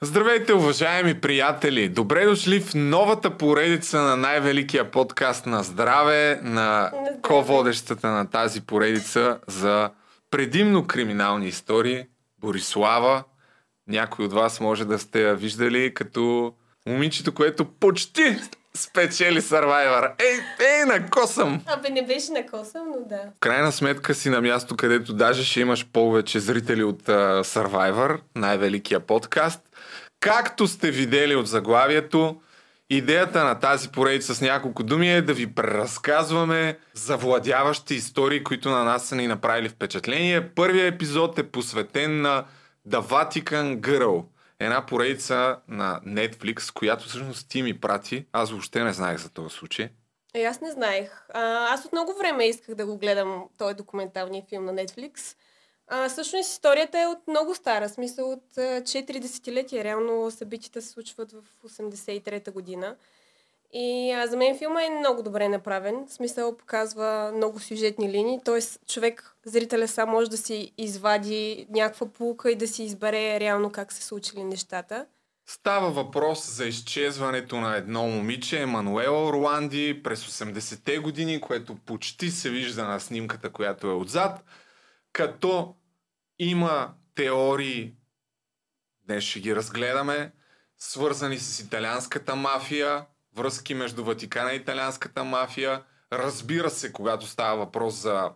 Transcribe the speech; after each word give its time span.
Здравейте, 0.00 0.52
уважаеми 0.52 1.20
приятели! 1.20 1.88
Добре 1.88 2.26
дошли 2.26 2.60
в 2.60 2.74
новата 2.74 3.36
поредица 3.36 4.00
на 4.00 4.16
най-великия 4.16 4.90
подкаст 4.90 5.46
на 5.46 5.62
здраве, 5.62 6.40
на 6.42 6.92
ко-водещата 7.22 8.08
на 8.08 8.30
тази 8.30 8.60
поредица 8.60 9.38
за 9.46 9.90
предимно 10.30 10.86
криминални 10.86 11.46
истории, 11.46 12.04
Борислава. 12.40 13.24
Някой 13.88 14.24
от 14.24 14.32
вас 14.32 14.60
може 14.60 14.84
да 14.84 14.98
сте 14.98 15.22
я 15.22 15.34
виждали 15.34 15.94
като 15.94 16.52
момичето, 16.86 17.34
което 17.34 17.64
почти 17.64 18.36
спечели 18.76 19.40
Survivor. 19.40 20.12
Ей, 20.18 20.66
ей, 20.66 20.84
на 20.84 21.10
косъм! 21.10 21.60
Абе, 21.66 21.90
не 21.90 22.06
беше 22.06 22.32
на 22.32 22.46
коса, 22.46 22.78
но 22.88 23.08
да. 23.08 23.16
В 23.36 23.40
крайна 23.40 23.72
сметка 23.72 24.14
си 24.14 24.30
на 24.30 24.40
място, 24.40 24.76
където 24.76 25.12
даже 25.12 25.44
ще 25.44 25.60
имаш 25.60 25.86
повече 25.92 26.40
зрители 26.40 26.84
от 26.84 27.02
uh, 27.02 27.42
Survivor, 27.42 28.20
най-великия 28.36 29.00
подкаст. 29.00 29.67
Както 30.20 30.66
сте 30.66 30.90
видели 30.90 31.36
от 31.36 31.46
заглавието, 31.46 32.40
идеята 32.90 33.44
на 33.44 33.60
тази 33.60 33.88
поредица 33.88 34.34
с 34.34 34.40
няколко 34.40 34.82
думи 34.82 35.12
е 35.12 35.22
да 35.22 35.34
ви 35.34 35.54
преразказваме 35.54 36.78
завладяващи 36.94 37.94
истории, 37.94 38.44
които 38.44 38.70
на 38.70 38.84
нас 38.84 39.08
са 39.08 39.16
ни 39.16 39.26
направили 39.26 39.68
впечатление. 39.68 40.48
Първият 40.54 40.94
епизод 40.94 41.38
е 41.38 41.50
посветен 41.50 42.20
на 42.20 42.44
The 42.88 43.00
Vatican 43.00 43.80
Girl. 43.80 44.24
Една 44.60 44.86
поредица 44.86 45.56
на 45.68 46.00
Netflix, 46.06 46.72
която 46.72 47.08
всъщност 47.08 47.48
ти 47.48 47.62
ми 47.62 47.80
прати. 47.80 48.26
Аз 48.32 48.50
въобще 48.50 48.84
не 48.84 48.92
знаех 48.92 49.18
за 49.18 49.28
този 49.28 49.56
случай. 49.56 49.88
Е, 50.34 50.44
аз 50.44 50.60
не 50.60 50.70
знаех. 50.70 51.10
А, 51.34 51.74
аз 51.74 51.84
от 51.84 51.92
много 51.92 52.14
време 52.18 52.48
исках 52.48 52.74
да 52.74 52.86
го 52.86 52.98
гледам 52.98 53.44
този 53.58 53.74
документалния 53.74 54.42
филм 54.48 54.64
на 54.64 54.74
Netflix. 54.74 55.36
А, 55.90 56.08
всъщност 56.08 56.50
историята 56.50 57.00
е 57.00 57.06
от 57.06 57.18
много 57.28 57.54
стара, 57.54 57.88
смисъл 57.88 58.32
от 58.32 58.58
а, 58.58 58.60
4 58.60 59.20
десетилетия. 59.20 59.84
Реално 59.84 60.30
събитията 60.30 60.82
се 60.82 60.88
случват 60.88 61.32
в 61.32 61.68
83-та 61.68 62.50
година. 62.50 62.96
И 63.72 64.12
а, 64.12 64.26
за 64.26 64.36
мен 64.36 64.58
филма 64.58 64.82
е 64.82 64.90
много 64.90 65.22
добре 65.22 65.48
направен. 65.48 66.06
Смисъл 66.08 66.56
показва 66.56 67.32
много 67.34 67.60
сюжетни 67.60 68.08
линии. 68.08 68.40
Т.е. 68.44 68.60
човек, 68.86 69.34
зрителя 69.44 69.88
сам 69.88 70.10
може 70.10 70.30
да 70.30 70.36
си 70.36 70.72
извади 70.78 71.66
някаква 71.70 72.06
полука 72.06 72.50
и 72.50 72.56
да 72.56 72.68
си 72.68 72.82
избере 72.82 73.40
реално 73.40 73.70
как 73.70 73.92
се 73.92 74.02
случили 74.02 74.44
нещата. 74.44 75.06
Става 75.46 75.90
въпрос 75.90 76.50
за 76.50 76.64
изчезването 76.64 77.56
на 77.56 77.76
едно 77.76 78.02
момиче, 78.02 78.62
Емануела 78.62 79.28
Орланди, 79.28 80.00
през 80.02 80.24
80-те 80.24 80.98
години, 80.98 81.40
което 81.40 81.74
почти 81.74 82.30
се 82.30 82.50
вижда 82.50 82.84
на 82.84 83.00
снимката, 83.00 83.50
която 83.50 83.86
е 83.86 83.94
отзад, 83.94 84.44
като 85.12 85.74
има 86.38 86.94
теории, 87.14 87.94
днес 89.06 89.24
ще 89.24 89.40
ги 89.40 89.56
разгледаме, 89.56 90.32
свързани 90.78 91.38
с 91.38 91.60
италианската 91.60 92.36
мафия, 92.36 93.06
връзки 93.36 93.74
между 93.74 94.04
Ватикана 94.04 94.52
и 94.52 94.56
италианската 94.56 95.24
мафия. 95.24 95.82
Разбира 96.12 96.70
се, 96.70 96.92
когато 96.92 97.26
става 97.26 97.56
въпрос 97.56 97.94
за 97.94 98.30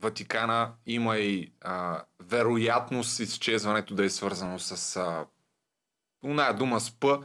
Ватикана, 0.00 0.72
има 0.86 1.16
и 1.16 1.52
а, 1.60 2.04
вероятност 2.20 3.20
изчезването 3.20 3.94
да 3.94 4.04
е 4.04 4.10
свързано 4.10 4.58
с 4.58 4.96
а, 4.96 5.26
оная 6.24 6.54
дума 6.54 6.80
с 6.80 6.90
П, 6.90 7.20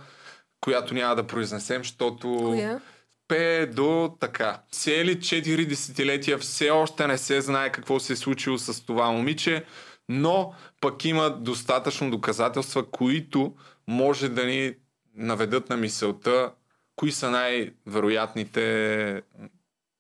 която 0.62 0.94
няма 0.94 1.16
да 1.16 1.28
произнесем, 1.28 1.84
защото 1.84 2.38
Коя? 2.38 2.82
П 3.28 3.68
до 3.68 4.16
така. 4.20 4.62
Цели 4.72 5.20
4 5.20 5.68
десетилетия 5.68 6.38
все 6.38 6.70
още 6.70 7.08
не 7.08 7.18
се 7.18 7.42
знае 7.42 7.72
какво 7.72 8.00
се 8.00 8.14
е 8.14 8.16
случило 8.16 8.58
с 8.58 8.86
това 8.86 9.12
момиче, 9.12 9.66
но 10.10 10.54
пък 10.82 11.06
има 11.06 11.30
достатъчно 11.30 12.12
доказателства, 12.12 12.92
които 12.92 13.54
може 13.88 14.30
да 14.30 14.46
ни 14.46 14.76
наведат 15.16 15.70
на 15.70 15.78
мисълта, 15.78 16.52
кои 16.96 17.12
са 17.12 17.30
най-вероятните 17.32 19.24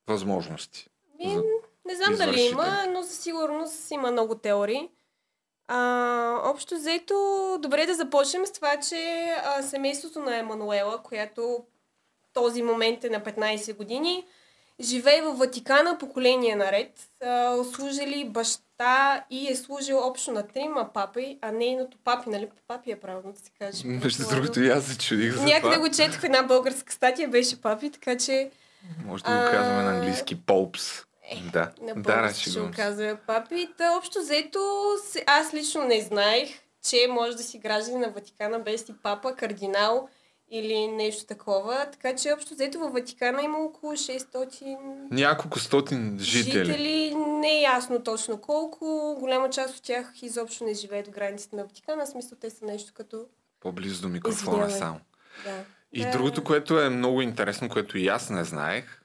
възможности. 0.07 0.87
За- 1.25 1.43
не 1.85 1.95
знам 1.95 2.15
дали 2.15 2.29
извършители. 2.29 2.51
има, 2.51 2.85
но 2.89 3.03
със 3.03 3.19
сигурност 3.19 3.91
има 3.91 4.11
много 4.11 4.35
теории. 4.35 4.89
А, 5.67 6.41
общо 6.43 6.75
взето, 6.75 7.15
добре 7.61 7.85
да 7.85 7.95
започнем 7.95 8.45
с 8.45 8.51
това, 8.51 8.79
че 8.89 9.29
а, 9.45 9.63
семейството 9.63 10.19
на 10.19 10.37
Емануела, 10.37 11.03
която 11.03 11.63
този 12.37 12.63
момент 12.63 13.03
е 13.03 13.09
на 13.09 13.19
15 13.19 13.75
години, 13.77 14.25
живее 14.81 15.21
в 15.21 15.33
Ватикана 15.33 15.97
поколение 15.97 16.55
наред. 16.55 16.91
А, 17.23 17.63
служили 17.63 18.29
баща 18.29 19.23
и 19.29 19.47
е 19.47 19.55
служил 19.55 19.99
общо 19.99 20.31
на 20.31 20.47
трима 20.47 20.89
папи, 20.93 21.37
а 21.41 21.51
нейното 21.51 21.97
папи, 22.03 22.29
нали? 22.29 22.49
Папи 22.67 22.91
е 22.91 22.95
правилно 22.95 23.31
да 23.33 23.39
се 23.39 23.51
каже. 23.59 23.87
Между 23.87 24.27
другото 24.29 24.61
и 24.61 24.69
аз 24.69 24.85
се 24.85 24.97
чудих 24.97 25.33
за 25.33 25.43
Някъде 25.43 25.75
това. 25.75 25.89
го 25.89 25.95
четох 25.95 26.19
в 26.19 26.23
една 26.23 26.43
българска 26.43 26.93
статия, 26.93 27.27
беше 27.27 27.61
папи, 27.61 27.91
така 27.91 28.17
че 28.17 28.51
Може 29.05 29.23
да 29.23 29.31
го 29.31 29.51
казваме 29.51 29.83
на 29.83 29.97
английски 29.97 30.41
Попс. 30.41 31.03
Да, 31.53 31.71
На 31.81 31.93
да, 31.95 32.21
да, 32.21 32.33
ще 32.33 32.59
го 32.59 32.71
казва 32.75 33.17
папи. 33.27 33.69
Та 33.77 33.97
общо 33.97 34.19
взето, 34.19 34.59
аз 35.25 35.53
лично 35.53 35.83
не 35.83 36.01
знаех, 36.01 36.49
че 36.89 37.07
може 37.09 37.37
да 37.37 37.43
си 37.43 37.57
граждани 37.57 37.99
на 37.99 38.09
Ватикана 38.09 38.59
без 38.59 38.85
си 38.85 38.93
папа, 39.03 39.35
кардинал 39.35 40.09
или 40.51 40.87
нещо 40.87 41.25
такова. 41.25 41.87
Така 41.91 42.15
че 42.15 42.31
общо 42.31 42.53
взето 42.53 42.79
във 42.79 42.93
Ватикана 42.93 43.41
има 43.41 43.57
около 43.57 43.93
600 43.93 44.77
Няколко 45.11 45.59
стотин 45.59 46.17
жители. 46.19 46.65
жители. 46.65 47.15
Не 47.15 47.49
е 47.49 47.61
ясно 47.61 48.03
точно 48.03 48.37
колко. 48.37 49.15
Голяма 49.19 49.49
част 49.49 49.75
от 49.77 49.83
тях 49.83 50.13
изобщо 50.21 50.63
не 50.63 50.73
живеят 50.73 51.07
в 51.07 51.11
границите 51.11 51.55
на 51.55 51.63
Ватикана. 51.63 52.05
В 52.05 52.09
смисъл 52.09 52.37
те 52.37 52.49
са 52.49 52.65
нещо 52.65 52.91
като... 52.93 53.25
По-близо 53.59 54.01
до 54.01 54.07
микрофона 54.07 54.51
Извинявай. 54.57 54.79
само. 54.79 54.99
Да. 55.45 55.63
И 55.93 56.01
Да. 56.01 56.11
другото, 56.11 56.43
което 56.43 56.79
е 56.79 56.89
много 56.89 57.21
интересно, 57.21 57.69
което 57.69 57.97
и 57.97 58.07
аз 58.07 58.29
не 58.29 58.43
знаех. 58.43 59.01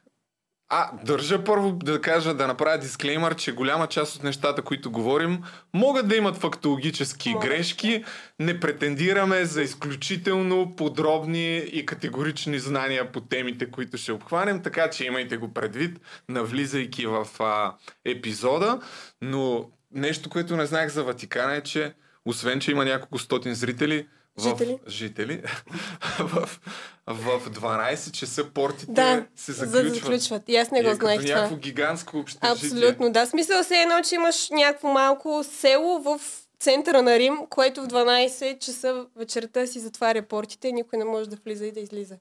А, 0.75 0.91
държа 1.05 1.45
първо 1.45 1.73
да 1.73 2.01
кажа, 2.01 2.35
да 2.35 2.47
направя 2.47 2.79
дисклеймър, 2.79 3.35
че 3.35 3.53
голяма 3.53 3.87
част 3.87 4.17
от 4.17 4.23
нещата, 4.23 4.63
които 4.63 4.91
говорим, 4.91 5.43
могат 5.75 6.09
да 6.09 6.17
имат 6.17 6.37
фактологически 6.37 7.31
Могат, 7.31 7.49
грешки. 7.49 8.05
Не 8.39 8.61
претендираме 8.61 9.45
за 9.45 9.63
изключително 9.63 10.77
подробни 10.77 11.57
и 11.57 11.87
категорични 11.87 12.59
знания 12.59 13.13
по 13.13 13.21
темите, 13.21 13.71
които 13.71 13.97
ще 13.97 14.13
обхванем, 14.13 14.63
така 14.63 14.91
че 14.91 15.05
имайте 15.05 15.37
го 15.37 15.55
предвид, 15.55 16.01
навлизайки 16.29 17.07
в 17.07 17.27
а, 17.41 17.75
епизода. 18.05 18.81
Но 19.23 19.71
нещо, 19.95 20.31
което 20.31 20.57
не 20.57 20.67
знаех 20.67 20.89
за 20.89 21.05
Ватикана 21.05 21.57
е, 21.57 21.61
че 21.61 21.95
освен, 22.25 22.61
че 22.61 22.71
има 22.71 22.85
няколко 22.85 23.19
стотин 23.19 23.55
зрители, 23.55 24.07
в, 24.37 24.43
Жители. 24.43 24.79
жители 24.87 25.43
в, 26.19 26.61
в 27.07 27.51
12 27.51 28.11
часа 28.13 28.45
портите 28.45 28.93
Да, 28.93 29.27
се 29.37 29.53
за 29.53 29.67
заключват. 29.67 29.95
да 29.95 30.01
заключват. 30.01 30.43
И 30.49 30.57
аз 30.57 30.71
не 30.71 30.83
го 30.83 30.91
е 30.91 30.95
знаех 30.95 31.21
това. 31.21 31.35
някакво 31.35 31.57
гигантско 31.57 32.19
общежитие. 32.19 32.51
Абсолютно, 32.51 33.13
да. 33.13 33.27
Смисъл 33.27 33.63
се 33.65 33.77
едно, 33.77 33.95
че 34.09 34.15
имаш 34.15 34.51
някакво 34.51 34.89
малко 34.89 35.45
село 35.45 36.03
в 36.03 36.21
центъра 36.61 37.03
на 37.03 37.19
Рим, 37.19 37.39
което 37.51 37.83
в 37.83 37.87
12 37.89 38.59
часа 38.59 39.07
вечерта 39.17 39.67
си 39.67 39.81
затваря 39.81 40.23
портите 40.23 40.69
и 40.69 40.73
никой 40.73 40.99
не 40.99 41.05
може 41.05 41.31
да 41.31 41.37
влиза 41.45 41.67
и 41.67 41.73
да 41.73 41.81
излиза. 41.81 42.17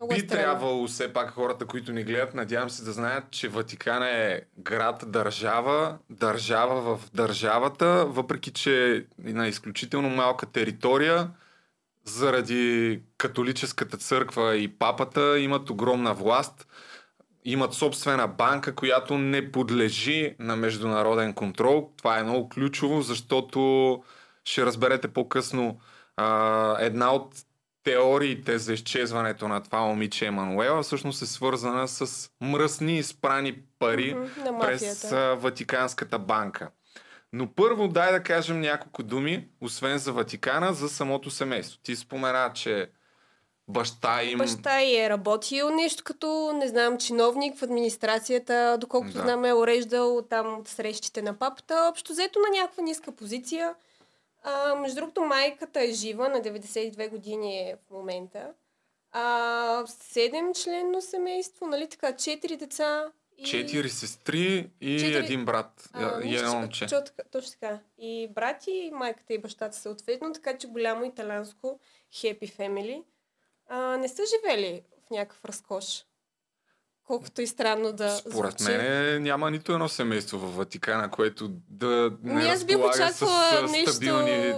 Много 0.00 0.14
е 0.14 0.16
Би 0.16 0.26
трябвало 0.26 0.86
все 0.86 1.12
пак 1.12 1.30
хората, 1.30 1.66
които 1.66 1.92
ни 1.92 2.04
гледат, 2.04 2.34
надявам 2.34 2.70
се 2.70 2.84
да 2.84 2.92
знаят, 2.92 3.24
че 3.30 3.48
Ватикан 3.48 4.02
е 4.02 4.42
град-държава, 4.58 5.98
държава 6.10 6.96
в 6.96 7.10
държавата, 7.14 8.06
въпреки 8.06 8.52
че 8.52 8.96
е 9.26 9.32
на 9.32 9.48
изключително 9.48 10.08
малка 10.08 10.46
територия, 10.46 11.30
заради 12.04 13.00
католическата 13.18 13.96
църква 13.96 14.56
и 14.56 14.68
папата 14.68 15.38
имат 15.38 15.70
огромна 15.70 16.14
власт, 16.14 16.66
имат 17.44 17.74
собствена 17.74 18.28
банка, 18.28 18.74
която 18.74 19.18
не 19.18 19.52
подлежи 19.52 20.34
на 20.38 20.56
международен 20.56 21.34
контрол. 21.34 21.90
Това 21.96 22.18
е 22.18 22.22
много 22.22 22.48
ключово, 22.48 23.02
защото 23.02 24.02
ще 24.44 24.66
разберете 24.66 25.08
по-късно 25.08 25.80
а, 26.16 26.76
една 26.80 27.12
от 27.12 27.34
теориите 27.84 28.58
за 28.58 28.72
изчезването 28.72 29.48
на 29.48 29.62
това 29.62 29.80
момиче 29.80 30.26
Емануела 30.26 30.82
всъщност 30.82 31.22
е 31.22 31.26
свързана 31.26 31.88
с 31.88 32.30
мръсни 32.40 32.98
изпрани 32.98 33.58
пари 33.78 34.14
на 34.36 34.58
през 34.60 35.12
а, 35.12 35.34
Ватиканската 35.34 36.18
банка. 36.18 36.70
Но 37.32 37.54
първо 37.54 37.88
дай 37.88 38.12
да 38.12 38.22
кажем 38.22 38.60
няколко 38.60 39.02
думи, 39.02 39.48
освен 39.60 39.98
за 39.98 40.12
Ватикана, 40.12 40.72
за 40.72 40.88
самото 40.88 41.30
семейство. 41.30 41.78
Ти 41.82 41.96
спомена, 41.96 42.50
че 42.54 42.90
баща 43.68 44.22
им... 44.22 44.38
Баща 44.38 44.80
й 44.80 44.96
е 44.96 45.10
работил 45.10 45.70
нещо 45.70 46.04
като, 46.04 46.52
не 46.54 46.68
знам, 46.68 46.98
чиновник 46.98 47.58
в 47.58 47.62
администрацията, 47.62 48.76
доколкото 48.80 49.12
Да. 49.12 49.22
знам 49.22 49.44
е 49.44 49.54
уреждал 49.54 50.22
там 50.30 50.62
срещите 50.64 51.22
на 51.22 51.38
папата. 51.38 51.86
Общо 51.90 52.12
взето 52.12 52.38
на 52.38 52.60
някаква 52.60 52.82
ниска 52.82 53.12
позиция. 53.12 53.74
А, 54.42 54.74
между 54.74 54.94
другото, 54.96 55.20
майката 55.20 55.80
е 55.80 55.92
жива, 55.92 56.28
на 56.28 56.38
92 56.38 57.10
години 57.10 57.58
е 57.58 57.76
в 57.76 57.90
момента. 57.90 58.52
А, 59.12 59.84
седем 59.86 60.54
членно 60.54 61.00
семейство, 61.02 61.66
нали 61.66 61.88
така, 61.88 62.16
четири 62.16 62.56
деца 62.56 63.12
И... 63.36 63.44
Четири 63.44 63.88
сестри 63.90 64.70
и 64.80 64.98
Четири- 64.98 65.24
един 65.24 65.44
брат. 65.44 65.90
А, 65.92 66.22
и 66.22 66.36
едно 66.36 66.50
че- 66.50 66.56
момче. 66.56 66.86
Точно 67.32 67.50
така. 67.52 67.78
И 67.98 68.28
брати, 68.28 68.70
и 68.70 68.90
майката 68.90 69.34
и 69.34 69.38
бащата 69.38 69.76
съответно, 69.76 70.32
така 70.32 70.58
че 70.58 70.66
голямо 70.66 71.04
италянско 71.04 71.80
хепи 72.12 72.46
фемили. 72.46 73.02
Не 73.98 74.08
са 74.08 74.22
живели 74.26 74.82
в 75.06 75.10
някакъв 75.10 75.44
разкош. 75.44 76.04
Колкото 77.10 77.42
и 77.42 77.46
странно 77.46 77.92
да 77.92 78.16
Според 78.16 78.58
звучи. 78.58 78.72
мен 78.76 79.22
няма 79.22 79.50
нито 79.50 79.72
едно 79.72 79.88
семейство 79.88 80.38
в 80.38 80.56
Ватикана, 80.56 81.10
което 81.10 81.48
да 81.68 82.12
не 82.22 82.34
Ми 82.34 82.48
аз 82.48 82.60
с 82.60 82.64
очаквала 82.64 83.68
нещо... 83.70 83.92
стабилни 83.92 84.54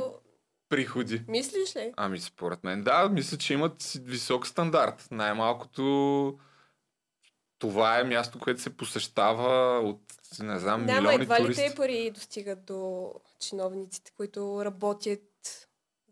приходи. 0.69 1.23
Мислиш 1.29 1.77
ли? 1.77 1.93
Ами 1.97 2.21
според 2.21 2.65
мен 2.65 2.83
да, 2.83 3.09
мисля, 3.09 3.39
че 3.39 3.53
имат 3.53 3.93
висок 4.05 4.47
стандарт. 4.47 5.09
Най-малкото 5.11 6.39
това 7.59 8.01
е 8.01 8.05
място, 8.05 8.39
което 8.39 8.61
се 8.61 8.77
посещава 8.77 9.79
от, 9.81 10.01
не 10.43 10.59
знам, 10.59 10.87
Да, 10.87 10.93
милиони 11.01 11.23
едва 11.23 11.41
ли 11.41 11.43
туристи. 11.43 11.69
те 11.69 11.75
пари 11.75 12.11
достигат 12.15 12.65
до 12.65 13.11
чиновниците, 13.41 14.13
които 14.17 14.65
работят 14.65 15.21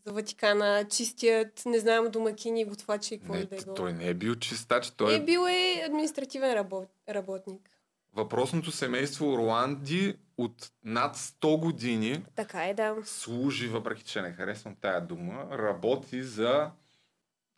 за 0.00 0.12
Ватикана, 0.12 0.84
чистят, 0.86 1.62
не 1.66 1.78
знам, 1.78 2.06
домакини, 2.06 2.64
готвачи 2.64 3.14
и 3.14 3.18
какво 3.18 3.34
Не, 3.34 3.44
да 3.44 3.56
е 3.56 3.58
било. 3.58 3.74
той 3.74 3.92
не 3.92 4.06
е 4.06 4.14
бил 4.14 4.34
чистач, 4.36 4.90
той 4.90 5.12
Е, 5.12 5.16
е... 5.16 5.20
бил 5.20 5.40
е 5.40 5.82
административен 5.86 6.52
работ... 6.52 6.88
работник. 7.08 7.70
Въпросното 8.12 8.70
семейство 8.70 9.28
Орланди 9.28 10.16
от 10.38 10.70
над 10.84 11.16
100 11.16 11.58
години 11.58 12.24
Така 12.36 12.64
е, 12.64 12.74
да. 12.74 12.96
служи, 13.04 13.68
въпреки 13.68 14.02
че 14.02 14.22
не 14.22 14.32
харесвам 14.32 14.76
тая 14.76 15.00
дума, 15.00 15.46
работи 15.52 16.22
за, 16.22 16.70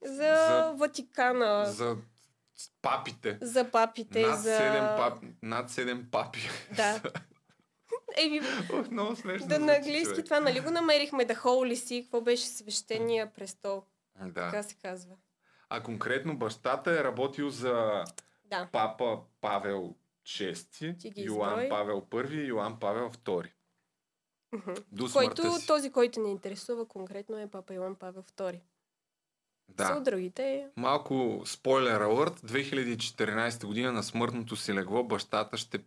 За, 0.02 0.12
За- 0.12 0.74
Ватикана, 0.76 1.64
за, 1.66 1.72
за 1.74 1.96
папите. 2.82 3.38
за 3.40 3.70
папите, 3.70 4.20
Над, 4.22 4.40
за... 4.40 4.50
7 4.50 4.96
пап, 4.96 5.18
над 5.42 5.70
7 5.70 6.04
папи. 6.04 6.40
Да. 6.76 7.00
Еми, 8.17 8.41
Ох, 8.73 8.91
много 8.91 9.17
смешно. 9.17 9.49
да 9.49 9.59
на 9.59 9.75
английски 9.75 10.05
човек. 10.06 10.25
това, 10.25 10.41
нали 10.41 10.61
го 10.61 10.70
намерихме, 10.70 11.25
да 11.25 11.35
Holy 11.35 11.75
See, 11.75 12.03
какво 12.03 12.20
беше 12.20 12.44
свещения 12.44 13.32
престол, 13.32 13.82
Да. 14.20 14.32
така 14.32 14.62
се 14.62 14.75
казва. 14.75 15.14
А 15.69 15.82
конкретно 15.82 16.37
бащата 16.37 16.91
е 16.91 17.05
работил 17.05 17.50
за 17.50 18.05
Да. 18.44 18.69
папа 18.73 19.19
Павел 19.41 19.94
VI, 20.26 20.94
Йоан. 21.17 21.69
Павел 21.69 22.00
I 22.03 22.35
и 22.35 22.47
Йоан 22.47 22.81
Павел 22.81 23.11
II. 23.11 23.50
До 24.93 25.09
Който, 25.12 25.53
си. 25.53 25.67
този, 25.67 25.93
който 25.93 26.20
ни 26.20 26.31
интересува 26.31 26.88
конкретно 26.88 27.38
е 27.38 27.47
папа 27.47 27.75
Йоан 27.75 27.94
Павел 27.94 28.23
II. 28.23 28.61
Да. 29.69 29.87
Са 29.87 30.00
другите. 30.00 30.69
Малко 30.76 31.43
спойлер 31.44 32.00
алърт. 32.00 32.41
2014 32.41 33.67
година 33.67 33.93
на 33.93 34.03
смъртното 34.03 34.56
си 34.56 34.75
легло 34.75 35.05
бащата 35.05 35.56
ще 35.56 35.79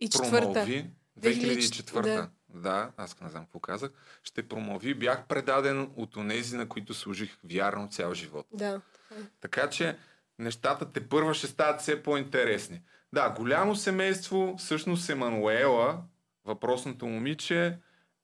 И 0.00 0.08
четвърта. 0.08 0.52
промови 0.52 0.90
2004. 1.20 2.02
Да. 2.02 2.28
Да. 2.54 2.90
аз 2.96 3.20
не 3.20 3.28
знам 3.28 3.44
какво 3.44 3.60
казах. 3.60 3.90
Ще 4.22 4.48
промови. 4.48 4.94
Бях 4.94 5.26
предаден 5.26 5.90
от 5.96 6.16
онези, 6.16 6.56
на 6.56 6.68
които 6.68 6.94
служих 6.94 7.36
вярно 7.44 7.88
цял 7.88 8.14
живот. 8.14 8.46
Да. 8.52 8.80
Така 9.40 9.70
че 9.70 9.98
нещата 10.38 10.92
те 10.92 11.08
първа 11.08 11.34
ще 11.34 11.46
стават 11.46 11.80
все 11.80 12.02
по-интересни. 12.02 12.82
Да, 13.12 13.30
голямо 13.30 13.76
семейство, 13.76 14.54
всъщност 14.58 15.10
Емануела, 15.10 16.02
въпросното 16.44 17.06
момиче, 17.06 17.78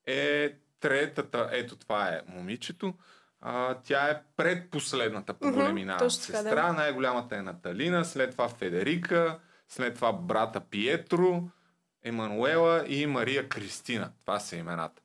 е 0.05 0.53
третата, 0.79 1.49
ето 1.51 1.75
това 1.75 2.09
е 2.09 2.21
момичето, 2.27 2.93
а, 3.41 3.75
тя 3.83 4.09
е 4.09 4.21
предпоследната 4.37 5.33
по 5.33 5.51
големина 5.51 5.97
така, 5.97 6.09
сестра, 6.09 6.67
да. 6.67 6.73
най-голямата 6.73 7.35
е 7.35 7.41
Наталина, 7.41 8.05
след 8.05 8.31
това 8.31 8.49
Федерика, 8.49 9.39
след 9.67 9.95
това 9.95 10.13
брата 10.13 10.59
Пиетро, 10.59 11.43
Емануела 12.03 12.85
и 12.87 13.05
Мария 13.05 13.49
Кристина. 13.49 14.11
Това 14.21 14.39
са 14.39 14.55
имената. 14.55 15.01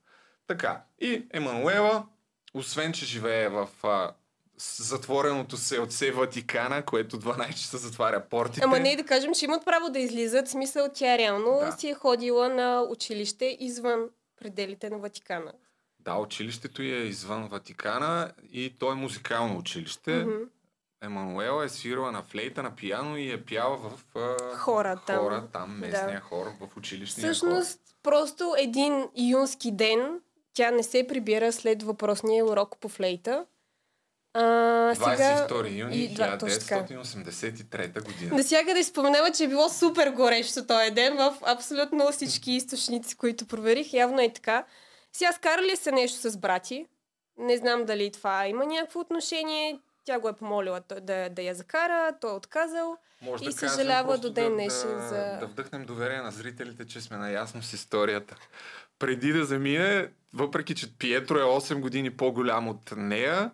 Така, 0.47 0.83
и 1.01 1.27
Емануела, 1.33 2.07
освен 2.55 2.93
че 2.93 3.07
живее 3.07 3.49
в 3.49 3.69
а, 3.83 4.13
затвореното 4.59 5.57
се 5.57 5.81
от 5.81 5.93
се 5.93 6.13
Ватикана, 6.13 6.85
което 6.85 7.19
12 7.21 7.49
часа 7.51 7.79
затваря 7.79 8.29
портите. 8.29 8.61
Ама 8.65 8.81
не 8.81 8.97
да 8.97 9.05
кажем, 9.05 9.35
че 9.35 9.45
имат 9.45 9.65
право 9.65 9.91
да 9.91 9.99
излизат. 9.99 10.47
В 10.49 10.51
смисъл, 10.51 10.89
тя 10.95 11.19
реално 11.19 11.59
Да. 11.61 11.73
си 11.73 11.89
е 11.89 11.95
ходила 11.95 12.49
на 12.49 12.81
училище 12.91 13.57
извън 13.61 14.09
пределите 14.41 14.91
на 14.91 14.99
Ватикана. 14.99 15.53
Да, 16.01 16.15
училището 16.17 16.83
е 16.83 16.87
извън 16.87 17.49
Ватикана 17.49 18.33
и 18.53 18.75
то 18.79 18.93
е 18.93 18.95
музикално 18.95 19.59
училище. 19.59 20.25
Мгм. 20.25 20.35
Емануела 21.05 21.65
е 21.65 21.69
свирала 21.69 22.13
на 22.13 22.23
флейта, 22.23 22.63
на 22.63 22.71
пиано 22.71 23.17
и 23.17 23.31
е 23.31 23.45
пяла 23.45 23.77
в 23.79 23.93
а, 24.17 24.57
Хора 24.57 25.01
там. 25.07 25.19
хора 25.19 25.45
там, 25.53 25.79
местния 25.79 26.15
Да. 26.15 26.21
хор, 26.21 26.47
в 26.61 26.77
училищния 26.77 27.27
хор. 27.27 27.33
Всъщност, 27.33 27.81
просто 28.03 28.55
един 28.59 29.09
юнски 29.17 29.73
ден 29.73 30.21
тя 30.55 30.71
не 30.71 30.83
се 30.83 31.07
прибира 31.07 31.53
след 31.53 31.83
въпросния 31.83 32.47
урок 32.47 32.77
по 32.81 32.89
флейта. 32.89 33.47
А, 34.35 34.41
сега... 34.95 35.47
22 35.49 35.71
юни 35.73 35.97
и 35.97 36.09
два- 36.09 36.39
точно 36.39 36.59
така. 36.59 36.87
1983 36.87 38.05
година. 38.05 38.37
Насякъде 38.37 38.85
споменава, 38.85 39.31
че 39.31 39.45
е 39.45 39.49
било 39.49 39.69
супер 39.69 40.11
горещо 40.11 40.67
този 40.67 40.91
ден 40.91 41.17
в 41.17 41.35
абсолютно 41.43 42.13
всички 42.13 42.53
източници, 42.53 43.17
които 43.17 43.47
проверих. 43.47 43.93
Явно 43.93 44.21
е 44.21 44.33
така. 44.33 44.65
Сега 45.13 45.33
скарали 45.33 45.77
се 45.77 45.93
нещо 45.93 46.31
с 46.31 46.37
брати. 46.37 46.87
Не 47.39 47.57
знам 47.57 47.85
дали 47.85 48.13
това 48.13 48.47
има 48.47 48.67
някакво 48.67 49.01
отношение. 49.01 49.79
Тя 50.05 50.19
го 50.19 50.29
е 50.29 50.33
помолила 50.33 50.81
той 50.81 51.01
да, 51.01 51.29
да 51.29 51.43
я 51.43 51.55
закара, 51.55 52.13
той 52.21 52.31
е 52.31 52.35
отказал. 52.35 52.97
Може 53.23 53.45
И 53.45 53.47
да 53.47 53.53
съжалява 53.53 54.09
кажем 54.09 54.21
до 54.21 54.31
ден 54.31 54.53
днешен 54.53 54.91
да, 54.91 55.01
за- 55.01 55.37
да 55.41 55.47
вдъхнем 55.47 55.85
доверие 55.85 56.19
на 56.19 56.31
зрителите, 56.31 56.87
че 56.87 57.01
сме 57.01 57.17
наясно 57.17 57.63
с 57.63 57.73
историята. 57.73 58.37
Преди 58.99 59.33
да 59.33 59.45
замине, 59.45 60.09
въпреки 60.35 60.75
че 60.75 60.99
Пиетро 60.99 61.39
е 61.39 61.43
8 61.43 61.81
години 61.81 62.11
по-голям 62.11 62.69
от 62.69 62.93
нея, 62.97 63.51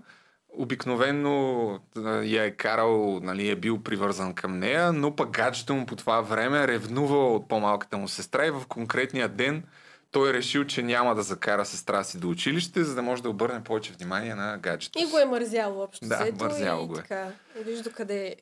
обикновенно 0.49 1.81
я 2.23 2.44
е 2.44 2.50
карал, 2.50 3.20
нали, 3.23 3.49
е 3.49 3.56
бил 3.56 3.82
привързан 3.82 4.35
към 4.35 4.58
нея, 4.58 4.93
но 4.93 5.17
пък 5.17 5.31
гаджето 5.31 5.75
му 5.75 5.87
по 5.87 5.96
това 5.96 6.20
време 6.20 6.69
ревнувал 6.69 7.37
от 7.37 7.49
по-малката 7.49 7.96
му 7.96 8.08
сестра 8.08 8.46
и 8.46 8.50
в 8.50 8.62
конкретния 8.69 9.29
ден 9.29 9.64
той 10.10 10.30
е 10.30 10.32
решил, 10.32 10.64
че 10.64 10.82
няма 10.82 11.14
да 11.14 11.22
закара 11.22 11.66
сестра 11.66 12.04
си 12.04 12.18
до 12.18 12.28
училище, 12.28 12.84
за 12.84 12.94
да 12.94 13.02
може 13.02 13.22
да 13.22 13.30
обърне 13.30 13.64
повече 13.64 13.92
внимание 13.92 14.34
на 14.34 14.58
гаджето. 14.58 14.98
И 14.98 15.06
го 15.06 15.18
е 15.18 15.24
мързяло 15.24 15.82
общо 15.82 16.08
Да, 16.08 16.16
взето 16.22 16.44
мързяло 16.44 16.84
и 16.84 16.86
го 16.86 16.94
е. 16.94 16.96
така. 16.96 17.32
Виж 17.56 17.80
до 17.80 17.90
къде 17.90 18.36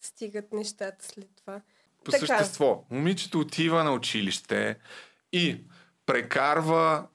стигат 0.00 0.52
нещата 0.52 1.04
след 1.04 1.28
това. 1.36 1.60
По 2.04 2.10
Така. 2.10 2.26
същество, 2.26 2.84
момичето 2.90 3.40
отива 3.40 3.84
на 3.84 3.92
училище 3.92 4.78
и 5.32 5.64
прекарва 6.06 7.06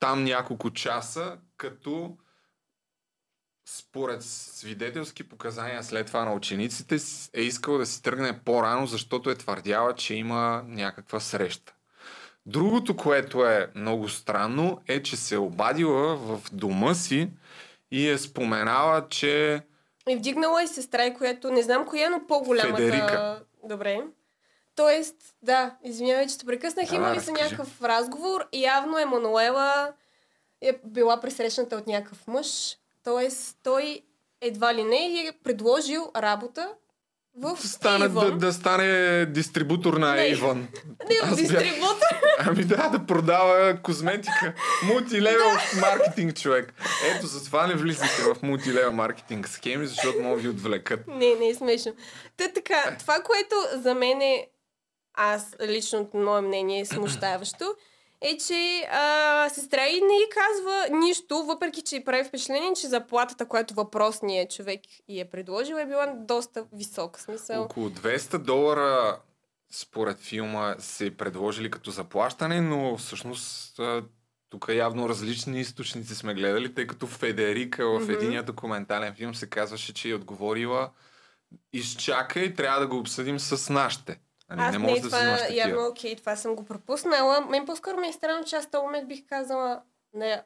там 0.00 0.24
няколко 0.24 0.70
часа, 0.70 1.38
като 1.56 2.16
според 3.68 4.22
свидетелски 4.22 5.28
показания 5.28 5.84
след 5.84 6.06
това 6.06 6.24
на 6.24 6.32
учениците 6.34 6.96
е 7.34 7.40
искал 7.42 7.78
да 7.78 7.86
си 7.86 8.02
тръгне 8.02 8.40
по-рано, 8.44 8.86
защото 8.86 9.30
е 9.30 9.34
твърдяла, 9.34 9.94
че 9.94 10.14
има 10.14 10.62
някаква 10.66 11.20
среща. 11.20 11.74
Другото, 12.48 12.96
което 12.96 13.46
е 13.46 13.70
много 13.74 14.08
странно, 14.08 14.80
е, 14.88 15.02
че 15.02 15.16
се 15.16 15.34
е 15.34 15.38
обадила 15.38 16.16
в 16.16 16.40
дома 16.52 16.94
си 16.94 17.30
и 17.90 18.08
е 18.08 18.18
споменала, 18.18 19.08
че 19.08 19.62
И 20.08 20.16
вдигнала 20.16 20.62
и 20.62 20.66
сестра, 20.66 21.06
и 21.06 21.14
която 21.14 21.50
не 21.50 21.62
знам 21.62 21.86
коя, 21.86 22.10
но 22.10 22.26
по-голямата. 22.26 22.76
Федерика. 22.76 23.42
Добре. 23.64 24.00
Тоест, 24.74 25.16
да, 25.42 25.76
извинявай, 25.84 26.26
че 26.26 26.38
те 26.38 26.46
прекъснах. 26.46 26.88
Да, 26.88 26.96
Имали 26.96 27.20
са 27.20 27.32
някакъв 27.32 27.82
разговор 27.82 28.48
и 28.52 28.62
явно 28.62 28.98
Емануела 28.98 29.92
е 30.60 30.80
била 30.84 31.20
пресрещната 31.20 31.76
от 31.76 31.86
някакъв 31.86 32.26
мъж. 32.26 32.76
Тоест, 33.04 33.58
той 33.62 34.00
едва 34.40 34.74
ли 34.74 34.84
не 34.84 34.96
е 34.96 35.32
предложил 35.44 36.10
работа 36.16 36.74
в 37.38 37.56
стана, 37.58 38.08
да, 38.08 38.20
Avon. 38.20 38.36
да 38.36 38.52
стане 38.52 39.26
дистрибутор 39.26 39.94
на 39.94 40.14
Не. 40.14 40.36
Avon. 40.36 40.54
Не, 41.08 41.18
Аз 41.22 41.28
в 41.30 41.36
бях- 41.36 41.36
дистрибутор. 41.36 42.06
Ами 42.38 42.64
да, 42.64 42.88
да 42.88 43.06
продава 43.06 43.78
козметика. 43.82 44.54
Мултилевел 44.84 45.50
маркетинг, 45.80 46.36
човек. 46.36 46.74
Ето, 47.06 47.26
затова 47.26 47.66
не 47.66 47.74
влизате 47.74 48.22
в 48.24 48.42
мултилевел 48.42 48.92
маркетинг 48.92 49.48
схеми, 49.48 49.86
защото 49.86 50.20
могат 50.20 50.42
да 50.42 50.42
ви 50.42 50.56
отвлекат. 50.56 51.00
Не, 51.08 51.34
не 51.34 51.48
е 51.48 51.54
смешно. 51.54 51.92
Та 52.36 52.48
така, 52.48 52.96
това, 52.98 53.20
което 53.20 53.54
за 53.74 53.94
мен 53.94 54.20
е, 54.20 54.46
аз 55.14 55.56
лично 55.62 55.98
от 55.98 56.14
мое 56.14 56.40
мнение 56.40 56.80
е 56.80 56.86
смущаващо, 56.86 57.74
е, 58.20 58.36
че 58.36 58.88
а, 58.92 59.48
сестра 59.48 59.86
и 59.86 60.00
не 60.00 60.14
й 60.14 60.28
казва 60.30 60.98
нищо, 60.98 61.44
въпреки 61.44 61.82
че 61.82 61.96
й 61.96 62.04
прави 62.04 62.24
впечатление, 62.24 62.72
че 62.80 62.86
заплатата, 62.86 63.46
която 63.46 63.74
въпросният 63.74 64.50
човек 64.50 64.80
й 65.08 65.20
е 65.20 65.24
предложил, 65.24 65.74
е 65.76 65.86
била 65.86 66.06
доста 66.16 66.64
висока. 66.72 67.20
Смисъл. 67.20 67.62
Около 67.62 67.88
200 67.90 68.38
долара 68.38 69.20
според 69.72 70.18
филма 70.18 70.74
се 70.78 71.16
предложили 71.16 71.70
като 71.70 71.90
заплащане, 71.90 72.60
но 72.60 72.96
всъщност 72.96 73.80
тук 74.50 74.68
явно 74.68 75.08
различни 75.08 75.60
източници 75.60 76.14
сме 76.14 76.34
гледали, 76.34 76.74
тъй 76.74 76.86
като 76.86 77.06
Федерика 77.06 77.86
в 77.86 78.10
единия 78.10 78.42
документален 78.42 79.14
филм 79.14 79.34
се 79.34 79.46
казваше, 79.46 79.94
че 79.94 80.10
е 80.10 80.14
отговорила 80.14 80.90
изчакай, 81.72 82.54
трябва 82.54 82.80
да 82.80 82.86
го 82.86 82.98
обсъдим 82.98 83.40
с 83.40 83.72
нашите. 83.72 84.20
Нали, 84.50 84.60
Аз 84.60 84.72
не 84.72 84.78
не, 84.78 84.88
можеш 84.88 85.00
да 85.00 85.08
това 85.08 85.38
явно 85.50 85.86
окей, 85.86 86.16
това 86.16 86.36
съм 86.36 86.56
го 86.56 86.64
пропуснала. 86.64 87.40
Мен 87.40 87.66
по-скоро 87.66 88.00
ми 88.00 88.08
е 88.08 88.12
странно, 88.12 88.44
че 88.44 88.56
аз 88.56 88.70
този 88.70 88.82
момент 88.82 89.08
бих 89.08 89.26
казала 89.26 89.82
на 90.14 90.42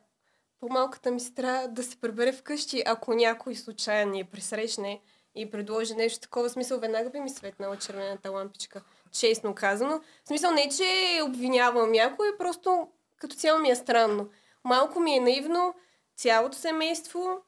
по-малката 0.61 1.11
ми 1.11 1.21
сестра 1.21 1.66
да 1.66 1.82
се 1.82 1.97
прибере 1.97 2.32
вкъщи, 2.32 2.82
ако 2.87 3.14
някой 3.14 3.54
случайно 3.54 4.12
ни 4.12 4.25
пресрещне 4.25 5.00
и 5.35 5.50
предложи 5.50 5.94
нещо 5.94 6.21
такова, 6.21 6.49
смисъл 6.49 6.80
веднага 6.80 7.11
би 7.11 7.21
ми 7.21 7.30
светнала 7.30 7.76
червената 7.76 8.30
лампичка. 8.30 8.82
Честно 9.12 9.54
казано. 9.54 10.00
В 10.25 10.28
смисъл 10.28 10.50
не, 10.50 10.68
че 10.68 11.21
обвинявам 11.25 11.92
някой, 11.92 12.38
просто 12.38 12.88
като 13.16 13.37
цяло 13.37 13.61
ми 13.61 13.71
е 13.71 13.76
странно. 13.76 14.28
Малко 14.64 15.00
ми 15.00 15.16
е 15.16 15.21
наивно 15.21 15.75
цялото 16.16 16.56
семейство 16.56 17.42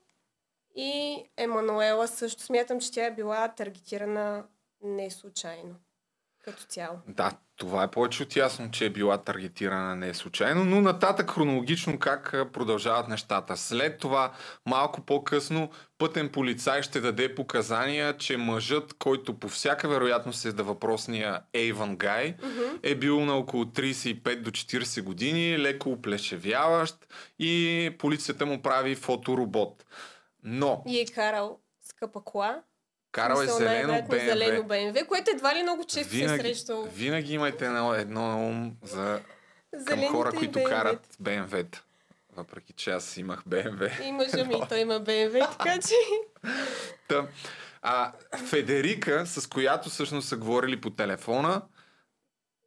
и 0.76 1.22
Емануела 1.36 2.08
също 2.08 2.42
смятам, 2.42 2.80
че 2.80 2.92
тя 2.92 3.06
е 3.06 3.14
била 3.14 3.48
таргетирана 3.48 4.44
не 4.82 5.10
случайно. 5.10 5.74
Като 6.44 6.62
цяло. 6.68 6.98
Да, 7.08 7.32
това 7.56 7.82
е 7.82 7.90
повече 7.90 8.22
от 8.22 8.36
ясно, 8.36 8.70
че 8.70 8.86
е 8.86 8.90
била 8.90 9.18
таргетирана 9.18 9.96
не 9.96 10.08
е 10.08 10.14
случайно, 10.14 10.64
но 10.64 10.80
нататък 10.80 11.30
хронологично 11.30 11.98
как 11.98 12.30
продължават 12.52 13.08
нещата. 13.08 13.56
След 13.56 13.98
това, 13.98 14.32
малко 14.66 15.00
по-късно, 15.00 15.70
пътен 15.98 16.28
полицай 16.28 16.82
ще 16.82 17.00
даде 17.00 17.34
показания, 17.34 18.16
че 18.16 18.36
мъжът, 18.36 18.94
който 18.94 19.38
по 19.38 19.48
всяка 19.48 19.88
вероятност 19.88 20.44
е 20.44 20.52
да 20.52 20.62
въпросния 20.62 21.40
Ейван 21.52 21.96
Гай, 21.96 22.36
е 22.82 22.94
бил 22.94 23.24
на 23.24 23.34
около 23.36 23.64
35 23.64 24.40
до 24.40 24.50
40 24.50 25.02
години, 25.02 25.58
леко 25.58 25.90
оплешевяващ 25.90 26.96
и 27.38 27.90
полицията 27.98 28.46
му 28.46 28.62
прави 28.62 28.94
фоторобот. 28.94 29.84
Но 30.42 30.82
И 30.86 31.00
е 31.00 31.06
карал 31.06 31.58
скъпа 31.84 32.24
кола. 32.24 32.62
Карал 33.14 33.42
е 33.42 33.46
зелено 33.46 34.02
БМВ. 34.08 34.20
зелено 34.24 34.62
БМВ, 34.64 35.06
което 35.08 35.30
едва 35.30 35.54
ли 35.54 35.62
много 35.62 35.84
често 35.84 36.12
се 36.12 36.18
Винаги, 36.18 36.42
срещал. 36.42 36.88
винаги 36.94 37.34
имайте 37.34 37.66
едно, 37.66 37.94
едно 37.94 38.28
на 38.28 38.36
ум 38.48 38.76
за 38.82 39.20
към 39.86 40.02
хора, 40.06 40.30
които 40.30 40.58
BMW. 40.58 40.68
карат 40.68 41.08
БМВ-та. 41.20 41.80
Въпреки, 42.36 42.72
че 42.72 42.90
аз 42.90 43.16
имах 43.16 43.42
БМВ. 43.46 43.90
И 44.04 44.12
мъжа 44.12 44.44
ми, 44.44 44.54
той 44.68 44.78
има 44.78 45.00
БМВ, 45.00 45.32
така 45.58 45.78
че... 45.88 45.94
Та, 47.08 47.26
а, 47.82 48.12
Федерика, 48.46 49.26
с 49.26 49.46
която 49.46 49.90
всъщност 49.90 50.28
са 50.28 50.36
говорили 50.36 50.80
по 50.80 50.90
телефона, 50.90 51.62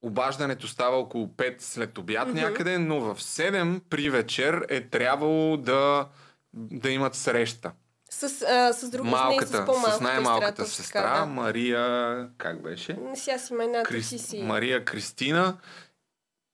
обаждането 0.01 0.67
става 0.67 0.97
около 0.97 1.27
5 1.27 1.55
след 1.61 1.97
обяд 1.97 2.27
Мгм. 2.27 2.37
някъде, 2.37 2.77
но 2.77 2.99
в 2.99 3.21
7 3.21 3.81
при 3.89 4.09
вечер 4.09 4.65
е 4.69 4.81
трябвало 4.81 5.57
да, 5.57 6.07
да 6.53 6.89
имат 6.89 7.15
среща. 7.15 7.71
С, 8.09 8.41
а, 8.41 8.73
с 8.73 8.89
друга 8.89 9.09
Малката, 9.09 9.47
с, 9.47 9.51
нея, 9.51 9.63
с 9.63 9.65
по-малката 9.65 9.97
с 9.97 10.01
най-малката 10.01 10.55
точно 10.55 10.73
сестра, 10.73 11.13
така, 11.13 11.25
Мария, 11.25 12.27
как 12.37 12.61
беше? 12.61 12.93
да. 12.93 13.15
Сега 13.15 13.37
си 13.37 13.53
майната 13.53 13.89
Крис... 13.89 14.09
си 14.09 14.19
си. 14.19 14.43
Мария 14.43 14.85
Кристина, 14.85 15.57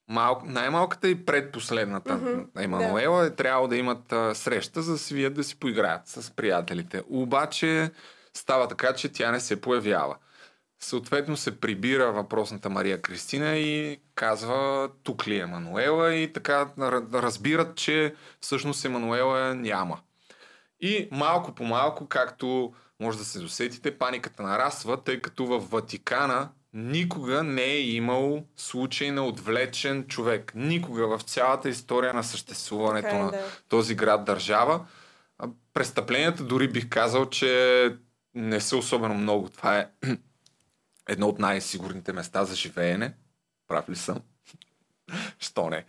мал... 0.08 0.42
най-малката 0.44 1.08
и 1.08 1.24
предпоследната 1.24 2.14
Мгм, 2.14 2.40
Емануела 2.58 3.26
е 3.26 3.30
трябвало 3.30 3.68
да 3.68 3.76
имат 3.76 4.12
а, 4.12 4.34
среща, 4.34 4.82
за 4.82 4.92
да 4.92 4.98
си 4.98 5.14
вият 5.14 5.34
да 5.34 5.44
си 5.44 5.58
поиграят 5.58 6.08
с 6.08 6.30
приятелите. 6.30 7.02
Обаче 7.08 7.90
става 8.36 8.68
така, 8.68 8.94
че 8.94 9.12
тя 9.12 9.32
не 9.32 9.40
се 9.40 9.60
появява. 9.60 10.16
Съответно 10.80 11.36
се 11.36 11.60
прибира 11.60 12.12
въпросната 12.12 12.70
Мария 12.70 13.02
Кристина 13.02 13.56
и 13.56 14.00
казва 14.14 14.88
тук 15.02 15.26
ли 15.26 15.36
е 15.36 15.40
Емануела 15.40 16.14
и 16.14 16.32
така 16.32 16.68
разбират, 17.12 17.76
че 17.76 18.14
всъщност 18.40 18.84
Емануела 18.84 19.54
няма. 19.54 19.98
И 20.84 21.08
малко 21.10 21.52
по 21.52 21.64
малко, 21.64 22.06
както 22.06 22.72
може 23.00 23.18
да 23.18 23.24
се 23.24 23.38
досетите, 23.38 23.98
паниката 23.98 24.42
нараства, 24.42 25.02
тъй 25.04 25.20
като 25.20 25.46
в 25.46 25.58
Ватикана 25.58 26.48
никога 26.72 27.42
не 27.42 27.62
е 27.62 27.80
имал 27.80 28.44
случай 28.56 29.10
на 29.10 29.26
отвлечен 29.26 30.06
човек. 30.06 30.52
Никога 30.54 31.18
в 31.18 31.22
цялата 31.22 31.68
история 31.68 32.14
на 32.14 32.24
съществуването 32.24 33.08
Така 33.08 33.16
е, 33.16 33.22
на 33.22 33.30
да. 33.30 33.42
този 33.68 33.94
град-държава. 33.94 34.86
Престъпленията 35.74 36.44
дори 36.44 36.68
бих 36.68 36.88
казал, 36.88 37.30
че 37.30 37.96
не 38.34 38.60
са 38.60 38.76
особено 38.76 39.14
много. 39.14 39.48
Това 39.48 39.78
е 39.78 39.88
едно 41.08 41.28
от 41.28 41.38
най-сигурните 41.38 42.12
места 42.12 42.44
за 42.44 42.54
живеене. 42.54 43.14
Прав 43.68 43.88
ли 43.88 43.96
съм? 43.96 44.20
Що 45.38 45.70
не? 45.70 45.84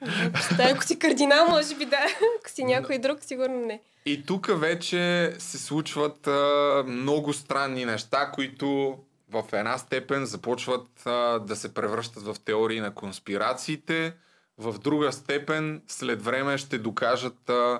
Да, 0.57 0.63
ако 0.63 0.83
си 0.83 0.99
кардинал, 0.99 1.47
може 1.49 1.75
би 1.75 1.85
да. 1.85 2.05
Ако 2.39 2.49
си 2.49 2.63
някой 2.63 2.97
друг, 2.97 3.17
сигурно 3.21 3.65
не. 3.65 3.81
И 4.05 4.25
тук 4.25 4.59
вече 4.59 5.33
се 5.39 5.57
случват 5.57 6.27
а, 6.27 6.83
много 6.87 7.33
странни 7.33 7.85
неща, 7.85 8.31
които 8.31 8.97
в 9.29 9.43
една 9.53 9.77
степен 9.77 10.25
започват 10.25 11.05
а, 11.05 11.39
да 11.39 11.55
се 11.55 11.73
превръщат 11.73 12.23
в 12.23 12.35
теории 12.45 12.79
на 12.79 12.93
конспирациите, 12.93 14.13
в 14.57 14.79
друга 14.79 15.11
степен 15.11 15.81
след 15.87 16.21
време 16.21 16.57
ще 16.57 16.77
докажат 16.77 17.49
а, 17.49 17.79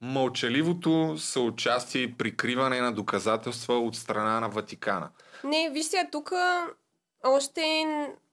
мълчаливото 0.00 1.14
съучастие 1.18 2.02
и 2.02 2.14
прикриване 2.14 2.80
на 2.80 2.92
доказателства 2.92 3.78
от 3.78 3.96
страна 3.96 4.40
на 4.40 4.48
Ватикана. 4.48 5.08
Не, 5.44 5.70
виж 5.72 5.86
сега, 5.86 6.08
тук 6.12 6.32
още 7.24 7.84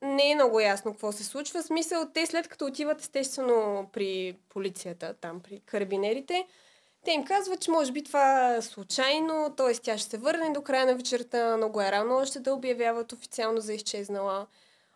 не 0.01 0.31
е 0.31 0.35
много 0.35 0.59
ясно 0.59 0.91
какво 0.91 1.11
се 1.11 1.23
случва. 1.23 1.61
В 1.61 1.65
смисъл, 1.65 2.07
те 2.13 2.25
след 2.25 2.47
като 2.47 2.65
отиват 2.65 3.01
естествено 3.01 3.89
при 3.93 4.37
полицията, 4.49 5.13
там 5.21 5.39
при 5.39 5.61
карабинерите, 5.65 6.47
те 7.05 7.11
им 7.11 7.25
казват, 7.25 7.61
че 7.61 7.71
може 7.71 7.91
би 7.91 8.03
това 8.03 8.55
е 8.55 8.61
случайно, 8.61 9.53
т.е. 9.57 9.73
тя 9.73 9.97
ще 9.97 10.09
се 10.09 10.17
върне 10.17 10.49
до 10.49 10.61
края 10.61 10.85
на 10.85 10.95
вечерта, 10.95 11.57
много 11.57 11.81
е 11.81 11.91
рано 11.91 12.17
още 12.17 12.39
да 12.39 12.53
обявяват 12.53 13.11
официално 13.11 13.61
за 13.61 13.73
изчезнала. 13.73 14.47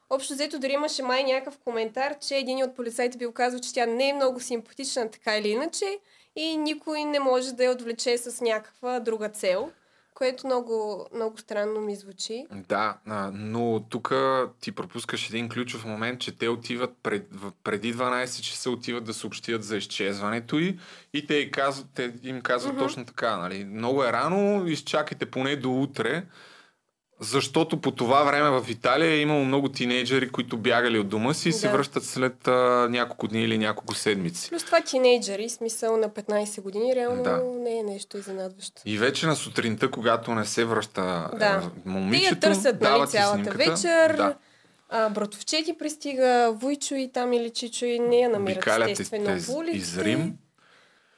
Общо 0.10 0.34
взето 0.34 0.60
дори 0.60 0.72
имаше 0.72 1.04
май 1.04 1.24
някакъв 1.24 1.58
коментар, 1.58 2.20
че 2.20 2.38
един 2.38 2.64
от 2.64 2.75
полицайите 2.75 3.18
бил 3.18 3.32
казал, 3.32 3.60
че 3.60 3.74
тя 3.74 3.86
не 3.86 4.10
е 4.10 4.14
много 4.14 4.40
симпатична 4.40 5.12
така 5.12 5.38
или 5.38 5.50
иначе 5.50 6.00
и 6.36 6.58
никой 6.58 7.06
не 7.06 7.20
може 7.20 7.54
да 7.54 7.64
я 7.64 7.72
отвлече 7.72 8.18
с 8.18 8.42
някаква 8.42 9.00
друга 9.00 9.30
цел, 9.30 9.72
което 10.15 10.48
много, 10.48 11.07
много 11.13 11.38
странно 11.38 11.81
ми 11.81 11.95
звучи. 11.95 12.45
Да, 12.51 12.98
но 13.34 13.86
тук 13.89 14.13
ти 14.60 14.72
пропускаш 14.72 15.29
един 15.29 15.50
ключов 15.50 15.86
момент, 15.86 16.19
че 16.19 16.38
те 16.38 16.50
отиват 16.50 16.93
пред, 17.03 17.27
преди 17.63 17.95
12 17.95 18.41
часа 18.41 18.69
отиват 18.69 19.03
да 19.03 19.13
съобщят 19.13 19.63
за 19.63 19.77
изчезването 19.77 20.60
й 20.60 20.79
и 21.13 21.27
те, 21.27 21.36
й 21.36 21.51
казват, 21.51 21.88
те 21.95 22.13
им 22.24 22.41
казват 22.41 22.74
Мгм. 22.74 22.84
точно 22.84 23.05
така. 23.05 23.38
Нали? 23.38 23.65
Много 23.65 24.03
е 24.03 24.12
рано, 24.12 24.67
изчакайте 24.67 25.25
поне 25.25 25.55
до 25.55 25.81
утре, 25.81 26.25
защото 27.19 27.77
по 27.77 27.91
това 27.91 28.24
време 28.24 28.50
в 28.51 28.69
Италия 28.69 29.12
е 29.12 29.19
имало 29.19 29.45
много 29.45 29.69
тинейджери, 29.69 30.29
които 30.29 30.57
бягали 30.57 31.00
от 31.00 31.07
дома 31.07 31.34
си 31.34 31.50
и 31.50 31.53
се 31.53 31.67
Да. 31.67 31.74
връщат 31.74 32.03
след 32.03 32.48
а, 32.48 32.51
няколко 32.89 33.27
дни 33.27 33.43
или 33.43 33.57
няколко 33.57 33.95
седмици. 33.95 34.50
Плюс 34.50 34.63
това 34.63 34.81
тинейджери, 34.81 35.50
смисъл 35.50 35.98
на 35.98 36.10
15 36.10 36.62
години, 36.62 36.95
реално 36.95 37.24
Да. 37.24 37.43
не 37.55 37.79
е 37.79 37.84
нещо 37.84 38.17
изненадващо. 38.17 38.81
И 38.86 38.98
вече 38.98 39.27
на 39.27 39.36
сутринта, 39.36 39.91
когато 39.91 40.31
не 40.31 40.45
се 40.45 40.65
връща 40.65 41.29
Да. 41.34 41.62
е, 41.65 41.89
момичето, 41.89 42.29
Те 42.31 42.48
я 42.48 42.53
търсят 42.53 42.81
нали, 42.81 43.07
цялата 43.07 43.34
снимката. 43.34 43.57
вечер. 43.60 44.15
Да. 44.17 44.36
А, 44.89 45.10
братовчети 45.10 45.74
пристига, 45.74 46.51
Войчо 46.53 46.95
и 46.95 47.12
там 47.12 47.34
или 47.34 47.50
Чичо 47.50 47.86
и 47.86 48.00
не 48.00 48.15
я 48.17 48.29
намират 48.29 48.57
Обикалят 48.57 48.89
естествено 48.89 49.36
из, 49.36 49.45
по 49.45 49.53
улиците. 49.53 49.77
из 49.79 49.98
Рим. 49.98 50.34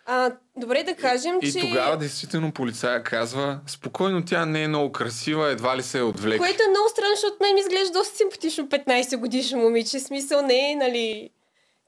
А, 0.09 0.31
добре 0.55 0.83
да 0.83 0.95
кажем, 0.95 1.39
И 1.41 1.51
че... 1.51 1.59
тогава 1.59 1.97
действително 1.97 2.51
полицая 2.51 3.03
казва, 3.03 3.59
спокойно 3.67 4.25
тя 4.25 4.45
не 4.45 4.63
е 4.63 4.67
много 4.67 4.91
красива, 4.91 5.49
едва 5.49 5.77
ли 5.77 5.83
се 5.83 5.99
е 5.99 6.03
отвлече. 6.03 6.37
Което 6.37 6.63
е 6.63 6.69
много 6.69 6.89
странно, 6.89 7.15
защото 7.15 7.37
мен 7.41 7.53
ми 7.53 7.59
изглежда 7.59 7.93
доста 7.93 8.17
симпатично 8.17 8.67
15 8.67 9.17
годишно 9.17 9.57
момиче. 9.57 9.99
Смисъл 9.99 10.41
не 10.41 10.71
е, 10.71 10.75
нали... 10.75 11.29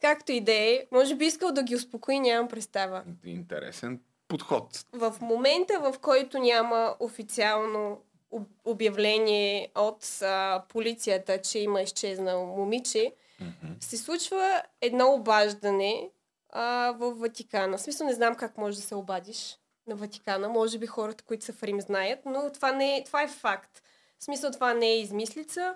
Както 0.02 0.32
и 0.32 0.42
да 0.42 0.54
е. 0.54 0.80
Може 0.92 1.16
би 1.16 1.26
искал 1.26 1.52
да 1.52 1.64
ги 1.64 1.76
успокои, 1.76 2.20
нямам 2.20 2.48
представа. 2.48 3.02
Интересен 3.26 4.00
подход. 4.28 4.86
В 4.94 5.16
момента, 5.22 5.80
в 5.82 6.00
който 6.00 6.40
няма 6.40 6.96
официално 7.00 8.02
об- 8.32 8.48
обявление 8.66 9.70
от 9.76 10.22
а, 10.22 10.64
полицията, 10.70 11.42
че 11.42 11.60
има 11.60 11.82
изчезнал 11.82 12.46
момиче, 12.48 13.12
Мгм. 13.42 13.74
се 13.80 13.98
случва 13.98 14.62
едно 14.82 15.14
обаждане 15.14 16.10
а, 16.50 16.92
в 16.92 17.12
Ватикана. 17.12 17.78
В 17.78 17.82
смисъл 17.82 18.08
не 18.08 18.14
знам 18.14 18.36
как 18.36 18.58
можеш 18.58 18.76
да 18.82 18.88
се 18.88 18.96
обадиш 18.96 19.58
на 19.88 19.96
Ватикана. 19.96 20.50
Може 20.50 20.78
би 20.78 20.86
хората, 20.86 21.24
които 21.24 21.46
са 21.46 21.54
в 21.54 21.64
Рим, 21.64 21.82
знаят, 21.82 22.20
но 22.26 22.52
това, 22.54 22.72
не 22.72 22.98
е, 22.98 23.04
това 23.04 23.22
е 23.22 23.28
факт. 23.28 23.84
В 24.20 24.24
смисъл 24.24 24.52
това 24.52 24.74
не 24.74 24.88
е 24.88 25.00
измислица. 25.00 25.76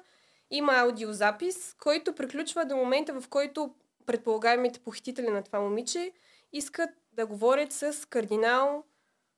Има 0.51 0.73
аудиозапис, 0.73 1.75
който 1.79 2.15
приключва 2.15 2.65
до 2.65 2.75
момента, 2.75 3.21
в 3.21 3.27
който 3.29 3.75
предполагаемите 4.05 4.79
похитители 4.79 5.29
на 5.29 5.43
това 5.43 5.59
момиче 5.59 6.11
искат 6.53 6.89
да 7.13 7.25
говорят 7.25 7.71
с 7.71 8.09
кардинал 8.09 8.83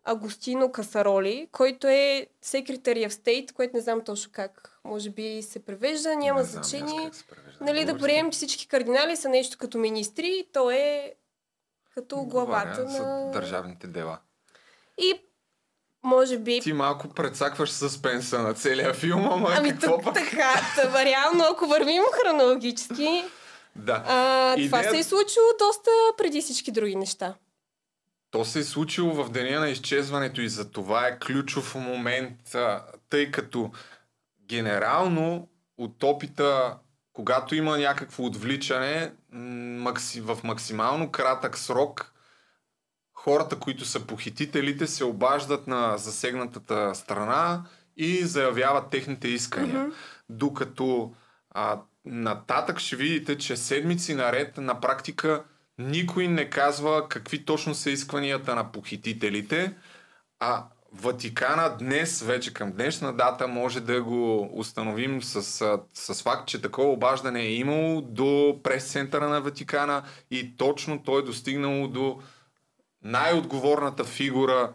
Агустино 0.04 0.72
Касароли, 0.72 1.50
който 1.52 1.88
е 1.88 2.28
Secretary 2.44 3.08
of 3.08 3.10
State, 3.10 3.54
което 3.54 3.76
не 3.76 3.82
знам 3.82 4.02
точно 4.02 4.32
как 4.32 4.80
може 4.84 5.10
би 5.10 5.42
се 5.42 5.60
превежда, 5.60 6.16
няма 6.16 6.40
Не 6.40 6.46
знам 6.46 6.64
значение. 6.64 7.12
Нали, 7.62 7.86
да 7.86 7.98
приемем, 7.98 8.32
че 8.32 8.36
всички 8.36 8.68
кардинали 8.68 9.16
са 9.16 9.30
нещо 9.30 9.58
като 9.58 9.78
министри, 9.78 10.48
то 10.54 10.72
е 10.72 11.14
като 11.96 12.18
главата 12.18 12.88
за 12.88 13.04
на... 13.04 13.32
държавните 13.32 13.88
дела. 13.88 14.20
И 14.98 15.14
Може 16.04 16.38
би. 16.38 16.60
Ти 16.62 16.74
малко 16.74 17.10
прецакваш 17.10 17.70
съспенса 17.70 18.40
на 18.40 18.54
целия 18.54 18.94
филм, 18.94 19.26
ама 19.26 19.50
Ами 19.52 19.70
какво 19.70 19.94
тук 19.94 20.04
пък? 20.04 20.14
така, 20.16 20.54
тъба, 20.76 21.06
реално, 21.06 21.44
ако 21.44 21.68
вървим 21.68 22.02
хронологически, 22.14 23.24
Да. 23.76 24.04
а, 24.08 24.56
това 24.58 24.80
Идея- 24.80 24.92
се 24.92 24.98
е 24.98 25.04
случило 25.04 25.46
доста 25.60 25.90
преди 26.18 26.42
всички 26.42 26.72
други 26.72 26.96
неща. 26.96 27.36
То 28.32 28.46
се 28.46 28.60
е 28.60 28.64
случило 28.64 29.14
в 29.14 29.30
деня 29.30 29.60
на 29.60 29.70
изчезването 29.70 30.42
и 30.42 30.50
за 30.50 30.72
това 30.72 31.08
е 31.08 31.20
ключов 31.20 31.76
момент, 31.76 32.56
тъй 33.10 33.32
като 33.32 33.72
генерално 34.42 35.48
от 35.78 36.04
опита, 36.04 36.78
когато 37.16 37.56
има 37.56 37.78
някакво 37.78 38.24
отвличане, 38.24 39.14
макси, 39.32 40.22
в 40.22 40.38
максимално 40.44 41.12
кратък 41.12 41.58
срок, 41.58 42.14
хората, 43.14 43.60
които 43.60 43.86
са 43.86 44.08
похитителите, 44.08 44.88
се 44.88 45.04
обаждат 45.04 45.68
на 45.68 45.98
засегнатата 45.98 46.96
страна 46.96 47.64
и 47.98 48.24
заявяват 48.24 48.90
техните 48.90 49.28
искания. 49.28 49.80
Мгм. 49.80 49.92
Докато 50.30 51.14
а, 51.50 51.82
нататък 52.06 52.80
ще 52.80 52.96
видите, 52.96 53.38
че 53.38 53.58
седмици 53.58 54.16
наред 54.16 54.58
на 54.58 54.82
практика 54.82 55.44
никой 55.78 56.28
не 56.28 56.50
казва 56.50 57.10
какви 57.10 57.46
точно 57.46 57.76
са 57.76 57.92
исканията 57.92 58.56
на 58.56 58.72
похитителите, 58.72 59.76
а 60.40 60.66
Ватикана 61.02 61.78
днес, 61.78 62.22
вече 62.22 62.54
към 62.54 62.72
днешна 62.72 63.14
дата, 63.14 63.48
може 63.48 63.80
да 63.80 64.04
го 64.04 64.50
установим 64.54 65.24
с, 65.24 65.42
с 65.94 66.24
факт, 66.24 66.48
че 66.48 66.62
такова 66.62 66.92
обаждане 66.92 67.42
е 67.42 67.54
имало 67.54 68.02
до 68.02 68.60
прес-центъра 68.64 69.30
на 69.30 69.42
Ватикана 69.42 70.04
и 70.32 70.58
точно 70.58 71.04
той 71.04 71.20
е 71.20 71.26
достигнало 71.26 71.88
до 71.88 72.20
най-отговорната 73.04 74.04
фигура, 74.04 74.74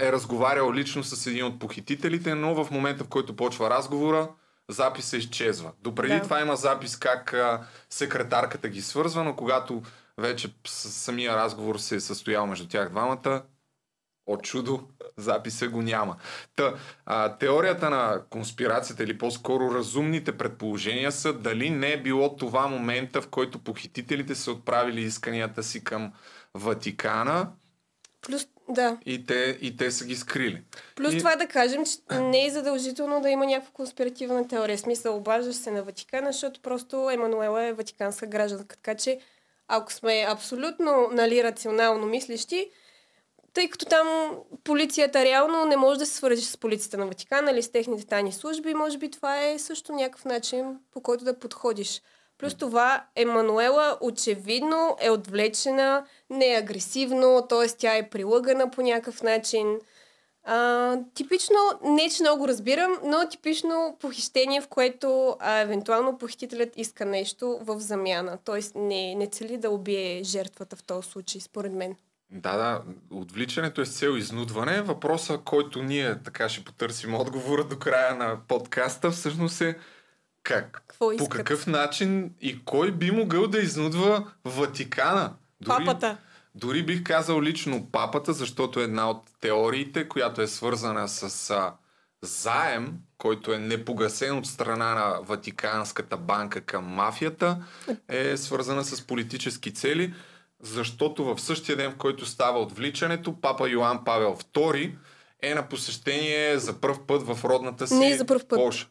е 0.00 0.12
разговарял 0.12 0.72
лично 0.72 1.04
с 1.04 1.26
един 1.26 1.44
от 1.44 1.58
похитителите, 1.58 2.34
но 2.34 2.64
в 2.64 2.70
момента, 2.70 3.04
в 3.04 3.08
който 3.08 3.36
почва 3.36 3.70
разговора, 3.70 4.28
записа 4.68 5.16
изчезва. 5.16 5.72
Допреди 5.82 6.14
Да. 6.14 6.22
това 6.22 6.40
има 6.40 6.56
запис 6.56 6.96
как 6.96 7.34
а, 7.34 7.66
секретарката 7.90 8.68
ги 8.68 8.82
свързва, 8.82 9.24
но 9.24 9.36
когато 9.36 9.82
вече 10.18 10.54
самия 10.66 11.36
разговор 11.36 11.78
се 11.78 11.96
е 11.96 12.00
състоял 12.00 12.46
между 12.46 12.68
тях 12.68 12.90
двамата, 12.90 13.42
от 14.26 14.42
чудо, 14.42 14.80
записа 15.16 15.68
го 15.68 15.82
няма. 15.82 16.16
Та, 16.56 16.74
а, 17.06 17.36
теорията 17.36 17.90
на 17.90 18.22
конспирацията 18.30 19.04
или 19.04 19.18
по-скоро 19.18 19.74
разумните 19.74 20.38
предположения 20.38 21.12
са 21.12 21.32
дали 21.32 21.70
не 21.70 21.92
е 21.92 22.02
било 22.02 22.36
това 22.36 22.66
момента, 22.66 23.22
в 23.22 23.28
който 23.28 23.58
похитителите 23.58 24.34
са 24.34 24.52
отправили 24.52 25.00
исканията 25.00 25.62
си 25.62 25.84
към 25.84 26.12
Ватикана 26.54 27.48
Плюс, 28.22 28.46
да. 28.68 28.98
и 29.06 29.26
те, 29.26 29.58
и 29.60 29.76
те 29.76 29.90
са 29.90 30.04
ги 30.04 30.16
скрили. 30.16 30.62
Плюс 30.96 31.14
И- 31.14 31.18
това 31.18 31.36
да 31.36 31.46
кажем, 31.46 31.84
че 31.86 32.20
не 32.20 32.46
е 32.46 32.50
задължително 32.50 33.20
да 33.20 33.30
има 33.30 33.46
някаква 33.46 33.72
конспиративна 33.72 34.48
теория. 34.48 34.78
Смисъл, 34.78 35.16
обаждаш 35.16 35.56
се 35.56 35.70
на 35.70 35.82
Ватикана, 35.82 36.32
защото 36.32 36.60
просто 36.60 37.10
Емануела 37.10 37.64
е 37.64 37.72
ватиканска 37.72 38.26
гражданка. 38.26 38.76
Така 38.76 38.94
че, 38.94 39.20
ако 39.68 39.92
сме 39.92 40.26
абсолютно 40.28 41.08
нали, 41.12 41.44
рационално 41.44 42.06
мислещи, 42.06 42.70
тъй 43.56 43.68
като 43.68 43.86
там 43.86 44.08
полицията 44.64 45.24
реално 45.24 45.64
не 45.64 45.76
може 45.76 45.98
да 45.98 46.06
се 46.06 46.14
свържи 46.14 46.44
с 46.44 46.56
полицията 46.56 46.98
на 46.98 47.06
Ватикана 47.06 47.50
или 47.50 47.62
с 47.62 47.72
техните 47.72 48.06
тайни 48.06 48.32
служби, 48.32 48.74
може 48.74 48.98
би 48.98 49.10
това 49.10 49.44
е 49.44 49.58
също 49.58 49.92
някакъв 49.92 50.24
начин, 50.24 50.78
по 50.92 51.00
който 51.00 51.24
да 51.24 51.38
подходиш. 51.38 52.02
Плюс 52.38 52.54
това, 52.54 53.04
Емануела 53.14 53.98
очевидно 54.00 54.96
е 55.00 55.10
отвлечена, 55.10 56.04
не 56.30 56.52
е 56.52 56.58
агресивно, 56.58 57.46
т.е. 57.48 57.68
тя 57.68 57.96
е 57.96 58.10
прилъгана 58.10 58.70
по 58.70 58.82
някакъв 58.82 59.22
начин. 59.22 59.78
А, 60.44 60.96
типично, 61.14 61.56
не 61.84 62.10
че 62.10 62.22
много 62.22 62.48
разбирам, 62.48 62.98
но 63.04 63.28
типично 63.28 63.96
похищение, 64.00 64.60
в 64.60 64.68
което 64.68 65.36
а, 65.40 65.58
евентуално 65.58 66.18
похитителят 66.18 66.76
иска 66.76 67.04
нещо 67.04 67.58
в 67.62 67.80
замяна. 67.80 68.38
Тоест 68.44 68.74
не, 68.74 69.14
не 69.14 69.26
цели 69.26 69.56
да 69.56 69.70
убие 69.70 70.24
жертвата 70.24 70.76
в 70.76 70.82
този 70.82 71.08
случай, 71.08 71.40
според 71.40 71.72
мен. 71.72 71.96
Да, 72.30 72.56
да, 72.56 72.82
отвличането 73.10 73.80
е 73.80 73.86
с 73.86 73.98
цел 73.98 74.16
изнудване. 74.16 74.82
Въпросът, 74.82 75.44
който 75.44 75.82
ние 75.82 76.22
така 76.22 76.48
ще 76.48 76.64
потърсим 76.64 77.14
отговора 77.14 77.64
до 77.64 77.78
края 77.78 78.14
на 78.14 78.38
подкаста, 78.48 79.10
всъщност 79.10 79.60
е 79.60 79.78
как? 80.42 80.72
Какво 80.72 81.16
По 81.16 81.28
какъв 81.28 81.66
начин 81.66 82.34
и 82.40 82.64
кой 82.64 82.92
би 82.92 83.10
могъл 83.10 83.46
да 83.46 83.58
изнудва 83.58 84.32
Ватикана? 84.44 85.32
Папата. 85.66 86.16
Дори 86.54 86.82
бих 86.82 87.02
казал 87.02 87.42
лично 87.42 87.88
папата, 87.92 88.32
защото 88.32 88.80
е 88.80 88.84
една 88.84 89.10
от 89.10 89.22
теориите, 89.40 90.08
която 90.08 90.42
е 90.42 90.46
свързана 90.46 91.08
с 91.08 91.50
а, 91.50 91.72
заем, 92.22 92.94
който 93.18 93.52
е 93.52 93.58
непогасен 93.58 94.38
от 94.38 94.46
страна 94.46 94.94
на 94.94 95.20
Ватиканската 95.22 96.16
банка 96.16 96.60
към 96.60 96.84
мафията, 96.84 97.64
е 98.08 98.36
свързана 98.36 98.84
с 98.84 99.06
политически 99.06 99.74
цели, 99.74 100.14
защото 100.62 101.24
в 101.24 101.40
същия 101.40 101.76
ден, 101.76 101.92
в 101.92 101.96
който 101.96 102.26
става 102.26 102.60
отвличането, 102.60 103.40
папа 103.40 103.68
Йоан 103.68 104.04
Павел 104.04 104.36
II 104.36 104.92
е 105.42 105.54
на 105.54 105.68
посещение 105.68 106.58
за 106.58 106.80
първ 106.80 107.06
път 107.06 107.22
в 107.22 107.44
родната 107.44 107.86
си 107.86 107.94
Не 107.94 108.10
е 108.10 108.16
за 108.16 108.24
пръв 108.24 108.46
път. 108.46 108.58
Полша. 108.58 108.88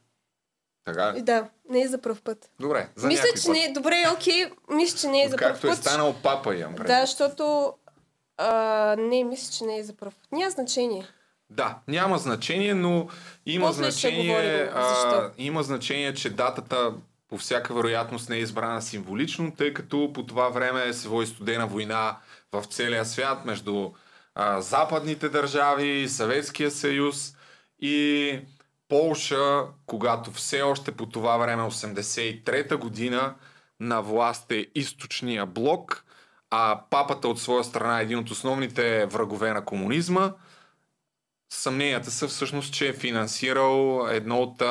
Така 0.85 1.13
ли? 1.13 1.21
Да, 1.21 1.49
не 1.69 1.81
е 1.81 1.87
за 1.87 2.01
първ 2.01 2.17
път. 2.23 2.49
Добре, 2.59 2.89
за 2.95 3.07
мисля, 3.07 3.27
че 3.35 3.43
път. 3.45 3.51
не 3.51 3.63
е. 3.63 3.71
Добре, 3.71 4.03
окей, 4.13 4.45
мисля, 4.69 4.97
че 4.97 5.07
не 5.07 5.23
е 5.23 5.29
за 5.29 5.37
първ 5.37 5.51
Както 5.51 5.67
е 5.67 5.69
път. 5.69 5.79
станал 5.79 6.15
папа, 6.23 6.55
имам. 6.55 6.75
Да, 6.75 7.01
защото... 7.05 7.73
А, 8.37 8.95
не, 8.99 9.23
мисля, 9.23 9.53
че 9.53 9.63
не 9.63 9.77
е 9.77 9.83
за 9.83 9.93
първ 9.93 10.11
път. 10.11 10.31
Няма 10.31 10.49
значение. 10.49 11.07
Да, 11.49 11.79
няма 11.87 12.17
значение, 12.17 12.73
но 12.73 13.07
има 13.45 13.67
После 13.67 13.91
значение, 13.91 14.27
говорим 14.27 14.69
а, 14.75 15.31
има 15.37 15.63
значение, 15.63 16.13
че 16.13 16.29
датата 16.29 16.93
по 17.35 17.39
всяка 17.39 17.73
вероятност 17.73 18.29
не 18.29 18.35
е 18.35 18.39
избрана 18.39 18.81
символично, 18.81 19.51
тъй 19.51 19.73
като 19.73 20.11
по 20.13 20.25
това 20.25 20.49
време 20.49 20.93
се 20.93 21.07
води 21.07 21.27
студена 21.27 21.67
война 21.67 22.17
в 22.51 22.63
целия 22.63 23.05
свят 23.05 23.45
между 23.45 23.91
а, 24.35 24.61
западните 24.61 25.29
държави, 25.29 26.09
Съветския 26.09 26.71
съюз 26.71 27.35
и 27.79 28.39
Полша, 28.87 29.63
когато 29.85 30.31
все 30.31 30.61
още 30.61 30.91
по 30.91 31.05
това 31.05 31.37
време, 31.37 31.63
83-та 31.63 32.77
година, 32.77 33.35
на 33.79 34.01
власт 34.01 34.51
е 34.51 34.67
източния 34.75 35.45
блок, 35.45 36.05
а 36.49 36.81
папата 36.89 37.27
от 37.27 37.41
своя 37.41 37.63
страна 37.63 37.99
е 37.99 38.03
един 38.03 38.19
от 38.19 38.29
основните 38.29 39.05
врагове 39.05 39.53
на 39.53 39.65
комунизма. 39.65 40.31
Съмненията 41.53 42.11
са 42.11 42.27
всъщност, 42.27 42.73
че 42.73 42.87
е 42.87 42.93
финансирал 42.93 44.07
едно 44.11 44.41
от 44.41 44.61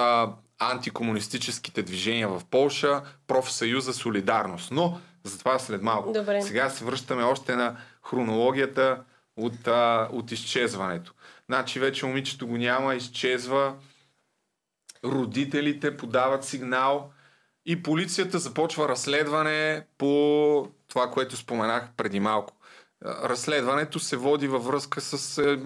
антикомунистическите 0.70 1.82
движения 1.82 2.28
в 2.28 2.42
Полша, 2.50 3.02
профсъюза 3.26 3.92
Солидарност. 3.92 4.70
Но 4.70 5.00
за 5.24 5.38
това 5.38 5.58
след 5.58 5.82
малко. 5.82 6.12
Добре. 6.12 6.42
Сега 6.42 6.70
се 6.70 6.84
връщаме 6.84 7.22
още 7.22 7.56
на 7.56 7.76
хронологията 8.02 9.00
от, 9.36 9.68
а, 9.68 10.08
от 10.12 10.32
изчезването. 10.32 11.14
Значи 11.46 11.80
вече 11.80 12.06
момичето 12.06 12.46
го 12.46 12.56
няма, 12.56 12.94
изчезва, 12.94 13.74
родителите 15.04 15.96
подават 15.96 16.44
сигнал 16.44 17.10
и 17.66 17.82
полицията 17.82 18.38
започва 18.38 18.88
разследване 18.88 19.86
по 19.98 20.68
това, 20.88 21.10
което 21.10 21.36
споменах 21.36 21.88
преди 21.96 22.20
малко. 22.20 22.54
Разследването 23.04 23.98
се 23.98 24.16
води 24.16 24.48
във 24.48 24.64
връзка 24.64 25.00
с 25.00 25.38
е, 25.38 25.58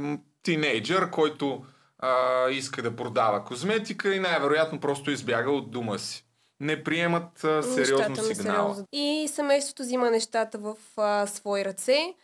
тинейджър, 0.42 1.10
който 1.10 1.64
а, 1.98 2.48
иска 2.50 2.82
да 2.82 2.96
продава 2.96 3.44
козметика 3.44 4.14
и 4.14 4.18
най-вероятно 4.20 4.80
просто 4.80 5.10
избяга 5.10 5.50
от 5.50 5.70
дома 5.70 5.98
си. 5.98 6.24
Не 6.60 6.84
приемат 6.84 7.44
а, 7.44 7.62
сериозно 7.62 8.08
Нещата 8.08 8.34
сигнала. 8.34 8.58
несериозно. 8.58 8.86
И 8.92 9.28
семейството 9.32 9.82
взима 9.82 10.10
нещата 10.10 10.58
в 10.58 10.76
а, 10.96 11.26
свои 11.26 11.64
ръце. 11.64 12.14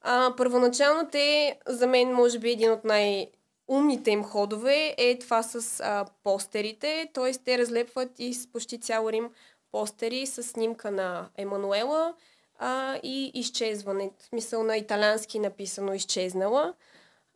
А, 0.00 0.34
първоначално 0.36 1.08
те, 1.12 1.58
за 1.66 1.86
мен, 1.86 2.12
може 2.12 2.38
би 2.38 2.50
един 2.50 2.72
от 2.72 2.84
най-умните 2.84 4.10
им 4.10 4.24
ходове 4.24 4.94
е 4.98 5.18
това 5.18 5.42
с 5.42 5.80
а, 5.84 6.04
постерите. 6.24 7.08
Т.е. 7.14 7.32
те 7.44 7.58
разлепват 7.58 8.10
и 8.18 8.34
с 8.34 8.52
почти 8.52 8.80
цял 8.80 9.08
Рим 9.08 9.30
постери 9.72 10.26
с 10.26 10.42
снимка 10.42 10.90
на 10.90 11.28
Емануела 11.36 12.14
а, 12.58 12.98
и 13.02 13.30
изчезване. 13.34 14.10
В 14.18 14.24
смисъл 14.24 14.62
на 14.62 14.76
италянски 14.76 15.38
написано 15.38 15.92
изчезнала. 15.92 16.74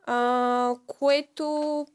А, 0.05 0.75
което 0.87 1.85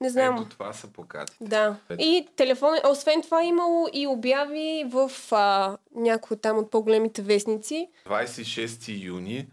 не 0.00 0.10
знам. 0.10 0.34
Ето 0.34 0.48
това 0.48 0.72
са 0.72 0.92
плакати. 0.92 1.36
Да. 1.40 1.76
И 1.98 2.26
телефон, 2.36 2.74
освен 2.90 3.22
това 3.22 3.42
имало 3.44 3.88
и 3.92 4.06
обяви 4.06 4.84
в 4.88 5.10
а, 5.32 5.76
някои 5.94 6.36
там 6.36 6.58
от 6.58 6.70
по-големите 6.70 7.22
вестници. 7.22 7.88
26 8.06 9.04
юни, 9.04 9.48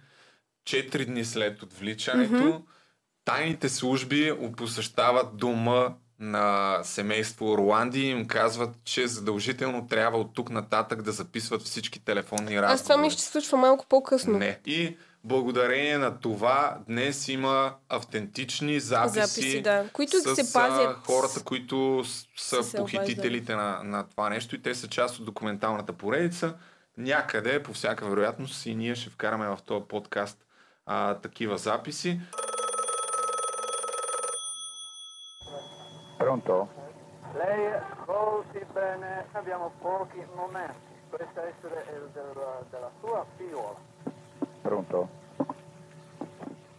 4 0.66 1.06
дни 1.06 1.26
след 1.26 1.64
отвличането, 1.64 2.36
mm-hmm. 2.36 2.62
тайните 3.26 3.70
служби 3.70 4.34
посещават 4.58 5.38
дома 5.38 5.94
на 6.20 6.80
семейство 6.84 7.52
Орланди 7.52 8.02
и 8.02 8.10
им 8.10 8.28
казват, 8.28 8.70
че 8.84 9.08
задължително 9.08 9.88
трябва 9.88 10.20
от 10.20 10.34
тук 10.34 10.50
нататък 10.50 11.02
да 11.02 11.12
записват 11.12 11.62
всички 11.62 12.06
телефонни 12.06 12.62
разговори. 12.62 12.74
Аз 12.74 12.84
това 12.84 12.98
ми 12.98 13.10
ще 13.10 13.22
случва 13.22 13.58
малко 13.58 13.86
по-късно. 13.90 14.38
Не. 14.38 14.60
И 14.66 14.98
благодарение 15.24 15.98
на 15.98 16.20
това 16.20 16.78
днес 16.88 17.28
има 17.28 17.76
автентични 17.90 18.80
записи, 18.80 19.20
Записи, 19.20 19.62
да, 19.62 19.90
които 19.94 20.18
с 20.18 20.36
се 20.36 20.54
пазят. 20.54 20.98
хората, 21.06 21.44
които 21.44 22.04
са 22.38 22.64
се 22.64 22.78
похитителите 22.78 23.56
на, 23.56 23.82
на 23.84 24.10
това 24.10 24.30
нещо 24.30 24.56
и 24.56 24.62
те 24.62 24.76
са 24.76 24.88
част 24.88 25.20
от 25.20 25.26
документалната 25.26 25.94
поредица. 25.94 26.56
Някъде, 26.98 27.64
по 27.64 27.74
всяка 27.74 28.06
вероятност, 28.10 28.66
и 28.66 28.76
ние 28.76 28.96
ще 28.96 29.10
вкараме 29.10 29.48
в 29.48 29.58
този 29.66 29.86
подкаст 29.86 30.46
а, 30.86 31.14
такива 31.14 31.58
записи. 31.58 32.20
Pronto? 36.20 36.56
Lei 37.42 37.62
ascolti 37.82 38.62
bene, 38.74 39.12
abbiamo 39.40 39.68
pochi 39.82 40.22
momenti. 40.42 40.94
Questo 41.14 41.40
essere 41.52 41.78
il 41.98 42.06
del- 42.18 42.66
della 42.72 42.92
sua 43.02 43.26
figliola. 43.38 43.93
Pronto? 44.64 45.08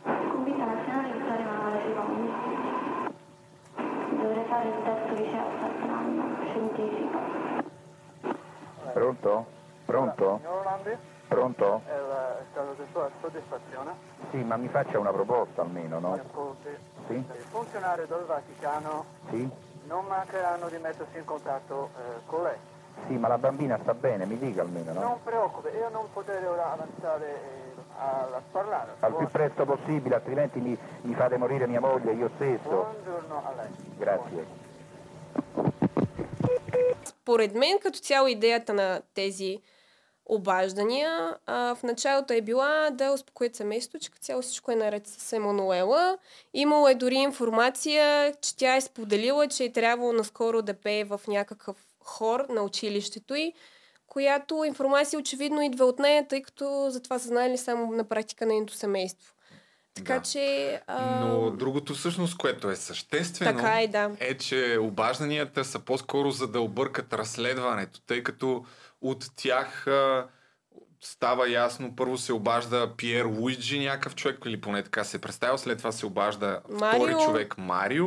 Convita 0.03 0.65
nazionale 0.65 1.13
Vittorio 1.13 1.41
Emanuele 1.41 1.85
II. 1.85 3.15
Dovrei 4.23 4.45
fare 4.47 4.69
il 4.69 4.83
test 4.85 5.19
liceo 5.19 5.45
quest'anno, 5.61 6.37
scientifico. 6.47 7.19
Pronto? 8.95 9.47
Pronto? 9.85 10.37
Signor 10.39 10.57
Orlandi, 10.59 10.97
Pronto? 11.29 11.83
è 11.87 11.93
il 11.93 12.13
è 12.41 12.45
stato 12.53 12.73
di 12.79 12.85
sua 12.91 13.11
soddisfazione. 13.21 13.93
Sì, 14.31 14.43
ma 14.43 14.57
mi 14.57 14.69
faccia 14.69 14.99
una 14.99 15.13
proposta 15.13 15.61
almeno, 15.61 15.97
Mi 15.97 16.03
no? 16.03 16.13
ascolti. 16.15 16.69
Sì? 17.07 17.15
I 17.15 17.45
funzionari 17.51 18.07
del 18.07 18.25
Vaticano 18.27 19.05
Sì? 19.29 19.47
non 19.87 20.07
mancheranno 20.07 20.69
di 20.69 20.79
mettersi 20.79 21.19
in 21.19 21.25
contatto 21.27 21.91
eh, 21.99 22.21
con 22.27 22.45
lei. 22.45 22.57
Sì, 23.09 23.17
ma 23.19 23.27
la 23.29 23.39
bambina 23.39 23.77
sta 23.83 23.93
bene, 23.93 24.25
mi 24.25 24.39
dica 24.39 24.63
almeno, 24.63 24.93
no? 24.93 25.01
Non 25.01 25.23
preoccupi, 25.23 25.69
io 25.77 25.89
non 25.91 26.07
potrei 26.13 26.43
ora 26.45 26.73
avanzare 26.73 27.27
eh, 27.27 27.74
a, 27.99 28.37
a 28.37 28.43
parlare. 28.53 28.93
Al 29.01 29.17
più 29.17 29.29
presto 29.29 29.65
possibile, 29.65 30.15
altrimenti 30.15 30.61
mi, 30.61 30.77
mi 31.03 31.15
fate 31.15 31.37
morire 31.37 31.67
mia 31.67 31.81
moglie 31.81 32.13
io 32.13 32.31
stesso. 32.37 32.69
Buongiorno 32.69 33.43
a 33.45 33.53
lei. 33.57 33.71
Grazie. 33.99 34.47
Според 37.05 37.55
мен, 37.55 37.79
като 37.79 37.99
цяло 37.99 38.29
идеята 38.29 38.75
на 38.75 39.03
тези 39.15 39.61
обаждания 40.27 41.37
а, 41.47 41.75
в 41.75 41.83
началото 41.83 42.33
е 42.33 42.41
била 42.41 42.91
да 42.91 43.13
успокоят 43.13 43.55
семейството, 43.55 44.05
че 44.05 44.11
като 44.11 44.25
цяло 44.25 44.43
всичко 44.43 44.73
е 44.73 44.77
наред 44.77 45.07
с 45.07 45.33
Емануела. 45.33 46.19
Имало 46.55 46.89
е 46.89 46.95
дори 46.95 47.15
информация, 47.15 48.35
че 48.41 48.57
тя 48.57 48.77
е 48.77 48.81
споделила, 48.81 49.49
че 49.49 49.65
е 49.65 49.73
трябвало 49.73 50.13
наскоро 50.13 50.63
да 50.63 50.75
пее 50.75 51.05
в 51.05 51.21
някакъв 51.29 51.77
хор 52.01 52.47
на 52.49 52.63
училището 52.63 53.35
й, 53.35 53.53
която 54.15 54.65
информация 54.65 55.19
очевидно 55.19 55.63
идва 55.63 55.85
от 55.85 55.99
нея, 55.99 56.29
тъй 56.29 56.43
като 56.43 56.87
за 56.91 57.03
това 57.03 57.19
са 57.19 57.29
знаели 57.29 57.59
само 57.59 57.93
на 57.93 58.05
практика 58.09 58.47
нейното 58.47 58.75
семейство. 58.75 59.35
Така 59.95 60.15
Да. 60.15 60.23
че... 60.23 60.81
А, 60.87 61.21
Но 61.21 61.51
другото 61.51 61.95
всъщност, 61.95 62.37
което 62.39 62.71
е 62.71 62.77
съществено, 62.77 63.59
Така 63.59 63.81
е, 63.81 63.87
да. 63.87 64.11
е, 64.21 64.35
че 64.39 64.79
обажданията 64.81 65.65
са 65.65 65.79
по-скоро 65.79 66.31
за 66.31 66.49
да 66.49 66.61
объркат 66.61 67.13
разследването, 67.13 68.01
тъй 68.01 68.23
като 68.23 68.65
от 69.01 69.27
тях 69.37 69.87
а, 69.87 70.27
става 71.01 71.51
ясно, 71.51 71.97
първо 71.97 72.19
се 72.19 72.33
обажда 72.33 72.93
Пиер 72.97 73.25
Луиджи, 73.25 73.79
някакъв 73.79 74.15
човек, 74.15 74.39
или 74.47 74.61
поне 74.61 74.83
така 74.83 75.05
се 75.05 75.17
е 75.17 75.21
представил, 75.21 75.59
след 75.59 75.79
това 75.79 75.93
се 75.93 76.07
обажда 76.07 76.61
втори 76.77 76.99
Марио. 76.99 77.19
човек 77.19 77.55
Марио, 77.59 78.07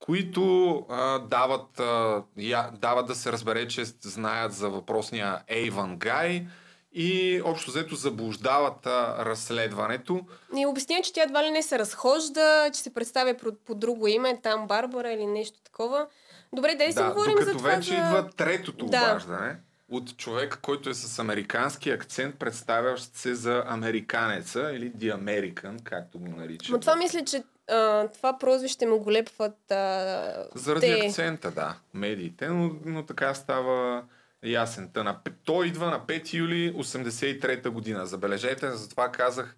които 0.00 0.74
а, 0.90 1.18
дават, 1.18 1.80
а, 1.80 2.22
я, 2.36 2.70
дават 2.80 3.06
да 3.06 3.14
се 3.14 3.32
разбере, 3.32 3.68
че 3.68 3.84
знаят 3.84 4.52
за 4.52 4.68
въпросния 4.68 5.38
Ейван 5.48 5.96
Гай 5.96 6.46
и 6.92 7.40
общо 7.44 7.70
взето 7.70 7.94
заблуждават 7.94 8.86
а, 8.86 9.24
разследването. 9.24 10.20
И 10.56 10.66
обясня, 10.66 10.96
че 11.02 11.12
тя 11.12 11.22
едва 11.22 11.44
ли 11.44 11.50
не 11.50 11.62
се 11.62 11.78
разхожда, 11.78 12.70
че 12.74 12.80
се 12.80 12.94
представя 12.94 13.34
по, 13.34 13.52
по 13.66 13.74
друго 13.74 14.06
име, 14.06 14.40
там 14.42 14.66
Барбара 14.66 15.12
или 15.12 15.26
нещо 15.26 15.58
такова. 15.64 16.06
Добре, 16.52 16.74
да, 16.74 16.86
да 16.86 16.92
си 16.92 17.02
говорим 17.02 17.36
за 17.40 17.52
това. 17.52 17.70
вече 17.70 17.88
за... 17.90 17.94
идва 17.96 18.30
третото 18.36 18.86
Да. 18.86 18.98
обаждане 18.98 19.56
от 19.90 20.16
човек, 20.16 20.58
който 20.62 20.90
е 20.90 20.94
с 20.94 21.18
американски 21.18 21.90
акцент, 21.90 22.34
представящ 22.38 23.16
се 23.16 23.34
за 23.34 23.64
американеца 23.66 24.72
или 24.74 24.92
The 24.92 25.16
American, 25.16 25.82
както 25.82 26.18
го 26.18 26.28
наричат. 26.28 26.72
Но 26.72 26.80
това 26.80 26.96
мисля, 26.96 27.24
че 27.24 27.42
а, 27.70 28.08
това 28.08 28.38
прозвище 28.38 28.86
му 28.86 28.98
го 28.98 29.12
лепват 29.12 29.70
а, 29.70 30.48
Заради 30.54 30.86
те. 30.86 31.06
акцента, 31.06 31.50
да, 31.50 31.76
медиите, 31.94 32.48
но, 32.48 32.76
но 32.84 33.06
така 33.06 33.34
става 33.34 34.04
ясен. 34.44 34.90
Та, 34.92 35.02
на, 35.02 35.20
той 35.44 35.66
идва 35.66 35.90
на 35.90 36.00
5 36.00 36.34
юли 36.34 36.74
83 36.74 37.68
година. 37.68 38.06
Забележете, 38.06 38.70
затова 38.70 39.12
казах, 39.12 39.56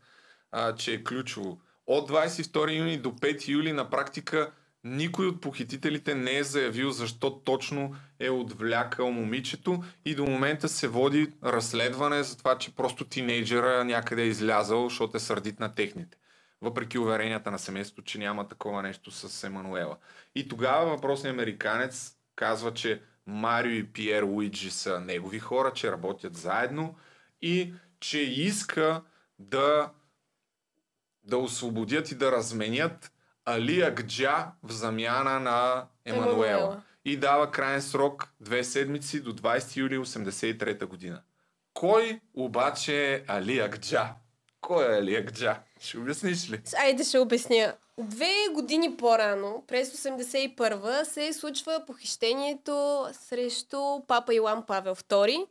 а, 0.53 0.75
че 0.75 0.95
е 0.95 1.05
ключово. 1.05 1.59
От 1.87 2.11
22 2.11 2.79
юни 2.79 2.97
до 2.97 3.11
5 3.11 3.49
юли 3.49 3.73
на 3.73 3.91
практика 3.91 4.51
никой 4.85 5.27
от 5.27 5.41
похитителите 5.41 6.15
не 6.15 6.37
е 6.37 6.45
заявил 6.45 6.91
защо 6.91 7.39
точно 7.39 7.97
е 8.19 8.31
отвлякал 8.31 9.11
момичето 9.11 9.83
и 10.05 10.15
до 10.15 10.27
момента 10.27 10.69
се 10.69 10.89
води 10.89 11.33
разследване 11.45 12.23
за 12.23 12.39
това, 12.39 12.59
че 12.59 12.75
просто 12.75 13.05
тинейджера 13.05 13.85
някъде 13.85 14.23
е 14.23 14.27
излязъл, 14.27 14.89
защото 14.89 15.17
е 15.17 15.21
сърдит 15.21 15.61
на 15.61 15.75
техните. 15.75 16.19
Въпреки 16.63 16.99
уверенията 16.99 17.51
на 17.51 17.59
семейството, 17.59 18.03
че 18.03 18.19
няма 18.19 18.49
такова 18.49 18.83
нещо 18.83 19.11
с 19.11 19.45
Емануела. 19.45 19.97
И 20.35 20.49
тогава 20.49 20.91
въпросният 20.91 21.35
американец 21.35 22.17
казва, 22.37 22.75
че 22.75 23.03
Марио 23.27 23.73
и 23.73 23.93
Пиер 23.93 24.23
Луиджи 24.23 24.71
са 24.71 25.01
негови 25.01 25.39
хора, 25.39 25.73
че 25.73 25.93
работят 25.93 26.37
заедно 26.37 26.95
и 27.43 27.75
че 28.01 28.21
иска 28.21 29.03
да, 29.39 29.91
да 31.25 31.39
освободят 31.39 32.11
и 32.11 32.15
да 32.15 32.33
разменят 32.33 33.13
Али 33.45 33.83
Акджа 33.83 34.53
в 34.63 34.73
замяна 34.73 35.41
на 35.41 35.87
Емануела. 36.05 36.49
Емануела. 36.49 36.83
И 37.05 37.17
дава 37.17 37.51
крайен 37.51 37.83
срок 37.83 38.29
две 38.41 38.65
седмици 38.65 39.23
до 39.23 39.33
20 39.33 39.77
юли 39.77 39.99
83 39.99 40.85
година. 40.87 41.23
Кой 41.75 42.21
обаче 42.35 43.15
е 43.15 43.23
Али 43.27 43.61
Акджа? 43.61 44.15
Кой 44.61 44.95
е 44.95 44.99
Али 44.99 45.17
Акджа? 45.17 45.63
Ще 45.83 45.99
обясниш 45.99 46.51
ли? 46.51 46.61
Айде 46.79 47.05
ще 47.05 47.19
обясня. 47.19 47.75
Две 47.99 48.35
години 48.53 48.97
по-рано, 48.97 49.65
през 49.67 49.93
81-а, 49.93 51.05
се 51.05 51.33
случва 51.33 51.83
похищението 51.87 53.07
срещу 53.13 54.01
папа 54.07 54.35
Илан 54.35 54.67
Павел 54.67 54.95
II. 54.95 55.47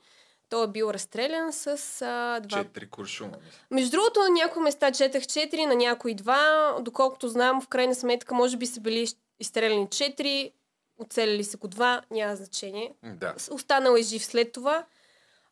Той 0.50 0.63
е 0.63 0.67
бил 0.67 0.89
разстрелян 0.89 1.54
с 1.54 1.67
а, 2.02 2.39
два 2.39 2.63
Четири 2.63 2.89
куршума. 2.89 3.32
Между 3.72 3.91
другото, 3.91 4.20
на 4.20 4.30
някои 4.30 4.63
места 4.63 4.91
четах 4.91 5.24
4, 5.24 5.65
на 5.65 5.76
някои 5.76 6.15
2. 6.15 6.82
Доколкото 6.82 7.28
знам, 7.28 7.62
в 7.62 7.67
крайна 7.67 7.96
сметка, 7.96 8.36
може 8.36 8.58
би 8.58 8.65
са 8.65 8.80
били 8.80 9.08
изстреляни 9.39 9.88
4, 9.88 10.52
оцелили 10.98 11.44
са 11.44 11.58
го 11.58 11.67
2, 11.67 12.02
няма 12.12 12.36
значение. 12.36 12.94
Да. 13.04 13.36
Останал 13.52 13.96
е 13.96 14.02
жив 14.02 14.26
след 14.26 14.52
това. 14.52 14.86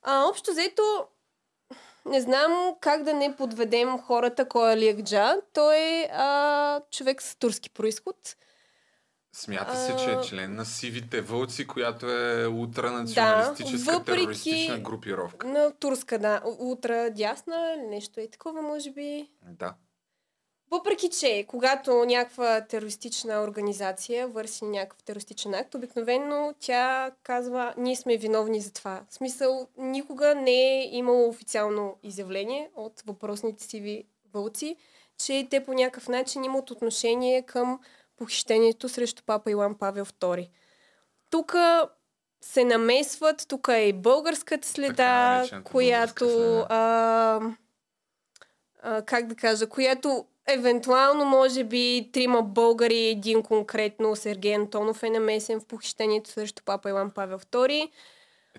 А, 0.04 0.24
общо 0.30 0.52
взето, 0.52 1.08
не 2.10 2.22
знам 2.22 2.52
как 2.82 3.04
да 3.04 3.14
не 3.14 3.36
подведем 3.36 3.98
хората, 4.00 4.48
кой 4.48 4.70
е 4.70 4.74
Алиакджа. 4.74 5.36
Той 5.54 5.78
е 5.78 6.10
а, 6.14 6.82
човек 6.92 7.22
с 7.22 7.36
турски 7.36 7.70
происход. 7.70 8.16
Смята 9.34 9.76
се, 9.78 9.96
че 9.96 10.12
е 10.12 10.14
А, 10.14 10.22
член 10.22 10.56
на 10.56 10.66
сивите 10.66 11.22
вълци, 11.22 11.68
която 11.68 12.06
е 12.08 12.48
ултранационалистическа 12.48 13.92
Да, 13.92 13.98
въпреки- 13.98 14.22
терористична 14.22 14.80
групировка. 14.80 15.48
На 15.48 15.72
турска, 15.72 16.20
да. 16.20 16.42
Утра 16.60 17.10
дясна 17.12 17.76
нещо 17.80 18.20
е 18.20 18.28
такова, 18.28 18.62
може 18.62 18.92
би. 18.92 19.30
Да. 19.44 19.74
Въпреки, 20.72 21.10
че 21.10 21.46
когато 21.48 22.06
някаква 22.06 22.62
терористична 22.62 23.42
организация 23.42 24.28
върши 24.28 24.66
някакъв 24.66 25.04
терористичен 25.04 25.54
акт, 25.54 25.76
обикновено 25.76 26.54
тя 26.60 27.12
казва, 27.24 27.74
ние 27.78 27.96
сме 27.96 28.18
виновни 28.18 28.62
за 28.62 28.74
това. 28.74 29.02
В 29.10 29.14
смисъл, 29.14 29.68
никога 29.78 30.36
не 30.36 30.80
е 30.80 30.90
имало 30.92 31.30
официално 31.30 31.96
изявление 32.04 32.70
от 32.76 33.04
въпросните 33.06 33.64
сиви 33.64 34.04
вълци, 34.34 34.76
че 35.18 35.48
те 35.50 35.66
по 35.66 35.74
някакъв 35.74 36.08
начин 36.08 36.44
имат 36.44 36.72
отношение 36.72 37.42
към 37.42 37.80
похищението 38.18 38.90
срещу 38.90 39.24
папа 39.26 39.52
Илан 39.52 39.76
Павел 39.76 40.06
II. 40.06 40.50
Тук 41.30 41.56
се 42.42 42.64
намесват, 42.64 43.46
тук 43.48 43.68
е 43.72 43.82
и 43.82 43.94
българската 43.94 44.68
следа, 44.68 45.44
която 45.64 46.26
българска 46.26 46.26
следа. 46.26 46.66
а, 46.70 47.40
а, 48.82 49.02
как 49.02 49.28
да 49.28 49.36
кажа, 49.36 49.70
която 49.70 50.26
евентуално, 50.52 51.26
може 51.26 51.64
би, 51.64 52.10
трима 52.14 52.42
българи, 52.44 53.08
един 53.08 53.44
конкретно, 53.44 54.16
Сергей 54.16 54.56
Антонов 54.56 55.04
е 55.04 55.10
намесен 55.10 55.60
в 55.60 55.66
похищението 55.66 56.30
срещу 56.30 56.64
папа 56.66 56.90
Илан 56.90 57.12
Павел 57.12 57.40
II. 57.40 57.90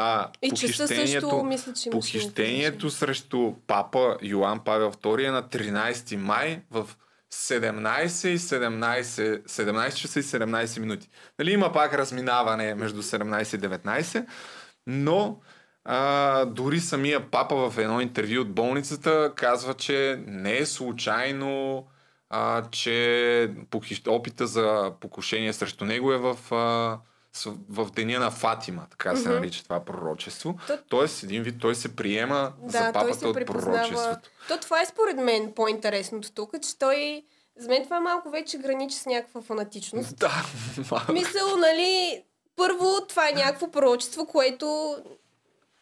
А 0.00 0.28
И 0.42 0.50
часа 0.50 0.88
също 0.88 0.90
похищението, 0.90 1.42
мисля, 1.42 1.72
че 1.72 1.90
похищението 1.90 2.90
срещу 2.90 3.52
папа 3.66 4.16
Йоан 4.22 4.60
Павел 4.64 4.92
II 4.92 5.28
е 5.28 5.30
на 5.30 5.42
13 5.42 6.16
май 6.16 6.60
в 6.70 6.88
17 7.32 8.28
и 8.28 8.38
17, 8.38 9.46
17 9.46 9.94
часа 9.94 10.20
и 10.20 10.22
17 10.22 10.80
минути. 10.80 11.08
Нали, 11.38 11.52
има 11.52 11.72
пак 11.72 11.94
разминаване 11.94 12.74
между 12.74 13.02
17 13.02 13.56
и 13.56 13.60
19, 13.60 14.26
но 14.86 15.40
а, 15.84 16.44
дори 16.44 16.80
самия 16.80 17.30
папа 17.30 17.70
в 17.70 17.78
едно 17.78 18.00
интервю 18.00 18.40
от 18.40 18.54
болницата 18.54 19.32
казва, 19.36 19.74
че 19.74 20.24
не 20.26 20.58
е 20.58 20.66
случайно, 20.66 21.86
а, 22.30 22.64
че 22.70 23.50
опита 24.06 24.46
за 24.46 24.92
покушение 25.00 25.52
срещу 25.52 25.84
него 25.84 26.12
е 26.12 26.18
в, 26.18 26.54
а, 26.54 26.98
в 27.46 27.90
деня 27.90 28.18
на 28.18 28.30
Фатима, 28.30 28.86
така 28.90 29.16
се 29.16 29.28
нарича 29.28 29.62
това 29.62 29.80
пророчество. 29.80 30.54
То- 30.66 30.78
Тоест, 30.88 31.22
един 31.22 31.42
вид 31.42 31.54
той 31.60 31.74
се 31.74 31.96
приема 31.96 32.52
за 32.64 32.72
Да, 32.72 32.84
той 32.84 32.92
папата 32.92 33.14
се 33.14 33.26
от 33.26 33.46
пророчеството. 33.46 34.30
То 34.48 34.58
това 34.58 34.80
е 34.80 34.86
според 34.86 35.16
мен 35.16 35.52
по-интересното 35.52 36.32
тук, 36.32 36.62
че 36.62 36.78
той... 36.78 37.24
За 37.56 37.68
мен 37.68 37.84
това 37.84 38.00
малко 38.00 38.30
вече 38.30 38.58
граничи 38.58 38.96
с 38.96 39.06
някаква 39.06 39.42
фанатичност. 39.42 40.16
Да, 40.18 40.44
Мисъл, 41.12 41.56
нали, 41.56 42.22
първо 42.56 43.06
това 43.08 43.28
е 43.28 43.32
някакво 43.32 43.70
пророчество, 43.70 44.26
което 44.26 44.96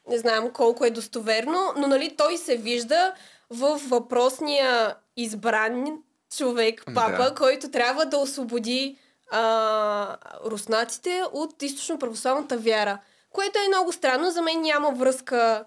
не 0.09 0.19
знам 0.19 0.51
колко 0.51 0.85
е 0.85 0.91
достоверно, 0.91 1.73
но 1.77 1.87
нали 1.87 2.17
той 2.17 2.37
се 2.37 2.57
вижда 2.57 3.13
в 3.51 3.81
въпросния 3.81 4.95
избран 5.17 5.99
човек, 6.37 6.83
папа, 6.87 7.25
Да. 7.25 7.35
който 7.35 7.71
трябва 7.71 8.07
да 8.07 8.17
освободи 8.19 8.99
а, 9.31 10.17
руснаците 10.45 11.23
от 11.33 11.63
източно-православната 11.63 12.57
вяра. 12.57 12.99
Което 13.31 13.59
е 13.59 13.69
много 13.69 13.93
странно, 13.93 14.31
за 14.31 14.43
мен 14.43 14.61
няма 14.61 14.91
връзка 14.91 15.65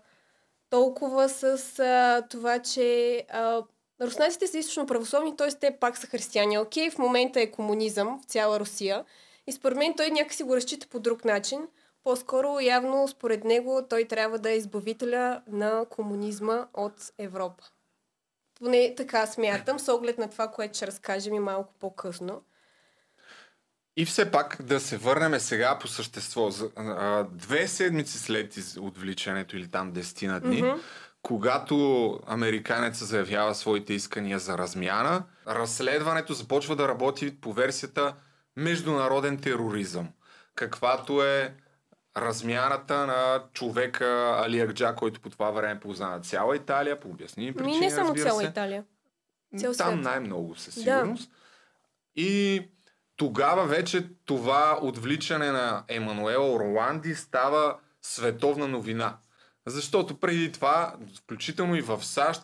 толкова 0.70 1.30
с 1.30 1.80
а, 1.80 2.28
това, 2.30 2.60
че 2.60 3.18
а, 3.30 3.64
руснаците 4.02 4.48
са 4.48 4.58
източно 4.58 4.86
православни, 4.86 5.36
т.е. 5.38 5.52
те 5.52 5.78
пак 5.80 5.98
са 5.98 6.08
християни. 6.08 6.58
Окей, 6.58 6.90
в 6.90 6.98
момента 6.98 7.42
е 7.42 7.52
комунизъм 7.52 8.20
в 8.22 8.26
цяла 8.26 8.60
Русия 8.60 9.06
и 9.48 9.52
според 9.52 9.78
мен 9.78 9.94
той 9.98 10.10
някакси 10.10 10.44
го 10.44 10.56
разчита 10.56 10.88
по 10.88 11.00
друг 11.00 11.26
начин. 11.26 11.68
По-скоро, 12.04 12.60
явно, 12.60 13.08
според 13.08 13.44
него, 13.44 13.82
той 13.90 14.06
трябва 14.06 14.40
да 14.40 14.52
е 14.52 14.58
избавителя 14.58 15.42
на 15.48 15.86
комунизма 15.90 16.68
от 16.74 17.14
Европа. 17.18 17.64
Поне 18.56 18.96
така 18.96 19.28
смятам, 19.28 19.80
с 19.80 19.94
оглед 19.94 20.18
на 20.18 20.30
това, 20.30 20.48
което 20.48 20.78
ще 20.78 20.88
разкажем 20.88 21.34
и 21.34 21.40
малко 21.40 21.74
по-късно. 21.80 22.42
И 23.98 24.06
все 24.06 24.32
пак 24.32 24.58
да 24.62 24.80
се 24.80 24.98
върнем 24.98 25.40
сега 25.40 25.80
по 25.80 25.88
същество. 25.88 26.50
Две 27.32 27.68
седмици 27.68 28.20
след 28.20 28.54
отвличането 28.80 29.58
или 29.58 29.68
там 29.68 29.94
10 29.94 30.28
на 30.28 30.40
дни, 30.40 30.62
Мгм. 30.62 30.80
когато 31.22 32.20
американеца 32.28 33.06
заявява 33.06 33.56
своите 33.56 33.94
искания 33.94 34.40
за 34.40 34.58
размяна, 34.58 35.24
разследването 35.48 36.34
започва 36.34 36.76
да 36.76 36.88
работи 36.88 37.42
по 37.42 37.54
версията 37.54 38.16
международен 38.56 39.38
тероризъм, 39.38 40.10
каквато 40.56 41.24
е 41.24 41.54
размяната 42.18 43.06
на 43.08 43.44
човека 43.54 44.06
Али 44.46 44.60
Акджа, 44.60 44.96
който 44.96 45.22
по 45.22 45.30
това 45.30 45.52
време 45.52 45.80
познава 45.80 46.20
цяла 46.20 46.56
Италия, 46.56 47.00
по 47.00 47.10
обясними 47.10 47.54
причини, 47.54 47.80
Ми 47.80 47.86
не 47.86 47.92
само 47.92 48.16
цяла 48.16 48.42
се. 48.42 48.48
Италия. 48.48 48.84
Цял 49.58 49.74
Там 49.74 50.02
най-много 50.02 50.56
със 50.56 50.76
Да. 50.76 50.82
сигурност. 50.82 51.32
И 52.16 52.62
тогава 53.20 53.66
вече 53.66 54.08
това 54.26 54.80
отвличане 54.82 55.52
на 55.52 55.84
Емануел 55.88 56.54
Орланди 56.54 57.16
става 57.16 57.76
световна 58.02 58.68
новина. 58.68 59.18
Защото 59.66 60.20
преди 60.20 60.52
това, 60.52 60.96
включително 61.18 61.76
и 61.76 61.82
в 61.82 62.06
САЩ, 62.06 62.42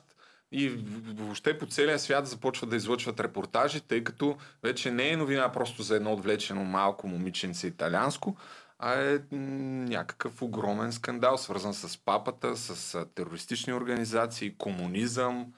и 0.52 0.70
въобще 1.18 1.58
по 1.58 1.66
целия 1.66 2.00
свят 2.00 2.28
започват 2.28 2.70
да 2.70 2.76
излъчват 2.76 3.20
репортажи, 3.20 3.82
тъй 3.82 4.04
като 4.04 4.38
вече 4.64 4.92
не 4.92 5.10
е 5.10 5.18
новина 5.18 5.52
просто 5.52 5.84
за 5.84 5.96
едно 5.96 6.14
отвлечено 6.14 6.64
малко 6.64 7.08
момиченце 7.08 7.68
италианско, 7.68 8.38
а 8.80 8.94
е 8.94 9.20
някакъв 9.32 10.42
огромен 10.42 10.94
скандал, 10.94 11.38
свързан 11.38 11.74
с 11.74 11.98
папата, 11.98 12.58
с 12.58 13.06
терористични 13.16 13.74
организации, 13.74 14.56
комунизъм, 14.58 15.54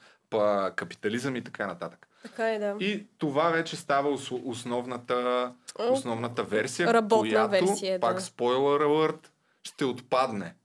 капитализъм 0.76 1.36
и 1.36 1.44
така 1.44 1.68
нататък. 1.68 2.07
Така 2.28 2.50
е, 2.50 2.60
да. 2.60 2.76
И 2.80 3.08
това 3.18 3.50
вече 3.50 3.76
става 3.76 4.10
ос- 4.10 4.42
основната, 4.46 5.52
основната 5.80 6.44
версия, 6.44 6.94
Работна 6.94 7.30
която, 7.30 7.52
версия, 7.52 8.00
да. 8.00 8.08
пак 8.08 8.22
спойлер 8.22 8.82
alert, 8.82 9.28
ще 9.63 9.86
отпадне. 9.86 10.56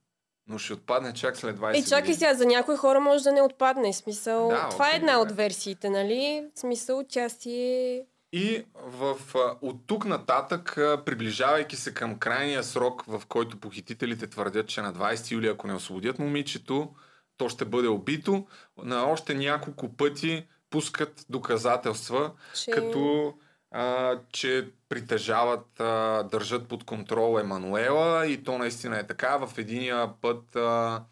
Но 0.48 0.59
ще 0.59 0.72
отпадне 0.72 1.12
чак 1.12 1.37
след 1.37 1.57
20 1.59 1.79
Е, 1.79 1.88
чакай 1.88 2.14
сега, 2.14 2.35
за 2.35 2.46
някой 2.46 2.77
хора 2.77 3.01
може 3.01 3.25
да 3.25 3.33
не 3.33 3.42
отпадне. 3.42 3.92
Смисъл, 3.92 4.48
Да, 4.48 4.68
това 4.68 4.87
е 4.87 4.88
окей, 4.88 4.98
една 5.01 5.12
да. 5.12 5.18
от 5.18 5.33
версиите, 5.33 5.90
нали? 5.90 6.44
В 6.55 6.59
Смисъл, 6.59 7.03
тя 7.09 7.29
си 7.29 7.51
е... 7.53 8.05
И 8.35 8.64
в, 8.75 9.16
от 9.62 9.87
тук 9.87 10.05
нататък, 10.05 10.72
приближавайки 11.05 11.77
се 11.77 11.94
към 11.94 12.18
крайния 12.18 12.62
срок, 12.62 13.05
в 13.07 13.22
който 13.29 13.61
похитителите 13.61 14.27
твърдят, 14.27 14.68
че 14.68 14.81
на 14.83 14.92
20 14.94 15.31
юли, 15.31 15.48
ако 15.48 15.66
не 15.66 15.75
освободят 15.75 16.18
момичето, 16.18 16.88
то 17.37 17.48
ще 17.48 17.64
бъде 17.64 17.88
убито, 17.88 18.46
на 18.83 19.11
още 19.11 19.35
няколко 19.35 19.96
пъти 19.96 20.46
пускат 20.72 21.26
доказателства, 21.28 22.32
Че... 22.54 22.70
като 22.70 23.35
а, 23.70 24.18
че 24.32 24.70
притежават, 24.88 25.80
а, 25.80 26.22
държат 26.22 26.68
под 26.68 26.85
контрол 26.85 27.38
Емануела 27.40 28.26
и 28.26 28.42
то 28.44 28.58
наистина 28.58 28.98
е 28.98 29.06
така. 29.06 29.46
В 29.46 29.58
единия 29.58 30.11
път 30.20 30.56
а, 30.56 31.04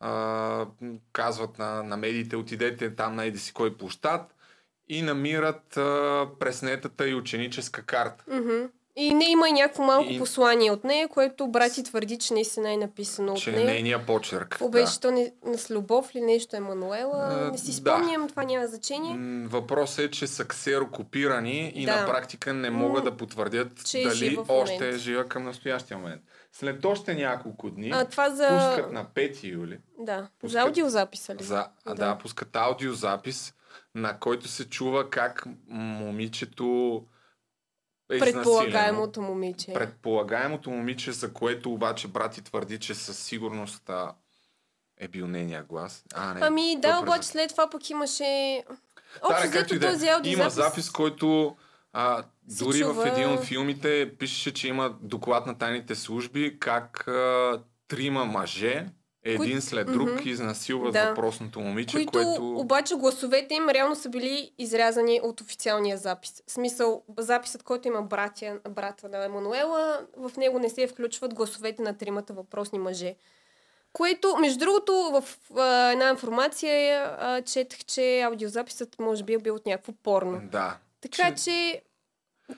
а, 0.00 0.66
казват 1.12 1.58
на, 1.58 1.82
на 1.82 1.96
медиите, 1.96 2.36
отидете 2.36 2.94
там 2.94 3.14
на 3.16 3.24
еди 3.24 3.38
си 3.38 3.52
кой 3.52 3.76
площад 3.76 4.34
и 4.88 5.02
намират 5.02 5.76
а, 5.76 6.28
преснетата 6.38 7.08
и 7.08 7.14
ученическа 7.14 7.82
карта. 7.82 8.24
Мгм. 8.28 8.68
И 8.96 9.14
не 9.14 9.24
има 9.24 9.48
и 9.48 9.52
някакво 9.52 9.82
малко 9.82 10.10
И- 10.10 10.18
послание 10.18 10.70
от 10.70 10.84
нея, 10.84 11.08
което 11.08 11.48
брати 11.48 11.82
твърди, 11.82 12.18
че 12.18 12.34
наистина 12.34 12.72
е 12.72 12.76
написано 12.76 13.32
от 13.32 13.38
че 13.38 13.50
е 13.50 13.52
нея. 13.52 13.66
нейния 13.66 14.06
почерк. 14.06 14.58
Беше 14.62 15.00
то 15.00 15.10
не, 15.10 15.32
с 15.48 15.70
любов 15.70 16.14
ли 16.14 16.20
нещо 16.20 16.56
Емануела? 16.56 17.28
А, 17.32 17.50
не 17.50 17.58
си 17.58 17.66
да. 17.66 17.72
спомням, 17.72 18.28
това 18.28 18.44
няма 18.44 18.66
значение. 18.66 19.46
Въпросът 19.46 19.98
е, 19.98 20.10
че 20.10 20.26
са 20.26 20.44
ксерокопирани 20.44 21.68
и 21.68 21.86
Да. 21.86 21.96
на 21.96 22.06
практика 22.06 22.54
не 22.54 22.70
могат 22.70 23.04
да 23.04 23.16
потвърдят 23.16 23.84
че 23.84 23.98
е 24.00 24.04
дали 24.04 24.36
в 24.36 24.44
още 24.50 24.88
е 24.88 24.92
жива 24.92 25.24
към 25.24 25.44
настоящия 25.44 25.98
момент. 25.98 26.22
След 26.52 26.84
още 26.84 27.14
няколко 27.14 27.70
дни 27.70 27.90
А, 27.90 28.04
това 28.04 28.30
за... 28.30 28.48
пускат 28.48 28.92
на 28.92 29.04
5 29.06 29.44
юли 29.44 29.78
Да, 29.98 30.28
пускат- 30.38 30.48
за 30.48 30.60
аудиозаписа 30.60 31.34
ли? 31.34 31.42
За, 31.42 31.66
да. 31.86 31.94
Да. 31.94 32.18
пускат 32.18 32.56
аудиозапис, 32.56 33.54
на 33.94 34.18
който 34.18 34.48
се 34.48 34.64
чува 34.64 35.10
как 35.10 35.44
момичето 35.68 36.64
е. 36.98 37.11
Предполагаемото 38.08 39.22
момиче. 39.22 39.72
Предполагаемото 39.72 40.70
момиче, 40.70 41.12
за 41.12 41.32
което 41.32 41.72
обаче 41.72 42.08
брати 42.08 42.42
твърди, 42.42 42.78
че 42.78 42.94
със 42.94 43.18
сигурност 43.18 43.90
е 45.00 45.08
бил 45.08 45.28
нейния 45.28 45.62
глас. 45.62 46.04
А, 46.14 46.34
не, 46.34 46.40
Ами 46.42 46.76
да, 46.80 46.98
обаче 47.02 47.28
след 47.28 47.50
това 47.50 47.70
пък 47.70 47.90
имаше... 47.90 48.62
Общо 49.22 49.46
да, 49.46 49.52
както 49.52 49.74
и 49.74 49.78
да 49.78 49.88
е. 49.88 49.92
Има 49.92 50.12
аудиозапис... 50.12 50.54
запис, 50.54 50.90
който 50.90 51.56
а, 51.92 52.24
Дори 52.58 52.78
чува... 52.78 53.04
в 53.04 53.06
един 53.06 53.30
от 53.30 53.44
филмите 53.44 54.14
пишеше, 54.18 54.54
че 54.54 54.68
има 54.68 54.96
доклад 55.00 55.46
на 55.46 55.58
тайните 55.58 55.94
служби, 55.94 56.58
как 56.60 57.08
а, 57.08 57.62
трима 57.88 58.24
мъже, 58.24 58.86
един 59.24 59.62
след 59.62 59.92
друг, 59.92 60.08
Мгм. 60.08 60.28
изнасилват 60.28 60.92
Да. 60.92 61.08
въпросното 61.08 61.60
момиче, 61.60 61.96
които 61.96 62.12
което... 62.12 62.56
обаче 62.58 62.94
гласовете 62.94 63.54
им 63.54 63.68
реално 63.68 63.94
са 63.94 64.08
били 64.08 64.52
изрязани 64.58 65.20
от 65.22 65.40
официалния 65.40 65.98
запис. 65.98 66.42
В 66.46 66.52
смисъл, 66.52 67.02
записът, 67.18 67.62
който 67.62 67.88
има 67.88 68.02
братя, 68.02 68.58
брата 68.70 69.08
на 69.08 69.24
Емануела, 69.24 70.00
в 70.16 70.36
него 70.36 70.58
не 70.58 70.70
се 70.70 70.86
включват 70.86 71.34
гласовете 71.34 71.82
на 71.82 71.96
тримата 71.98 72.32
въпросни 72.32 72.78
мъже. 72.78 73.14
Което, 73.92 74.36
между 74.36 74.58
другото, 74.58 74.92
в 74.92 75.24
а, 75.56 75.90
една 75.92 76.08
информация 76.08 77.02
а, 77.18 77.42
четах, 77.42 77.84
че 77.84 78.20
аудиозаписът 78.20 78.98
може 78.98 79.24
би 79.24 79.32
е 79.32 79.38
бил 79.38 79.54
от 79.54 79.66
някакво 79.66 79.92
порно. 79.92 80.40
Да. 80.52 80.76
Така 81.00 81.34
Че- 81.34 81.44
че 81.44 81.82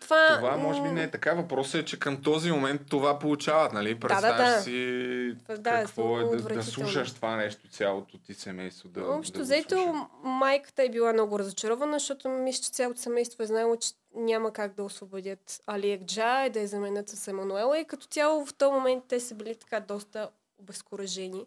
това... 0.01 0.37
Това 0.37 0.57
може 0.57 0.83
би 0.83 0.89
не 0.89 1.03
е 1.03 1.11
така. 1.11 1.35
Въпросът 1.35 1.75
е, 1.75 1.85
че 1.85 1.99
към 1.99 2.23
този 2.23 2.51
момент 2.51 2.81
това 2.91 3.19
получават, 3.19 3.73
нали? 3.73 4.01
Представяш 4.01 4.51
да, 4.51 4.57
да. 4.57 4.63
си 4.63 5.37
Да, 5.59 5.81
е 5.81 5.85
какво 5.85 6.21
е 6.21 6.25
да, 6.25 6.55
да 6.55 6.63
слушаш 6.63 7.13
това 7.13 7.37
нещо, 7.37 7.69
цялото 7.69 8.19
ти 8.19 8.35
семейство 8.35 8.89
да 8.89 9.05
Общо 9.07 9.39
да 9.39 9.43
взето, 9.43 10.09
майката 10.23 10.83
е 10.83 10.89
била 10.89 11.13
много 11.13 11.39
разочарована, 11.39 11.99
защото 11.99 12.29
мисля, 12.29 12.63
че 12.63 12.71
цялото 12.71 13.01
семейство 13.01 13.43
е 13.43 13.47
знаело, 13.47 13.77
че 13.77 13.91
няма 14.15 14.53
как 14.53 14.75
да 14.75 14.85
освободят 14.85 15.61
Али 15.67 15.91
Екджа 15.91 16.47
и 16.47 16.51
да 16.51 16.61
я 16.61 16.69
заменят 16.69 17.09
с 17.09 17.29
Емануела. 17.29 17.79
И 17.79 17.85
като 17.85 18.07
цяло 18.07 18.47
в 18.47 18.55
този 18.55 18.73
момент 18.73 19.05
те 19.09 19.21
са 19.21 19.35
били 19.35 19.55
така 19.55 19.81
доста 19.81 20.31
обезкуражени. 20.59 21.47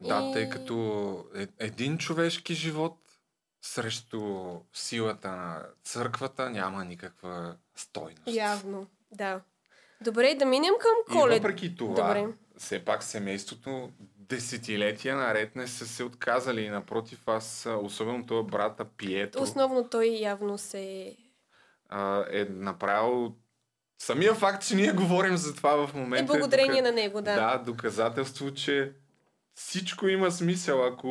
Да, 0.00 0.28
И- 0.30 0.32
тъй 0.32 0.48
като 0.48 1.24
е, 1.36 1.46
един 1.58 1.98
човешки 1.98 2.54
живот 2.54 2.96
срещу 3.62 4.20
силата 4.72 5.28
на 5.28 5.62
църквата 5.84 6.50
няма 6.50 6.84
никаква 6.84 7.56
стойност. 7.76 8.22
Явно, 8.26 8.86
да. 9.12 9.40
Добре, 10.00 10.34
да 10.34 10.44
минем 10.44 10.74
към 10.80 10.90
И 11.10 11.12
колед. 11.12 11.36
въпреки 11.36 11.76
това, 11.76 11.94
Добре. 12.08 12.26
все 12.56 12.84
пак 12.84 13.02
семейството 13.02 13.90
десетилетия 14.18 15.16
наред 15.16 15.56
не 15.56 15.66
са 15.66 15.86
се 15.86 16.04
отказали. 16.04 16.60
И 16.60 16.70
напротив, 16.70 17.28
аз, 17.28 17.68
особено 17.76 18.26
това 18.26 18.42
брата 18.42 18.84
Пиетро, 18.86 19.42
Основно 19.42 19.88
той 19.88 20.06
явно 20.06 20.58
се... 20.58 21.16
е 22.30 22.44
направил 22.44 23.34
самия 23.98 24.34
факт, 24.34 24.62
че 24.62 24.74
ние 24.74 24.92
говорим 24.92 25.36
за 25.36 25.54
това 25.54 25.86
в 25.86 25.94
Е 25.94 25.98
момента. 25.98 26.24
благодарение 26.26 26.70
дока- 26.72 26.82
на 26.82 26.92
него, 26.92 27.20
да. 27.20 27.34
да, 27.34 27.58
доказателство, 27.60 28.54
че 28.54 28.92
всичко 29.58 30.08
има 30.08 30.30
смисъл, 30.30 30.84
ако 30.84 31.06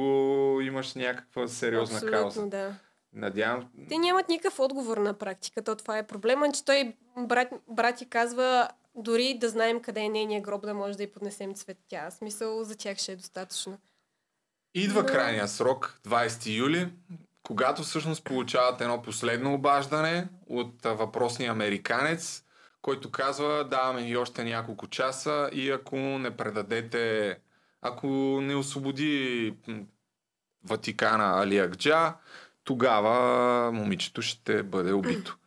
имаш 0.62 0.94
някаква 0.94 1.48
сериозна 1.48 1.96
Абсолютно, 1.96 2.20
кауза. 2.20 2.48
да. 2.48 2.76
Надявам, 3.14 3.70
Те 3.90 3.98
нямат 3.98 4.30
никакъв 4.30 4.60
отговор 4.60 4.98
на 4.98 5.14
практика. 5.14 5.64
То 5.64 5.76
това 5.76 5.98
е 5.98 6.08
проблема, 6.08 6.52
че 6.52 6.66
той 6.66 6.94
брат, 7.18 7.48
брат 7.70 7.96
ти 7.98 8.10
казва 8.10 8.68
дори 8.96 9.38
да 9.38 9.50
знаем 9.50 9.82
къде 9.82 10.02
е 10.02 10.10
нейния 10.10 10.42
гроб, 10.42 10.62
да 10.62 10.74
може 10.74 10.98
да 10.98 11.04
й 11.04 11.12
поднесем 11.12 11.54
цветя. 11.54 12.08
Смисъл 12.12 12.64
за 12.64 12.78
тях 12.78 12.98
ще 12.98 13.12
е 13.12 13.16
достатъчно. 13.16 13.78
Идва 14.76 15.02
Но- 15.02 15.08
крайния 15.08 15.48
срок, 15.48 16.00
20 16.04 16.58
юли, 16.58 16.90
когато 17.44 17.84
всъщност 17.84 18.24
получават 18.24 18.82
едно 18.82 19.02
последно 19.02 19.54
обаждане 19.54 20.28
от 20.48 20.74
въпросния 20.84 21.52
американец, 21.52 22.44
който 22.82 23.12
казва, 23.12 23.68
даваме 23.72 24.04
ви 24.04 24.18
още 24.18 24.44
няколко 24.44 24.88
часа 24.88 25.50
и 25.54 25.72
ако 25.72 25.96
не 25.96 26.38
предадете, 26.38 27.38
ако 27.82 28.08
не 28.42 28.56
освободи 28.56 29.54
Ватикана 30.64 31.42
Али 31.44 31.58
Акджа, 31.58 32.14
тогава 32.64 33.72
момичето 33.72 34.22
ще 34.22 34.64
бъде 34.64 34.94
убито. 34.94 35.38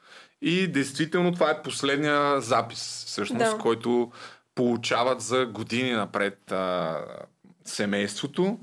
И 0.42 0.68
действително 0.68 1.32
това 1.32 1.50
е 1.50 1.62
последния 1.62 2.40
запис, 2.40 3.04
всъщност, 3.06 3.56
Да. 3.56 3.58
който 3.58 4.12
получават 4.54 5.20
за 5.20 5.46
години 5.46 5.92
напред 5.92 6.52
а, 6.52 6.98
семейството. 7.64 8.58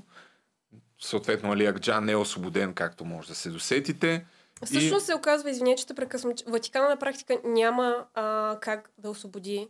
Съответно, 1.00 1.52
Али 1.52 1.66
Акджа 1.66 2.00
не 2.00 2.12
е 2.12 2.16
освободен, 2.16 2.74
както 2.74 3.04
може 3.04 3.28
да 3.28 3.34
се 3.34 3.50
досетите. 3.50 4.26
Всъщност 4.64 5.06
се 5.06 5.14
оказва, 5.14 5.50
извиня, 5.50 5.74
че 5.74 5.86
те 5.86 5.94
прекъсвам, 5.94 6.32
Ватикана 6.46 6.88
на 6.88 6.96
практика 6.96 7.38
няма 7.44 8.04
а, 8.14 8.56
как 8.60 8.90
да 8.98 9.10
освободи 9.10 9.68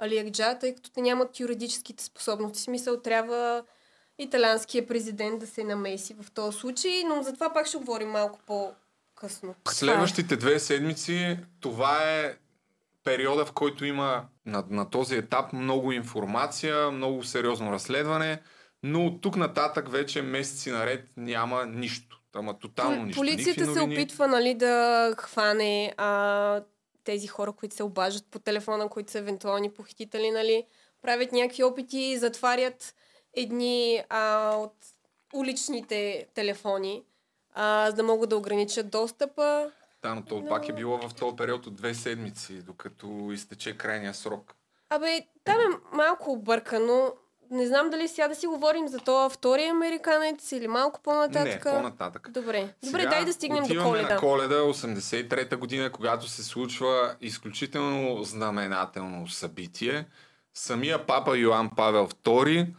Али 0.00 0.18
Акджа, 0.18 0.58
тъй 0.58 0.74
като 0.74 0.90
те 0.90 1.00
нямат 1.00 1.40
юридическите 1.40 2.04
способности. 2.04 2.58
В 2.58 2.62
смисъл 2.62 3.00
трябва 3.00 3.62
италианския 4.18 4.86
президент 4.86 5.40
да 5.40 5.46
се 5.46 5.64
намеси 5.64 6.14
в 6.22 6.30
този 6.30 6.58
случай, 6.58 7.02
но 7.08 7.22
за 7.22 7.32
това 7.32 7.52
пак 7.52 7.66
ще 7.66 7.78
говорим 7.78 8.08
малко 8.08 8.38
по-късно. 8.46 9.54
Следващите 9.68 10.36
две 10.36 10.58
седмици, 10.58 11.38
това 11.60 11.98
е 12.04 12.34
периода, 13.04 13.44
в 13.44 13.52
който 13.52 13.84
има 13.84 14.24
на, 14.46 14.64
на 14.70 14.90
този 14.90 15.16
етап 15.16 15.52
много 15.52 15.92
информация, 15.92 16.90
много 16.90 17.24
сериозно 17.24 17.72
разследване, 17.72 18.42
но 18.82 19.06
от 19.06 19.20
тук 19.20 19.36
нататък 19.36 19.90
вече 19.90 20.22
месеци 20.22 20.70
наред 20.70 21.08
няма 21.16 21.66
нищо. 21.66 22.20
Ама 22.34 22.58
тотално 22.58 23.04
нищо. 23.04 23.20
Полицията 23.20 23.72
се 23.72 23.80
опитва 23.80 24.28
нали, 24.28 24.54
да 24.54 25.14
хване 25.18 25.94
а, 25.96 26.60
тези 27.04 27.26
хора, 27.26 27.52
които 27.52 27.74
се 27.76 27.82
обаждат 27.82 28.26
по 28.30 28.38
телефона, 28.38 28.88
които 28.88 29.12
са 29.12 29.18
евентуални 29.18 29.70
похитители. 29.70 30.30
Нали. 30.30 30.66
Правят 31.02 31.32
някакви 31.32 31.64
опити, 31.64 32.18
затварят 32.18 32.94
едни 33.34 34.02
а, 34.08 34.54
от 34.56 34.74
уличните 35.34 36.26
телефони, 36.34 37.04
а, 37.54 37.90
за 37.90 37.96
да 37.96 38.02
могат 38.02 38.30
да 38.30 38.36
ограничат 38.36 38.90
достъпа. 38.90 39.70
Да, 40.02 40.14
но 40.14 40.24
то 40.24 40.40
Но- 40.40 40.48
пак 40.48 40.68
е 40.68 40.72
било 40.72 41.08
в 41.08 41.14
този 41.14 41.36
период 41.36 41.66
от 41.66 41.74
две 41.74 41.94
седмици, 41.94 42.62
докато 42.62 43.06
изтече 43.32 43.76
крайния 43.78 44.14
срок. 44.14 44.54
Абе, 44.90 45.26
там 45.44 45.60
е 45.60 45.96
малко 45.96 46.32
объркано. 46.32 47.12
Не 47.50 47.66
знам 47.66 47.90
дали 47.90 48.08
сега 48.08 48.28
да 48.28 48.34
си 48.34 48.46
говорим 48.46 48.88
за 48.88 48.98
това 48.98 49.28
втори 49.28 49.64
американец 49.64 50.52
или 50.52 50.68
малко 50.68 51.00
по-нататък. 51.02 51.64
Не, 51.64 51.72
по-нататък. 51.72 52.30
Добре. 52.30 52.74
Добре, 52.84 53.00
Сега 53.00 53.10
дай 53.10 53.24
да 53.24 53.32
стигнем 53.32 53.64
до 53.64 53.82
коледа. 53.82 54.14
на 54.14 54.20
коледа, 54.20 54.54
83-та 54.54 55.56
година, 55.56 55.92
когато 55.92 56.28
се 56.28 56.44
случва 56.44 57.14
изключително 57.20 58.22
знаменателно 58.24 59.28
събитие. 59.28 60.04
Самия 60.54 61.06
папа 61.06 61.38
Йоан 61.38 61.70
Павел 61.76 62.08
II 62.08 62.74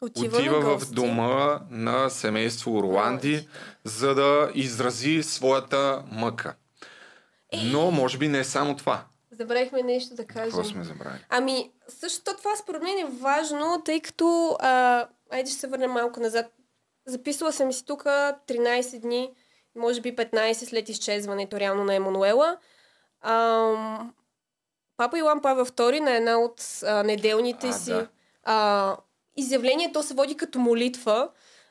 Отива, 0.00 0.36
отива 0.38 0.78
в 0.78 0.90
дома 0.90 1.60
на 1.70 2.10
семейство 2.10 2.76
Орланди, 2.76 3.48
за 3.84 4.14
да 4.14 4.50
изрази 4.54 5.22
своята 5.22 6.02
мъка. 6.12 6.54
Но, 7.64 7.90
може 7.90 8.18
би 8.18 8.28
не 8.28 8.38
е 8.38 8.44
само 8.44 8.76
това. 8.76 9.04
Забравихме 9.38 9.82
нещо 9.82 10.14
да 10.14 10.26
кажем. 10.26 10.50
Какво 10.50 10.64
сме 10.64 10.84
забравили? 10.84 11.24
Ами, 11.28 11.72
също 11.88 12.36
това 12.36 12.56
според 12.56 12.82
мен 12.82 12.98
е 12.98 13.10
важно, 13.10 13.82
тъй 13.84 14.00
като... 14.00 14.56
А, 14.60 15.06
айде 15.30 15.50
ще 15.50 15.60
се 15.60 15.66
върнем 15.66 15.90
малко 15.90 16.20
назад. 16.20 16.46
Записала 17.06 17.52
съм 17.52 17.72
си 17.72 17.84
тук 17.84 18.04
13 18.04 19.00
дни, 19.00 19.30
може 19.76 20.00
би 20.00 20.16
15 20.16 20.52
след 20.52 20.88
изчезването 20.88 21.60
реално 21.60 21.84
на 21.84 21.94
Емануела. 21.94 22.58
Ам, 23.20 24.14
Папа 24.96 25.18
Илан 25.18 25.40
Павел 25.40 25.66
II 25.66 26.00
на 26.00 26.16
една 26.16 26.38
от 26.38 26.82
а, 26.86 27.02
неделните 27.02 27.66
А, 27.66 27.72
си 27.72 27.90
да. 27.90 28.08
а, 28.42 28.96
изявления, 29.36 29.92
то 29.92 30.02
се 30.02 30.14
води 30.14 30.36
като 30.36 30.58
молитва. 30.58 31.28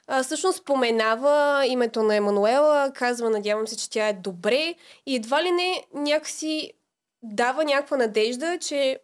А, 0.08 0.24
всъщност 0.24 0.58
споменава 0.58 1.66
името 1.68 2.04
на 2.04 2.16
Емануела, 2.16 2.92
казва, 2.96 3.30
надявам 3.30 3.68
се, 3.68 3.78
че 3.78 3.90
тя 3.90 4.08
е 4.08 4.14
добре 4.14 4.76
и 5.06 5.16
едва 5.16 5.44
ли 5.44 5.52
не 5.52 5.86
някакси 5.94 6.74
дава 7.24 7.64
някаква 7.64 7.98
надежда, 7.98 8.58
че 8.62 9.00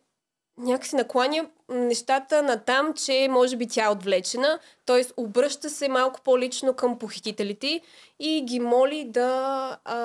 някакси 0.57 0.95
накланя 0.95 1.49
нещата 1.69 2.43
на 2.43 2.57
там, 2.63 2.93
че 2.93 3.27
може 3.29 3.57
би 3.57 3.67
тя 3.67 3.85
е 3.85 3.89
отвлечена, 3.89 4.59
т.е. 4.85 5.03
обръща 5.17 5.69
се 5.69 5.89
малко 5.89 6.21
по-лично 6.21 6.73
към 6.73 6.99
похитителите 6.99 7.81
и 8.19 8.41
ги 8.45 8.59
моли 8.59 9.05
да 9.05 9.77
а, 9.85 9.97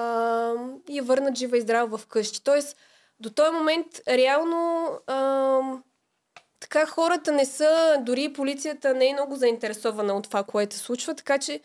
я 0.88 1.02
върнат 1.02 1.38
жива 1.38 1.58
и 1.58 1.60
здрава 1.60 1.98
в 1.98 2.06
къщи. 2.06 2.44
Т.е. 2.44 2.60
до 3.20 3.30
този 3.30 3.50
момент 3.50 3.86
реално 4.08 4.88
а, 5.06 5.60
така 6.60 6.86
хората 6.86 7.32
не 7.32 7.44
са, 7.44 7.96
дори 8.00 8.32
полицията 8.32 8.94
не 8.94 9.08
е 9.08 9.12
много 9.12 9.36
заинтересована 9.36 10.14
от 10.14 10.24
това, 10.24 10.42
което 10.42 10.74
се 10.74 10.80
случва, 10.80 11.14
така 11.14 11.38
че 11.38 11.60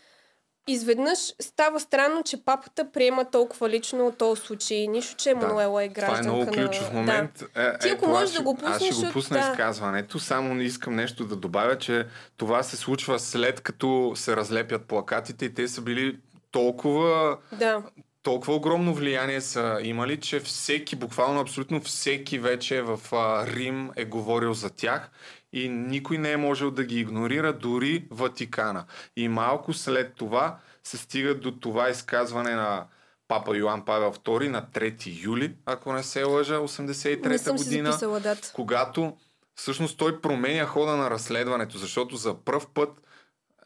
изведнъж 0.71 1.19
става 1.41 1.79
странно, 1.79 2.23
че 2.23 2.45
папата 2.45 2.91
приема 2.91 3.31
толкова 3.31 3.69
лично 3.69 4.07
от 4.07 4.17
този 4.17 4.41
случай. 4.41 4.87
Нищо, 4.87 5.15
че 5.15 5.29
Емануела 5.29 5.83
е 5.83 5.89
Това 5.93 6.05
е 6.05 6.09
гражданка 6.09 6.35
много 6.35 6.51
ключов 6.51 6.93
на... 6.93 6.99
момент. 6.99 7.43
Е, 7.55 7.77
Ти 7.77 7.87
е, 7.87 7.91
ако 7.91 8.01
това 8.01 8.19
можеш 8.19 8.35
да 8.35 8.41
го 8.41 8.55
пуснеш, 8.55 8.91
Аз 8.91 8.97
ще 8.97 9.05
го 9.05 9.13
пусна 9.13 9.39
да. 9.39 9.51
изказването, 9.51 10.19
само 10.19 10.53
не 10.53 10.63
искам 10.63 10.95
нещо 10.95 11.25
да 11.25 11.35
добавя, 11.35 11.77
че 11.77 12.05
това 12.37 12.63
се 12.63 12.77
случва 12.77 13.19
след 13.19 13.61
като 13.61 14.11
се 14.15 14.35
разлепят 14.35 14.85
плакатите 14.85 15.45
и 15.45 15.53
те 15.53 15.67
са 15.67 15.81
били 15.81 16.17
толкова 16.51 17.37
Да, 17.51 17.57
да. 17.57 17.83
толкова 18.23 18.55
огромно 18.55 18.93
влияние 18.93 19.41
са 19.41 19.79
имали, 19.83 20.19
че 20.19 20.39
всеки, 20.39 20.95
буквално 20.95 21.39
абсолютно 21.39 21.81
всеки 21.81 22.39
вече 22.39 22.81
в 22.81 22.99
а, 23.11 23.47
Рим 23.47 23.91
е 23.95 24.05
говорил 24.05 24.53
за 24.53 24.69
тях 24.69 25.09
и 25.53 25.69
никой 25.69 26.17
не 26.17 26.31
е 26.31 26.37
можел 26.37 26.71
да 26.71 26.83
ги 26.83 26.99
игнорира, 26.99 27.53
дори 27.53 28.07
Ватикана. 28.11 28.85
И 29.15 29.27
малко 29.27 29.73
след 29.73 30.15
това 30.15 30.57
се 30.83 30.97
стига 30.97 31.35
до 31.35 31.51
това 31.51 31.89
изказване 31.89 32.55
на 32.55 32.85
папа 33.27 33.57
Йоан 33.57 33.85
Павел 33.85 34.13
II 34.13 34.47
на 34.47 34.61
3 34.61 35.23
юли, 35.23 35.55
ако 35.65 35.93
не 35.93 36.03
се 36.03 36.23
лъжа, 36.23 36.55
83-та 36.57 37.29
Не 37.29 37.37
съм 37.37 37.57
си 37.57 37.63
година, 37.63 37.91
записала 37.91 38.35
когато 38.53 39.17
всъщност 39.55 39.97
той 39.97 40.21
променя 40.21 40.65
хода 40.65 40.95
на 40.97 41.09
разследването, 41.09 41.77
защото 41.77 42.15
за 42.15 42.33
пръв 42.33 42.67
път 42.67 42.89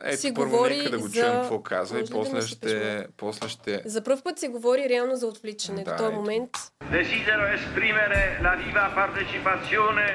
ето 0.03 0.21
Си 0.21 0.33
първо 0.33 0.49
говори 0.51 0.77
нека 0.77 0.89
да 0.89 0.99
го 0.99 1.07
за- 1.07 1.13
чуем 1.13 1.41
какво 1.41 1.63
казва 1.63 1.97
и 1.97 2.01
Може 2.01 2.11
да 2.11 2.17
после 2.17 2.35
ми 2.35 2.41
ще, 2.41 3.07
после 3.17 3.49
ще... 3.49 3.81
За 3.85 4.03
първ 4.03 4.21
път 4.23 4.39
се 4.39 4.47
говори 4.47 4.89
реално 4.89 5.15
за 5.15 5.27
отвличане. 5.27 5.83
Да, 5.83 5.93
в 5.93 5.97
този 5.97 6.07
ето. 6.07 6.15
момент 6.15 6.49
Desidero 6.91 7.45
esprimere 7.59 8.21
la 8.45 8.53
viva 8.63 8.85
partecipazione 9.01 10.07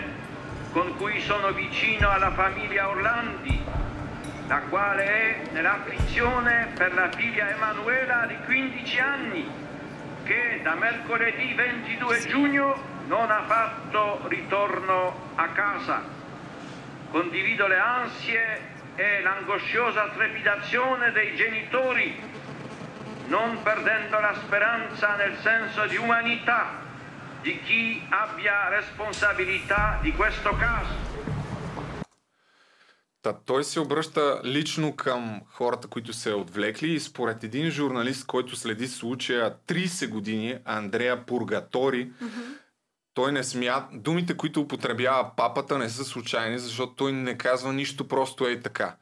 con 0.72 0.96
cui 0.96 1.20
sono 1.20 1.52
vicino 1.52 2.10
alla 2.10 2.32
famiglia 2.32 2.88
Orlandi, 2.88 3.62
la 4.46 4.60
quale 4.68 5.04
è 5.04 5.42
nell'afflizione 5.52 6.68
per 6.74 6.94
la 6.94 7.10
figlia 7.10 7.50
Emanuela 7.50 8.26
di 8.26 8.36
15 8.44 8.98
anni, 8.98 9.50
che 10.24 10.60
da 10.62 10.74
mercoledì 10.74 11.54
22 11.54 12.26
giugno 12.26 12.76
non 13.06 13.30
ha 13.30 13.42
fatto 13.44 14.26
ritorno 14.28 15.32
a 15.34 15.48
casa. 15.48 16.02
Condivido 17.10 17.66
le 17.66 17.78
ansie 17.78 18.60
e 18.96 19.22
l'angosciosa 19.22 20.08
trepidazione 20.14 21.12
dei 21.12 21.34
genitori 21.36 22.36
non 23.28 23.62
perdendo 23.62 24.18
la 24.20 24.34
speranza 24.42 25.14
nel 25.16 25.36
senso 25.38 25.86
di 25.86 25.96
umanità 25.96 26.86
di 27.43 27.61
chi 27.62 28.03
abbia 28.11 28.68
responsabilità 28.68 29.99
di 30.03 30.12
questo 30.12 30.51
caso. 30.57 30.97
Та, 33.22 33.32
той 33.32 33.64
се 33.64 33.80
обръща 33.80 34.41
лично 34.45 34.97
към 34.97 35.41
хората, 35.47 35.89
които 35.89 36.12
се 36.12 36.32
отвлекли 36.32 36.91
и 36.91 37.01
според 37.01 37.45
един 37.45 37.70
журналист, 37.70 38.26
който 38.26 38.57
следи 38.57 38.89
случая 38.89 39.55
30 39.66 40.09
години, 40.09 40.59
Андрея 40.64 41.26
Пургатори, 41.26 42.11
той 43.14 43.32
не 43.32 43.45
смят... 43.45 43.84
Думите, 43.93 44.36
които 44.36 44.61
употребява 44.61 45.30
папата, 45.36 45.78
не 45.78 45.89
са 45.89 46.05
случайни, 46.05 46.59
защото 46.59 46.95
той 46.95 47.12
не 47.12 47.39
казва 47.39 47.72
нищо 47.72 48.09
просто 48.09 48.47
е 48.47 48.61
така. 48.61 48.97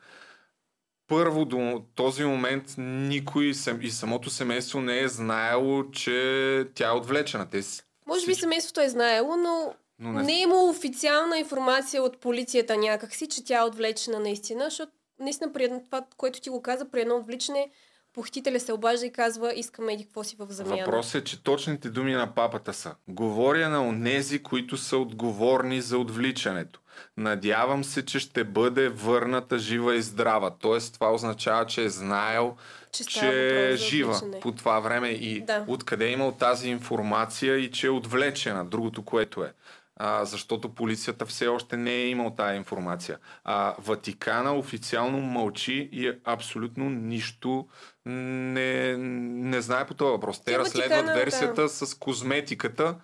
Първо 1.09 1.45
до 1.45 1.85
този 1.95 2.25
момент 2.25 2.75
никой 2.79 3.45
и 3.81 3.91
самото 3.91 4.31
семейство 4.31 4.81
не 4.81 5.01
е 5.01 5.09
знаело, 5.09 5.91
че 5.91 6.69
тя 6.75 6.89
е 6.89 6.93
отвлечена. 6.93 7.51
Те 7.51 7.63
Може 8.07 8.27
би 8.27 8.35
семейството 8.35 8.81
е 8.81 8.89
знаело, 8.89 9.37
но, 9.37 9.75
Но 9.99 10.13
не... 10.13 10.19
не- 10.19 10.25
не 10.25 10.33
е 10.33 10.43
имало 10.43 10.71
официална 10.71 11.39
информация 11.39 12.03
от 12.03 12.21
полицията 12.21 12.77
някакси, 12.77 13.29
че 13.29 13.45
тя 13.45 13.59
е 13.59 13.65
отвлечена 13.65 14.21
наистина, 14.21 14.65
защото 14.65 14.93
наистина 15.21 15.53
при 15.53 15.65
едно, 15.65 15.83
това, 15.85 16.05
което 16.17 16.41
ти 16.41 16.51
го 16.51 16.63
каза, 16.63 16.91
при 16.91 17.01
едно 17.01 17.17
отвличане, 17.17 17.71
похитителя 18.15 18.61
се 18.61 18.73
обажда 18.73 19.07
и 19.07 19.13
казва, 19.13 19.55
искаме 19.55 19.93
еди 19.93 20.05
какво 20.05 20.25
си 20.25 20.37
в 20.39 20.47
замяна. 20.51 20.77
Въпросът 20.77 21.15
е, 21.15 21.25
че 21.25 21.43
точните 21.43 21.91
думи 21.91 22.13
на 22.13 22.35
папата 22.35 22.73
са 22.73 22.95
Говоря 23.09 23.69
на 23.69 23.83
онези, 23.89 24.43
които 24.43 24.77
са 24.77 24.97
отговорни 24.97 25.81
за 25.81 25.99
отвличането. 25.99 26.81
Надявам 27.17 27.85
се, 27.85 28.05
че 28.05 28.19
ще 28.19 28.45
бъде 28.45 28.89
върната 28.89 29.59
жива 29.59 29.97
и 29.97 30.03
здрава. 30.03 30.51
Тоест, 30.59 30.95
това 30.95 31.13
означава, 31.13 31.67
че 31.67 31.85
е 31.85 31.89
знаел, 31.89 32.57
Че 33.05 33.21
че, 33.21 33.71
е 33.73 33.77
жива 33.77 34.11
отвличане. 34.13 34.41
по 34.41 34.53
това 34.53 34.81
време 34.81 35.09
и 35.09 35.41
Да. 35.41 35.65
откъде 35.69 36.07
е 36.07 36.11
имал 36.13 36.33
тази 36.33 36.69
информация 36.69 37.57
и 37.57 37.71
че 37.71 37.87
е 37.87 37.91
отвлечена. 37.91 38.65
Другото, 38.65 39.05
което 39.05 39.45
е. 39.45 39.53
А, 39.99 40.25
защото 40.25 40.75
полицията 40.75 41.27
все 41.27 41.47
още 41.49 41.77
не 41.77 41.93
е 41.93 42.09
имал 42.09 42.31
тази 42.31 42.57
информация. 42.57 43.19
А 43.45 43.75
Ватикана 43.79 44.55
официално 44.55 45.19
мълчи 45.21 45.89
и 45.93 46.09
е 46.09 46.19
абсолютно 46.25 46.91
нищо 46.91 47.67
не, 48.07 48.97
не 48.97 49.61
знае 49.61 49.87
по 49.87 49.95
този 49.95 50.11
въпрос. 50.11 50.41
Те 50.45 50.59
разследват 50.59 50.91
Ватикана, 50.91 51.15
версията 51.19 51.69
с 51.69 51.95
козметиката, 51.95 52.95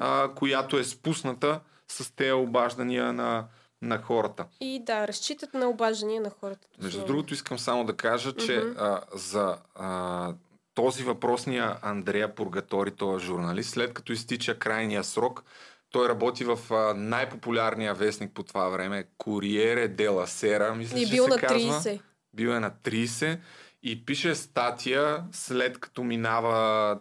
а, 0.00 0.28
която 0.34 0.78
е 0.78 0.84
спусната 0.84 1.60
с 1.88 2.16
тези 2.16 2.32
обаждания 2.32 3.12
на, 3.12 3.44
на 3.82 4.02
хората. 4.02 4.46
И 4.60 4.82
да, 4.84 5.08
разчитат 5.08 5.54
на 5.54 5.68
обаждания 5.68 6.20
на 6.20 6.30
хората. 6.30 6.68
Между 6.82 7.04
другото 7.06 7.34
искам 7.34 7.58
само 7.58 7.84
да 7.84 7.96
кажа, 7.96 8.32
че 8.32 8.58
Мгм. 8.58 8.78
а, 8.78 9.00
за 9.14 9.58
а, 9.74 10.34
този 10.74 11.02
въпросния 11.02 11.76
Андрея 11.82 12.34
Пургатори, 12.34 12.90
този 12.90 13.24
е 13.24 13.26
журналист, 13.26 13.70
след 13.70 13.94
като 13.94 14.12
изтича 14.12 14.58
крайния 14.58 15.04
срок, 15.04 15.44
той 15.90 16.08
работи 16.08 16.44
в 16.44 16.58
а, 16.70 16.94
най-популярния 16.94 17.94
вестник 17.94 18.34
по 18.34 18.42
това 18.42 18.68
време, 18.68 19.04
Куриере 19.18 19.88
Дела 19.88 20.26
Сера, 20.26 20.74
мисля, 20.74 20.98
И 20.98 21.06
че 21.06 21.12
бил 21.12 21.24
се 21.24 21.30
на 21.30 21.36
казва. 21.38 21.58
30. 21.80 22.00
Бил 22.34 22.48
е 22.48 22.60
на 22.60 22.70
30 22.70 23.38
и 23.82 24.04
пише 24.04 24.34
статия 24.34 25.24
след 25.32 25.78
като 25.78 26.04
минава 26.04 26.98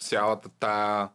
цялата 0.00 0.48
тая 0.60 1.08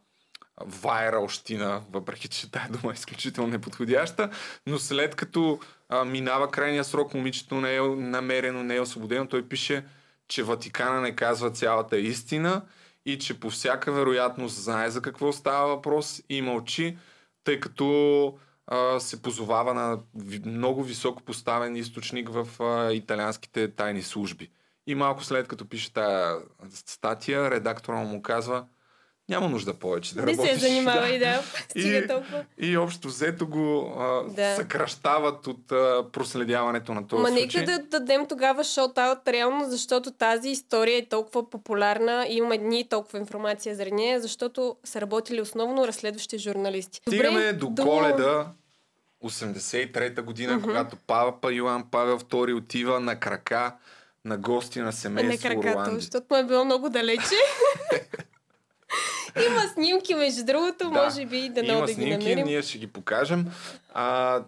вайралщина, 0.65 1.81
въпреки 1.91 2.27
че 2.27 2.51
тая 2.51 2.69
дума 2.69 2.93
е 2.93 2.93
изключително 2.93 3.49
неподходяща, 3.49 4.29
но 4.67 4.79
след 4.79 5.15
като 5.15 5.59
а, 5.89 6.05
минава 6.05 6.51
крайния 6.51 6.83
срок, 6.83 7.13
момичето 7.13 7.55
не 7.55 7.75
е 7.75 7.81
намерено, 7.81 8.63
не 8.63 8.75
е 8.75 8.81
освободено, 8.81 9.27
той 9.27 9.47
пише, 9.47 9.85
че 10.27 10.43
Ватикана 10.43 11.01
не 11.01 11.15
казва 11.15 11.51
цялата 11.51 11.97
истина 11.97 12.61
и 13.05 13.19
че 13.19 13.39
по 13.39 13.49
всяка 13.49 13.91
вероятност 13.91 14.63
знае 14.63 14.89
за 14.89 15.01
какво 15.01 15.33
става 15.33 15.67
въпрос 15.67 16.21
и 16.29 16.41
мълчи, 16.41 16.97
тъй 17.43 17.59
като 17.59 18.39
а, 18.67 18.99
се 18.99 19.21
позовава 19.21 19.73
на 19.73 19.99
много 20.45 20.83
високо 20.83 21.23
поставен 21.23 21.75
източник 21.75 22.29
в 22.29 22.63
а, 22.63 22.93
италианските 22.93 23.71
тайни 23.71 24.01
служби. 24.01 24.49
И 24.87 24.95
малко 24.95 25.23
след 25.23 25.47
като 25.47 25.69
пише 25.69 25.93
тая 25.93 26.37
статия, 26.69 27.51
редактора 27.51 27.97
му 27.97 28.21
казва, 28.21 28.65
няма 29.29 29.49
нужда 29.49 29.73
повече 29.73 30.15
да 30.15 30.21
Не 30.21 30.31
работиш. 30.31 30.53
се 30.53 30.59
занимава 30.59 31.01
Да. 31.01 31.09
и 31.09 31.19
да. 31.19 31.41
Стига 31.61 31.97
И- 31.97 32.07
толкова. 32.07 32.45
И 32.57 32.77
общо 32.77 33.07
взето 33.07 33.47
го 33.47 33.93
а, 33.99 34.23
Да. 34.25 34.55
съкръщават 34.55 35.47
от 35.47 35.71
а, 35.71 36.05
проследяването 36.11 36.93
на 36.93 37.07
този 37.07 37.21
Ма 37.21 37.27
случай. 37.29 37.61
нека 37.61 37.71
да 37.73 37.99
дадем 37.99 38.25
тогава 38.25 38.63
шоут-аут 38.63 39.27
реално, 39.27 39.65
защото 39.65 40.11
тази 40.11 40.49
история 40.49 40.97
е 40.97 41.05
толкова 41.05 41.49
популярна 41.49 42.25
и 42.29 42.35
имаме 42.35 42.57
дни 42.57 42.89
толкова 42.89 43.19
информация 43.19 43.75
за 43.75 43.85
нея, 43.87 44.21
защото 44.21 44.75
са 44.83 45.01
работили 45.01 45.41
основно 45.41 45.87
разследващи 45.87 46.37
журналисти. 46.37 47.01
Стигаме 47.01 47.53
до 47.53 47.75
Коледа 47.75 48.47
83-та 49.23 50.21
година, 50.21 50.61
когато 50.61 50.95
папа 50.97 51.53
Йоан 51.53 51.83
Павел 51.91 52.19
II 52.19 52.55
отива 52.55 52.99
на 52.99 53.15
крака 53.15 53.75
на 54.25 54.37
гости 54.37 54.79
на 54.79 54.85
не 54.85 54.91
семейство 54.91 55.49
краката, 55.49 55.69
Орланди. 55.69 55.95
защото 55.95 56.25
му 56.31 56.37
е 56.37 56.43
било 56.43 56.65
много 56.65 56.89
далече. 56.89 57.35
Има 59.45 59.61
снимки, 59.73 60.15
между 60.15 60.45
другото, 60.45 60.77
Да, 60.83 61.03
може 61.03 61.25
би 61.25 61.49
да 61.49 61.59
Има 61.61 61.81
да 61.81 61.85
ги 61.85 61.93
снимки, 61.93 62.11
намерим. 62.17 62.45
ние 62.45 62.61
ще 62.61 62.77
ги 62.77 62.87
покажем. 62.87 63.45
А, 63.93 64.39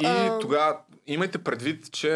и 0.00 0.06
тогава 0.40 0.76
имайте 1.06 1.38
предвид, 1.38 1.92
че 1.92 2.12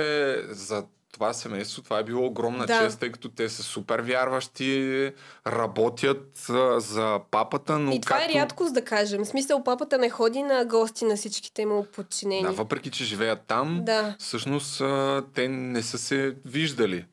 за 0.48 0.84
това 1.14 1.32
семейство 1.32 1.82
това 1.82 1.98
е 1.98 2.04
било 2.04 2.26
огромна 2.26 2.66
Да. 2.66 2.78
чест, 2.78 3.00
тъй 3.00 3.12
като 3.12 3.28
те 3.28 3.48
са 3.48 3.62
супер 3.62 4.00
вярващи, 4.00 5.12
работят 5.46 6.46
а, 6.50 6.80
за 6.80 7.20
папата, 7.30 7.78
но 7.78 7.92
И 7.92 8.00
това 8.00 8.16
както... 8.16 8.36
е 8.38 8.40
рядкост 8.40 8.74
да 8.74 8.84
кажем. 8.84 9.24
В 9.24 9.28
смисъл, 9.28 9.64
папата 9.64 9.98
не 9.98 10.10
ходи 10.10 10.42
на 10.42 10.64
гости 10.64 11.04
на 11.04 11.16
всичките 11.16 11.66
му 11.66 11.84
подчинени. 11.84 12.42
Да, 12.42 12.52
въпреки, 12.52 12.90
че 12.90 13.04
живеят 13.04 13.40
там, 13.46 13.80
Да. 13.84 14.16
всъщност 14.18 14.80
а, 14.80 15.22
те 15.34 15.48
не 15.48 15.82
са 15.82 15.98
се 15.98 16.36
виждали. 16.44 17.04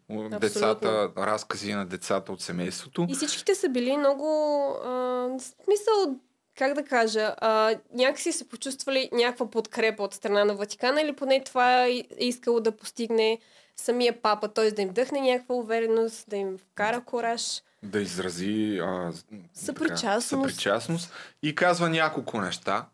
Децата, 0.41 1.12
разкази 1.18 1.74
на 1.74 1.86
децата 1.86 2.32
от 2.32 2.41
семейството. 2.41 3.08
И 3.10 3.16
всичките 3.16 3.56
са 3.56 3.70
били 3.70 3.97
много... 3.97 4.26
А, 4.86 5.28
смисъл, 5.66 6.16
как 6.58 6.74
да 6.74 6.84
кажа, 6.84 7.36
а, 7.38 7.76
някакси 7.93 8.32
са 8.32 8.45
почувствали 8.45 9.10
някаква 9.12 9.49
подкрепа 9.52 10.04
от 10.04 10.14
страна 10.14 10.45
на 10.45 10.56
Ватикана 10.56 11.02
или 11.02 11.14
поне 11.14 11.43
това 11.43 11.86
е 11.86 11.89
искало 12.20 12.60
да 12.60 12.72
постигне 12.72 13.39
самия 13.82 14.22
папа, 14.22 14.48
т.е. 14.48 14.72
да 14.72 14.82
им 14.82 14.90
дъхне 14.94 15.22
някаква 15.22 15.56
увереност, 15.56 16.30
да 16.30 16.36
им 16.36 16.58
вкара 16.58 17.02
кораж. 17.02 17.62
да 17.84 18.02
изрази 18.02 18.80
а, 18.84 19.12
Съпричастност. 19.54 20.30
Така, 20.30 20.52
съпричастност 20.52 21.14
и 21.44 21.56
казва 21.56 21.90
няколко 21.90 22.42
неща. 22.42 22.86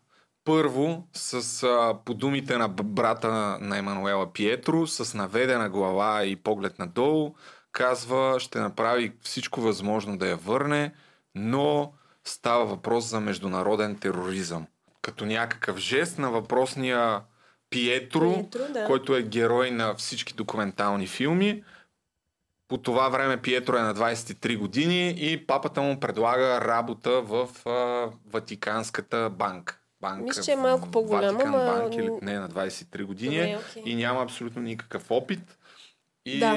Първо, 0.44 1.04
с, 1.12 1.62
а, 1.62 1.94
по 2.04 2.14
думите 2.14 2.58
на 2.58 2.68
брата 2.68 3.28
на, 3.28 3.58
на 3.60 3.78
Емануела 3.78 4.32
Пиетро, 4.32 4.86
с 4.86 5.14
наведена 5.14 5.68
глава 5.68 6.24
и 6.24 6.36
поглед 6.36 6.78
надолу, 6.78 7.34
казва, 7.72 8.40
ще 8.40 8.58
направи 8.58 9.12
всичко 9.22 9.60
възможно 9.60 10.18
да 10.18 10.28
я 10.28 10.36
върне, 10.36 10.92
но 11.34 11.92
става 12.24 12.64
въпрос 12.64 13.04
за 13.04 13.20
международен 13.20 13.98
тероризъм. 13.98 14.66
Като 15.02 15.26
някакъв 15.26 15.78
жест 15.78 16.18
на 16.18 16.30
въпросния 16.30 17.20
Пиетро, 17.70 18.34
Пиетро, 18.34 18.62
да. 18.70 18.84
който 18.84 19.16
е 19.16 19.22
герой 19.22 19.70
на 19.70 19.94
всички 19.94 20.34
документални 20.34 21.06
филми. 21.06 21.64
По 22.68 22.78
това 22.78 23.08
време 23.08 23.36
Пиетро 23.36 23.76
е 23.76 23.82
на 23.82 23.94
23 23.94 24.58
години 24.58 25.10
и 25.10 25.46
папата 25.46 25.82
му 25.82 26.00
предлага 26.00 26.60
работа 26.60 27.10
в 27.12 27.48
а, 27.66 27.70
Ватиканската 28.26 29.30
банка. 29.30 29.78
банка 30.00 30.22
Мисля, 30.22 30.42
че 30.42 30.52
е 30.52 30.56
малко 30.56 30.90
по-голяма, 30.90 31.32
Ватикан 31.32 31.52
ма- 31.52 31.80
банк 31.80 31.94
или 31.94 32.10
не, 32.22 32.38
на 32.38 32.48
23 32.48 33.04
години 33.04 33.36
Добре, 33.36 33.58
окей. 33.70 33.82
и 33.86 33.96
няма 33.96 34.22
абсолютно 34.22 34.62
никакъв 34.62 35.10
опит. 35.10 35.58
И 36.26 36.38
Да. 36.38 36.56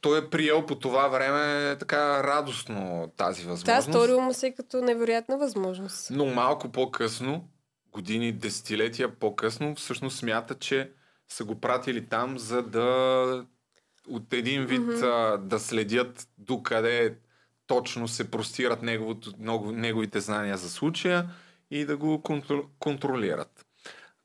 той 0.00 0.18
е 0.18 0.30
приел 0.30 0.66
по 0.66 0.74
това 0.74 1.08
време 1.08 1.76
така 1.76 2.22
радостно 2.24 3.12
тази 3.16 3.42
Да, 3.42 3.48
възможност. 3.48 3.88
сторило 3.88 4.20
му 4.20 4.34
се 4.34 4.50
като 4.50 4.82
невероятна 4.82 5.38
възможност. 5.38 6.10
Но 6.10 6.26
малко 6.26 6.68
по-късно, 6.68 7.48
години, 7.98 8.32
десетилетия 8.32 9.14
по-късно, 9.14 9.74
всъщност 9.74 10.18
смята, 10.18 10.54
че 10.54 10.90
са 11.28 11.44
го 11.44 11.60
пратили 11.60 12.06
там, 12.06 12.38
за 12.38 12.62
да 12.62 13.46
от 14.08 14.32
един 14.32 14.66
вид 14.66 14.80
mm-hmm. 14.80 15.34
а, 15.34 15.38
да 15.38 15.58
следят 15.58 16.28
докъде 16.38 17.14
точно 17.66 18.08
се 18.08 18.30
простират 18.30 18.82
неговото, 18.82 19.32
много, 19.38 19.72
неговите 19.72 20.20
знания 20.20 20.56
за 20.56 20.70
случая 20.70 21.30
и 21.70 21.84
да 21.84 21.96
го 21.96 22.22
контр, 22.22 22.54
контролират. 22.78 23.66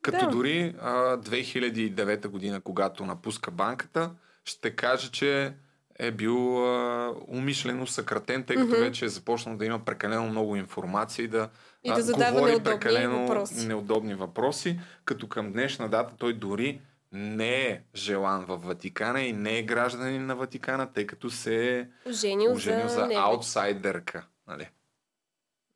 Като 0.01 0.25
Да. 0.25 0.31
дори 0.31 0.75
а, 0.81 1.17
2009 1.17 2.27
година, 2.27 2.61
когато 2.61 3.05
напуска 3.05 3.51
банката, 3.51 4.11
ще 4.45 4.75
каже, 4.75 5.11
че 5.11 5.53
е 5.99 6.11
бил 6.11 6.67
а, 6.67 7.13
умишлено 7.27 7.87
съкратен, 7.87 8.43
тъй 8.43 8.55
като 8.55 8.67
Мгм. 8.67 8.79
вече 8.79 9.05
е 9.05 9.09
започнал 9.09 9.57
да 9.57 9.65
има 9.65 9.85
прекалено 9.85 10.29
много 10.29 10.55
информация 10.55 11.23
и 11.23 11.27
да, 11.27 11.49
И 11.83 11.93
да 11.93 12.01
задава 12.01 12.31
говори 12.31 12.51
неудобни 12.51 12.79
прекалено 12.79 13.19
въпроси. 13.19 13.67
неудобни 13.67 14.15
въпроси, 14.15 14.79
като 15.05 15.27
към 15.27 15.51
днешна 15.51 15.89
дата 15.89 16.15
той 16.17 16.33
дори 16.33 16.81
не 17.11 17.61
е 17.61 17.81
желан 17.95 18.45
в 18.45 18.57
Ватикана 18.57 19.21
и 19.21 19.33
не 19.33 19.57
е 19.57 19.63
гражданин 19.63 20.25
на 20.25 20.35
Ватикана, 20.35 20.93
тъй 20.93 21.07
като 21.07 21.29
се 21.29 21.79
е 21.79 21.87
Оженил, 22.09 22.51
оженил 22.51 22.87
за, 22.87 22.95
за 22.95 23.09
аутсайдерка. 23.15 24.25
Нали? 24.47 24.69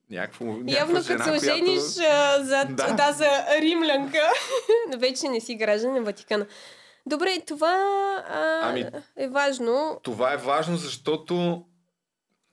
Някакво, 0.10 0.46
Явно 0.66 1.02
жена, 1.02 1.26
като 1.26 1.40
се 1.40 1.48
ожениш 1.48 1.96
която... 1.96 2.46
за, 2.46 2.66
Да. 2.70 2.94
да. 2.94 3.12
за 3.12 3.30
римлянка, 3.62 4.20
вече 4.98 5.30
не 5.30 5.40
си 5.42 5.56
граждан 5.56 5.94
на 5.94 6.02
Ватикана. 6.02 6.46
Добре, 7.06 7.42
това 7.48 7.76
а, 8.30 8.70
Ами- 8.70 8.86
е 9.16 9.28
важно. 9.28 10.00
Това 10.04 10.34
е 10.34 10.38
важно, 10.38 10.78
защото 10.78 11.64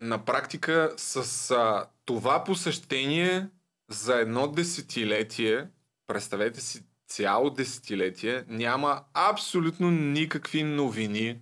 на 0.01 0.25
практика 0.25 0.93
с 0.97 1.51
а, 1.51 1.87
това 2.05 2.45
посещение 2.45 3.49
за 3.89 4.15
едно 4.21 4.49
десетилетие, 4.49 5.69
представете 6.07 6.61
си 6.61 6.83
цяло 7.07 7.51
десетилетие, 7.51 8.45
няма 8.49 9.03
абсолютно 9.15 9.91
никакви 9.91 10.63
новини, 10.63 11.39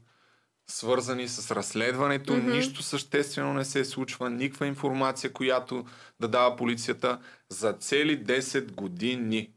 свързани 0.67 1.29
с 1.29 1.51
разследването. 1.51 2.37
Мгм. 2.37 2.51
Нищо 2.51 2.83
съществено 2.83 3.55
не 3.55 3.65
се 3.65 3.85
случва, 3.85 4.31
никаква 4.31 4.67
информация, 4.67 5.33
която 5.33 5.85
да 6.21 6.29
дава 6.29 6.57
полицията 6.57 7.21
за 7.49 7.73
цели 7.73 8.25
10 8.25 8.73
години 8.73 9.53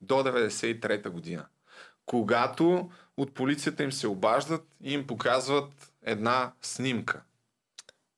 до 0.00 0.14
93-та 0.14 1.10
година. 1.10 1.46
Когато 2.06 2.90
от 3.16 3.34
полицията 3.34 3.82
им 3.82 3.92
се 3.92 4.06
обаждат 4.08 4.66
и 4.82 4.92
им 4.92 5.06
показват 5.06 5.92
една 6.02 6.52
снимка. 6.62 7.22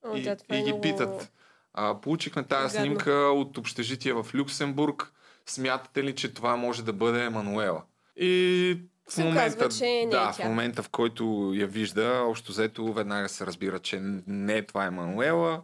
О, 0.05 0.17
и, 0.17 0.23
да, 0.23 0.37
е 0.49 0.59
и 0.59 0.63
ги 0.63 0.69
много... 0.69 0.81
питат. 0.81 1.33
А, 1.81 2.01
получихме 2.01 2.43
тази 2.43 2.77
гадно. 2.77 2.87
снимка 2.87 3.13
от 3.13 3.59
общежитие 3.59 4.13
в 4.13 4.27
Люксембург. 4.35 5.13
Смятате 5.47 6.05
ли, 6.05 6.15
че 6.15 6.35
това 6.35 6.57
може 6.57 6.85
да 6.85 6.93
бъде 6.93 7.25
Емануела? 7.25 7.83
И 8.17 8.79
в 9.11 9.19
момента, 9.19 9.41
оказва, 9.41 9.69
че 9.79 9.85
не 9.85 10.01
е 10.01 10.07
да, 10.07 10.33
тя. 10.37 10.45
в 10.45 10.49
момента, 10.49 10.83
в 10.83 10.89
който 10.89 11.53
я 11.55 11.67
вижда, 11.67 12.23
общо 12.25 12.53
взето 12.53 12.93
веднага 12.93 13.29
се 13.29 13.47
разбира, 13.47 13.79
че 13.79 14.01
не 14.27 14.57
е 14.57 14.67
това 14.67 14.85
Емануела. 14.85 15.63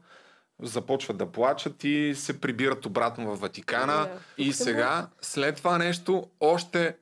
Започват 0.63 1.17
да 1.17 1.33
плачат 1.33 1.85
и 1.85 2.15
се 2.17 2.41
прибират 2.41 2.87
обратно 2.87 3.37
в 3.37 3.41
Ватикана. 3.41 3.97
Да, 3.97 4.19
и 4.39 4.53
сега, 4.53 5.09
след 5.21 5.57
това 5.57 5.79
нещо, 5.79 6.27
още 6.41 6.97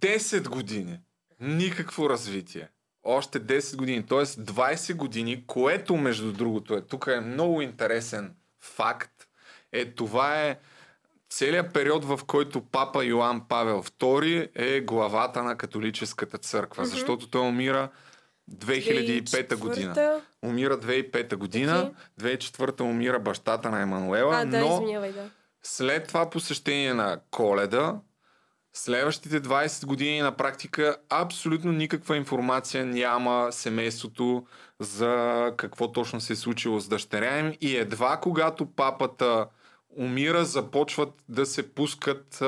10 0.00 0.48
години. 0.48 0.98
Никакво 1.40 2.10
развитие. 2.10 2.68
Още 3.04 3.40
10 3.40 3.76
години, 3.76 4.06
т.е. 4.06 4.18
20 4.18 4.94
години, 4.94 5.44
което 5.46 5.96
между 5.96 6.32
другото 6.32 6.74
е, 6.74 6.80
тук 6.80 7.08
е 7.16 7.20
много 7.20 7.62
интересен 7.62 8.34
факт, 8.62 9.28
е 9.72 9.84
това 9.84 10.42
е 10.42 10.58
целият 11.30 11.72
период, 11.74 12.04
в 12.04 12.20
който 12.26 12.60
папа 12.60 13.04
Йоан 13.04 13.48
Павел 13.48 13.82
II 13.82 14.48
е 14.54 14.80
главата 14.80 15.42
на 15.42 15.56
католическата 15.56 16.38
църква, 16.38 16.82
Мгм. 16.82 16.90
защото 16.90 17.30
той 17.30 17.40
умира 17.40 17.88
2005 18.50 19.56
година. 19.56 19.94
2004-та. 19.94 20.20
Умира 20.42 20.78
2005 20.78 21.36
година, 21.36 21.90
2004 22.20 22.80
умира 22.80 23.20
бащата 23.20 23.70
на 23.70 23.80
Емануела, 23.80 24.36
А, 24.36 24.44
да, 24.44 24.60
но 24.60 24.74
извинявай, 24.74 25.12
да. 25.12 25.30
след 25.62 26.08
това 26.08 26.30
посещение 26.30 26.94
на 26.94 27.20
коледа, 27.30 27.94
следващите 28.72 29.42
20 29.42 29.86
години 29.86 30.20
на 30.20 30.36
практика 30.36 30.96
абсолютно 31.10 31.72
никаква 31.72 32.16
информация 32.16 32.86
няма 32.86 33.48
семейството 33.50 34.46
за 34.80 35.52
какво 35.56 35.92
точно 35.92 36.20
се 36.20 36.32
е 36.32 36.36
случило 36.36 36.80
с 36.80 36.88
дъщеря 36.88 37.38
им 37.38 37.56
и 37.60 37.76
едва 37.76 38.16
когато 38.16 38.66
папата 38.66 39.46
умира, 39.96 40.44
започват 40.44 41.14
да 41.28 41.46
се 41.46 41.74
пускат 41.74 42.42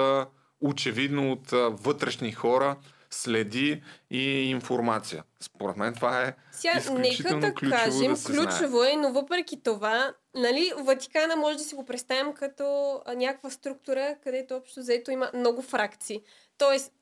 очевидно 0.60 1.32
от 1.32 1.50
вътрешни 1.82 2.32
хора 2.32 2.76
следи 3.14 3.82
и 4.10 4.50
информация. 4.50 5.24
Според 5.40 5.76
мен 5.76 5.94
това 5.94 6.22
е 6.22 6.34
Сега, 6.52 6.78
изключително 6.78 7.38
нека 7.38 7.46
да 7.46 7.54
ключово 7.54 7.82
кажем, 7.82 8.10
да 8.10 8.16
се 8.16 8.32
знае. 8.32 8.46
ключово 8.46 8.84
е, 8.84 8.96
но 8.96 9.12
въпреки 9.12 9.62
това, 9.62 10.14
нали, 10.34 10.72
Ватикана 10.78 11.36
може 11.36 11.58
да 11.58 11.64
си 11.64 11.74
го 11.74 11.84
представим 11.84 12.32
като 12.32 13.00
някаква 13.16 13.50
структура, 13.50 14.16
където 14.24 14.56
общо 14.56 14.80
взето 14.80 15.10
има 15.10 15.30
много 15.34 15.62
фракции. 15.62 16.22
Тоест, 16.58 16.92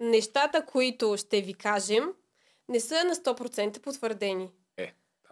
нещата, 0.00 0.66
които 0.66 1.16
ще 1.16 1.40
ви 1.40 1.54
кажем, 1.54 2.04
не 2.68 2.80
са 2.80 3.04
на 3.04 3.14
100% 3.14 3.80
потвърдени. 3.80 4.50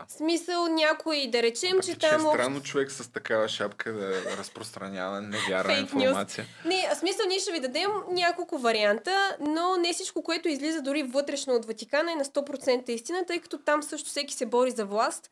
Е. 0.02 0.06
В 0.08 0.12
смисъл 0.12 0.66
някой 0.66 1.26
да 1.26 1.42
речем, 1.42 1.70
Въпреки, 1.70 1.86
че 1.88 1.98
че 1.98 2.06
е 2.06 2.10
там... 2.10 2.20
общо- 2.20 2.32
странно 2.34 2.62
човек 2.62 2.92
с 2.92 3.08
такава 3.08 3.48
шапка 3.48 3.92
да 3.92 4.36
разпространява 4.36 5.20
невярна 5.20 5.72
Fake 5.72 5.84
news. 5.84 5.94
информация. 5.94 6.46
Не, 6.64 6.88
в 6.92 6.98
смисъл 6.98 7.26
ние 7.28 7.38
ще 7.38 7.52
ви 7.52 7.60
дадем 7.60 7.90
няколко 8.08 8.58
варианта, 8.58 9.36
но 9.40 9.76
не 9.76 9.92
всичко, 9.92 10.22
което 10.22 10.48
излиза 10.48 10.82
дори 10.82 11.02
вътрешно 11.02 11.54
от 11.54 11.64
Ватикана 11.64 12.12
е 12.12 12.16
на 12.16 12.24
100% 12.24 12.90
истина, 12.90 13.26
тъй 13.26 13.40
като 13.40 13.58
там 13.58 13.82
също 13.82 14.08
всеки 14.08 14.34
се 14.34 14.46
бори 14.46 14.70
за 14.70 14.84
власт. 14.84 15.30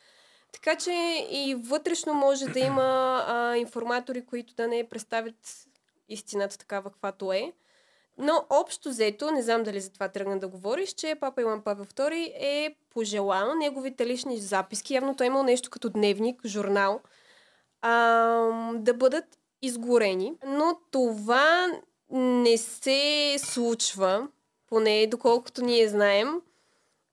Така 0.53 0.77
че 0.77 0.91
и 1.31 1.57
вътрешно 1.59 2.15
може 2.15 2.45
да 2.45 2.59
има 2.61 2.83
а, 3.29 3.57
информатори, 3.57 4.25
които 4.25 4.55
да 4.55 4.69
не 4.69 4.89
представят 4.89 5.35
истината 6.09 6.59
такава, 6.59 6.91
каквато 6.91 7.33
е. 7.33 7.53
Но 8.21 8.45
общо 8.51 8.89
взето, 8.89 9.31
не 9.31 9.43
знам 9.43 9.63
дали 9.63 9.81
за 9.81 9.93
това 9.93 10.09
тръгна 10.09 10.39
да 10.39 10.49
говориш, 10.49 10.93
че 10.93 11.15
папа 11.21 11.41
Иван 11.41 11.63
Павел 11.63 11.85
II 11.85 12.33
е 12.41 12.75
пожелал 12.91 13.55
неговите 13.55 14.07
лични 14.07 14.39
записки, 14.39 14.95
явно 14.95 15.17
той 15.17 15.27
е 15.27 15.29
имал 15.29 15.43
нещо 15.43 15.71
като 15.71 15.89
дневник, 15.89 16.47
журнал, 16.47 17.01
а, 17.83 17.93
да 18.75 18.95
бъдат 18.95 19.25
изгорени. 19.63 20.33
Но 20.47 20.79
това 20.91 21.67
не 22.11 22.59
се 22.59 23.37
случва, 23.39 24.29
поне 24.69 25.07
доколкото 25.07 25.65
ние 25.65 25.89
знаем. 25.89 26.41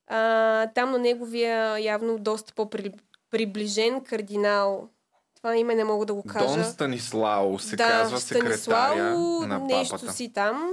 А, 0.06 0.66
там 0.66 0.90
на 0.90 0.98
неговия 0.98 1.78
явно 1.78 2.18
доста 2.18 2.52
по-приближен 2.54 4.04
кардинал, 4.04 4.88
това 5.36 5.56
име 5.56 5.74
не 5.74 5.84
мога 5.84 6.06
да 6.06 6.14
го 6.14 6.22
кажа. 6.22 6.54
Дон 6.54 6.64
Станислао 6.64 7.58
се 7.58 7.76
да, 7.76 7.88
казва 7.88 8.20
секретаря 8.20 8.58
Станислао, 8.58 9.46
на 9.46 9.58
нещо 9.58 9.94
папата. 9.94 10.12
си 10.12 10.32
там. 10.32 10.72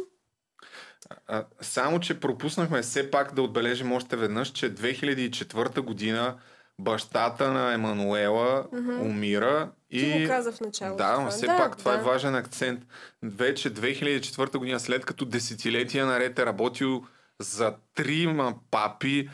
А, 1.27 1.45
само, 1.61 1.99
че 1.99 2.19
пропуснахме 2.19 2.81
все 2.81 3.11
пак 3.11 3.33
да 3.33 3.41
отбележим 3.41 3.91
още 3.91 4.15
веднъж, 4.15 4.51
че 4.51 4.75
2004 4.75 5.79
година 5.79 6.35
бащата 6.79 7.51
на 7.51 7.73
Емануела 7.73 8.65
Мгм. 8.73 9.01
умира 9.01 9.71
Ти 9.89 9.97
и... 9.97 10.21
го 10.21 10.27
каза 10.27 10.51
в 10.51 10.61
началото. 10.61 11.03
Да, 11.03 11.11
но 11.11 11.17
това. 11.17 11.29
все 11.29 11.45
да, 11.45 11.57
пак 11.57 11.77
това 11.77 11.91
да. 11.91 11.97
е 11.99 12.03
важен 12.03 12.35
акцент. 12.35 12.85
Вече 13.23 13.73
2004 13.73 14.57
година, 14.57 14.79
след 14.79 15.05
като 15.05 15.25
десетилетия 15.25 16.05
наред 16.05 16.39
е 16.39 16.45
работил 16.45 17.03
за 17.39 17.75
трима 17.95 18.55
папи, 18.71 19.29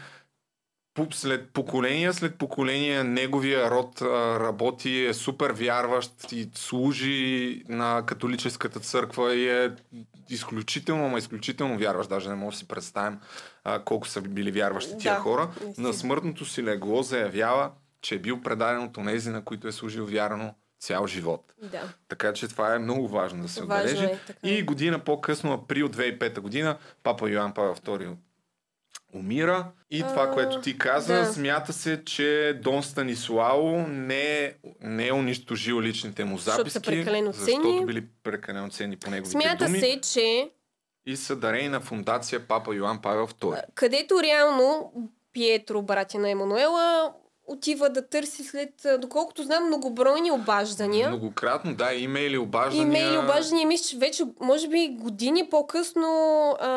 след 1.11 1.49
поколения 1.49 2.13
след 2.13 2.37
поколения 2.37 3.03
неговия 3.03 3.71
род 3.71 4.01
работи, 4.41 5.05
е 5.05 5.13
супер 5.13 5.51
вярващ 5.51 6.31
и 6.31 6.49
служи 6.55 7.63
на 7.69 8.03
католическата 8.05 8.79
църква 8.79 9.35
и 9.35 9.49
е 9.49 9.71
изключително, 10.29 11.05
ама 11.05 11.17
изключително 11.17 11.77
вярващ. 11.77 12.09
Даже 12.09 12.29
не 12.29 12.35
мога 12.35 12.51
да 12.51 12.57
си 12.57 12.67
представим 12.67 13.19
а, 13.63 13.79
колко 13.79 14.07
са 14.07 14.21
били 14.21 14.51
вярващи 14.51 14.97
тия 14.97 15.13
Да, 15.13 15.19
хора. 15.19 15.49
наистина. 15.61 15.87
На 15.87 15.93
смъртното 15.93 16.45
си 16.45 16.63
легло 16.63 17.03
заявява, 17.03 17.71
че 18.01 18.15
е 18.15 18.19
бил 18.19 18.41
предаден 18.41 18.83
от 18.83 18.97
онези, 18.97 19.29
на 19.29 19.43
които 19.43 19.67
е 19.67 19.71
служил 19.71 20.05
вярно 20.05 20.55
цял 20.79 21.07
живот. 21.07 21.53
Да. 21.61 21.81
Така 22.07 22.33
че 22.33 22.47
това 22.47 22.75
е 22.75 22.79
много 22.79 23.07
важно 23.07 23.41
да 23.41 23.49
се 23.49 23.61
Важно 23.61 23.75
отбележи. 23.85 24.05
е, 24.05 24.19
така 24.27 24.39
е. 24.43 24.49
И 24.49 24.63
година 24.63 24.99
по-късно, 24.99 25.53
април 25.53 25.89
2005 25.89 26.39
година, 26.39 26.77
папа 27.03 27.29
Йоан 27.29 27.53
Павел 27.53 27.75
II 27.75 28.15
умира. 29.13 29.71
И 29.91 29.99
това, 29.99 30.23
А, 30.23 30.31
което 30.31 30.61
ти 30.61 30.77
каза, 30.77 31.13
да. 31.13 31.25
смята 31.25 31.73
се, 31.73 32.05
че 32.05 32.59
Дон 32.63 32.83
Станислао 32.83 33.77
не 33.87 34.43
е, 34.43 34.53
не 34.81 35.07
е 35.07 35.13
унищожил 35.13 35.81
личните 35.81 36.23
му 36.25 36.37
Защото 36.37 36.57
записки, 36.57 36.73
са 36.73 36.81
прекалено 36.81 37.31
защото 37.31 37.85
били 37.85 38.07
прекалено 38.23 38.69
ценни 38.69 38.97
по 38.97 39.09
неговите 39.09 39.31
Смята 39.31 39.65
думи 39.65 39.79
се, 39.79 39.99
че 40.13 40.49
и 41.05 41.15
са 41.15 41.35
дарени 41.35 41.69
на 41.69 41.79
фундация 41.79 42.47
Папа 42.47 42.75
Йоан 42.75 43.01
Павел 43.01 43.27
II. 43.27 43.61
където 43.75 44.23
реално 44.23 44.91
Пиетро, 45.33 45.81
братя 45.81 46.19
на 46.19 46.29
Емануела, 46.29 47.13
отива 47.51 47.89
да 47.89 48.07
търси 48.07 48.43
след, 48.43 48.69
доколкото 48.99 49.43
знам, 49.43 49.67
многобройни 49.67 50.31
обаждания. 50.31 51.09
Многократно, 51.09 51.75
да, 51.75 51.93
имейли, 51.93 52.37
обаждания. 52.37 52.87
Имейли, 52.87 53.17
обаждания, 53.17 53.67
мисля, 53.67 53.89
че 53.89 53.97
вече, 53.97 54.23
може 54.39 54.67
би, 54.67 54.87
години 54.87 55.49
по-късно 55.49 56.07
а, 56.59 56.69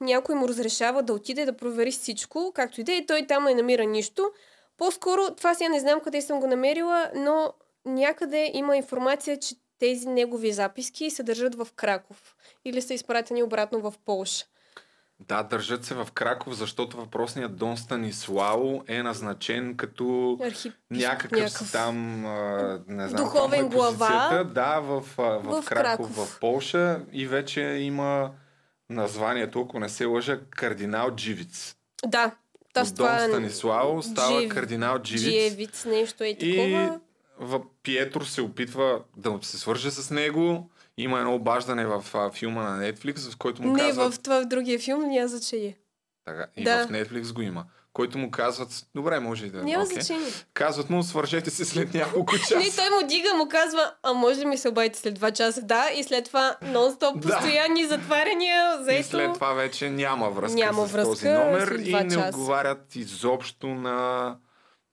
някой 0.00 0.34
му 0.34 0.48
разрешава 0.48 1.02
да 1.02 1.12
отиде 1.12 1.44
да 1.44 1.56
провери 1.56 1.90
всичко, 1.90 2.52
както 2.54 2.80
и 2.80 2.84
да 2.84 2.92
е, 2.92 3.06
той 3.06 3.26
там 3.26 3.44
не 3.44 3.54
намира 3.54 3.84
нищо. 3.84 4.30
По-скоро, 4.78 5.20
това 5.36 5.54
сега 5.54 5.68
не 5.68 5.80
знам 5.80 6.00
къде 6.00 6.22
съм 6.22 6.40
го 6.40 6.46
намерила, 6.46 7.10
но 7.14 7.52
някъде 7.84 8.50
има 8.54 8.76
информация, 8.76 9.38
че 9.38 9.54
тези 9.78 10.08
негови 10.08 10.52
записки 10.52 11.10
се 11.10 11.22
държат 11.22 11.54
в 11.54 11.68
Краков 11.76 12.36
или 12.64 12.82
са 12.82 12.94
изпратени 12.94 13.42
обратно 13.42 13.80
в 13.80 13.94
Полша. 14.04 14.46
Да, 15.20 15.42
държат 15.42 15.84
се 15.84 15.94
в 15.94 16.08
Краков, 16.14 16.54
защото 16.54 16.96
въпросният 16.96 17.56
Дон 17.56 17.76
Станислао 17.76 18.82
е 18.88 19.02
назначен 19.02 19.76
като 19.76 20.38
Архип... 20.42 20.72
някакъв, 20.90 21.50
си 21.50 21.72
там, 21.72 22.26
а, 22.26 22.80
не 22.88 23.08
знам, 23.08 23.24
Духовен 23.24 23.60
е 23.60 23.68
глава. 23.68 24.44
Да, 24.44 24.80
в, 24.80 25.00
в, 25.00 25.06
В 25.06 25.64
Краков, 25.64 25.64
Краков. 25.66 26.10
в 26.10 26.40
Полша 26.40 27.00
и 27.12 27.26
вече 27.26 27.60
има 27.60 28.30
названието, 28.90 29.60
ако 29.60 29.80
не 29.80 29.88
се 29.88 30.04
лъжа, 30.04 30.40
кардинал 30.50 31.10
Дживиц. 31.10 31.76
Да, 32.06 32.34
та 32.74 32.80
От 32.80 32.86
с 32.86 32.92
Дон 32.92 33.06
това 33.06 33.18
Станислао 33.20 34.02
става 34.02 34.40
Джив- 34.40 34.48
кардинал 34.48 34.98
Дживиц. 34.98 35.22
Джиевиц, 35.22 35.84
нещо 35.84 36.24
е 36.24 36.28
И 36.28 36.38
такова. 36.38 37.00
в 37.40 37.60
Пиетро 37.82 38.24
се 38.24 38.42
опитва 38.42 39.00
да 39.16 39.38
се 39.42 39.58
свърже 39.58 39.90
с 39.90 40.10
него. 40.10 40.70
Има 40.98 41.18
едно 41.18 41.34
обаждане 41.34 41.86
в 41.86 42.04
а, 42.14 42.30
филма 42.30 42.62
на 42.62 42.82
Netflix, 42.82 43.32
в 43.32 43.36
който 43.36 43.62
му 43.62 43.72
Не, 43.72 43.80
казват... 43.80 44.14
в 44.14 44.20
това 44.20 44.40
в 44.40 44.46
другия 44.46 44.78
филм 44.78 45.02
няма 45.02 45.28
значение. 45.28 45.76
Така, 46.24 46.46
и 46.56 46.64
Да. 46.64 46.86
в 46.86 46.90
Netflix 46.90 47.32
го 47.32 47.42
има. 47.42 47.64
Който 47.92 48.18
му 48.18 48.30
казват... 48.30 48.86
Добре, 48.94 49.20
може 49.20 49.46
и 49.46 49.50
да... 49.50 49.62
Няма 49.62 49.84
окей. 49.84 49.94
значение. 49.94 50.28
Казват 50.54 50.90
му, 50.90 51.02
свържете 51.02 51.50
се 51.50 51.64
след 51.64 51.94
няколко 51.94 52.34
часа. 52.38 52.58
Не, 52.58 52.70
той 52.70 52.90
му 52.92 53.06
дига, 53.08 53.34
му 53.34 53.48
казва, 53.48 53.92
а 54.02 54.12
може 54.12 54.40
ли 54.40 54.46
ми 54.46 54.58
се 54.58 54.68
обадите 54.68 54.98
след 54.98 55.18
2 55.18 55.32
часа? 55.32 55.62
Да, 55.62 55.90
и 55.90 56.02
след 56.02 56.24
това 56.24 56.56
нон-стоп 56.62 57.22
постоянни 57.22 57.84
затваряния, 57.86 58.78
И 58.80 58.84
заето... 58.84 59.08
след 59.08 59.34
това 59.34 59.52
вече 59.52 59.90
няма 59.90 60.30
връзка 60.30 60.56
Няма 60.56 60.86
с 60.86 60.92
връзка 60.92 61.10
този 61.10 61.28
номер 61.28 61.68
и 61.70 61.84
два 61.84 62.00
не 62.00 62.10
часа. 62.10 62.28
отговарят 62.28 62.96
изобщо 62.96 63.66
на, 63.66 64.36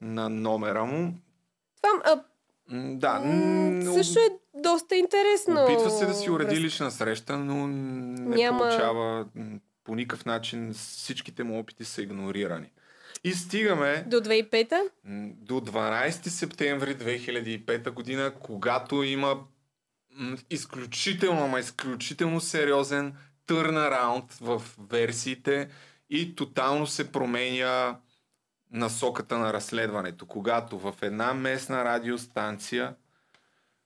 на 0.01 0.30
номера 0.30 0.86
му. 0.86 1.14
Това, 1.82 2.01
а, 2.06 2.24
Да, 2.91 3.20
м, 3.20 3.93
също 3.93 4.20
е 4.20 4.30
доста 4.64 4.95
интересно. 4.95 5.64
Опитва 5.64 5.89
се 5.89 6.05
да 6.05 6.14
си 6.14 6.30
уреди 6.30 6.45
връзка. 6.45 6.61
лична 6.61 6.91
среща, 6.91 7.38
но 7.38 7.68
не 7.68 8.36
Няма- 8.36 8.57
получава 8.59 9.26
по 9.84 9.95
никакъв 9.95 10.26
начин. 10.26 10.74
Всичките 10.74 11.43
му 11.43 11.59
опити 11.59 11.86
са 11.86 12.01
игнорирани. 12.01 12.72
И 13.24 13.34
стигаме 13.34 14.05
До 14.07 14.18
2005-та? 14.18 14.82
м, 15.05 15.30
до 15.34 15.53
12 15.55 16.09
септември 16.30 16.95
2005 16.95 17.91
година, 17.91 18.32
когато 18.34 19.03
има 19.03 19.39
изключително, 20.49 21.43
ама 21.43 21.59
изключително 21.59 22.41
сериозен 22.41 23.14
търнараунд 23.47 24.34
в 24.34 24.61
версиите 24.82 25.70
и 26.09 26.36
тотално 26.36 26.88
се 26.88 27.11
променя 27.11 27.97
насоката 28.72 29.38
на 29.38 29.53
разследването, 29.53 30.26
когато 30.26 30.80
в 30.80 30.93
една 31.01 31.34
местна 31.34 31.86
радиостанция 31.86 32.95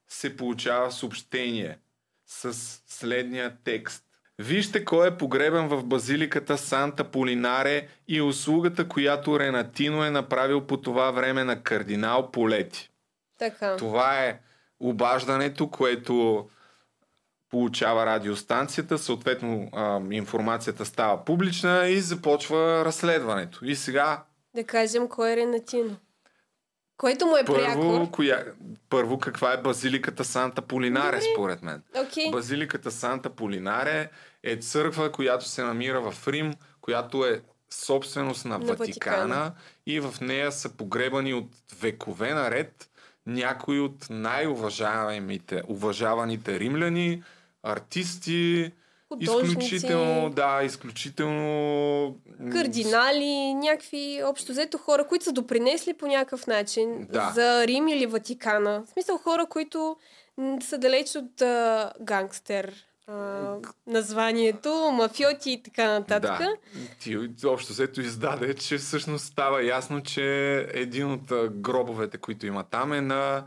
се 0.09 0.37
получава 0.37 0.91
съобщение 0.91 1.77
с 2.25 2.53
следния 2.87 3.57
текст. 3.63 4.03
Вижте 4.39 4.85
кой 4.85 5.07
е 5.07 5.17
погребен 5.17 5.67
в 5.67 5.83
базиликата 5.83 6.57
Санта 6.57 7.03
Полинаре 7.03 7.87
и 8.07 8.21
услугата, 8.21 8.87
която 8.87 9.39
Ренатино 9.39 10.03
е 10.03 10.09
направил 10.09 10.67
по 10.67 10.77
това 10.77 11.11
време 11.11 11.43
на 11.43 11.63
кардинал 11.63 12.31
Полети. 12.31 12.89
Така. 13.39 13.75
Това 13.75 14.23
е 14.23 14.39
обаждането, 14.79 15.69
което 15.69 16.47
получава 17.49 18.05
радиостанцията, 18.05 18.97
съответно 18.97 19.69
а, 19.73 20.01
информацията 20.11 20.85
става 20.85 21.25
публична 21.25 21.87
и 21.87 21.99
започва 21.99 22.85
разследването. 22.85 23.65
И 23.65 23.75
сега 23.75 24.23
Да 24.55 24.63
кажем 24.63 25.07
кой 25.07 25.31
е 25.31 25.37
Ренатино. 25.37 25.95
Който 26.97 27.25
му 27.25 27.37
е 27.37 27.45
първо, 27.45 27.61
прякор. 27.63 28.11
коя, 28.11 28.45
първо 28.89 29.19
каква 29.19 29.53
е 29.53 29.61
базиликата 29.61 30.25
Санта 30.25 30.61
Полинаре, 30.61 31.17
Добре. 31.17 31.25
според 31.33 31.61
мен. 31.61 31.81
Окей. 31.95 32.31
Базиликата 32.31 32.91
Санта 32.91 33.29
Полинаре 33.29 34.09
е 34.43 34.55
църква, 34.55 35.11
която 35.11 35.45
се 35.45 35.63
намира 35.63 36.11
в 36.11 36.27
Рим, 36.27 36.53
която 36.81 37.25
е 37.25 37.41
собственост 37.69 38.45
на, 38.45 38.57
На 38.57 38.65
Ватикана, 38.65 39.17
Ватикана. 39.17 39.51
и 39.85 39.99
в 39.99 40.15
нея 40.21 40.51
са 40.51 40.69
погребани 40.69 41.33
от 41.33 41.49
векове 41.79 42.33
наред 42.33 42.89
някои 43.25 43.79
от 43.79 44.07
най-уважаемите, 44.09 45.61
уважаваните 45.67 46.59
римляни, 46.59 47.23
артисти, 47.63 48.71
Художници. 49.09 49.47
изключително, 49.47 50.29
да, 50.29 50.61
изключително... 50.63 52.15
кардинали, 52.51 53.53
някакви 53.53 54.21
общо 54.25 54.51
взето 54.51 54.77
хора, 54.77 55.07
които 55.07 55.25
са 55.25 55.31
допринесли 55.31 55.93
по 55.93 56.07
някакъв 56.07 56.47
начин 56.47 57.07
Да. 57.09 57.31
за 57.35 57.67
Рим 57.67 57.87
или 57.87 58.05
Ватикана. 58.05 58.83
В 58.85 58.89
смисъл 58.89 59.17
хора, 59.17 59.45
които 59.45 59.97
са 60.61 60.77
далеч 60.77 61.15
от 61.15 61.41
а, 61.41 61.91
гангстер 62.01 62.73
а, 63.07 63.55
названието, 63.87 64.91
мафиоти 64.93 65.51
и 65.51 65.63
така 65.63 65.91
нататък. 65.91 66.39
Да. 66.39 66.55
Ти 66.99 67.17
общо 67.45 67.73
взето 67.73 68.01
издаде, 68.01 68.53
че 68.53 68.77
всъщност 68.77 69.25
става 69.25 69.63
ясно, 69.63 70.03
че 70.03 70.55
един 70.73 71.11
от 71.11 71.51
гробовете, 71.61 72.17
които 72.17 72.45
има 72.45 72.63
там 72.63 72.93
е 72.93 73.01
на 73.01 73.45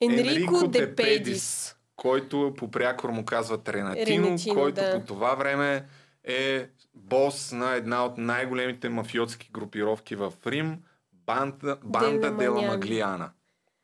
Енрико 0.00 0.68
де 0.68 0.94
Педис. 0.94 1.76
Който 2.00 2.54
по 2.58 2.70
прякор 2.70 3.10
му 3.10 3.24
казват 3.24 3.68
Ренатино, 3.68 4.26
Ренатино, 4.26 4.54
който 4.54 4.80
да. 4.80 5.00
по 5.00 5.06
това 5.06 5.34
време 5.34 5.84
е 6.24 6.66
бос 6.94 7.52
на 7.52 7.74
една 7.74 8.04
от 8.04 8.18
най-големите 8.18 8.88
мафиотски 8.88 9.50
групировки 9.52 10.14
в 10.14 10.32
Рим, 10.46 10.78
Банда, 11.12 11.76
банда 11.84 12.30
Дела. 12.30 12.62
Маглиана. 12.62 13.30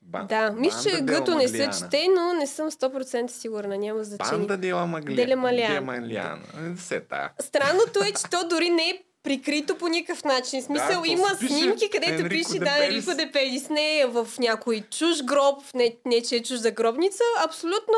Ба- 0.03 0.27
Да, 0.29 0.53
мисля, 0.53 0.91
че 0.91 1.01
гъто 1.01 1.35
не 1.35 1.49
се 1.49 1.53
Маглиана. 1.53 1.73
чете, 1.73 2.07
но 2.17 2.33
не 2.33 2.47
съм 2.47 2.71
100% 2.71 3.27
сигурна, 3.27 3.79
няма 3.79 4.05
значение. 4.05 4.39
Банда 4.39 4.57
Дела 4.57 4.87
Маглиана. 4.87 5.27
Дела 5.27 5.81
Магляна. 5.81 6.43
Е. 6.91 7.43
Странното 7.43 7.99
е, 7.99 8.13
че 8.13 8.31
то 8.31 8.49
дори 8.49 8.71
не 8.71 8.83
е 8.83 9.03
прикрито 9.27 9.79
по 9.79 9.89
никакъв 9.89 10.25
начин. 10.25 10.63
Смисъл, 10.63 11.03
то 11.03 11.05
има 11.05 11.29
пише 11.41 11.53
снимки, 11.53 11.91
където 11.91 12.13
Енрико 12.13 12.29
пише, 12.29 12.59
да. 12.59 12.85
Енрико 12.85 13.15
де 13.15 13.33
Педис. 13.33 13.69
Не 13.69 13.99
е 13.99 14.07
в 14.07 14.29
някой 14.39 14.81
чуж 14.81 15.23
гроб, 15.23 15.63
не, 15.75 15.97
не 16.05 16.23
че 16.23 16.37
е 16.37 16.43
чужда 16.43 16.71
гробница. 16.71 17.23
Абсолютно. 17.45 17.95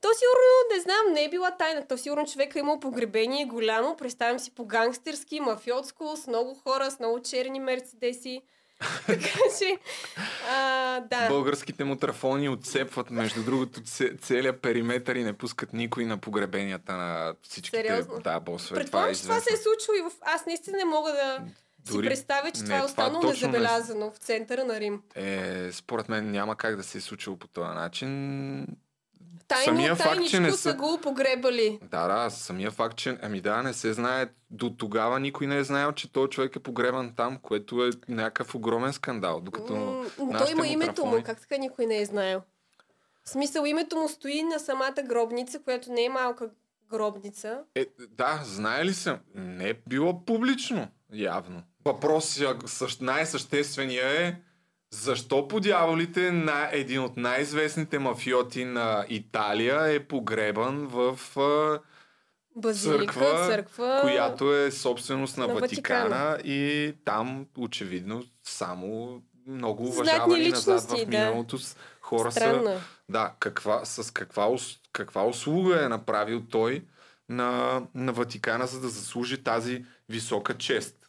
То 0.00 0.08
сигурно, 0.14 0.74
не 0.74 0.80
знам, 0.80 1.12
не 1.12 1.24
е 1.24 1.28
била 1.28 1.50
тайна. 1.50 1.86
То 1.88 1.98
сигурно 1.98 2.26
човека 2.26 2.58
е 2.58 2.60
имал 2.60 2.80
погребение 2.80 3.44
голямо. 3.44 3.96
Представям 3.96 4.38
си 4.38 4.50
по 4.50 4.64
гангстерски, 4.64 5.40
мафиотско, 5.40 6.16
с 6.16 6.26
много 6.26 6.54
хора, 6.54 6.90
с 6.90 6.98
много 6.98 7.22
черни 7.22 7.60
мерцедеси. 7.60 8.42
Така 9.06 9.28
че, 9.58 9.78
а, 10.48 11.00
да. 11.00 11.28
Българските 11.28 11.84
мутрафони 11.84 12.48
отцепват, 12.48 13.10
между 13.10 13.42
другото, 13.42 13.82
це- 13.82 14.16
целият 14.16 14.62
периметър 14.62 15.16
и 15.16 15.24
не 15.24 15.32
пускат 15.32 15.72
никой 15.72 16.04
на 16.04 16.18
погребенията 16.18 16.92
на 16.92 17.34
всичките 17.42 17.76
Сериозно? 17.78 18.20
да, 18.20 18.40
босове. 18.40 18.80
Предполагам, 18.80 19.14
че 19.14 19.22
това 19.22 19.40
се 19.40 19.54
е 19.54 19.56
случило 19.56 19.96
и 19.98 20.10
в... 20.10 20.12
Аз 20.22 20.46
наистина 20.46 20.78
не 20.78 20.84
мога 20.84 21.12
да 21.12 21.38
си 21.84 21.92
Дори- 21.92 22.08
представя, 22.08 22.50
че 22.50 22.60
не, 22.60 22.64
това 22.64 22.76
е 22.76 22.78
това 22.78 22.86
останало 22.86 23.20
точно 23.22 23.48
не- 23.48 23.52
незабелязано 23.52 24.10
в 24.10 24.16
центъра 24.16 24.64
на 24.64 24.80
Рим. 24.80 25.02
Е, 25.14 25.68
според 25.72 26.08
мен 26.08 26.30
няма 26.30 26.56
как 26.56 26.76
да 26.76 26.82
се 26.82 26.98
е 26.98 27.00
случило 27.00 27.36
по 27.36 27.48
този 27.48 27.68
начин. 27.68 28.66
Тайно, 29.48 29.64
Самия 29.66 29.94
факт, 29.96 30.26
че 30.26 30.40
не 30.40 30.50
са 30.50 30.56
са- 30.58 30.74
го 30.74 30.98
погребали. 30.98 31.78
Да, 31.82 32.08
да, 32.08 32.30
самия 32.30 32.70
факт, 32.70 32.96
че 32.96 33.18
ами 33.22 33.40
да, 33.40 33.62
не 33.62 33.72
се 33.72 33.92
знае, 33.92 34.26
до 34.50 34.70
тогава 34.70 35.20
никой 35.20 35.46
не 35.46 35.58
е 35.58 35.64
знаел, 35.64 35.92
че 35.92 36.12
този 36.12 36.30
човек 36.30 36.56
е 36.56 36.60
погребан 36.60 37.14
там, 37.16 37.38
което 37.38 37.84
е 37.84 37.90
някакъв 38.08 38.54
огромен 38.54 38.92
скандал. 38.92 39.40
Докато 39.40 39.74
М, 39.74 40.04
той 40.38 40.50
има 40.50 40.66
името 40.66 41.00
му, 41.00 41.06
мутрафони- 41.08 41.24
как 41.24 41.40
така 41.40 41.56
никой 41.56 41.86
не 41.86 41.98
е 41.98 42.04
знаел. 42.04 42.42
В 43.24 43.30
смисъл, 43.30 43.64
името 43.64 43.96
му 43.96 44.08
стои 44.08 44.42
на 44.44 44.58
самата 44.58 45.02
гробница, 45.04 45.58
която 45.58 45.92
не 45.92 46.04
е 46.04 46.08
малка 46.08 46.50
гробница. 46.90 47.58
Е, 47.74 47.86
да, 48.08 48.40
знае 48.44 48.84
ли 48.84 48.94
съм? 48.94 49.18
Не 49.34 49.68
е 49.68 49.74
било 49.88 50.24
публично, 50.24 50.88
явно. 51.12 51.62
Въпросът 51.84 52.38
същ- 52.60 53.00
най-същественият 53.00 54.10
е 54.10 54.36
защо 54.92 55.48
по 55.48 55.60
дяволите 55.60 56.32
на 56.32 56.68
един 56.72 57.00
от 57.00 57.16
най-известните 57.16 57.98
мафиоти 57.98 58.64
на 58.64 59.06
Италия 59.08 59.94
е 59.94 60.00
погребан 60.00 60.86
в 60.86 61.18
а, 61.40 61.80
Базилика, 62.56 63.14
църква, 63.14 63.46
църква, 63.46 63.98
която 64.02 64.54
е 64.54 64.70
собственост 64.70 65.38
на, 65.38 65.46
на 65.46 65.54
Ватикана, 65.54 66.08
Ватикана. 66.08 66.38
и 66.44 66.92
там 67.04 67.46
очевидно 67.58 68.24
само 68.44 69.20
много 69.46 69.84
уважавани 69.84 70.48
назад 70.48 70.84
личности, 70.84 71.06
в 71.06 71.10
да. 71.10 71.18
миналото 71.18 71.58
с 71.58 71.76
хора 72.00 72.32
са 72.32 72.40
Странно. 72.40 72.70
е. 72.70 72.78
да, 73.08 73.32
каква, 73.38 73.84
с 73.84 74.10
каква, 74.10 74.56
каква 74.92 75.26
услуга 75.26 75.84
е 75.84 75.88
направил 75.88 76.42
той 76.50 76.84
на, 77.28 77.82
на 77.94 78.12
Ватикана, 78.12 78.66
за 78.66 78.80
да 78.80 78.88
заслужи 78.88 79.42
тази 79.42 79.84
висока 80.08 80.58
чест. 80.58 81.01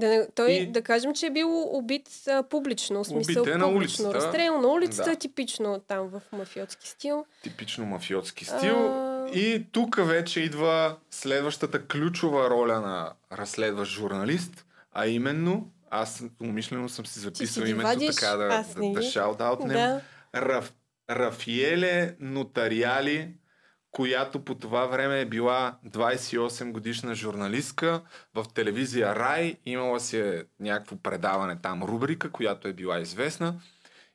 Да, 0.00 0.08
не- 0.08 0.26
той, 0.28 0.52
И- 0.52 0.66
да 0.66 0.82
кажем, 0.82 1.14
че 1.14 1.26
е 1.26 1.30
бил 1.30 1.62
убит 1.68 2.08
а, 2.28 2.42
публично, 2.42 3.04
в 3.04 3.06
смисъл 3.06 3.42
Убит 3.42 3.54
е 3.54 3.58
на 3.58 3.64
публично. 3.64 4.04
улицата. 4.04 4.26
Разстрел 4.26 4.60
на 4.60 4.68
улицата, 4.68 5.10
Да. 5.10 5.16
типично 5.16 5.80
там 5.80 6.08
в 6.08 6.20
мафиотски 6.32 6.88
стил. 6.88 7.24
Типично 7.42 7.86
мафиотски 7.86 8.44
стил. 8.44 8.76
А. 8.76 9.28
И 9.28 9.66
тук 9.72 9.96
вече 9.98 10.40
идва 10.40 10.96
следващата 11.10 11.86
ключова 11.86 12.50
роля 12.50 12.80
на 12.80 13.12
разследващ 13.32 13.92
журналист, 13.92 14.64
а 14.92 15.06
именно, 15.06 15.70
аз 15.90 16.22
умишлено 16.42 16.88
съм 16.88 17.06
си 17.06 17.18
записал 17.18 17.62
името 17.62 17.86
вадиш, 17.86 18.14
така 18.14 18.36
да, 18.36 18.64
да, 18.76 18.90
да 18.92 19.02
шаутаутнем. 19.02 19.68
Да. 19.76 20.00
Раф, 20.34 20.72
Рафиеле 21.10 22.14
Нотариали, 22.20 23.28
която 23.90 24.44
по 24.44 24.54
това 24.54 24.86
време 24.86 25.20
е 25.20 25.26
била 25.26 25.78
28 25.86 26.72
годишна 26.72 27.14
журналистка 27.14 28.02
в 28.34 28.44
телевизия 28.54 29.14
Рай. 29.16 29.56
Имала 29.66 30.00
си 30.00 30.18
е 30.18 30.44
някакво 30.60 30.96
предаване 30.96 31.56
там, 31.56 31.82
рубрика, 31.82 32.30
която 32.30 32.68
е 32.68 32.72
била 32.72 33.00
известна. 33.00 33.60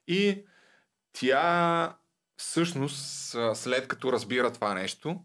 И 0.07 0.43
тя 1.13 1.95
всъщност, 2.38 2.97
след 3.53 3.88
като 3.88 4.11
разбира 4.11 4.53
това 4.53 4.73
нещо, 4.73 5.19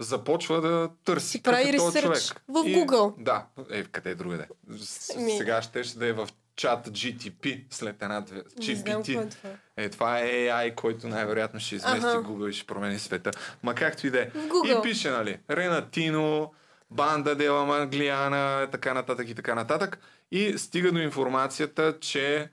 започва 0.00 0.60
да 0.60 0.90
търси 1.04 1.26
Си 1.28 1.42
какъв 1.42 1.58
прави 1.58 1.68
е 1.68 1.78
този 1.78 2.00
човек. 2.00 2.18
в 2.48 2.62
И- 2.66 2.76
Google. 2.76 3.14
Да, 3.18 3.46
е, 3.70 3.84
къде 3.84 4.10
е 4.10 4.14
другаде? 4.14 4.48
С- 4.78 5.16
Ми. 5.16 5.38
Сега 5.38 5.62
ще, 5.62 5.84
ще 5.84 5.98
да 5.98 6.06
е 6.06 6.12
в 6.12 6.28
чат 6.56 6.88
GTP 6.88 7.64
след. 7.70 8.00
Не 8.00 8.74
знам 8.74 9.02
какво 9.02 9.22
е 9.76 9.88
това. 9.88 10.18
Е, 10.18 10.22
е 10.22 10.48
AI, 10.48 10.74
който 10.74 11.08
най-вероятно 11.08 11.60
ще 11.60 11.74
измести 11.74 12.06
Аха. 12.06 12.22
Google 12.22 12.48
и 12.48 12.52
ще 12.52 12.66
промени 12.66 12.98
света. 12.98 13.30
Ма 13.62 13.74
както 13.74 14.06
и 14.06 14.10
да 14.10 14.20
е. 14.20 14.30
И 14.64 14.82
пише, 14.82 15.10
нали, 15.10 15.38
Ренатино, 15.50 16.52
Банда 16.90 17.34
Дела 17.36 17.64
Манглиана, 17.64 18.68
така 18.72 18.94
нататък 18.94 19.28
и 19.28 19.34
така 19.34 19.54
нататък. 19.54 19.98
И 20.30 20.58
стига 20.58 20.92
до 20.92 20.98
информацията, 20.98 21.98
че 22.00 22.50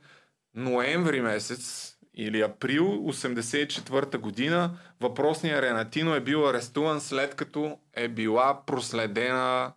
ноември 0.56 1.22
месец 1.22 1.96
или 2.14 2.42
април 2.42 2.86
84-та 2.86 4.18
година 4.18 4.78
въпросният 5.02 5.64
Ренатино 5.64 6.16
е 6.16 6.20
бил 6.20 6.50
арестуван 6.50 7.02
след 7.02 7.36
като 7.36 7.78
е 7.94 8.08
била 8.08 8.66
проследена 8.66 9.72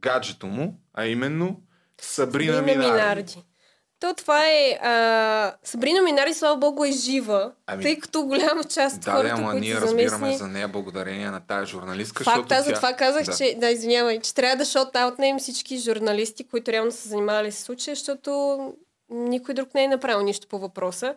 гаджето 0.00 0.46
му, 0.46 0.80
а 0.94 1.06
именно 1.06 1.62
Сабрина, 2.00 2.52
Сабрина 2.52 2.62
Минарди. 2.62 2.92
Минарди. 2.92 3.42
То 4.02 4.14
това 4.14 4.46
е... 4.46 4.78
А... 4.82 5.54
Сабрина 5.64 6.02
Минарди, 6.02 6.34
слава 6.34 6.56
богу, 6.56 6.84
е 6.84 6.92
жива, 6.92 7.52
Ами- 7.66 7.82
тъй 7.82 7.98
като 7.98 8.22
голяма 8.22 8.64
част 8.64 8.96
от 8.96 9.02
Да, 9.02 9.12
хората, 9.12 9.34
ама 9.36 9.50
които 9.50 9.64
ние 9.64 9.74
са 9.74 9.80
разбираме 9.80 10.36
за 10.36 10.48
нея 10.48 10.68
благодарение 10.68 11.30
на 11.30 11.40
тая 11.40 11.66
журналистка, 11.66 12.24
Факт, 12.24 12.52
аз 12.52 12.64
за 12.64 12.70
тя... 12.70 12.76
това 12.76 12.92
казах, 12.92 13.24
да. 13.24 13.36
че, 13.36 13.54
да, 13.58 13.70
извинявай, 13.70 14.20
че 14.20 14.34
трябва 14.34 14.56
да 14.56 14.64
шот-аутнем 14.64 15.38
всички 15.38 15.78
журналисти, 15.78 16.48
които 16.48 16.72
реално 16.72 16.92
са 16.92 17.08
занимавали 17.08 17.52
с 17.52 17.58
случая, 17.58 17.94
защото 17.94 18.58
никой 19.10 19.54
друг 19.54 19.74
не 19.74 19.84
е 19.84 19.88
направил 19.88 20.22
нищо 20.22 20.48
по 20.48 20.58
въпроса. 20.58 21.14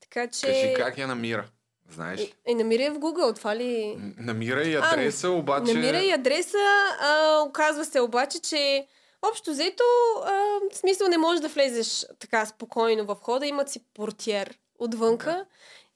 Така 0.00 0.26
че... 0.26 0.46
Кажи 0.46 0.74
как 0.76 0.98
я 0.98 1.06
намира, 1.06 1.44
знаеш 1.90 2.20
ли? 2.20 2.34
Е, 2.46 2.54
намира 2.54 2.82
я 2.82 2.92
в 2.92 2.98
Google, 2.98 3.36
това 3.36 3.56
ли... 3.56 3.96
Намира 4.18 4.62
и 4.62 4.74
адреса, 4.74 5.30
обаче... 5.30 5.74
Намира 5.74 5.98
и 5.98 6.12
адреса, 6.12 6.58
а, 7.00 7.42
оказва 7.48 7.84
се 7.84 8.00
обаче, 8.00 8.40
че 8.40 8.86
общо 9.30 9.50
взето, 9.50 9.84
а, 10.24 10.32
в 10.72 10.76
смисъл 10.76 11.08
не 11.08 11.18
можеш 11.18 11.40
да 11.40 11.48
влезеш 11.48 12.06
така 12.18 12.46
спокойно 12.46 13.04
в 13.04 13.16
хода, 13.22 13.46
имат 13.46 13.68
си 13.68 13.80
портиер 13.94 14.58
отвънка 14.78 15.46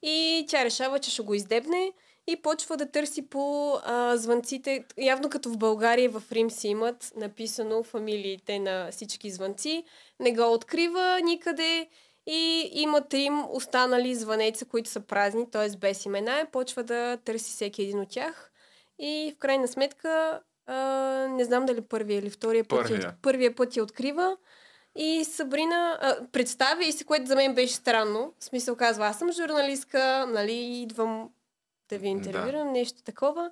и 0.03 0.47
тя 0.49 0.65
решава, 0.65 0.99
че 0.99 1.11
ще 1.11 1.23
го 1.23 1.35
издебне 1.35 1.93
и 2.27 2.37
почва 2.37 2.77
да 2.77 2.91
търси 2.91 3.29
по 3.29 3.75
а, 3.85 4.17
звънците. 4.17 4.85
Явно 4.99 5.31
като 5.31 5.51
в 5.51 5.59
България 5.59 6.11
в 6.11 6.23
Рим 6.33 6.51
си 6.51 6.69
имат 6.69 7.13
написано 7.17 7.83
фамилиите 7.83 8.59
на 8.59 8.89
всички 8.91 9.31
звънци. 9.31 9.85
Не 10.21 10.33
го 10.33 10.53
открива 10.53 11.21
никъде 11.25 11.89
и 12.27 12.71
има 12.73 13.09
трим 13.09 13.45
останали 13.51 14.15
звънеца, 14.15 14.65
които 14.65 14.91
са 14.91 15.01
празни, 15.01 15.51
т.е. 15.51 15.77
без 15.77 16.05
имена. 16.05 16.47
Почва 16.53 16.83
да 16.83 17.19
търси 17.25 17.51
всеки 17.51 17.83
един 17.83 18.01
от 18.01 18.09
тях. 18.09 18.53
И 18.99 19.33
в 19.37 19.39
крайна 19.39 19.69
сметка, 19.69 20.41
а, 20.69 20.75
не 21.29 21.45
знам 21.45 21.67
дали 21.67 21.81
първия 21.81 22.19
или 22.19 22.31
втория 22.31 22.65
път, 22.65 22.79
я, 22.81 22.83
Първия. 22.85 23.09
от- 23.09 23.23
първия 23.23 23.55
път 23.55 23.77
я 23.77 23.83
открива. 23.83 24.37
И 24.97 25.25
Сабрина 25.27 25.99
а, 26.01 26.17
представя 26.33 26.85
и 26.85 26.93
се, 26.93 27.05
което 27.05 27.27
за 27.27 27.37
мен 27.37 27.55
беше 27.55 27.75
странно. 27.75 28.35
В 28.39 28.45
смисъл 28.45 28.77
казва, 28.77 29.07
аз 29.07 29.19
съм 29.19 29.33
журналистка, 29.33 29.99
нали, 30.29 30.53
идвам 30.55 31.29
да 31.89 31.99
ви 31.99 32.09
интервюрам, 32.09 32.73
нещо 32.73 33.03
такова. 33.03 33.51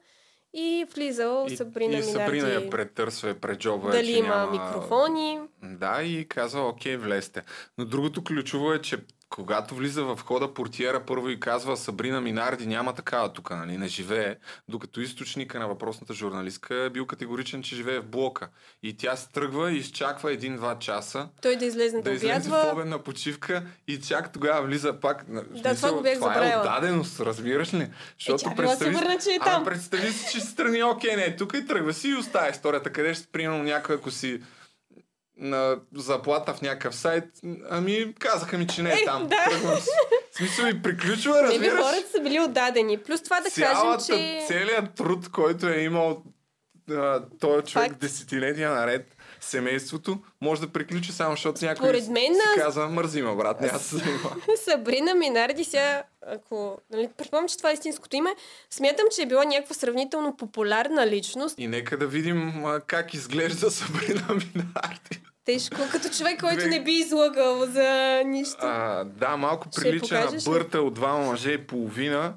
И 0.54 0.86
влизал 0.86 1.46
И, 1.48 1.56
Сабрина 1.56 1.96
и 1.96 2.02
Сабрина 2.02 2.46
Минарди. 2.46 2.64
я 2.64 2.70
претърсва, 2.70 3.28
я 3.28 3.34
преджоба, 3.34 3.90
Дали 3.90 4.06
че 4.06 4.12
има 4.12 4.28
няма... 4.28 4.50
микрофони. 4.52 5.40
Да, 5.62 6.02
и 6.02 6.26
казва, 6.26 6.60
окей, 6.62 6.96
влезте. 6.96 7.42
Но 7.78 7.84
другото 7.84 8.24
ключово 8.24 8.72
е, 8.72 8.80
че 8.80 8.96
когато 9.28 9.74
влиза 9.74 10.04
в 10.04 10.18
хода 10.24 10.54
портиера, 10.54 11.04
първо 11.06 11.28
и 11.28 11.40
казва 11.40 11.76
Сабрина 11.76 12.20
Минарди 12.20 12.66
няма 12.66 12.94
такава 12.94 13.32
тук, 13.32 13.50
нали, 13.50 13.78
не 13.78 13.88
живее, 13.88 14.36
докато 14.68 15.00
източника 15.00 15.58
на 15.58 15.68
въпросната 15.68 16.14
журналистка 16.14 16.74
е 16.74 16.90
бил 16.90 17.06
категоричен, 17.06 17.62
че 17.62 17.76
живее 17.76 18.00
в 18.00 18.06
блока. 18.06 18.48
И 18.82 18.96
тя 18.96 19.16
се 19.16 19.28
тръгва 19.28 19.72
и 19.72 19.76
изчаква 19.76 20.32
един-два 20.32 20.78
часа, 20.78 21.28
Той 21.42 21.56
да 21.56 21.64
излезе 21.64 21.96
да, 21.96 22.02
да 22.02 22.12
излезе 22.12 22.50
в 22.50 22.70
обедна 22.72 22.98
почивка 22.98 23.62
и 23.88 24.00
чак 24.00 24.32
тогава 24.32 24.66
влиза 24.66 25.00
пак. 25.00 25.24
Да, 25.62 25.74
това 25.74 25.92
го 25.92 26.02
бях 26.02 26.18
това 26.18 26.52
е 26.52 26.56
отдаденост, 26.58 27.20
разбираш 27.20 27.74
ли? 27.74 27.90
Защото 28.18 28.44
тя 28.44 28.54
била 28.54 28.76
сигурна, 28.76 29.18
че 29.24 29.30
е 29.30 29.38
там. 29.38 29.64
представи 29.64 30.12
си, 30.12 30.32
че 30.32 30.40
си 30.40 30.46
страни, 30.46 30.82
окей, 30.82 31.16
не, 31.16 31.36
тук 31.36 31.54
и 31.54 31.66
тръгва 31.66 31.92
си 31.92 32.08
и 32.08 32.14
оставя 32.14 32.50
историята, 32.50 32.92
къде 32.92 33.14
ще 33.14 33.26
примерно 33.26 33.62
някой, 33.62 33.94
ако 33.94 34.10
си 34.10 34.40
на 35.38 35.76
заплата 35.94 36.54
в 36.54 36.62
някакъв 36.62 36.94
сайт, 36.94 37.24
ами 37.70 38.14
казаха 38.18 38.58
ми, 38.58 38.66
че 38.66 38.82
не 38.82 38.90
е, 38.90 38.94
Е, 38.94 39.04
там. 39.04 39.26
да. 39.28 39.36
Тръгвам 39.50 39.78
смисъл 40.32 40.66
и 40.66 40.82
приключва, 40.82 41.42
Не 41.42 41.48
би 41.48 41.54
разбираш? 41.66 41.84
хората 41.84 42.08
са 42.10 42.20
били 42.20 42.40
отдадени. 42.40 42.98
Плюс 42.98 43.22
това 43.22 43.40
да 43.40 43.50
Цялата, 43.50 44.06
кажем, 44.06 44.16
че... 44.40 44.44
Целият 44.46 44.94
труд, 44.94 45.28
който 45.28 45.66
е 45.68 45.78
имал 45.78 46.22
този 47.40 47.66
човек 47.66 47.88
Факт. 47.88 48.00
десетилетия 48.00 48.70
наред, 48.70 49.15
семейството, 49.46 50.18
може 50.40 50.60
да 50.60 50.68
приключи 50.68 51.12
само, 51.12 51.30
защото 51.30 51.64
някой 51.64 51.88
Според 51.88 52.08
мен, 52.08 52.34
си 52.34 52.40
аз- 52.56 52.62
казва, 52.64 52.88
мързима, 52.88 53.34
брат, 53.36 53.60
няма 53.60 53.72
да 53.72 53.84
се 53.84 53.96
занимава. 53.96 54.36
Сабрина 54.64 55.14
Минарди 55.14 55.64
сега, 55.64 56.02
ако... 56.26 56.78
Нали, 56.90 57.08
предполагам, 57.16 57.48
че 57.48 57.56
това 57.56 57.70
е 57.70 57.74
истинското 57.74 58.16
име, 58.16 58.30
смятам, 58.70 59.06
че 59.16 59.22
е 59.22 59.26
била 59.26 59.44
някаква 59.44 59.74
сравнително 59.74 60.36
популярна 60.36 61.06
личност. 61.06 61.54
И 61.58 61.66
нека 61.66 61.98
да 61.98 62.06
видим 62.06 62.64
а, 62.64 62.80
как 62.80 63.14
изглежда 63.14 63.70
Сабрина 63.70 64.26
Минарди. 64.28 65.20
Тежко, 65.44 65.76
като 65.92 66.08
човек, 66.08 66.40
който 66.40 66.66
не 66.66 66.82
би 66.82 66.92
излагал 66.92 67.66
за 67.66 68.22
нищо. 68.26 68.56
А, 68.60 69.04
да, 69.04 69.36
малко 69.36 69.68
прилича 69.76 70.20
на 70.20 70.38
бърта 70.44 70.80
от 70.80 70.94
двама 70.94 71.26
мъже 71.26 71.50
и 71.50 71.66
половина. 71.66 72.34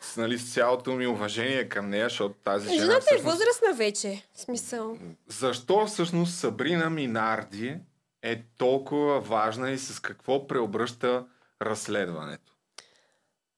С, 0.00 0.16
нали, 0.16 0.38
с 0.38 0.54
цялото 0.54 0.92
ми 0.92 1.06
уважение 1.06 1.68
към 1.68 1.90
нея, 1.90 2.08
защото 2.08 2.34
тази 2.44 2.68
жена 2.68 2.80
Жената 2.80 2.96
е 2.96 3.00
всъщност... 3.00 3.24
възрастна 3.24 3.72
вече. 3.74 4.22
Смисъл. 4.34 4.98
Защо 5.28 5.86
всъщност 5.86 6.38
Сабрина 6.38 6.90
Минарди 6.90 7.76
е 8.22 8.42
толкова 8.58 9.20
важна 9.20 9.70
и 9.70 9.78
с 9.78 10.00
какво 10.00 10.46
преобръща 10.46 11.26
разследването? 11.62 12.52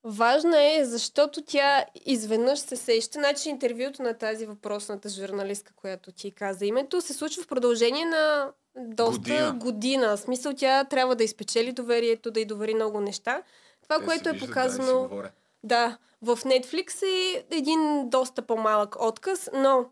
Важна 0.04 0.62
е, 0.62 0.84
защото 0.84 1.42
тя 1.42 1.84
изведнъж 2.04 2.58
се 2.58 2.76
сеща. 2.76 3.18
Значи 3.18 3.48
интервюто 3.48 4.02
на 4.02 4.14
тази 4.14 4.46
въпросната 4.46 5.08
журналистка, 5.08 5.72
която 5.76 6.12
ти 6.12 6.30
каза 6.30 6.66
името, 6.66 7.00
се 7.00 7.14
случва 7.14 7.42
в 7.42 7.46
продължение 7.46 8.04
на 8.04 8.52
доста 8.76 9.18
Година. 9.18 9.52
година. 9.52 10.16
В 10.16 10.20
смисъл 10.20 10.54
тя 10.56 10.84
трябва 10.84 11.16
да 11.16 11.24
изпечели 11.24 11.72
доверието, 11.72 12.30
да 12.30 12.40
й 12.40 12.44
довери 12.44 12.74
много 12.74 13.00
неща. 13.00 13.42
Това, 13.82 13.98
Те 13.98 14.04
което 14.04 14.28
е 14.28 14.38
показано... 14.38 15.08
Да. 15.08 15.30
Да, 15.66 15.98
в 16.22 16.36
Netflix 16.36 17.02
е 17.02 17.44
един 17.50 18.10
доста 18.10 18.42
по-малък 18.42 18.96
отказ, 19.00 19.50
но 19.54 19.86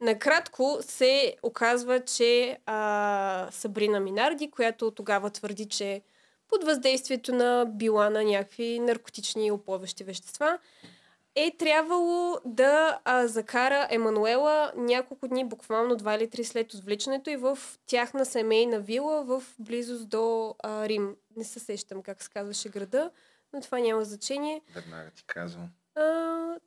накратко 0.00 0.78
се 0.80 1.36
оказва, 1.42 2.00
че 2.00 2.58
а, 2.66 3.48
Сабрина 3.50 4.00
Минарди, 4.00 4.50
която 4.50 4.90
тогава 4.90 5.30
твърди, 5.30 5.68
че 5.68 6.02
под 6.48 6.64
въздействието 6.64 7.34
на 7.34 7.66
била 7.68 8.10
на 8.10 8.24
някакви 8.24 8.78
наркотични 8.78 9.46
и 9.46 9.50
оплъващи 9.50 10.04
вещества, 10.04 10.58
е 11.34 11.56
трябвало 11.58 12.36
да 12.44 12.98
а, 13.04 13.26
закара 13.26 13.88
Емануела 13.90 14.72
няколко 14.76 15.28
дни, 15.28 15.44
буквално 15.44 15.96
два 15.96 16.14
или 16.14 16.30
три 16.30 16.44
след 16.44 16.74
отвличането 16.74 17.30
и 17.30 17.36
в 17.36 17.58
тяхна 17.86 18.26
семейна 18.26 18.80
вила 18.80 19.24
в 19.24 19.42
близост 19.58 20.08
до 20.08 20.54
а, 20.62 20.88
Рим. 20.88 21.16
Не 21.36 21.44
се 21.44 21.58
сещам 21.58 22.02
как 22.02 22.22
се 22.22 22.30
казваше 22.30 22.68
града, 22.68 23.10
но 23.52 23.60
това 23.60 23.78
няма 23.78 24.04
значение. 24.04 24.60
Веднага 24.74 25.10
ти 25.16 25.24
казвам. 25.26 25.68
А, 25.94 26.02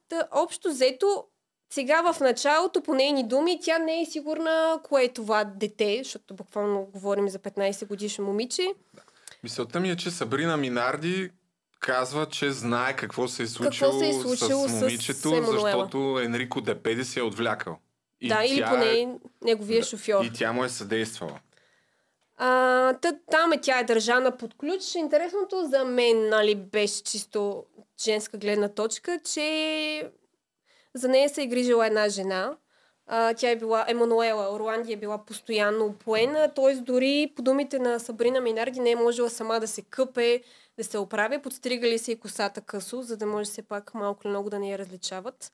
да, 0.10 0.28
общо 0.32 0.70
взето, 0.70 1.26
сега 1.70 2.14
в 2.14 2.20
началото, 2.20 2.84
по 2.84 2.94
нейни 2.94 3.28
думи, 3.28 3.60
тя 3.62 3.80
не 3.80 4.02
е 4.02 4.06
сигурна 4.06 4.80
кое 4.84 5.04
е 5.04 5.14
това 5.14 5.44
дете, 5.44 6.02
защото 6.04 6.34
буквално 6.34 6.86
говорим 6.86 7.30
за 7.30 7.40
15 7.40 7.88
годишно 7.88 8.26
момиче. 8.26 8.74
Мисълта 9.44 9.80
ми 9.80 9.90
е, 9.90 9.96
че 9.96 10.12
Сабрина 10.12 10.58
Минарди 10.58 11.32
казва, 11.80 12.26
че 12.26 12.52
знае 12.52 12.96
какво 12.96 13.28
се 13.28 13.44
е 13.44 13.48
случило, 13.48 14.00
се 14.00 14.10
е 14.10 14.14
случило 14.14 14.68
с 14.68 14.72
с 14.72 14.82
момичето, 14.82 15.30
Емануела. 15.30 15.62
защото 15.62 16.20
Енрико 16.24 16.62
Депеди 16.62 17.04
се 17.06 17.20
е 17.20 17.24
отвлякал. 17.24 17.78
И 18.22 18.28
да, 18.28 18.44
или 18.46 18.60
тя 18.60 18.70
поне 18.70 18.86
е- 18.86 19.08
неговия 19.42 19.80
да, 19.80 19.86
шофьор. 19.88 20.26
И 20.26 20.34
тя 20.34 20.54
му 20.54 20.64
е 20.64 20.70
съдействала. 20.70 21.40
А, 22.46 22.94
та, 22.94 23.14
там 23.32 23.54
е, 23.54 23.62
тя 23.62 23.80
е 23.80 23.84
държана 23.84 24.38
под 24.38 24.54
ключ. 24.58 24.96
Интересното 24.96 25.66
за 25.66 25.86
мен 25.86 26.30
нали, 26.30 26.56
беше 26.56 27.04
чисто 27.04 27.64
женска 28.04 28.38
гледна 28.38 28.70
точка, 28.70 29.20
че 29.34 30.12
за 30.94 31.08
нея 31.08 31.30
се 31.30 31.44
е 31.44 31.48
грижила 31.48 31.88
една 31.88 32.10
жена. 32.10 32.58
А, 33.08 33.34
тя 33.34 33.50
е 33.50 33.56
била, 33.56 33.86
Емануела 33.88 34.56
Орланди 34.56 34.94
е 34.94 34.98
била 34.98 35.26
постоянно 35.26 35.86
опоена, 35.86 36.54
т.е. 36.54 36.76
дори 36.76 37.34
по 37.36 37.41
думите 37.41 37.80
на 37.80 38.00
Сабрина 38.00 38.41
Минарди 38.41 38.80
не 38.80 38.91
е 38.91 38.96
можела 38.96 39.30
сама 39.30 39.60
да 39.60 39.68
се 39.68 39.82
къпе, 39.82 40.41
да 40.78 40.84
се 40.84 40.98
оправя, 40.98 41.41
подстригали 41.41 42.00
се 42.00 42.12
и 42.12 42.20
косата 42.20 42.62
късо, 42.62 43.02
за 43.02 43.18
да 43.18 43.26
може 43.26 43.46
все 43.46 43.62
пак 43.62 43.94
малко 43.94 44.22
или 44.24 44.30
много 44.30 44.50
да 44.50 44.60
не 44.60 44.70
я 44.70 44.78
различават. 44.78 45.52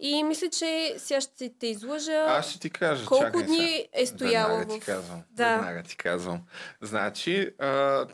И 0.00 0.22
мисля, 0.24 0.48
че 0.48 0.94
сега 0.98 1.20
ще 1.20 1.52
те 1.58 1.66
излъжа. 1.66 2.24
Аз 2.28 2.50
ще 2.50 2.60
ти 2.60 2.70
кажа. 2.70 3.06
Колко 3.06 3.24
чакай 3.24 3.42
дни 3.42 3.56
сега. 3.56 3.88
е 3.92 4.06
стояла 4.06 4.58
Веднага 4.58 4.74
ти 4.74 4.80
казвам. 4.80 5.22
Да. 5.30 5.56
Веднага 5.56 5.82
ти 5.82 5.96
казвам. 5.96 6.40
Значи, 6.80 7.50
а, 7.58 8.06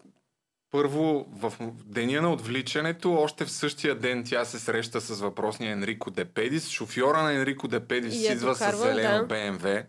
първо, 0.70 1.26
в 1.32 1.52
деня 1.84 2.22
на 2.22 2.32
отвличането, 2.32 3.14
още 3.14 3.44
в 3.44 3.50
същия 3.50 3.94
ден 3.94 4.24
тя 4.26 4.44
се 4.44 4.58
среща 4.58 5.00
с 5.00 5.20
въпросния 5.20 5.72
Енрико 5.72 6.10
Депедис. 6.10 6.68
Шофьора 6.68 7.22
на 7.22 7.32
Енрико 7.32 7.68
Депедис 7.68 8.14
И 8.14 8.32
идва 8.32 8.54
с 8.54 8.76
зелено 8.76 9.18
да. 9.18 9.50
БМВ, 9.50 9.84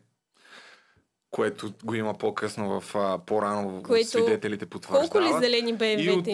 което 1.30 1.74
го 1.84 1.96
има 1.96 2.14
по-късно 2.14 2.82
в 2.82 2.96
а, 2.96 3.18
по-рано 3.26 3.84
Което- 3.84 4.08
свидетелите 4.10 4.66
потвърждават. 4.66 5.12
Колко 5.12 5.28
ли 5.28 5.46
зелени 5.46 5.70
И 5.70 5.74
БМВ-та 5.74 6.14
от, 6.14 6.28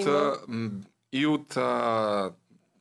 има? 0.48 0.72
и 1.14 1.26
от, 1.28 1.58
а, 1.58 2.32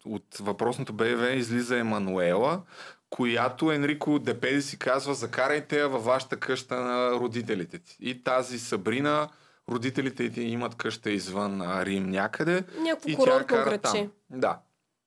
от 0.09 0.37
въпросното 0.41 0.93
БВ 0.93 1.31
излиза 1.31 1.79
Емануела, 1.79 2.63
която 3.11 3.73
Енрико 3.73 4.19
Депеди 4.19 4.63
си 4.63 4.79
казва, 4.79 5.15
закарайте 5.15 5.79
я 5.79 5.89
във 5.89 6.05
вашата 6.05 6.37
къща 6.37 6.75
на 6.77 7.11
родителите 7.13 7.79
ти. 7.79 7.97
И 8.01 8.23
тази 8.25 8.59
Сабрина, 8.59 9.29
родителите 9.69 10.31
ти 10.31 10.43
имат 10.43 10.75
къща 10.75 11.11
извън 11.11 11.63
а, 11.63 11.87
Рим 11.87 12.11
някъде. 12.11 12.65
Някакво 12.79 13.09
и 13.09 13.17
тя 13.17 13.45
кара 13.47 13.65
градче. 13.65 13.81
там. 13.81 14.11
Да, 14.31 14.59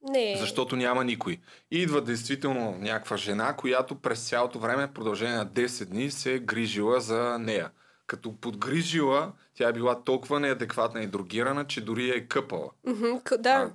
Не. 0.10 0.36
защото 0.40 0.76
няма 0.76 1.04
никой. 1.04 1.38
И 1.72 1.82
идва 1.82 2.02
действително 2.02 2.78
някаква 2.80 3.18
жена, 3.18 3.56
която 3.56 3.96
през 3.96 4.30
цялото 4.30 4.60
време, 4.60 4.88
в 4.88 4.92
продължение 4.94 5.36
на 5.36 5.48
10 5.48 5.86
дни, 5.86 6.12
се 6.12 6.34
е 6.34 6.40
грижила 6.40 7.02
за 7.02 7.38
нея. 7.40 7.70
Като 8.08 8.38
подгрижила, 8.38 9.32
тя 9.56 9.70
е 9.70 9.74
била 9.74 10.04
толкова 10.04 10.40
неадекватна 10.40 11.02
и 11.04 11.08
другирана, 11.08 11.68
че 11.68 11.82
дори 11.82 12.10
я 12.10 12.16
е 12.16 12.22
къпала. 12.22 12.70
К- 12.88 13.38
да. 13.38 13.72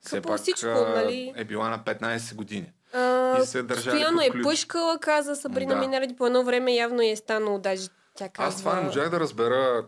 Все 0.00 0.20
пак 0.20 0.40
всичко, 0.40 0.66
нали? 0.66 1.32
е 1.36 1.44
била 1.44 1.68
на 1.68 1.78
15 1.78 2.34
години. 2.34 2.72
А, 2.92 3.42
И 3.42 3.46
се 3.46 3.62
държали 3.62 3.84
постоянно 3.84 4.20
е 4.20 4.42
пъшкала, 4.42 4.98
каза 4.98 5.36
Сабрина 5.36 5.74
Да. 5.74 5.80
Минаради. 5.80 6.16
По 6.16 6.26
едно 6.26 6.44
време 6.44 6.74
явно 6.74 7.02
е 7.02 7.16
станало, 7.16 7.58
даже 7.58 7.88
тя 8.14 8.28
казва... 8.28 8.48
Аз 8.48 8.58
това 8.58 8.74
не 8.74 8.82
можах 8.82 9.10
да 9.10 9.20
разбера, 9.20 9.86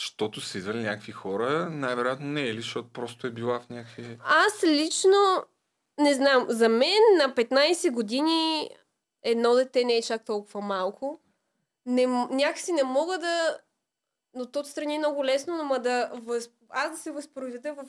защото 0.00 0.40
са 0.40 0.58
идвали 0.58 0.82
някакви 0.82 1.12
хора, 1.12 1.68
най-вероятно 1.70 2.26
не 2.26 2.42
е 2.42 2.54
ли, 2.54 2.60
защото 2.60 2.88
просто 2.92 3.26
е 3.26 3.30
била 3.30 3.60
в 3.60 3.68
някакви... 3.70 4.18
Аз 4.24 4.64
лично 4.64 5.44
не 5.98 6.14
знам. 6.14 6.46
За 6.48 6.68
мен 6.68 7.02
на 7.18 7.34
15 7.34 7.90
години 7.90 8.70
едно 9.22 9.54
дете 9.54 9.84
не 9.84 9.96
е 9.96 10.02
чак 10.02 10.24
толкова 10.24 10.60
малко. 10.60 11.20
Не, 11.86 12.06
някакси 12.06 12.72
не 12.72 12.84
мога 12.84 13.18
да... 13.18 13.58
Но 14.34 14.46
то 14.46 14.60
отстрани 14.60 14.94
е 14.94 14.98
много 14.98 15.24
лесно, 15.24 15.64
но 15.64 15.78
да... 15.78 16.10
Въз... 16.14 16.50
Аз 16.68 16.90
да 16.90 16.96
се 16.96 17.10
възпроизведа 17.10 17.74
в 17.74 17.84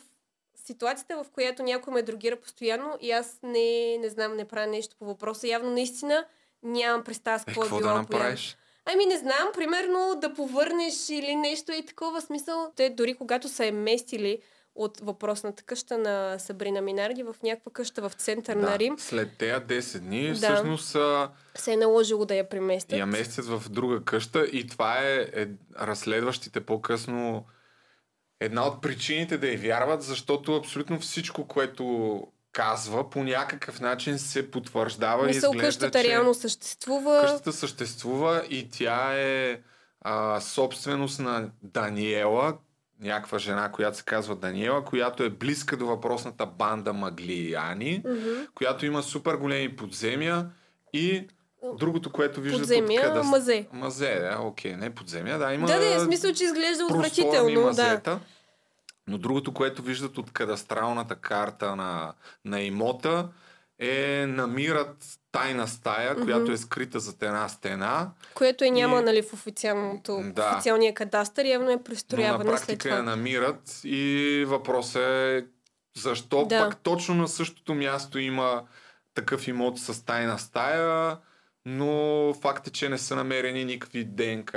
ситуацията, 0.63 1.23
в 1.23 1.29
която 1.29 1.63
някой 1.63 1.93
ме 1.93 2.01
другира 2.01 2.35
постоянно 2.35 2.97
и 3.01 3.11
аз 3.11 3.39
не, 3.43 3.97
не 3.97 4.09
знам, 4.09 4.35
не 4.35 4.45
правя 4.45 4.67
нещо 4.67 4.95
по 4.99 5.05
въпроса. 5.05 5.47
Явно 5.47 5.71
наистина 5.71 6.25
нямам 6.63 7.03
представа 7.03 7.39
с 7.39 7.41
Е, 7.41 7.45
какво 7.45 7.61
е 7.61 7.65
какво 7.65 7.77
да 7.77 7.83
било 7.83 7.93
направиш? 7.97 8.57
Ами 8.85 9.05
не 9.05 9.17
знам, 9.17 9.49
примерно 9.53 10.15
да 10.21 10.33
повърнеш 10.33 11.09
или 11.09 11.35
нещо 11.35 11.71
и 11.71 11.85
такова 11.85 12.21
смисъл. 12.21 12.71
Те 12.75 12.89
дори 12.89 13.13
когато 13.13 13.49
са 13.49 13.65
е 13.65 13.71
местили 13.71 14.39
от 14.75 14.99
въпросната 14.99 15.63
къща 15.63 15.97
на 15.97 16.39
Сабрина 16.39 16.81
Минарди 16.81 17.23
в 17.23 17.35
някаква 17.43 17.71
къща 17.71 18.09
в 18.09 18.13
център 18.13 18.55
на 18.55 18.79
Рим, 18.79 18.99
След 18.99 19.37
тези 19.37 19.53
10 19.53 19.99
дни, 19.99 20.27
Да. 20.27 20.33
всъщност 20.35 20.97
се 21.55 21.73
е 21.73 21.77
наложило 21.77 22.25
да 22.25 22.35
я 22.35 22.49
преместят. 22.49 22.99
я 22.99 23.05
местят 23.05 23.45
в 23.45 23.69
друга 23.69 24.03
къща 24.03 24.45
и 24.45 24.67
това 24.67 24.99
е, 24.99 25.15
е 25.33 25.47
разследващите 25.79 26.61
по-късно 26.61 27.45
една 28.39 28.67
от 28.67 28.81
причините 28.81 29.37
да 29.37 29.47
я 29.47 29.57
вярват, 29.57 30.03
защото 30.03 30.55
абсолютно 30.55 30.99
всичко, 30.99 31.47
което 31.47 32.19
казва, 32.51 33.09
по 33.09 33.23
някакъв 33.23 33.79
начин 33.79 34.19
се 34.19 34.51
потвърждава 34.51 35.23
и 35.23 35.27
Мисъл, 35.27 35.51
изглежда, 35.51 35.67
къщата 35.67 36.01
че 36.03 36.07
реално 36.09 36.33
съществува. 36.33 37.21
къщата 37.21 37.53
съществува 37.53 38.43
и 38.49 38.69
тя 38.69 39.13
е 39.13 39.59
а, 40.01 40.41
собственост 40.41 41.19
на 41.19 41.49
Даниела, 41.63 42.57
някаква 42.99 43.39
жена, 43.39 43.71
която 43.71 43.97
се 43.97 44.03
казва 44.03 44.35
Даниела, 44.35 44.85
която 44.85 45.23
е 45.23 45.29
близка 45.29 45.77
до 45.77 45.85
въпросната 45.85 46.45
банда 46.45 46.93
Маглияни, 46.93 48.03
Мгм. 48.05 48.29
която 48.55 48.85
има 48.85 49.03
супер 49.03 49.35
големи 49.35 49.75
подземия 49.75 50.49
и 50.93 51.27
другото, 51.73 52.11
което 52.11 52.41
виждате 52.41 52.61
Подземия, 52.61 53.01
от 53.01 53.07
къда... 53.07 53.23
мазе. 53.23 53.67
Мазе, 53.73 54.19
да, 54.21 54.37
окей, 54.41 54.75
не 54.75 54.89
подземия, 54.89 55.39
да, 55.39 55.53
има 55.53 55.67
Да, 55.67 55.79
да, 55.79 55.99
в 55.99 56.03
смисъл, 56.03 56.33
че 56.33 56.43
изглежда 56.43 56.85
отвратително. 56.85 57.53
Да. 57.53 57.61
мазета. 57.61 58.19
Но 59.07 59.17
другото, 59.17 59.53
което 59.53 59.81
виждат 59.81 60.17
от 60.17 60.31
кадастралната 60.31 61.15
карта 61.15 61.75
на, 61.75 62.13
на 62.45 62.61
имота 62.61 63.29
е 63.79 64.25
намират 64.27 64.97
тайна 65.31 65.67
стая, 65.67 66.13
Мгм. 66.13 66.23
която 66.23 66.51
е 66.51 66.57
скрита 66.57 66.99
зад 66.99 67.23
една 67.23 67.49
стена, 67.49 68.09
Което 68.33 68.63
е 68.63 68.69
няма, 68.69 68.99
И- 68.99 69.03
нали, 69.03 69.21
в 69.21 69.33
официалното, 69.33 70.21
Да. 70.25 70.43
в 70.43 70.53
официалния 70.53 70.93
кадастър, 70.93 71.45
явно 71.45 71.69
е 71.69 71.73
но 71.73 71.77
на 71.77 71.83
пристрояване 71.83 72.43
след 72.49 72.51
практика 72.57 72.79
това. 72.79 72.95
я 72.97 73.03
намират 73.03 73.81
и 73.83 74.45
въпросът 74.47 75.01
е 75.01 75.45
защо 75.97 76.45
Да. 76.45 76.59
пък 76.69 76.77
точно 76.77 77.15
на 77.15 77.27
същото 77.27 77.73
място 77.73 78.19
има 78.19 78.63
такъв 79.13 79.47
имот 79.47 79.79
с 79.79 80.05
тайна 80.05 80.39
стая, 80.39 81.17
но 81.65 82.33
факт 82.33 82.67
е, 82.67 82.71
че 82.71 82.89
не 82.89 82.97
са 82.97 83.15
намерени 83.15 83.65
никакви 83.65 84.03
ДНК. 84.03 84.53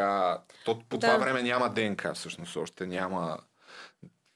То, 0.64 0.78
по 0.88 0.98
Да. 0.98 1.06
това 1.06 1.18
време 1.18 1.42
няма 1.42 1.68
ДНК 1.68 2.14
всъщност 2.14 2.56
още, 2.56 2.86
няма 2.86 3.38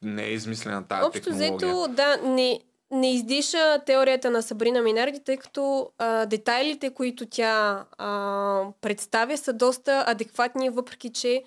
не 0.03 0.25
е 0.25 0.31
измислена 0.33 0.89
тази 0.89 1.05
Общо 1.05 1.23
технология. 1.31 1.57
взето, 1.57 1.89
да, 1.89 2.17
не, 2.17 2.61
не 2.91 3.15
издиша 3.15 3.81
теорията 3.87 4.31
на 4.31 4.43
Сабрина 4.43 4.83
Минарди, 4.83 5.25
тъй 5.25 5.37
като 5.37 5.91
а, 5.99 6.27
детайлите, 6.27 6.95
които 6.95 7.27
тя 7.27 7.85
а, 7.99 8.65
представя, 8.81 9.37
са 9.39 9.53
доста 9.53 10.05
адекватни, 10.07 10.71
въпреки 10.71 11.13
че 11.13 11.43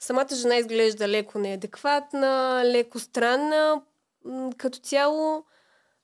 самата 0.00 0.28
жена 0.34 0.56
изглежда 0.56 1.08
леко 1.08 1.38
неадекватна, 1.38 2.62
леко 2.64 2.98
странна. 2.98 3.82
Като 4.56 4.78
цяло, 4.78 5.44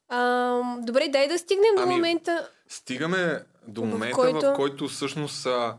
а, 0.09 0.61
добре, 0.79 1.09
дай 1.09 1.29
да 1.29 1.39
стигнем 1.39 1.75
до 1.77 1.83
Ами, 1.83 1.95
момента 1.95 2.49
Стигаме 2.69 3.41
до 3.69 3.83
В 3.83 3.87
момента, 3.87 4.17
който- 4.17 4.41
в 4.41 4.57
който 4.57 4.89
всъщност 4.89 5.47
а, 5.47 5.79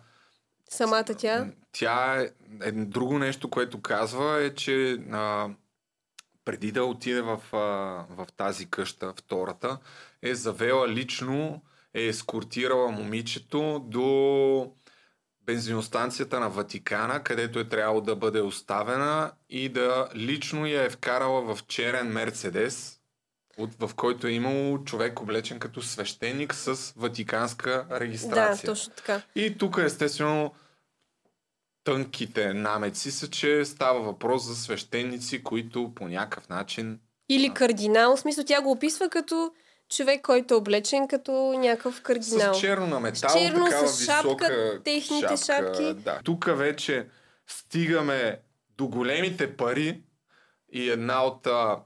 самата 0.69 1.03
тя. 1.03 1.47
тя 1.71 2.21
е, 2.21 2.29
е, 2.63 2.71
друго 2.71 3.19
нещо, 3.19 3.49
което 3.49 3.81
казва 3.81 4.41
е, 4.41 4.55
че 4.55 4.97
а, 5.11 5.49
преди 6.45 6.71
да 6.71 6.83
отиде 6.83 7.21
в, 7.21 7.39
а, 7.53 7.57
в 8.09 8.27
тази 8.37 8.69
къща, 8.69 9.13
втората, 9.17 9.77
е 10.21 10.35
завела 10.35 10.87
лично, 10.87 11.61
е 11.93 12.01
ескортирала 12.05 12.91
момичето 12.91 13.85
до 13.87 14.71
бензиностанцията 15.45 16.39
на 16.39 16.49
Ватикана, 16.49 17.23
където 17.23 17.59
е 17.59 17.69
трябвало 17.69 18.01
да 18.01 18.15
бъде 18.15 18.41
оставена 18.41 19.31
и 19.49 19.69
да 19.69 20.09
лично 20.15 20.67
я 20.67 20.83
е 20.83 20.89
вкарала 20.89 21.55
в 21.55 21.65
черен 21.67 22.07
Мерцедес, 22.07 22.98
от, 23.59 23.69
в 23.79 23.95
който 23.95 24.27
е 24.27 24.31
имало 24.31 24.83
човек 24.83 25.21
облечен 25.21 25.59
като 25.59 25.81
свещеник 25.81 26.53
с 26.53 26.93
ватиканска 26.97 27.85
Да, 27.89 27.99
регистрация. 27.99 28.67
точно 28.69 28.93
така. 28.93 29.21
И 29.35 29.57
тук 29.57 29.77
естествено 29.77 30.53
тънките 31.83 32.53
намеци 32.53 33.11
са, 33.11 33.29
че 33.29 33.65
става 33.65 34.01
въпрос 34.01 34.43
за 34.43 34.55
свещеници, 34.55 35.43
които 35.43 35.91
по 35.95 36.07
някакъв 36.07 36.49
начин 36.49 36.99
Или 37.29 37.53
кардинал, 37.53 38.15
в 38.15 38.19
смисъл 38.19 38.43
тя 38.43 38.61
го 38.61 38.71
описва 38.71 39.09
като 39.09 39.51
човек, 39.89 40.21
който 40.21 40.53
е 40.53 40.57
облечен 40.57 41.07
като 41.07 41.31
някакъв 41.57 42.01
кардинал. 42.01 42.53
с 42.53 42.59
черно 42.59 42.87
на 42.87 42.99
метал, 42.99 43.29
С 43.29 43.33
черно, 43.33 43.65
такава 43.65 43.87
с 43.87 44.05
шапка, 44.05 44.27
висока 44.29 44.81
техните 44.83 45.37
шапки. 45.45 45.93
Да. 45.93 46.19
Тук 46.23 46.45
вече 46.47 47.07
стигаме 47.47 48.39
до 48.77 48.87
големите 48.87 49.57
пари 49.57 50.01
и 50.73 50.89
една 50.89 51.23
от 51.23 51.47
а, 51.47 51.77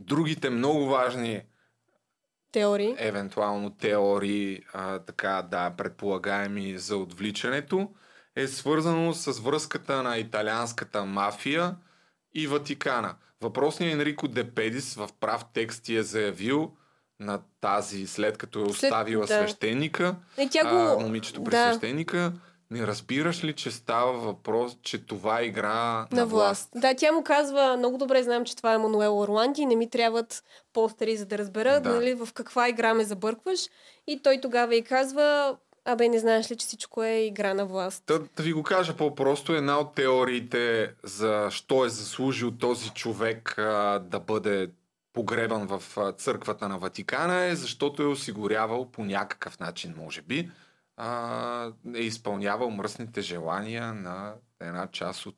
другите 0.00 0.50
много 0.50 0.86
важни 0.86 1.42
Теории. 2.52 2.94
евентуално 2.98 3.70
теории, 3.70 4.60
а, 4.72 4.98
така 4.98 5.42
да, 5.42 5.70
предполагаеми 5.70 6.78
за 6.78 6.96
отвличането, 6.96 7.88
е 8.36 8.46
свързано 8.46 9.14
с 9.14 9.40
връзката 9.40 10.02
на 10.02 10.18
италианската 10.18 11.04
мафия 11.04 11.76
и 12.34 12.46
Ватикана. 12.46 13.14
Въпросният 13.40 13.92
Енрико 13.94 14.28
Депедис 14.28 14.94
в 14.94 15.08
прав 15.20 15.44
текст 15.54 15.84
ти 15.84 15.96
е 15.96 16.02
заявил 16.02 16.72
на 17.20 17.40
тази, 17.60 18.06
след 18.06 18.38
като 18.38 18.60
е 18.60 18.64
След- 18.64 18.70
оставила 18.84 19.26
да. 19.26 19.38
свещеника, 19.38 20.16
Е, 20.36 20.48
тя 20.48 20.60
а, 20.64 20.94
го... 20.94 21.00
момичето 21.00 21.44
при 21.44 21.50
да. 21.50 21.70
свещеника, 21.70 22.32
не 22.70 22.86
разбираш 22.86 23.44
ли, 23.44 23.52
че 23.52 23.70
става 23.70 24.12
въпрос, 24.12 24.76
че 24.82 25.06
това 25.06 25.40
е 25.40 25.44
игра 25.44 25.74
на, 25.74 26.06
на 26.12 26.26
власт. 26.26 26.68
Да, 26.74 26.94
тя 26.94 27.12
му 27.12 27.24
казва, 27.24 27.76
много 27.76 27.98
добре 27.98 28.22
знам, 28.22 28.44
че 28.44 28.56
това 28.56 28.74
е 28.74 28.78
Мануел 28.78 29.18
Орланди 29.18 29.66
не 29.66 29.76
ми 29.76 29.90
трябват 29.90 30.44
постери, 30.72 31.16
за 31.16 31.26
да 31.26 31.38
разбера 31.38 31.80
Да. 31.80 31.94
нали, 31.94 32.14
в 32.14 32.28
каква 32.34 32.68
игра 32.68 32.94
ме 32.94 33.04
забъркваш. 33.04 33.60
И 34.06 34.22
той 34.22 34.38
тогава 34.42 34.76
и 34.76 34.82
казва, 34.82 35.56
абе, 35.84 36.08
не 36.08 36.18
знаеш 36.18 36.50
ли, 36.50 36.56
че 36.56 36.66
всичко 36.66 37.02
е 37.02 37.14
игра 37.14 37.54
на 37.54 37.66
власт. 37.66 38.04
Да, 38.06 38.18
да 38.36 38.42
ви 38.42 38.52
го 38.52 38.62
кажа 38.62 38.96
по-просто, 38.96 39.54
една 39.54 39.78
от 39.78 39.94
теориите 39.94 40.92
за 41.02 41.48
що 41.50 41.84
е 41.84 41.88
заслужил 41.88 42.50
този 42.50 42.90
човек 42.90 43.58
а, 43.58 43.98
да 43.98 44.20
бъде 44.20 44.70
погребан 45.12 45.66
в 45.66 45.82
църквата 46.16 46.68
на 46.68 46.78
Ватикана 46.78 47.44
е, 47.44 47.56
защото 47.56 48.02
е 48.02 48.06
осигурявал 48.06 48.90
по 48.90 49.04
някакъв 49.04 49.60
начин, 49.60 49.94
може 49.98 50.22
би, 50.22 50.50
а, 51.02 51.72
е 51.94 52.00
изпълнявал 52.00 52.70
мръсните 52.70 53.20
желания 53.20 53.94
на 53.94 54.34
една 54.60 54.86
част 54.86 55.26
от 55.26 55.36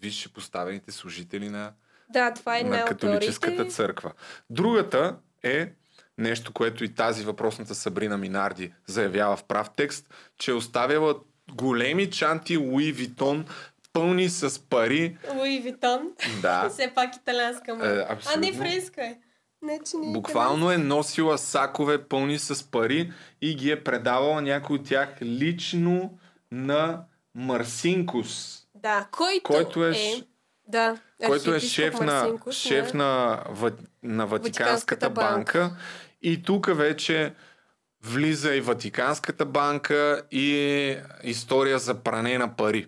висше 0.00 0.32
поставените 0.32 0.92
служители 0.92 1.48
на 1.48 1.72
Да, 2.08 2.34
това 2.34 2.58
е 2.58 2.62
на 2.62 2.84
католическата 2.84 3.64
църква. 3.64 4.12
Другата 4.50 5.16
е 5.42 5.72
нещо, 6.18 6.52
което 6.52 6.84
и 6.84 6.94
тази 6.94 7.24
въпросната 7.24 7.74
Сабрина 7.74 8.16
Минарди 8.16 8.72
заявява 8.86 9.36
в 9.36 9.44
прав 9.44 9.70
текст, 9.76 10.14
че 10.38 10.50
е 10.50 10.54
оставяла 10.54 11.14
големи 11.52 12.10
чанти 12.10 12.56
Луи 12.56 12.92
Витон, 12.92 13.46
пълни 13.92 14.28
с 14.28 14.68
пари. 14.68 15.18
Луи 15.34 15.58
Витон. 15.58 16.12
Да. 16.42 16.68
Все 16.70 16.92
пак 16.94 17.16
италианска 17.16 17.74
му. 17.74 17.84
Е, 17.84 17.86
а 17.86 17.94
не 17.94 18.06
абсолютно. 18.08 18.52
френска 18.52 19.04
е. 19.04 19.18
Не, 19.66 19.80
че 19.90 19.96
не 19.96 20.10
е 20.10 20.12
Буквално 20.12 20.70
е 20.72 20.78
носила 20.78 21.38
сакове 21.38 22.04
пълни 22.04 22.38
с 22.38 22.70
пари 22.70 23.12
и 23.42 23.54
ги 23.54 23.70
е 23.70 23.84
предавала 23.84 24.42
някой 24.42 24.76
от 24.76 24.86
тях 24.86 25.08
лично 25.22 26.18
на 26.52 27.04
Марсинкус, 27.34 28.62
Да, 28.74 29.08
който, 29.12 29.42
който 29.42 29.86
е, 29.86 29.90
е... 29.90 30.22
Да, 30.68 30.96
който 31.26 31.54
е 31.54 31.60
шеф, 31.60 32.00
на, 32.00 32.32
шеф 32.50 32.94
на, 32.94 33.42
на 34.02 34.26
Ватиканската 34.26 34.26
Ватиканската 34.26 35.10
банка. 35.10 35.58
банка. 35.58 35.76
И 36.22 36.42
тук 36.42 36.76
вече 36.76 37.34
влиза 38.04 38.54
и 38.54 38.60
Ватиканската 38.60 39.46
банка 39.46 40.22
и 40.30 40.96
история 41.22 41.78
за 41.78 41.94
пране 41.94 42.38
на 42.38 42.56
пари, 42.56 42.86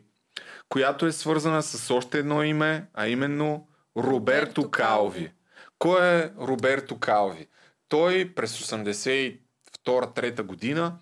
която 0.68 1.06
е 1.06 1.12
свързана 1.12 1.62
с 1.62 1.90
още 1.90 2.18
едно 2.18 2.42
име, 2.42 2.86
а 2.94 3.08
именно 3.08 3.68
Роберто 3.96 4.10
Роберто 4.10 4.70
Калви. 4.70 5.14
Калви. 5.14 5.32
Кой 5.78 6.18
е 6.18 6.30
Роберто 6.40 6.98
Калви? 6.98 7.46
Той 7.88 8.32
през 8.34 8.58
82-3 8.58 10.42
година 10.42 10.98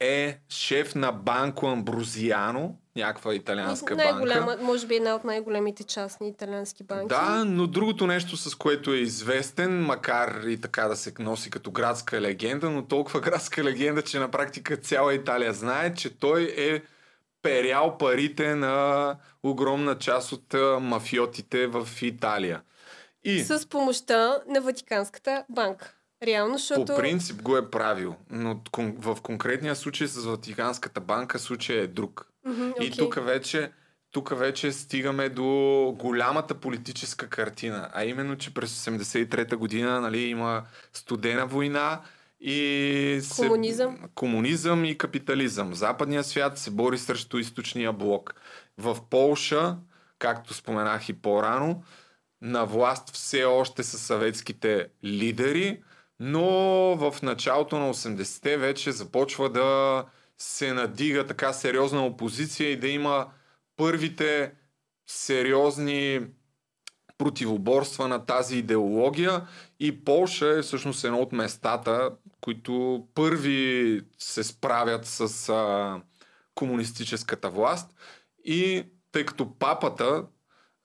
е 0.00 0.38
шеф 0.48 0.94
на 0.94 1.12
Банко 1.12 1.66
Амбрузиано, 1.66 2.76
някаква 2.96 3.34
италианска 3.34 3.96
банка. 3.96 4.58
Може 4.60 4.86
би 4.86 4.94
една 4.94 5.14
от 5.14 5.24
най-големите 5.24 5.84
частни 5.84 6.28
италиански 6.28 6.84
банки. 6.84 7.08
Да, 7.08 7.44
но 7.44 7.66
другото 7.66 8.06
нещо, 8.06 8.36
с 8.36 8.54
което 8.54 8.92
е 8.92 8.96
известен, 8.96 9.84
макар 9.84 10.42
и 10.46 10.60
така 10.60 10.88
да 10.88 10.96
се 10.96 11.12
носи 11.18 11.50
като 11.50 11.70
градска 11.70 12.20
легенда, 12.20 12.70
но 12.70 12.84
толкова 12.84 13.20
градска 13.30 13.64
легенда, 13.64 14.02
че 14.02 14.18
на 14.18 14.30
практика 14.30 14.76
цяла 14.76 15.14
Италия 15.14 15.52
знае, 15.52 15.94
че 15.94 16.18
той 16.18 16.54
е 16.56 16.82
перял 17.42 17.98
парите 17.98 18.54
на 18.54 19.16
огромна 19.42 19.98
част 19.98 20.32
от 20.32 20.54
мафиотите 20.80 21.66
в 21.66 21.88
Италия. 22.02 22.62
И 23.24 23.44
С 23.44 23.68
помощта 23.68 24.38
на 24.48 24.60
Ватиканската 24.60 25.44
банка. 25.48 25.94
Реално, 26.22 26.58
защото... 26.58 26.84
по 26.84 26.96
принцип 26.96 27.42
го 27.42 27.56
е 27.56 27.70
правил, 27.70 28.14
но 28.30 28.60
в 28.78 29.18
конкретния 29.22 29.76
случай 29.76 30.06
с 30.06 30.24
Ватиканската 30.24 31.00
банка 31.00 31.38
случай 31.38 31.76
е 31.76 31.86
друг. 31.86 32.26
Мгм, 32.46 32.68
И 32.68 32.72
окей. 32.72 32.90
тук 32.90 33.24
вече, 33.24 33.70
тук 34.10 34.38
вече 34.38 34.72
стигаме 34.72 35.28
до 35.28 35.44
голямата 35.98 36.54
политическа 36.54 37.28
картина, 37.28 37.90
а 37.94 38.04
именно, 38.04 38.36
че 38.36 38.54
през 38.54 38.84
83-та 38.84 39.56
година 39.56 40.00
нали, 40.00 40.20
има 40.20 40.62
студена 40.92 41.46
война 41.46 42.00
и 42.40 43.18
се, 43.22 43.42
Комунизъм. 43.42 43.98
комунизъм 44.14 44.84
и 44.84 44.98
капитализъм. 44.98 45.74
Западният 45.74 46.26
свят 46.26 46.58
се 46.58 46.70
бори 46.70 46.98
срещу 46.98 47.38
източния 47.38 47.92
блок. 47.92 48.34
В 48.78 48.98
Полша, 49.10 49.76
както 50.18 50.54
споменах 50.54 51.08
и 51.08 51.12
по-рано, 51.12 51.82
на 52.42 52.64
власт 52.64 53.10
все 53.10 53.44
още 53.44 53.82
са 53.82 53.98
съветските 53.98 54.88
лидери, 55.04 55.82
но 56.20 56.42
в 56.96 57.22
началото 57.22 57.78
на 57.78 57.94
80-те 57.94 58.56
вече 58.56 58.92
започва 58.92 59.50
да 59.50 60.04
се 60.38 60.72
надига 60.72 61.26
така 61.26 61.52
сериозна 61.52 62.06
опозиция 62.06 62.70
и 62.70 62.80
да 62.80 62.88
има 62.88 63.26
първите 63.76 64.52
сериозни 65.06 66.20
противоборства 67.18 68.08
на 68.08 68.26
тази 68.26 68.56
идеология. 68.56 69.46
И 69.80 70.04
Полша 70.04 70.58
е 70.58 70.62
всъщност 70.62 71.04
едно 71.04 71.18
от 71.18 71.32
местата, 71.32 72.10
които 72.40 73.06
първи 73.14 74.00
се 74.18 74.44
справят 74.44 75.06
с 75.06 75.48
а, 75.48 76.02
комунистическата 76.54 77.50
власт. 77.50 77.94
И 78.44 78.84
тъй 79.12 79.26
като 79.26 79.58
папата 79.58 80.24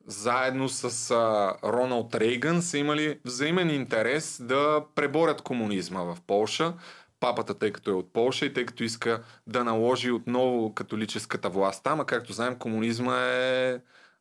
заедно 0.09 0.69
с 0.69 1.11
а, 1.11 1.53
Роналд 1.63 2.15
Рейган 2.15 2.61
са 2.61 2.77
имали 2.77 3.19
взаимен 3.25 3.69
интерес 3.69 4.41
да 4.43 4.81
преборят 4.95 5.41
комунизма 5.41 6.03
в 6.03 6.17
Полша. 6.27 6.73
Папата, 7.19 7.53
тъй 7.53 7.71
като 7.71 7.89
е 7.89 7.93
от 7.93 8.13
Полша 8.13 8.45
и 8.45 8.53
тъй 8.53 8.65
като 8.65 8.83
иска 8.83 9.21
да 9.47 9.63
наложи 9.63 10.11
отново 10.11 10.73
католическата 10.73 11.49
власт 11.49 11.83
там, 11.83 11.99
а 11.99 12.05
както 12.05 12.33
знаем, 12.33 12.55
комунизма 12.55 13.17
е 13.21 13.77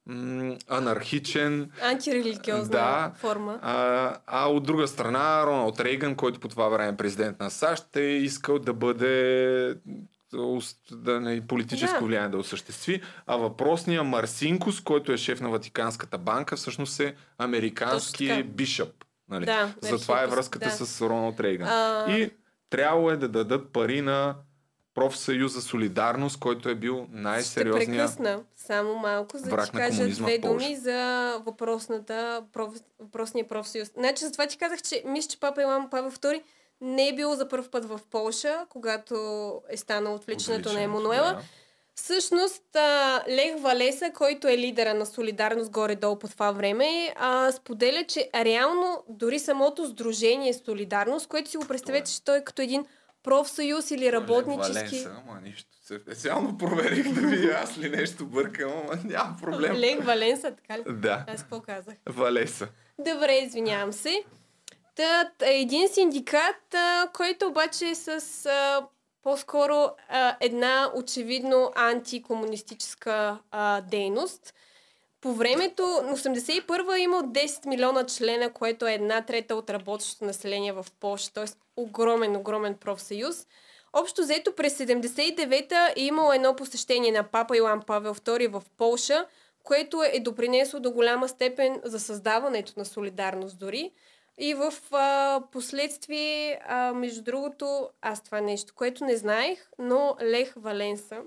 м- 0.07 0.57
анархичен, 0.69 1.71
Антирелигиозна 1.83 2.69
Да. 2.71 3.13
форма. 3.17 3.59
а, 3.63 4.17
а 4.27 4.51
от 4.51 4.63
друга 4.63 4.89
страна, 4.89 5.47
Роналд 5.47 5.81
Рейган, 5.81 6.15
който 6.15 6.41
по 6.41 6.49
това 6.49 6.69
време 6.69 6.89
е 6.89 6.97
президент 6.97 7.41
на 7.41 7.51
САЩ, 7.51 7.97
е 7.97 8.01
искал 8.01 8.59
да 8.59 8.73
бъде 8.73 9.75
да 10.93 11.21
не, 11.21 11.47
политическо 11.47 12.01
Да. 12.01 12.07
влияние 12.07 12.29
да 12.29 12.39
осъществи, 12.39 13.03
а 13.27 13.37
въпросният 13.37 14.07
Марсинкус, 14.07 14.81
който 14.81 15.13
е 15.13 15.17
шеф 15.17 15.41
на 15.41 15.49
Ватиканската 15.49 16.19
банка, 16.19 16.57
всъщност 16.57 17.01
е 17.01 17.15
американски 17.39 18.43
бишъп. 18.43 19.05
Нали? 19.29 19.45
Да, 19.45 19.75
Затова 19.81 20.23
е 20.23 20.27
връзката 20.27 20.65
да. 20.79 20.87
с 20.87 21.01
Роналд 21.01 21.41
Рейган. 21.41 21.69
А- 21.69 22.17
И 22.17 22.31
трябвало 22.71 23.11
е 23.11 23.17
да 23.17 23.29
дадат 23.29 23.73
пари 23.73 24.01
на 24.01 24.35
профсъюз 24.95 25.53
за 25.53 25.63
солидарност, 25.63 26.41
който 26.41 26.69
е 26.69 26.75
бил 26.75 27.07
Ще 27.09 27.17
най-сериозният 27.17 27.91
прекъсна 27.91 28.41
само 28.57 28.95
малко, 28.95 29.39
за 29.39 29.51
да 29.51 29.65
ти 29.65 29.71
кажа 29.71 30.09
две 30.09 30.39
думи 30.39 30.77
за 30.77 31.33
въпросната, 31.47 32.43
проф, 32.53 32.75
въпросния 33.01 33.49
профсъюз. 33.49 33.91
Значи, 33.95 34.25
затова 34.25 34.47
ти 34.47 34.59
казах, 34.59 34.83
че 34.83 35.03
мисля, 35.07 35.29
че 35.29 35.41
папа 35.41 35.63
Илан 35.63 35.91
Павел 35.91 36.11
II 36.11 36.43
не 36.81 37.09
е 37.09 37.15
бил 37.15 37.35
за 37.35 37.49
първ 37.49 37.69
път 37.71 37.85
в 37.85 38.01
Полша, 38.11 38.67
когато 38.69 39.15
е 39.69 39.77
станал 39.77 40.15
отвличането 40.15 40.73
на 40.73 40.83
Емануела. 40.83 41.33
да. 41.33 41.43
Всъщност, 41.95 42.63
Лех 43.29 43.61
Валеса, 43.61 44.11
който 44.15 44.49
е 44.49 44.59
лидера 44.59 44.95
на 44.95 45.07
Солидарност 45.07 45.71
горе-долу 45.71 46.19
по 46.19 46.29
това 46.29 46.53
време, 46.53 47.15
а, 47.17 47.53
споделя, 47.53 48.05
че 48.09 48.31
реално 48.35 49.05
дори 49.09 49.39
самото 49.39 49.87
сдружение 49.87 50.55
Солидарност, 50.55 51.27
което 51.27 51.51
си 51.51 51.57
го 51.57 51.67
представете, 51.67 52.11
че 52.11 52.25
той 52.25 52.39
е 52.39 52.45
като 52.45 52.63
един 52.63 52.87
профсъюз 53.23 53.91
или 53.91 54.13
работнически... 54.13 54.75
Валенса, 54.75 55.23
ама 55.27 55.41
нищо. 55.41 55.69
Специално 56.03 56.59
проверих 56.59 57.13
да 57.15 57.21
видя 57.21 57.61
аз 57.63 57.79
ли 57.79 57.91
нещо 57.91 58.27
бъркам, 58.27 58.73
ама 58.73 59.03
няма 59.05 59.37
проблем. 59.43 59.77
Лех 59.77 60.05
Валенса, 60.05 60.55
така 60.57 60.79
ли? 60.79 60.83
Да, 60.89 61.25
Аз 61.29 61.41
какво 61.41 61.61
казах? 61.61 61.95
Валеса. 62.09 62.69
Добре, 62.99 63.33
извинявам 63.33 63.93
се. 63.93 64.23
Та, 64.99 65.31
един 65.41 65.89
синдикат, 65.89 66.75
а, 66.75 67.09
който 67.15 67.47
обаче 67.47 67.89
е 67.89 67.95
с 67.95 68.47
а, 68.47 68.87
по-скоро 69.23 69.91
а, 70.09 70.37
една 70.41 70.93
очевидно 70.95 71.73
антикомунистическа 71.75 73.39
а, 73.51 73.81
дейност. 73.81 74.55
По 75.21 75.33
времето, 75.33 75.83
на 75.83 76.17
81-а 76.17 76.97
е 76.97 77.01
имал 77.01 77.21
10 77.23 77.67
милиона 77.67 78.07
члена, 78.07 78.53
което 78.53 78.87
е 78.87 78.93
една 78.93 79.23
трета 79.23 79.55
от 79.55 79.71
работещото 79.71 80.25
население 80.25 80.73
в 80.73 80.87
Польша, 81.01 81.33
т.е. 81.33 81.45
огромен, 81.77 82.37
огромен 82.37 82.75
профсъюз. 82.75 83.47
Общо 83.93 84.23
взето 84.23 84.55
през 84.55 84.79
79-та 84.79 85.87
е 85.87 85.93
имало 85.97 86.33
едно 86.33 86.57
посещение 86.57 87.13
на 87.13 87.23
папа 87.23 87.57
Йоан 87.57 87.83
Павел 87.87 88.15
II 88.15 88.49
в 88.49 88.63
Полша, 88.77 89.27
което 89.65 90.03
е 90.03 90.21
допринесло 90.21 90.81
до 90.81 90.91
голяма 90.91 91.29
степен 91.29 91.81
за 91.85 92.01
създаването 92.01 92.73
на 92.77 92.85
солидарност 92.85 93.59
дори. 93.59 93.93
И 94.39 94.55
в 94.55 94.75
а, 94.93 95.43
последствие, 95.53 96.61
а, 96.67 96.93
между 96.93 97.23
другото, 97.23 97.91
аз 98.01 98.23
това 98.23 98.41
нещо, 98.41 98.75
което 98.75 99.05
не 99.05 99.17
знаех, 99.17 99.71
но 99.79 100.17
Лех 100.23 100.53
Валенса, 100.57 101.23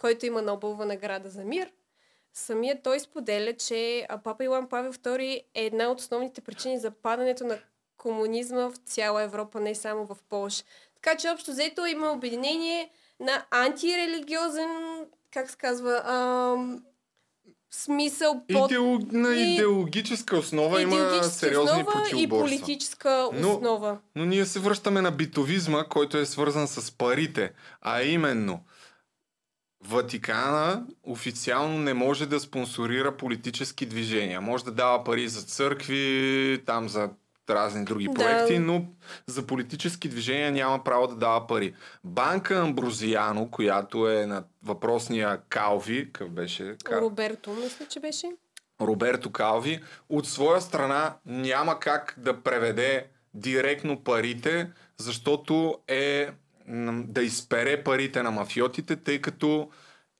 който 0.00 0.26
има 0.26 0.42
Нобелова 0.42 0.86
награда 0.86 1.28
за 1.28 1.44
мир, 1.44 1.72
самият 2.32 2.82
той 2.82 3.00
споделя, 3.00 3.52
че 3.52 4.06
папа 4.24 4.44
Илан 4.44 4.68
Павел 4.68 4.92
II 4.92 5.44
е 5.54 5.64
една 5.64 5.90
от 5.90 6.00
основните 6.00 6.40
причини 6.40 6.78
за 6.78 6.90
падането 6.90 7.44
на 7.44 7.58
комунизма 7.96 8.68
в 8.70 8.76
цяла 8.76 9.22
Европа, 9.22 9.60
не 9.60 9.74
само 9.74 10.06
в 10.06 10.16
Польша. 10.28 10.64
Така 10.94 11.16
че 11.16 11.30
общо 11.30 11.50
взето 11.50 11.86
има 11.86 12.12
обединение 12.12 12.90
на 13.20 13.44
антирелигиозен, 13.50 15.06
как 15.32 15.50
се 15.50 15.56
казва, 15.56 16.02
ам, 16.04 16.84
смисъл 17.70 18.42
под 18.52 18.70
Идеолог... 18.70 19.12
На 19.12 19.36
идеологическа 19.36 20.36
основа 20.36 20.82
има 20.82 20.96
идеологическа 20.96 21.38
сериозни 21.38 21.82
основа 21.82 22.22
и 22.22 22.28
политическа 22.28 23.28
Но- 23.32 23.52
основа. 23.52 23.98
Но 24.16 24.24
ние 24.24 24.46
се 24.46 24.58
връщаме 24.58 25.00
на 25.00 25.10
битовизма, 25.10 25.84
който 25.84 26.18
е 26.18 26.26
свързан 26.26 26.68
с 26.68 26.92
парите. 26.92 27.52
А 27.80 28.02
именно, 28.02 28.60
Ватикана 29.84 30.86
официално 31.02 31.78
не 31.78 31.94
може 31.94 32.26
да 32.26 32.40
спонсорира 32.40 33.16
политически 33.16 33.86
движения. 33.86 34.40
Може 34.40 34.64
да 34.64 34.72
дава 34.72 35.04
пари 35.04 35.28
за 35.28 35.42
църкви, 35.42 36.62
там 36.66 36.88
за 36.88 37.10
разни 37.50 37.84
други 37.84 38.06
Да. 38.06 38.14
проекти, 38.14 38.58
но 38.58 38.84
за 39.26 39.46
политически 39.46 40.08
движения 40.08 40.52
няма 40.52 40.84
право 40.84 41.06
да 41.06 41.14
дава 41.14 41.46
пари. 41.46 41.74
Банка 42.04 42.56
Амброзиано, 42.56 43.50
която 43.50 44.10
е 44.10 44.26
на 44.26 44.44
въпросния 44.62 45.38
Калви, 45.48 46.04
какъв 46.04 46.30
беше? 46.30 46.76
Ка- 46.84 47.00
Роберто, 47.00 47.50
мисля, 47.52 47.86
че 47.86 48.00
беше. 48.00 48.26
Роберто 48.80 49.30
Калви, 49.30 49.80
от 50.08 50.26
своя 50.26 50.60
страна 50.60 51.14
няма 51.26 51.80
как 51.80 52.14
да 52.18 52.42
преведе 52.42 53.06
директно 53.34 54.04
парите, 54.04 54.70
защото 54.98 55.78
е 55.88 56.28
да 56.88 57.22
изпере 57.22 57.84
парите 57.84 58.22
на 58.22 58.30
мафиотите, 58.30 58.96
тъй 58.96 59.20
като 59.20 59.70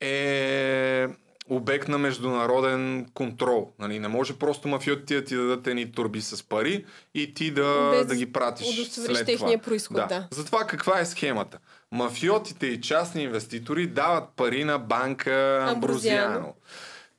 е 0.01 1.07
обект 1.51 1.89
на 1.89 1.99
международен 1.99 3.07
контрол. 3.15 3.73
Нали? 3.79 3.99
Не 3.99 4.09
може 4.09 4.39
просто 4.39 4.69
мафиотите 4.69 5.15
да 5.15 5.25
ти 5.25 5.37
дадат 5.37 5.67
едни 5.67 5.93
турби 5.93 6.21
с 6.21 6.49
пари 6.49 6.85
и 7.15 7.35
ти 7.35 7.51
да, 7.51 7.91
Без 7.91 8.07
да 8.07 8.17
ги 8.17 8.33
пратиш 8.33 8.91
след 8.91 9.27
техния 9.27 9.59
това. 9.59 9.65
происход, 9.65 9.97
да. 9.97 10.29
Затова 10.31 10.65
каква 10.67 11.01
е 11.01 11.07
схемата? 11.07 11.59
Мафиотите 11.93 12.67
и 12.67 12.81
частни 12.81 13.23
инвеститори 13.23 13.87
дават 13.87 14.25
пари 14.37 14.65
на 14.65 14.79
банка 14.79 15.67
Амброзиано. 15.69 16.27
Амброзиано. 16.27 16.55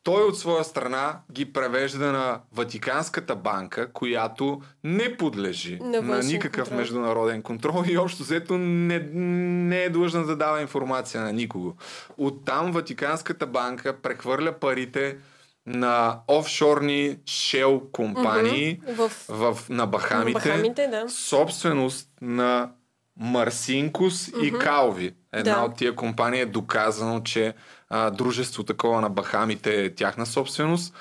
Той 0.04 0.24
от 0.24 0.40
своя 0.40 0.64
страна 0.64 1.20
ги 1.32 1.54
превежда 1.54 2.12
на 2.12 2.40
Ватиканската 2.54 3.36
банка, 3.36 3.94
която 3.94 4.62
не 4.84 5.18
подлежи 5.18 5.80
На 5.82 6.02
на, 6.02 6.20
никакъв 6.20 6.64
контрол. 6.64 6.78
международен 6.78 7.42
контрол 7.42 7.84
и 7.88 7.98
общо 7.98 8.24
взето 8.24 8.58
не, 8.58 9.00
не 9.14 9.84
е 9.84 9.90
длъжна 9.90 10.26
да 10.26 10.36
дава 10.36 10.62
информация 10.62 11.22
на 11.22 11.34
никого. 11.34 11.76
Оттам 12.18 12.72
Ватиканската 12.72 13.48
банка 13.48 14.02
прехвърля 14.02 14.52
парите 14.52 15.18
на 15.66 16.20
офшорни 16.28 17.18
шел 17.26 17.82
компании 17.92 18.82
Мгм. 18.84 18.94
В 18.96 19.12
в, 19.30 19.58
на 19.70 19.86
Бахамите, 19.86 20.34
Бахамите, 20.34 20.88
да. 20.88 21.10
собственост 21.10 22.10
на 22.22 22.72
Марсинкус 23.20 24.28
и 24.42 24.52
Калви. 24.52 25.14
Една 25.34 25.56
Да. 25.56 25.62
от 25.62 25.76
тия 25.76 25.96
компании 25.96 26.42
е 26.42 26.46
доказано, 26.46 27.22
че 27.24 27.54
а, 27.90 28.10
дружество 28.10 28.64
такова 28.64 29.02
на 29.02 29.10
Бахамите 29.10 29.86
е 29.86 29.96
тяхна 29.96 30.26
собственост, 30.26 30.96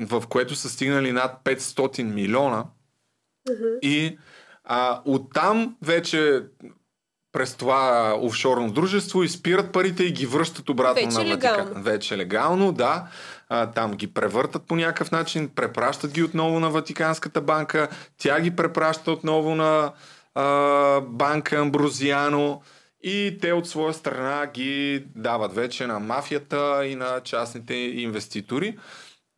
в 0.00 0.24
което 0.28 0.54
са 0.54 0.68
стигнали 0.68 1.12
над 1.12 1.40
500 1.44 2.02
милиона. 2.02 2.64
И 3.82 4.18
а, 4.64 5.02
оттам 5.04 5.76
вече 5.82 6.42
през 7.32 7.54
това 7.54 8.14
офшорно 8.20 8.72
дружество 8.72 9.22
изпират 9.22 9.72
парите 9.72 10.04
и 10.04 10.12
ги 10.12 10.26
връщат 10.26 10.68
обратно 10.68 11.04
Вече 11.04 11.18
на 11.18 11.24
легално. 11.24 11.58
Ватикан. 11.58 11.82
Вече 11.82 12.16
легално, 12.16 12.72
да. 12.72 13.06
А, 13.48 13.66
там 13.66 13.92
ги 13.92 14.06
превъртат 14.14 14.62
по 14.62 14.76
някакъв 14.76 15.10
начин, 15.10 15.48
препращат 15.48 16.12
ги 16.12 16.22
отново 16.22 16.60
на 16.60 16.70
Ватиканската 16.70 17.40
банка, 17.40 17.88
тя 18.18 18.40
ги 18.40 18.56
препраща 18.56 19.12
отново 19.12 19.54
на 19.54 19.92
а, 20.34 21.00
банка 21.00 21.56
Амброзиано 21.56 22.62
и 23.02 23.38
те 23.40 23.52
от 23.52 23.68
своя 23.68 23.94
страна 23.94 24.46
ги 24.46 25.04
дават 25.16 25.54
вече 25.54 25.86
на 25.86 26.00
мафията 26.00 26.86
и 26.86 26.94
на 26.94 27.20
частните 27.20 27.74
инвеститори. 27.74 28.78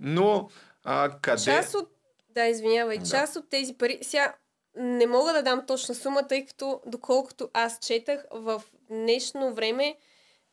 Но 0.00 0.50
а, 0.84 1.10
къде... 1.22 1.42
Част 1.42 1.74
от... 1.74 1.90
Да, 2.28 2.46
извинявай. 2.46 2.98
Да. 2.98 3.10
Част 3.10 3.36
от 3.36 3.50
тези 3.50 3.74
пари... 3.78 3.98
Сега, 4.02 4.34
не 4.76 5.06
мога 5.06 5.32
да 5.32 5.42
дам 5.42 5.66
точна 5.66 5.94
сума, 5.94 6.26
тъй 6.26 6.46
като, 6.46 6.80
доколкото 6.86 7.48
аз 7.52 7.78
четах, 7.78 8.24
в 8.32 8.62
днешно 8.90 9.54
време, 9.54 9.96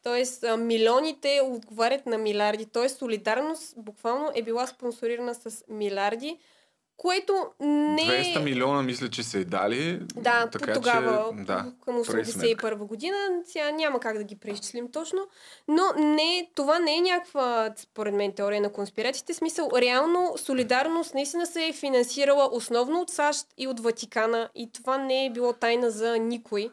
т.е. 0.04 0.58
милионите 0.58 1.42
отговарят 1.44 2.06
на 2.06 2.18
милиарди. 2.18 2.66
Т.е. 2.66 2.90
солидарност 2.90 3.74
буквално 3.78 4.32
е 4.36 4.42
била 4.42 4.68
спонсорирана 4.68 5.36
с 5.36 5.64
милиарди, 5.70 6.38
което 7.02 7.46
не... 7.60 8.02
200 8.02 8.44
милиона 8.44 8.82
мисля, 8.82 9.10
че 9.10 9.24
са 9.24 9.40
и 9.40 9.46
дали. 9.46 10.00
Да, 10.16 10.50
така, 10.52 10.74
по 10.74 10.74
тогава, 10.74 11.34
че, 11.38 11.44
да, 11.44 11.66
към 11.86 12.04
прави 12.08 12.26
сметка. 12.26 12.68
81 12.68 12.76
година, 12.76 13.18
сега 13.46 13.72
няма 13.72 14.00
как 14.00 14.18
да 14.18 14.24
ги 14.24 14.36
преизчислим 14.36 14.92
точно, 14.92 15.28
но 15.68 15.84
не, 15.98 16.50
това 16.56 16.80
не 16.80 16.98
е 16.98 17.02
някаква, 17.02 17.74
според 17.78 18.14
мен, 18.14 18.34
теория 18.34 18.62
на 18.62 18.72
конспирациите. 18.72 19.34
Смисъл, 19.34 19.70
реално 19.78 20.34
солидарност 20.38 21.14
наистина 21.14 21.46
се 21.46 21.68
е 21.68 21.74
финансирала 21.74 22.50
основно 22.52 23.02
от 23.02 23.10
САЩ 23.10 23.48
и 23.58 23.68
от 23.68 23.80
Ватикана 23.80 24.50
и 24.56 24.72
това 24.72 24.98
не 24.98 25.26
е 25.26 25.30
било 25.30 25.54
тайна 25.54 25.92
за 25.92 26.18
никой. 26.18 26.70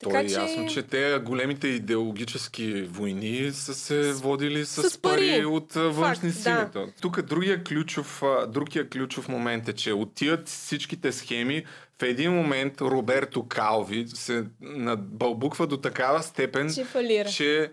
То 0.00 0.08
Така 0.08 0.20
е 0.20 0.24
ясно, 0.24 0.66
че 0.66 0.82
те 0.82 1.18
големите 1.18 1.68
идеологически 1.68 2.82
войни 2.82 3.50
са 3.52 3.74
се 3.74 4.12
водили 4.12 4.66
с, 4.66 4.90
с 4.90 4.98
пари. 4.98 5.30
пари 5.30 5.44
от 5.44 5.72
външни 5.72 6.30
Факт, 6.30 6.42
сили. 6.42 6.52
да. 6.54 6.70
То- 6.70 6.88
Тук 7.00 7.22
другия 7.22 7.64
ключов, 7.64 8.22
другия 8.48 8.88
ключов 8.88 9.28
момент 9.28 9.68
е, 9.68 9.72
че 9.72 9.92
отиват 9.92 10.48
всичките 10.48 11.12
схеми 11.12 11.64
в 11.98 12.02
един 12.02 12.32
момент 12.32 12.80
Роберто 12.80 13.42
Калви 13.44 14.06
се 14.08 14.44
надбълбуква 14.60 15.66
до 15.66 15.76
такава 15.76 16.22
степен, 16.22 16.74
Че 16.74 16.84
фалира. 16.84 17.28
че 17.28 17.72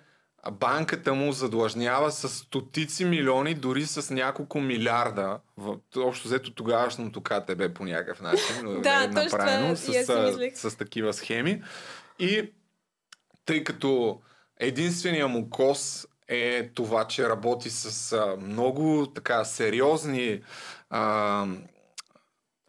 банката 0.52 1.14
му 1.14 1.32
задлъжнява 1.32 2.12
с 2.12 2.30
стотици 2.30 3.06
милиони, 3.06 3.54
дори 3.54 3.86
с 3.86 4.14
няколко 4.14 4.60
милиарда. 4.60 5.40
В, 5.58 5.76
общо 5.98 6.28
взето 6.28 6.52
тогавашното 6.52 7.22
КТБ 7.22 7.74
по 7.74 7.86
някакъв 7.86 8.22
начин 8.22 8.56
Да, 8.82 9.04
е 9.04 9.08
направено 9.08 9.76
това 9.76 9.94
с, 10.06 10.28
мислех. 10.28 10.54
с 10.56 10.78
такива 10.78 11.14
схеми. 11.14 11.62
И 12.20 12.54
тъй 13.46 13.64
като 13.64 14.22
единствения 14.60 15.28
му 15.28 15.50
кос 15.50 16.08
е 16.28 16.70
това, 16.76 17.08
че 17.08 17.30
работи 17.30 17.70
с 17.70 18.14
а, 18.14 18.38
много 18.42 19.08
така 19.16 19.46
сериозни 19.46 20.42
а, 20.90 21.46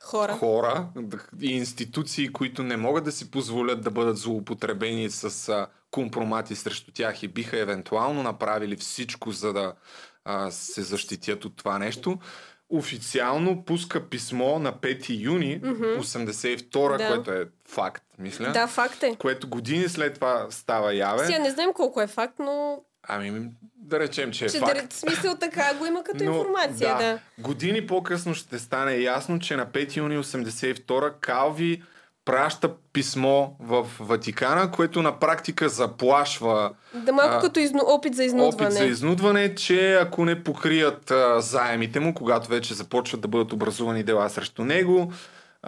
Хора. 0.03 0.33
хора 0.33 0.89
и 1.43 1.57
институции, 1.57 2.29
които 2.29 2.63
не 2.63 2.77
могат 2.77 3.05
да 3.05 3.13
си 3.13 3.31
позволят 3.31 3.83
да 3.83 3.91
бъдат 3.91 4.17
злоупотребени 4.19 5.11
с 5.11 5.49
а, 5.49 5.67
компромати 5.91 6.55
срещу 6.55 6.93
тях 6.93 7.23
и 7.23 7.29
биха 7.29 7.59
евентуално 7.59 8.23
направили 8.23 8.77
всичко, 8.77 9.31
за 9.31 9.53
да 9.53 9.75
а, 10.25 10.51
се 10.51 10.83
защитят 10.83 11.45
от 11.45 11.57
това 11.57 11.79
нещо. 11.79 12.19
Официално 12.71 13.65
пуска 13.65 14.09
писмо 14.09 14.59
на 14.59 14.73
5 14.73 15.21
юни 15.21 15.61
82, 15.61 16.99
Да. 16.99 17.09
което 17.09 17.33
е 17.33 17.49
факт, 17.69 18.05
мисля. 18.19 18.53
Да, 18.53 18.67
факт 18.67 19.03
е. 19.03 19.17
Което 19.17 19.49
години 19.49 19.89
след 19.89 20.15
това 20.15 20.47
става 20.51 20.95
яве. 20.95 21.27
Сега 21.27 21.39
не 21.39 21.51
знаем 21.51 21.71
колко 21.75 22.01
е 22.01 22.07
факт, 22.07 22.35
но 22.39 22.79
Ами, 23.09 23.51
да 23.77 24.01
речем, 24.01 24.33
че 24.33 24.45
е 24.45 24.49
че 24.49 24.59
факт. 24.59 24.89
да, 24.89 24.97
смисъл 24.97 25.37
така 25.37 25.75
го 25.75 25.87
има 25.87 26.03
като 26.05 26.25
информация, 26.25 26.97
да. 26.99 27.19
Години 27.39 27.87
по-късно 27.87 28.35
ще 28.35 28.59
стане 28.59 28.97
ясно, 28.97 29.39
че 29.39 29.57
на 29.57 29.67
5 29.67 29.97
юни 29.97 30.19
82 30.19 31.13
Калви 31.21 31.83
праща 32.25 32.71
писмо 32.93 33.49
в 33.61 33.87
Ватикана, 34.01 34.71
което 34.71 35.03
на 35.03 35.19
практика 35.19 35.69
заплашва 35.69 36.71
Да 36.95 37.13
малко 37.13 37.35
А, 37.35 37.41
като 37.41 37.61
изну... 37.61 37.81
опит 37.87 38.15
за 38.15 38.25
изнудване. 38.25 38.67
опит 38.67 38.79
за 38.79 38.85
изнудване, 38.85 39.55
че 39.55 39.95
ако 39.95 40.25
не 40.25 40.45
покрият 40.45 41.11
а, 41.11 41.41
заемите 41.41 42.01
му, 42.01 42.15
когато 42.15 42.49
вече 42.49 42.75
започват 42.75 43.21
да 43.21 43.29
бъдат 43.29 43.53
образувани 43.53 44.03
дела 44.03 44.31
срещу 44.31 44.65
него, 44.65 45.13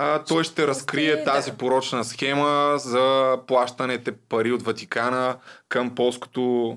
а, 0.02 0.24
той 0.24 0.44
ще 0.44 0.66
разкрие 0.66 1.16
да. 1.16 1.24
тази 1.24 1.52
порочна 1.52 2.05
схема 2.05 2.74
за 2.78 3.39
плащаните 3.47 4.12
пари 4.12 4.52
от 4.52 4.62
Ватикана 4.62 5.36
към 5.68 5.94
полското, 5.94 6.77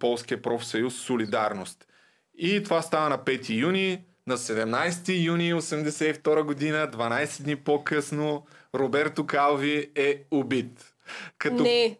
полския 0.00 0.42
профсъюз 0.42 0.94
Солидарност. 0.94 1.86
И 2.38 2.62
това 2.62 2.82
става 2.82 3.08
на 3.08 3.18
5 3.18 3.50
юни. 3.50 4.04
На 4.26 4.36
17 4.36 5.24
юни 5.24 5.54
82 5.54 6.42
година, 6.42 6.90
12 6.92 7.42
дни 7.42 7.56
по-късно, 7.56 8.46
Роберто 8.74 9.26
Калви 9.26 9.90
е 9.94 10.22
убит. 10.30 10.94
Като 11.38 11.62
Не. 11.62 11.98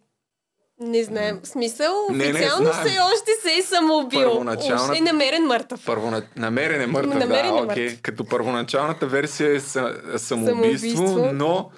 Не 0.81 1.05
знаем. 1.05 1.41
В 1.43 1.49
Смисъл, 1.49 1.95
Не, 2.11 2.17
не 2.19 2.33
официално 2.33 2.65
знаем. 2.65 2.87
все 2.87 2.99
още 3.03 3.31
се 3.43 3.53
е 3.53 3.63
самоубил. 3.65 4.21
Първоначална- 4.23 4.93
Уж 4.93 4.99
е 4.99 5.03
намерен 5.03 5.45
мъртъв. 5.45 5.85
Първона... 5.87 6.23
Намерен 6.37 6.81
е 6.83 6.87
мъртъв, 6.87 7.15
Намерен 7.15 7.29
да, 7.45 7.59
е 7.59 7.63
окей. 7.63 7.85
мъртъв. 7.85 8.03
Като 8.03 8.25
първоначалната 8.25 9.07
версия 9.07 9.51
е 9.51 9.61
са- 9.61 9.95
самоубийство, 10.17 10.97
Самоубийство. 10.97 11.31
но 11.35 11.71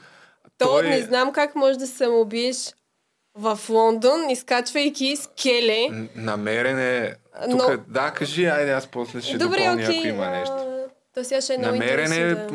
То 0.58 0.66
той 0.68 0.82
не 0.84 1.00
знам 1.00 1.32
как 1.32 1.54
можеш 1.54 1.76
да 1.76 1.86
се 1.86 1.96
самоубиеш 1.96 2.56
в 3.34 3.58
Лондон, 3.68 4.30
изкачвайки 4.30 5.16
скеле. 5.16 5.88
н- 5.88 6.08
намерен 6.16 6.78
е... 6.80 7.14
Но- 7.48 7.58
Тук, 7.58 7.80
Да, 7.88 8.10
кажи, 8.10 8.44
айде, 8.46 8.72
аз 8.72 8.86
после 8.86 9.20
ще 9.20 9.36
Добре, 9.36 9.58
допълня, 9.58 9.82
окей. 9.82 9.98
ако 9.98 10.06
има 10.06 10.26
нещо. 10.28 10.56
То 11.14 11.24
сега 11.24 11.40
ще 11.40 11.54
е 11.54 11.58
много 11.58 11.72
Намерен 11.72 12.12
е 12.12 12.34
да... 12.34 12.46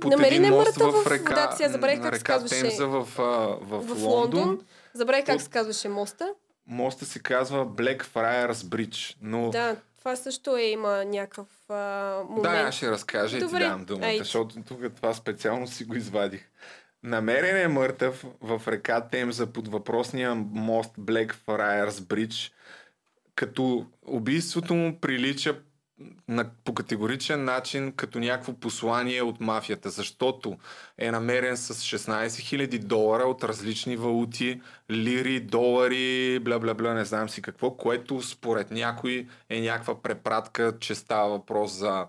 под 0.00 0.04
Намерен 0.06 0.32
един 0.32 0.44
е 0.44 0.50
мост 0.50 0.66
мъртъв 0.78 0.94
в 0.94 1.04
в- 1.04 1.10
река, 1.10 1.34
да, 1.34 1.50
сега 1.52 1.68
забравих 1.68 1.96
как 1.96 2.06
се 2.06 2.12
река 2.12 2.32
казваше. 2.32 2.60
Темза 2.60 2.86
в, 2.86 3.06
а, 3.18 3.22
в, 3.22 3.56
В 3.60 4.02
Лондон. 4.02 4.10
Лондон. 4.40 4.60
Забравих 4.94 5.26
как 5.26 5.36
То- 5.36 5.44
се 5.44 5.50
казваше 5.50 5.88
моста. 5.88 6.34
Моста 6.66 7.04
се 7.04 7.18
казва 7.18 7.66
Blackfriars 7.66 8.52
Bridge, 8.52 9.16
но 9.22 9.50
Да, 9.50 9.76
това 9.98 10.16
също 10.16 10.56
е, 10.56 10.62
има 10.62 11.04
някакъв 11.04 11.46
а, 11.68 11.74
момент. 12.24 12.42
Да, 12.44 12.58
аз 12.58 12.74
ще 12.74 12.90
разкажа 12.90 13.36
и 13.36 13.40
ти 13.40 13.46
дам 13.48 13.84
думата, 13.84 14.06
айде. 14.06 14.18
защото 14.18 14.62
тук 14.62 14.94
това 14.96 15.14
специално 15.14 15.66
си 15.66 15.84
го 15.84 15.94
извадих. 15.96 16.48
Намерен 17.02 17.56
е 17.56 17.68
мъртъв 17.68 18.24
в 18.40 18.62
река 18.68 19.00
Темза 19.02 19.46
под 19.46 19.68
въпросния 19.68 20.34
мост 20.34 20.90
Blackfriars 20.98 21.90
Bridge, 21.90 22.52
като 23.34 23.86
убийството 24.02 24.74
му 24.74 25.00
прилича 25.00 25.60
на, 26.28 26.50
по 26.64 26.74
категоричен 26.74 27.44
начин 27.44 27.92
като 27.92 28.18
някакво 28.18 28.52
послание 28.52 29.22
от 29.22 29.40
мафията, 29.40 29.90
защото 29.90 30.58
е 30.98 31.10
намерен 31.10 31.56
с 31.56 31.74
16 31.74 32.26
000 32.26 32.78
долара 32.78 33.22
от 33.22 33.44
различни 33.44 33.96
валути, 33.96 34.60
лири, 34.90 35.40
долари, 35.40 36.40
бла-бла-бла, 36.40 36.94
не 36.94 37.04
знам 37.04 37.28
си 37.28 37.42
какво, 37.42 37.70
което 37.70 38.22
според 38.22 38.70
някой 38.70 39.26
е 39.48 39.60
някаква 39.60 40.02
препратка, 40.02 40.78
че 40.80 40.94
става 40.94 41.28
въпрос 41.28 41.72
за 41.72 42.06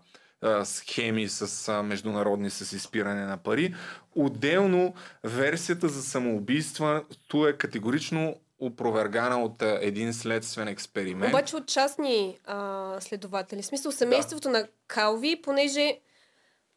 схеми 0.64 1.28
с 1.28 1.70
а, 1.70 1.84
международни 1.84 2.50
с 2.50 2.76
изпиране 2.76 3.26
на 3.26 3.38
пари. 3.38 3.76
Отделно, 4.16 4.94
версията 5.24 5.88
за 5.90 6.04
самоубийството 6.04 7.48
е 7.48 7.58
категорично 7.58 8.36
опровергана 8.62 9.44
от 9.44 9.62
един 9.62 10.14
следствен 10.14 10.68
експеримент. 10.68 11.34
Обаче 11.34 11.56
от 11.56 11.68
частни 11.68 12.38
а, 12.46 12.98
следователи. 13.00 13.62
В 13.62 13.66
смисъл 13.66 13.92
семейството 13.92 14.50
на 14.50 14.68
Калви, 14.88 15.42
понеже 15.42 16.00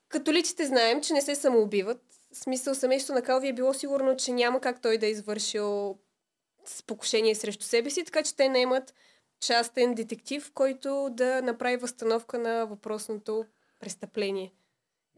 католиците 0.08 0.66
знаем, 0.66 1.02
че 1.02 1.12
не 1.12 1.22
се 1.22 1.34
самоубиват. 1.34 2.00
В 2.32 2.36
смисъл 2.36 2.74
семейството 2.74 3.14
на 3.14 3.22
Калви 3.22 3.48
е 3.48 3.52
било 3.52 3.74
сигурно, 3.74 4.16
че 4.16 4.32
няма 4.32 4.60
как 4.60 4.82
той 4.82 4.98
да 4.98 5.06
е 5.06 5.10
извършил 5.10 5.98
покушение 6.86 7.34
срещу 7.34 7.64
себе 7.64 7.90
си, 7.90 8.04
така 8.04 8.22
че 8.22 8.36
те 8.36 8.48
наемат 8.48 8.94
частен 9.40 9.94
детектив, 9.94 10.50
който 10.54 11.08
да 11.12 11.42
направи 11.42 11.76
възстановка 11.76 12.38
на 12.38 12.64
въпросното 12.66 13.44
престъпление. 13.80 14.52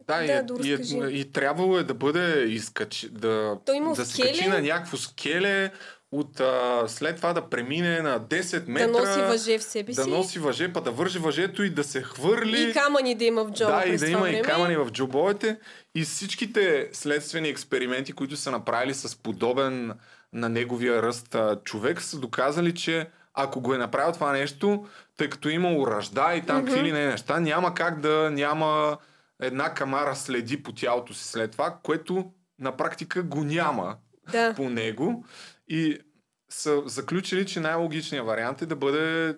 Да, 0.07 0.17
Да, 0.17 0.25
и, 0.25 0.31
е- 0.31 0.43
да 0.43 0.67
и, 0.67 0.73
е- 0.73 1.19
и, 1.19 1.31
трябвало 1.31 1.77
е 1.77 1.83
да 1.83 1.93
бъде 1.93 2.43
изкач, 2.43 3.07
да, 3.11 3.59
Той 3.65 3.79
да 3.95 4.05
се 4.05 4.21
качи 4.21 4.47
на 4.47 4.61
някакво 4.61 4.97
скеле, 4.97 5.71
от, 6.11 6.39
а, 6.39 6.83
след 6.87 7.15
това 7.15 7.33
да 7.33 7.49
премине 7.49 8.01
на 8.01 8.19
10 8.19 8.67
метра. 8.67 8.87
Да 8.87 8.99
носи 8.99 9.21
въже 9.21 9.57
в 9.59 9.63
себе 9.63 9.93
да 9.93 10.03
си. 10.03 10.09
носи 10.09 10.39
въже, 10.39 10.73
па 10.73 10.81
да 10.81 10.91
върже 10.91 11.19
въжето 11.19 11.63
и 11.63 11.69
да 11.69 11.83
се 11.83 12.01
хвърли. 12.01 12.61
И 12.61 12.73
камъни 12.73 13.15
да 13.15 13.25
има 13.25 13.43
в 13.43 13.51
джоба 13.51 13.71
да, 13.71 13.89
и 13.89 13.97
да 13.97 14.07
има 14.09 14.29
и 14.29 14.31
време. 14.31 14.41
камъни 14.41 14.75
в 14.75 14.89
джобовете. 14.91 15.59
И 15.95 16.03
всичките 16.03 16.89
следствени 16.93 17.49
експерименти, 17.49 18.13
които 18.13 18.37
са 18.37 18.51
направили 18.51 18.93
с 18.93 19.15
подобен 19.15 19.93
на 20.33 20.49
неговия 20.49 21.01
ръст 21.01 21.35
а, 21.35 21.59
човек, 21.63 22.01
са 22.01 22.19
доказали, 22.19 22.75
че 22.75 23.07
ако 23.33 23.61
го 23.61 23.73
е 23.73 23.77
направил 23.77 24.13
това 24.13 24.31
нещо, 24.31 24.85
тъй 25.17 25.29
като 25.29 25.49
е 25.49 25.53
имало 25.53 25.87
ръжда 25.87 26.35
и 26.35 26.41
там 26.41 26.65
какви 26.65 26.83
ли 26.83 26.91
не 26.91 27.05
неща, 27.05 27.39
няма 27.39 27.73
как 27.73 27.99
да 27.99 28.29
няма 28.31 28.97
една 29.41 29.73
камара 29.73 30.15
следи 30.15 30.63
по 30.63 30.71
тялото 30.71 31.13
си 31.13 31.23
след 31.23 31.51
това, 31.51 31.77
което 31.83 32.25
на 32.59 32.77
практика 32.77 33.23
го 33.23 33.43
няма 33.43 33.95
Да. 34.31 34.53
по 34.55 34.69
него. 34.69 35.25
И 35.67 35.97
са 36.49 36.83
заключили, 36.85 37.45
че 37.45 37.59
най-логичният 37.59 38.25
вариант 38.25 38.61
е 38.61 38.65
да 38.65 38.75
бъде 38.75 39.37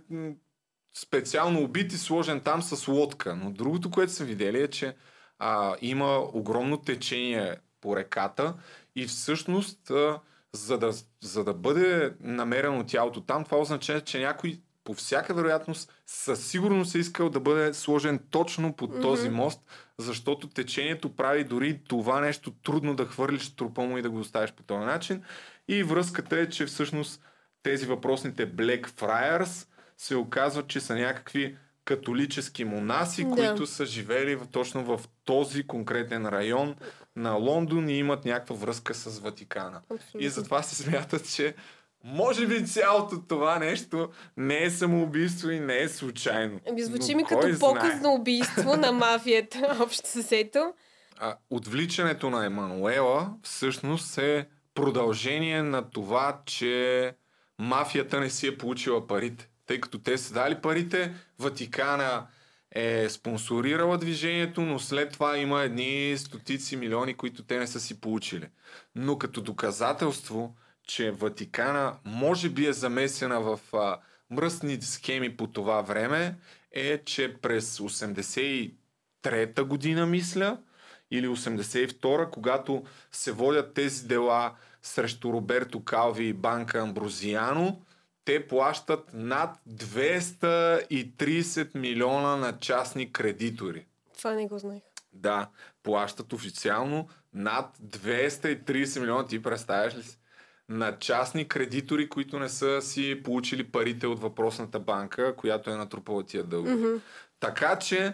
специално 0.94 1.64
убит 1.64 1.94
и 1.94 1.98
сложен 1.98 2.42
там 2.42 2.62
с 2.62 2.88
лодка. 2.88 3.36
Но 3.36 3.52
другото, 3.52 3.92
което 3.92 4.12
са 4.12 4.26
видели 4.26 4.62
е, 4.62 4.68
че 4.68 4.96
а, 5.40 5.76
има 5.82 6.18
огромно 6.34 6.78
течение 6.78 7.56
по 7.82 7.96
реката 7.96 8.54
и 8.96 9.06
всъщност 9.08 9.90
а, 9.92 10.20
за, 10.54 10.78
да, 10.78 10.92
за 11.22 11.44
да 11.44 11.54
бъде 11.54 12.14
намерено 12.20 12.86
тялото 12.86 13.22
там, 13.22 13.44
това 13.44 13.58
означава, 13.58 14.02
че 14.02 14.20
някой 14.20 14.60
по 14.84 14.94
всяка 14.94 15.34
вероятност 15.34 15.94
със 16.06 16.48
сигурност 16.48 16.96
е 16.96 17.00
искал 17.00 17.30
да 17.30 17.40
бъде 17.40 17.74
сложен 17.74 18.20
точно 18.30 18.76
под 18.76 18.92
mm-hmm. 18.92 19.02
този 19.02 19.30
мост, 19.30 19.62
защото 19.98 20.48
течението 20.50 21.16
прави 21.16 21.44
дори 21.44 21.84
това 21.88 22.20
нещо 22.22 22.52
трудно 22.52 22.96
да 22.96 23.06
хвърлиш 23.06 23.56
трупа 23.56 23.82
му 23.82 23.98
и 23.98 24.02
да 24.02 24.10
го 24.10 24.20
оставиш 24.20 24.52
по 24.52 24.64
този 24.64 24.86
начин. 24.86 25.24
И 25.70 25.84
връзката 25.84 26.40
е, 26.40 26.50
че 26.50 26.66
всъщност 26.66 27.22
тези 27.64 27.86
въпросните 27.86 28.52
Black 28.52 28.90
Friars 28.90 29.68
се 29.98 30.16
оказват, 30.16 30.68
че 30.68 30.80
са 30.80 30.96
някакви 30.96 31.56
католически 31.86 32.66
монаси, 32.66 33.24
Да. 33.24 33.30
които 33.30 33.68
са 33.68 33.86
живели 33.86 34.36
в, 34.36 34.48
точно 34.52 34.84
в 34.84 35.08
този 35.26 35.68
конкретен 35.68 36.26
район 36.26 36.76
на 37.16 37.32
Лондон 37.34 37.90
и 37.90 37.98
имат 37.98 38.26
някаква 38.26 38.56
връзка 38.56 38.94
с 38.94 39.20
Ватикана. 39.20 39.82
Абсолютно. 39.92 40.20
И 40.20 40.30
затова 40.30 40.64
се 40.64 40.76
смятат, 40.76 41.34
че 41.34 41.56
може 42.04 42.48
би 42.48 42.66
цялото 42.66 43.22
това 43.28 43.60
нещо 43.60 44.10
не 44.38 44.64
е 44.64 44.70
самоубийство 44.70 45.50
и 45.50 45.60
не 45.60 45.82
е 45.82 45.90
случайно. 45.90 46.60
Ами 46.70 46.84
звучи 46.84 47.16
ми 47.16 47.24
като 47.24 47.42
знае? 47.42 47.60
показно 47.60 48.14
убийство 48.14 48.76
на 48.78 48.92
мафията, 48.92 49.78
общо 49.84 50.08
съсето. 50.08 50.74
А, 51.18 51.36
отвличането 51.50 52.30
на 52.30 52.46
Емануела 52.46 53.34
всъщност 53.44 54.18
е 54.18 54.48
продължение 54.82 55.64
на 55.64 55.90
това, 55.90 56.42
че 56.46 57.14
мафията 57.60 58.20
не 58.20 58.30
си 58.30 58.48
е 58.48 58.58
получила 58.58 59.08
парите. 59.08 59.50
Тъй 59.66 59.82
като 59.82 60.00
те 60.00 60.18
са 60.18 60.34
дали 60.34 60.56
парите, 60.56 61.14
Ватикана 61.40 62.28
е 62.72 63.10
спонсорирала 63.10 63.98
движението, 63.98 64.62
но 64.62 64.80
след 64.80 65.12
това 65.12 65.38
има 65.38 65.62
едни 65.62 66.18
стотици 66.18 66.76
милиони, 66.76 67.14
които 67.14 67.44
те 67.44 67.60
не 67.60 67.68
са 67.68 67.80
си 67.80 68.02
получили. 68.02 68.48
Но 68.96 69.18
като 69.18 69.42
доказателство, 69.42 70.56
че 70.88 71.12
Ватикана 71.12 71.96
може 72.06 72.50
би 72.50 72.66
е 72.66 72.74
замесена 72.74 73.42
в 73.42 73.60
а, 73.74 74.00
мръсни 74.30 74.82
схеми 74.82 75.38
по 75.38 75.48
това 75.48 75.82
време, 75.82 76.36
е, 76.72 77.04
че 77.04 77.36
през 77.42 77.80
83-та 77.80 79.64
година, 79.64 80.06
мисля, 80.06 80.58
или 81.12 81.28
82-а, 81.28 82.30
когато 82.32 82.84
се 83.12 83.32
водят 83.32 83.74
тези 83.74 84.08
дела 84.08 84.56
срещу 84.82 85.34
Роберто 85.34 85.84
Калви 85.84 86.26
и 86.26 86.34
банка 86.34 86.80
Амброзиано, 86.80 87.82
те 88.26 88.48
плащат 88.48 89.10
над 89.14 89.60
230 89.70 91.76
милиона 91.76 92.36
на 92.36 92.58
частни 92.58 93.14
кредитори. 93.14 93.86
Това 94.18 94.34
не 94.34 94.48
го 94.48 94.58
знаех. 94.58 94.82
Да, 95.14 95.50
плащат 95.84 96.34
официално 96.34 97.08
над 97.34 97.78
230 97.84 99.00
милиона. 99.00 99.26
Ти 99.26 99.42
представяш 99.42 99.96
ли 99.96 100.04
си? 100.04 100.20
На 100.70 101.00
частни 101.00 101.48
кредитори, 101.48 102.10
които 102.10 102.40
не 102.40 102.50
са 102.50 102.82
си 102.82 103.22
получили 103.24 103.72
парите 103.72 104.08
от 104.08 104.20
въпросната 104.20 104.80
банка, 104.80 105.36
която 105.36 105.70
е 105.70 105.76
натрупала 105.76 106.24
тия 106.24 106.44
дълги. 106.44 106.70
Mm-hmm. 106.70 107.00
Така 107.40 107.80
че, 107.80 108.14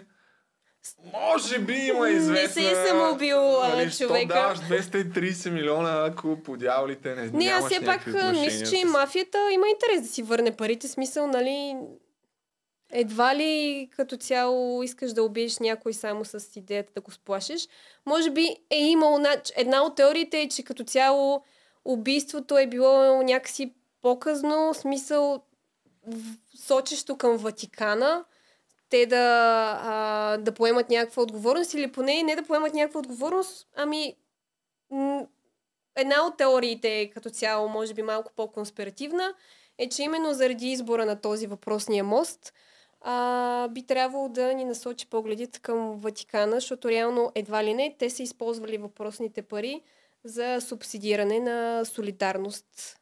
може 1.12 1.58
би 1.58 1.74
има 1.74 2.06
Не 2.06 2.12
известна... 2.12 2.62
се 2.62 2.70
е 2.72 2.86
самоубил, 2.86 3.40
нали, 3.62 3.90
човека. 3.92 4.34
даваш 4.34 4.58
230 4.58 5.50
милиона, 5.50 6.06
ако 6.06 6.42
по 6.42 6.56
дяволите 6.56 7.14
не 7.14 7.30
Не, 7.30 7.44
аз 7.44 7.66
все 7.66 7.84
пак 7.84 8.06
мисля, 8.06 8.66
че 8.66 8.76
с- 8.78 8.84
мафията 8.84 9.38
има 9.52 9.66
интерес 9.68 10.02
да 10.02 10.08
си 10.08 10.22
върне 10.22 10.56
парите. 10.56 10.88
Смисъл, 10.88 11.26
нали, 11.26 11.76
едва 12.92 13.36
ли 13.36 13.88
като 13.96 14.16
цяло 14.16 14.82
искаш 14.82 15.12
да 15.12 15.22
убиеш 15.22 15.58
някой 15.58 15.92
само 15.92 16.24
с 16.24 16.46
идеята 16.56 16.92
да 16.94 17.00
го 17.00 17.10
сплашиш. 17.10 17.68
Може 18.06 18.30
би 18.30 18.56
е 18.70 18.78
имало... 18.78 19.18
Една 19.56 19.82
от 19.82 19.96
теориите 19.96 20.40
е, 20.40 20.48
че 20.48 20.62
като 20.62 20.84
цяло 20.84 21.42
убийството 21.84 22.58
е 22.58 22.66
било 22.66 23.22
някакси 23.22 23.72
по-късно, 24.02 24.74
смисъл 24.74 25.42
сочещо 26.56 27.16
към 27.16 27.36
Ватикана, 27.36 28.24
те 28.88 29.06
да, 29.06 29.78
а, 29.82 30.36
да 30.36 30.52
поемат 30.52 30.90
някаква 30.90 31.22
отговорност 31.22 31.74
или 31.74 31.92
поне 31.92 32.22
не 32.22 32.36
да 32.36 32.42
поемат 32.42 32.74
някаква 32.74 33.00
отговорност, 33.00 33.68
ами 33.74 34.16
една 35.96 36.26
от 36.26 36.36
теориите 36.36 37.10
като 37.14 37.30
цяло, 37.30 37.68
може 37.68 37.94
би 37.94 38.02
малко 38.02 38.32
по-конспиративна, 38.36 39.34
е, 39.78 39.88
че 39.88 40.02
именно 40.02 40.34
заради 40.34 40.66
избора 40.66 41.06
на 41.06 41.20
този 41.20 41.46
въпросния 41.46 42.04
мост 42.04 42.52
а, 43.00 43.68
би 43.68 43.82
трябвало 43.82 44.28
да 44.28 44.54
ни 44.54 44.64
насочи 44.64 45.06
погледите 45.06 45.60
към 45.60 46.00
Ватикана, 46.00 46.52
защото 46.52 46.88
реално 46.88 47.32
едва 47.34 47.64
ли 47.64 47.74
не 47.74 47.96
те 47.98 48.10
са 48.10 48.22
използвали 48.22 48.78
въпросните 48.78 49.42
пари 49.42 49.82
за 50.24 50.60
субсидиране 50.60 51.40
на 51.40 51.84
солидарност. 51.84 52.96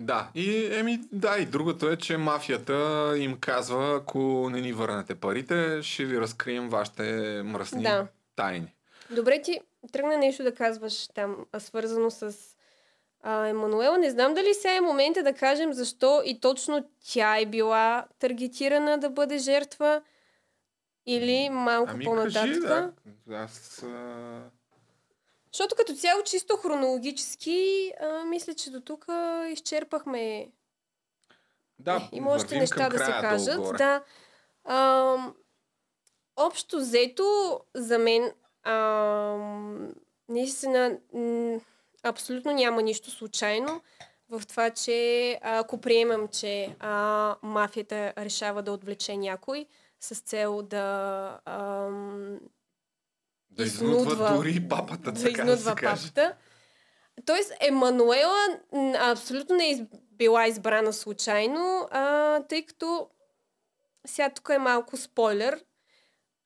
Да, 0.00 0.28
и 0.34 0.66
еми, 0.74 1.00
да, 1.12 1.38
и 1.38 1.46
другото 1.46 1.88
е, 1.88 1.96
че 1.96 2.16
мафията 2.16 2.74
им 3.18 3.36
казва, 3.40 3.96
ако 3.96 4.50
не 4.50 4.60
ни 4.60 4.72
върнете 4.72 5.14
парите, 5.14 5.82
ще 5.82 6.04
ви 6.04 6.20
разкрием 6.20 6.68
вашите 6.68 7.02
мръсни 7.44 7.82
Да. 7.82 8.06
тайни. 8.36 8.74
Добре, 9.10 9.42
ти 9.42 9.60
тръгна 9.92 10.18
нещо 10.18 10.42
да 10.42 10.54
казваш 10.54 11.08
там, 11.08 11.36
свързано 11.58 12.10
с 12.10 12.36
а, 13.22 13.46
Емануела. 13.46 13.98
Не 13.98 14.10
знам 14.10 14.34
дали 14.34 14.54
сега 14.54 14.76
е 14.76 14.80
момента 14.80 15.22
да 15.22 15.32
кажем 15.32 15.72
защо 15.72 16.22
и 16.24 16.40
точно 16.40 16.88
тя 17.12 17.38
е 17.38 17.46
била 17.46 18.06
таргетирана 18.18 18.98
да 18.98 19.10
бъде 19.10 19.38
жертва 19.38 20.02
или 21.06 21.48
малко 21.50 21.90
Ами 21.94 22.04
по-нататък. 22.04 22.34
кажи, 22.42 22.60
да. 22.60 22.92
Аз... 23.30 23.82
А... 23.82 24.40
Защото 25.52 25.74
като 25.76 25.94
цяло 25.94 26.22
чисто 26.22 26.56
хронологически, 26.56 27.92
а, 28.00 28.24
мисля, 28.24 28.54
че 28.54 28.70
до 28.70 28.80
тук 28.80 29.06
изчерпахме 29.52 30.48
Да, 31.78 32.08
Има 32.12 32.30
още 32.30 32.58
неща 32.58 32.88
да 32.88 32.98
се 32.98 33.10
кажат. 33.20 33.56
долу-горе. 33.56 33.78
Да. 33.78 34.02
Ам, 34.64 35.34
общо 36.36 36.76
взето, 36.78 37.60
за 37.74 37.98
мен, 37.98 38.32
ам, 38.62 39.94
наистина, 40.28 40.98
м, 41.14 41.60
абсолютно 42.02 42.52
няма 42.52 42.82
нищо 42.82 43.10
случайно 43.10 43.80
в 44.28 44.42
това, 44.46 44.70
че 44.70 45.38
ако 45.42 45.80
приемам, 45.80 46.28
че 46.28 46.76
а, 46.80 47.36
мафията 47.42 48.12
решава 48.18 48.62
да 48.62 48.72
отвлече 48.72 49.16
някой 49.16 49.66
с 50.00 50.20
цел 50.20 50.62
да 50.62 51.38
ам, 51.44 52.40
Да 53.50 53.62
изнудва 53.62 53.96
изнудва- 54.02 54.36
дори 54.36 54.68
папата, 54.68 55.12
да 55.12 55.22
така 55.22 55.44
да 55.44 55.52
изнудва 55.52 55.70
се 55.70 55.76
каже. 55.76 56.02
папата. 56.02 56.36
Тоест, 57.24 57.52
Емануела 57.60 58.36
абсолютно 58.94 59.56
не 59.56 59.66
е 59.66 59.70
из- 59.70 59.82
била 60.12 60.46
избрана 60.46 60.92
случайно, 60.92 61.88
а, 61.90 62.40
тъй 62.40 62.66
като 62.66 63.08
сега 64.06 64.30
тук 64.30 64.48
е 64.48 64.58
малко 64.58 64.96
спойлер. 64.96 65.64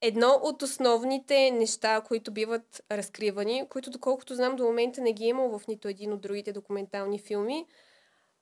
Едно 0.00 0.40
от 0.42 0.62
основните 0.62 1.50
неща, 1.50 2.00
които 2.00 2.32
биват 2.32 2.82
разкривани, 2.90 3.68
които 3.68 3.90
доколкото 3.90 4.34
знам 4.34 4.56
до 4.56 4.64
момента 4.64 5.00
не 5.00 5.12
ги 5.12 5.24
е 5.24 5.28
имал 5.28 5.58
в 5.58 5.66
нито 5.66 5.88
един 5.88 6.12
от 6.12 6.20
другите 6.20 6.52
документални 6.52 7.18
филми, 7.18 7.66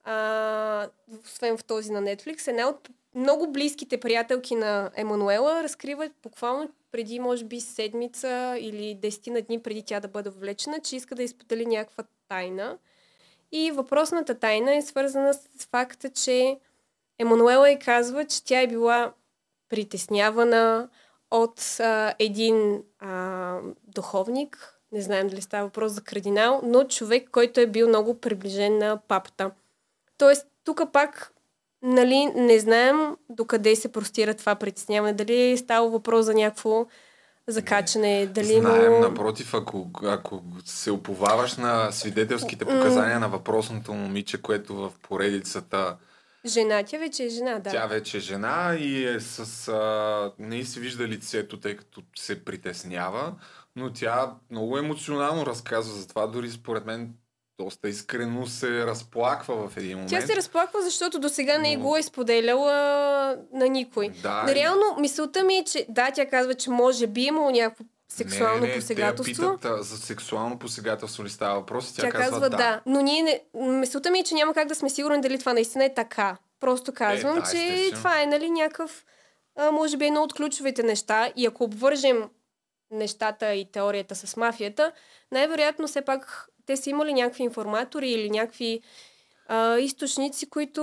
а, 0.04 0.88
освен 1.24 1.58
в 1.58 1.64
този 1.64 1.92
на 1.92 2.02
Netflix, 2.02 2.48
една 2.48 2.68
от 2.68 2.88
много 3.14 3.52
близките 3.52 4.00
приятелки 4.00 4.54
на 4.54 4.90
Емануела 4.94 5.62
разкрива 5.62 6.10
буквално 6.22 6.70
преди, 6.92 7.18
може 7.18 7.44
би, 7.44 7.60
седмица 7.60 8.56
или 8.60 8.94
десетина 8.94 9.42
дни 9.42 9.62
преди 9.62 9.82
тя 9.82 10.00
да 10.00 10.08
бъде 10.08 10.30
влечена, 10.30 10.80
че 10.80 10.96
иска 10.96 11.14
да 11.14 11.22
изподели 11.22 11.66
някаква 11.66 12.04
тайна. 12.28 12.78
И 13.52 13.70
въпросната 13.70 14.34
тайна 14.34 14.74
е 14.76 14.82
свързана 14.82 15.34
с 15.34 15.66
факта, 15.70 16.10
че 16.10 16.58
Емануела 17.18 17.70
и 17.70 17.78
казва, 17.78 18.24
че 18.24 18.44
тя 18.44 18.60
е 18.60 18.66
била 18.66 19.12
притеснявана 19.68 20.88
от 21.30 21.80
а, 21.80 22.14
един 22.18 22.82
а, 22.98 23.58
духовник, 23.84 24.78
не 24.92 25.00
знаем 25.00 25.28
дали 25.28 25.42
става 25.42 25.64
въпрос 25.64 25.92
за 25.92 26.04
кардинал, 26.04 26.60
но 26.64 26.84
човек, 26.84 27.28
който 27.30 27.60
е 27.60 27.66
бил 27.66 27.88
много 27.88 28.20
приближен 28.20 28.78
на 28.78 29.00
папата. 29.08 29.50
Тоест, 30.18 30.46
тук 30.64 30.92
пак 30.92 31.32
нали, 31.82 32.26
не 32.26 32.58
знаем 32.58 33.16
докъде 33.30 33.76
се 33.76 33.92
простира 33.92 34.34
това 34.34 34.54
притесняване. 34.54 35.12
Дали 35.12 35.50
е 35.50 35.56
става 35.56 35.90
въпрос 35.90 36.24
за 36.24 36.34
някакво 36.34 36.86
закачане, 37.46 38.26
дали 38.26 38.60
Знаем, 38.60 38.84
имало... 38.84 39.00
напротив, 39.00 39.54
ако, 39.54 39.90
ако 40.04 40.42
се 40.64 40.90
оповаваш 40.90 41.56
на 41.56 41.92
свидетелските 41.92 42.64
показания 42.64 43.20
на 43.20 43.28
въпросното 43.28 43.94
момиче, 43.94 44.42
което 44.42 44.74
в 44.74 44.92
поредицата 45.02 45.96
Жена, 46.46 46.82
тя 46.82 46.98
вече 46.98 47.24
е 47.24 47.28
жена, 47.28 47.58
да. 47.58 47.70
Тя 47.70 47.86
вече 47.86 48.16
е 48.16 48.20
жена 48.20 48.76
и 48.78 49.04
е 49.04 49.20
с... 49.20 49.68
А, 49.68 50.32
не 50.38 50.64
се 50.64 50.80
вижда 50.80 51.08
лицето, 51.08 51.60
тъй 51.60 51.76
като 51.76 52.02
се 52.16 52.44
притеснява, 52.44 53.34
но 53.76 53.92
тя 53.92 54.34
много 54.50 54.78
емоционално 54.78 55.46
разказва 55.46 55.94
за 55.94 56.08
това, 56.08 56.26
дори 56.26 56.50
според 56.50 56.86
мен 56.86 57.14
доста 57.64 57.88
искрено 57.88 58.46
се 58.46 58.86
разплаква 58.86 59.68
в 59.68 59.76
един 59.76 59.90
момент. 59.90 60.10
Тя 60.10 60.20
се 60.20 60.36
разплаква, 60.36 60.82
защото 60.82 61.18
до 61.18 61.28
сега 61.28 61.58
не 61.58 61.72
е 61.72 61.76
го 61.76 61.96
е 61.96 62.02
споделяла 62.02 62.72
на 63.52 63.68
никой. 63.68 64.08
Да, 64.08 64.44
Но 64.46 64.54
реално 64.54 64.96
мисълта 65.00 65.42
ми 65.42 65.54
е, 65.56 65.64
че 65.64 65.86
да, 65.88 66.10
тя 66.10 66.26
казва, 66.26 66.54
че 66.54 66.70
може 66.70 67.06
би 67.06 67.20
е 67.20 67.24
имало 67.24 67.50
някакво 67.50 67.84
сексуално 68.08 68.60
не, 68.60 68.68
не, 68.68 68.74
посегателство. 68.74 69.50
Те 69.50 69.56
питат 69.56 69.64
а, 69.64 69.82
за 69.82 69.96
сексуално 69.98 70.58
посегателство 70.58 71.24
ли 71.24 71.30
става 71.30 71.54
въпрос 71.54 71.94
тя, 71.94 72.02
Тя 72.02 72.10
казва 72.10 72.50
да. 72.50 72.80
Но 72.86 73.00
ние 73.00 73.22
не... 73.22 73.42
Мисълта 73.54 74.10
ми 74.10 74.18
е, 74.18 74.24
че 74.24 74.34
няма 74.34 74.54
как 74.54 74.68
да 74.68 74.74
сме 74.74 74.90
сигурни 74.90 75.20
дали 75.20 75.38
това 75.38 75.52
наистина 75.52 75.84
е 75.84 75.94
така. 75.94 76.36
Просто 76.60 76.92
казвам, 76.92 77.38
Е, 77.38 77.40
да, 77.40 77.50
че 77.50 77.56
естествено. 77.56 77.96
това 77.96 78.22
е, 78.22 78.26
нали, 78.26 78.50
някакъв... 78.50 79.04
А, 79.58 79.70
може 79.70 79.96
би 79.96 80.06
едно 80.06 80.22
от 80.22 80.32
ключовите 80.32 80.82
неща. 80.82 81.32
И 81.36 81.46
ако 81.46 81.64
обвържем 81.64 82.28
нещата 82.90 83.54
и 83.54 83.72
теорията 83.72 84.14
с 84.16 84.36
мафията, 84.36 84.92
най-вероятно 85.32 85.86
все 85.86 86.02
пак 86.02 86.48
те 86.66 86.76
са 86.76 86.90
имали 86.90 87.12
някакви 87.12 87.42
информатори 87.42 88.10
или 88.10 88.30
някакви 88.30 88.80
а, 89.48 89.78
източници, 89.78 90.50
които... 90.50 90.80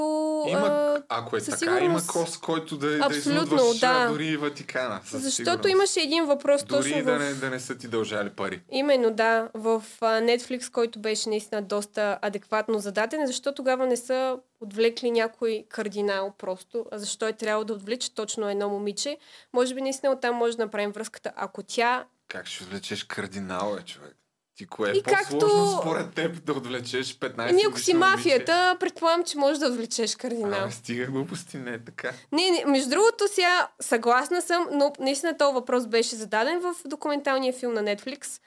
Има, 0.48 0.60
а, 0.60 1.02
ако 1.10 1.38
е 1.38 1.42
така, 1.42 1.66
има 1.66 2.00
сигурност- 2.00 2.08
кос, 2.08 2.38
който 2.38 2.78
да, 2.78 2.90
да 2.90 3.06
Абсолютно, 3.06 3.44
изнудваш 3.44 3.84
а, 3.84 4.04
да. 4.04 4.12
дори 4.12 4.26
и 4.26 4.38
Ватикана. 4.38 5.02
защото 5.04 5.32
сигурност. 5.36 5.70
имаше 5.70 6.02
един 6.02 6.26
въпрос 6.26 6.64
Дори 6.64 6.78
точно 6.82 6.98
и 6.98 7.04
да 7.04 7.16
в... 7.16 7.20
не, 7.20 7.34
да 7.34 7.50
не 7.50 7.60
са 7.60 7.78
ти 7.78 7.88
дължали 7.88 8.30
пари. 8.30 8.62
Именно, 8.72 9.12
да. 9.12 9.50
В 9.54 9.84
Netflix, 10.02 10.72
който 10.72 11.00
беше 11.00 11.30
наистина 11.30 11.62
доста 11.62 12.20
адекватно 12.22 12.80
зададен, 12.80 13.28
защо 13.28 13.54
тогава 13.54 13.88
не 13.88 13.98
са 13.98 14.38
отвлекли 14.62 15.12
някой 15.12 15.66
кардинал 15.70 16.34
просто, 16.38 16.86
а 16.92 16.98
защо 17.00 17.28
е 17.28 17.34
трябвало 17.34 17.66
да 17.66 17.74
отвлича 17.74 18.14
точно 18.14 18.50
едно 18.50 18.70
момиче. 18.70 19.18
Може 19.54 19.76
би 19.76 19.82
наистина 19.82 20.12
оттам 20.12 20.36
може 20.36 20.58
да 20.58 20.64
направим 20.66 20.92
връзката. 20.92 21.32
Ако 21.36 21.64
тя... 21.64 22.06
Как 22.28 22.48
ще 22.48 22.64
отвлечеш 22.64 23.04
кардинал, 23.04 23.78
е, 23.80 23.84
човек? 23.86 24.16
Ти 24.60 24.66
кое 24.66 24.90
е 24.90 24.94
И 24.94 25.04
по-сложно 25.04 25.40
както- 25.40 25.78
според 25.82 26.14
теб 26.14 26.44
да 26.46 26.54
отвлечеш 26.54 27.16
15 27.16 27.50
Ами 27.50 27.62
ако 27.68 27.80
си 27.80 27.92
годишно 27.94 28.00
момиче? 28.00 28.18
мафията, 28.18 28.78
предполагам, 28.80 29.24
че 29.24 29.38
можеш 29.38 29.58
да 29.60 29.68
отвлечеш 29.68 30.16
кардинал. 30.16 30.64
Абе, 30.64 30.72
стига 30.72 31.06
глупости, 31.06 31.58
не 31.58 31.72
е 31.72 31.80
така. 31.80 32.12
Не, 32.32 32.52
не, 32.52 32.64
между 32.66 32.90
другото 32.90 33.28
сега 33.28 33.68
съгласна 33.80 34.42
съм, 34.42 34.68
но 34.72 34.94
наистина 35.00 35.38
този 35.38 35.54
въпрос 35.54 35.88
беше 35.88 36.16
зададен 36.16 36.60
в 36.60 36.76
документалния 36.86 37.54
филм 37.54 37.74
на 37.74 37.84
Netflix. 37.84 38.42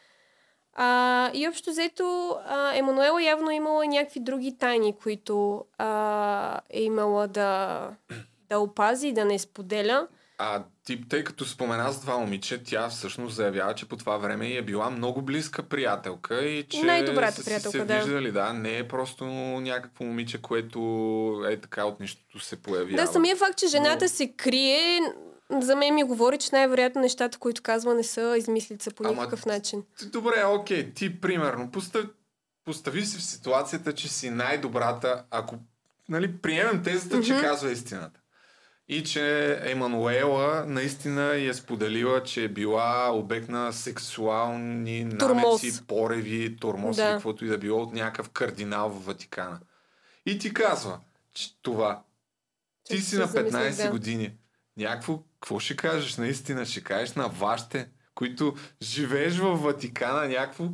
А, 0.74 1.30
и 1.34 1.48
общо 1.48 1.70
взето, 1.70 2.36
а, 2.46 2.76
Емануела 2.76 3.22
явно 3.22 3.50
е 3.50 3.54
имала 3.54 3.86
някакви 3.86 4.20
други 4.20 4.58
тайни, 4.58 4.96
които 4.96 5.64
а, 5.78 6.60
е 6.70 6.82
имала 6.82 7.28
да, 7.28 7.88
да 8.48 8.58
опази 8.58 9.08
и 9.08 9.12
да 9.12 9.24
не 9.24 9.38
споделя. 9.38 10.06
А 10.38 10.64
ти, 10.84 11.08
тъй 11.08 11.24
като 11.24 11.44
спомена 11.44 11.92
с 11.92 12.00
това 12.00 12.18
момиче, 12.18 12.62
тя 12.62 12.88
всъщност 12.88 13.36
заявява, 13.36 13.74
че 13.74 13.88
по 13.88 13.96
това 13.96 14.16
време 14.16 14.54
е 14.54 14.62
била 14.62 14.90
много 14.90 15.22
близка 15.22 15.62
приятелка 15.62 16.44
и 16.44 16.62
че 16.62 16.82
Най-добрата 16.82 17.44
приятелка, 17.44 17.78
се 17.78 17.84
да. 17.84 17.96
виждали, 17.98 18.32
да. 18.32 18.52
Не 18.52 18.78
е 18.78 18.88
просто 18.88 19.24
някакво 19.24 20.04
момиче, 20.04 20.42
което 20.42 20.78
е 21.50 21.56
така 21.60 21.84
от 21.84 22.00
нищото 22.00 22.40
се 22.40 22.56
появява. 22.56 22.96
Да, 22.96 23.06
самия 23.06 23.36
факт, 23.36 23.58
че 23.58 23.66
жената 23.66 24.04
Но- 24.04 24.08
се 24.08 24.32
крие, 24.32 25.00
за 25.60 25.76
мен 25.76 25.94
ми 25.94 26.04
говори, 26.04 26.38
че 26.38 26.48
най-вероятно 26.52 27.00
нещата, 27.00 27.38
които 27.38 27.62
казва, 27.62 27.94
не 27.94 28.04
са 28.04 28.34
измислица 28.38 28.90
по 28.90 29.04
Ама 29.04 29.12
никакъв 29.12 29.46
начин. 29.46 29.82
Ти, 29.98 30.06
Добре, 30.06 30.44
окей, 30.44 30.92
ти 30.92 31.20
примерно, 31.20 31.70
постави, 31.70 32.06
постави 32.64 33.06
се 33.06 33.18
в 33.18 33.22
ситуацията, 33.22 33.92
че 33.92 34.08
си 34.08 34.30
най-добрата, 34.30 35.24
ако 35.30 35.56
нали, 36.08 36.36
приемем 36.38 36.82
тезата, 36.82 37.22
че 37.22 37.40
казва 37.40 37.72
истината. 37.72 38.20
И 38.92 39.04
че 39.04 39.58
Емануела 39.62 40.64
наистина 40.66 41.22
я 41.22 41.54
споделила, 41.54 42.22
че 42.22 42.44
е 42.44 42.48
била 42.48 43.10
обект 43.12 43.48
на 43.48 43.72
сексуални 43.72 45.18
Тормоз. 45.18 45.62
намеци, 45.62 45.86
пореви, 45.86 46.56
тормоз 46.56 46.96
Да. 46.96 47.02
или 47.02 47.12
каквото 47.12 47.44
и 47.44 47.48
да 47.48 47.58
било 47.58 47.82
от 47.82 47.92
някакъв 47.92 48.28
кардинал 48.28 48.88
в 48.88 49.04
Ватикана. 49.06 49.60
И 50.26 50.38
ти 50.38 50.54
казва, 50.54 50.98
че 51.34 51.62
това. 51.62 52.02
Ти 52.84 52.96
Че 52.96 53.02
си 53.02 53.10
се 53.10 53.18
на 53.18 53.26
замислих, 53.26 53.60
15 53.60 53.84
да. 53.84 53.90
години. 53.90 54.32
Някакво, 54.76 55.18
какво 55.40 55.60
ще 55.60 55.76
кажеш 55.76 56.16
наистина? 56.16 56.66
Ще 56.66 56.80
кажеш 56.80 57.14
на 57.14 57.28
вашите, 57.28 57.88
които 58.14 58.54
живееш 58.82 59.38
в 59.38 59.56
Ватикана, 59.56 60.28
някакво 60.28 60.68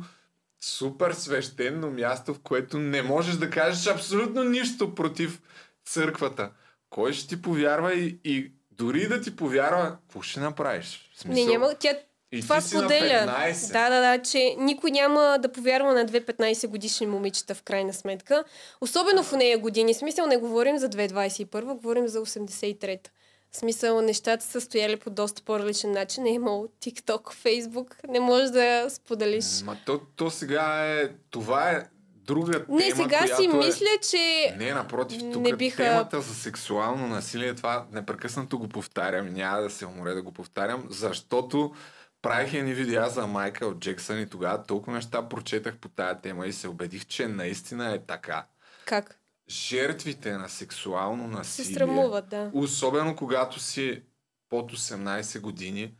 супер 0.61 1.11
свещено 1.11 1.91
място, 1.91 2.33
в 2.33 2.39
което 2.39 2.79
не 2.79 3.01
можеш 3.01 3.35
да 3.35 3.49
кажеш 3.49 3.87
абсолютно 3.87 4.43
нищо 4.43 4.95
против 4.95 5.41
църквата. 5.85 6.51
Кой 6.89 7.13
ще 7.13 7.27
ти 7.27 7.41
повярва 7.41 7.93
и, 7.93 8.19
и 8.23 8.51
дори 8.71 9.07
да 9.07 9.21
ти 9.21 9.35
повярва, 9.35 9.97
какво 10.01 10.21
ще 10.21 10.39
направиш? 10.39 11.11
В 11.15 11.25
Не, 11.25 11.35
смисъл, 11.35 11.53
няма. 11.53 11.75
Тя 11.79 11.93
и 12.31 12.41
това 12.41 12.61
споделя. 12.61 13.25
15. 13.49 13.71
Да, 13.71 13.89
да, 13.89 14.01
да, 14.01 14.23
че 14.23 14.55
никой 14.57 14.91
няма 14.91 15.37
да 15.41 15.51
повярва 15.51 15.93
на 15.93 16.05
две 16.05 16.21
15 16.21 16.67
годишни 16.67 17.07
момичета 17.07 17.55
в 17.55 17.63
крайна 17.63 17.93
сметка. 17.93 18.43
Особено 18.81 19.23
в 19.23 19.31
нея 19.31 19.57
години. 19.57 19.93
Смисъл 19.93 20.25
не 20.25 20.37
говорим 20.37 20.77
за 20.77 20.89
2021, 20.89 21.63
говорим 21.63 22.07
за 22.07 22.19
83-та. 22.19 23.09
В 23.51 23.57
смисъл 23.57 24.01
нещата 24.01 24.45
са 24.45 24.61
стояли 24.61 24.95
по 24.95 25.09
доста 25.09 25.41
по-различен 25.41 25.91
начин. 25.91 26.25
Е 26.25 26.29
имало 26.29 26.67
TikTok, 26.67 27.21
Facebook. 27.21 27.93
Не 28.07 28.19
можеш 28.19 28.49
да 28.49 28.89
споделиш. 28.89 29.45
Ма 29.65 29.77
то, 29.85 30.01
то 30.15 30.29
сега 30.29 30.85
е... 30.85 31.09
Това 31.29 31.71
е 31.71 31.83
друга 32.29 32.65
тема, 32.65 32.65
Не, 32.69 32.91
сега 32.91 33.27
си 33.27 33.45
е... 33.45 33.47
мисля, 33.47 33.87
че 34.09 34.55
Не, 34.57 34.73
напротив, 34.73 35.21
тук 35.33 35.41
не 35.41 35.53
биха- 35.53 35.77
темата 35.77 36.21
за 36.21 36.35
сексуално 36.35 37.07
насилие, 37.07 37.55
това 37.55 37.87
непрекъснато 37.91 38.59
го 38.59 38.67
повтарям, 38.67 39.33
няма 39.33 39.61
да 39.61 39.69
се 39.69 39.85
уморя 39.85 40.15
да 40.15 40.21
го 40.21 40.31
повтарям, 40.31 40.85
защото 40.89 41.73
правих 42.21 42.53
едни 42.53 42.73
видеа 42.73 43.09
за 43.09 43.27
Майкъл 43.27 43.75
Джексън 43.75 44.19
и 44.19 44.29
тогава 44.29 44.63
толкова 44.63 44.93
неща 44.93 45.29
прочетах 45.29 45.77
по 45.77 45.89
тая 45.89 46.21
тема 46.21 46.47
и 46.47 46.53
се 46.53 46.67
убедих, 46.67 47.05
че 47.05 47.27
наистина 47.27 47.93
е 47.93 47.99
така. 47.99 48.45
как? 48.85 49.15
Жертвите 49.49 50.31
на 50.31 50.49
сексуално 50.49 51.23
Се 51.23 51.37
насилие, 51.37 51.73
срамуват, 51.73 52.29
да. 52.29 52.51
особено 52.53 53.15
когато 53.15 53.59
си 53.59 54.01
под 54.49 54.71
18 54.71 55.39
години, 55.39 55.93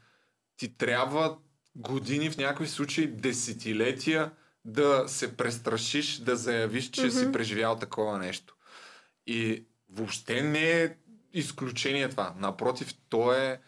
ти 0.57 0.77
трябва 0.77 1.37
години, 1.75 2.29
в 2.29 2.37
някои 2.37 2.67
случаи 2.67 3.07
десетилетия 3.07 4.31
да 4.69 5.03
се 5.07 5.37
престрашиш, 5.37 6.17
да 6.17 6.35
заявиш, 6.35 6.89
че 6.89 7.11
си 7.11 7.23
Мгм. 7.23 7.31
преживял 7.31 7.75
такова 7.75 8.17
нещо. 8.17 8.55
И 9.27 9.63
въобще 9.89 10.41
не 10.41 10.71
е 10.73 10.95
изключение 11.33 12.09
това. 12.09 12.33
Напротив, 12.37 12.93
то 13.09 13.33
е 13.33 13.59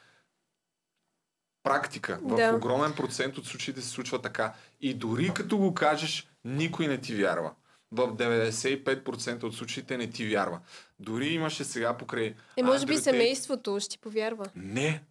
практика. 1.63 2.19
В 2.21 2.35
Да. 2.35 2.53
огромен 2.55 2.93
процент 2.93 3.37
от 3.37 3.45
случаите 3.45 3.81
се 3.81 3.89
случва 3.89 4.21
така. 4.21 4.53
И 4.81 4.93
дори 4.93 5.31
като 5.33 5.57
го 5.57 5.73
кажеш, 5.73 6.29
никой 6.45 6.87
не 6.87 6.97
ти 6.97 7.15
вярва. 7.15 7.53
В 7.91 8.07
95% 8.07 9.43
от 9.43 9.55
случаите 9.55 9.97
не 9.97 10.09
ти 10.09 10.29
вярва. 10.29 10.59
Дори 10.99 11.27
имаше 11.27 11.63
сега 11.63 11.97
покрай... 11.97 12.35
Е, 12.57 12.63
може 12.63 12.85
би 12.85 12.93
Андрю 12.93 13.03
семейството 13.03 13.79
ще 13.79 13.89
ти 13.89 13.97
повярва. 13.97 14.45
не, 14.55 15.03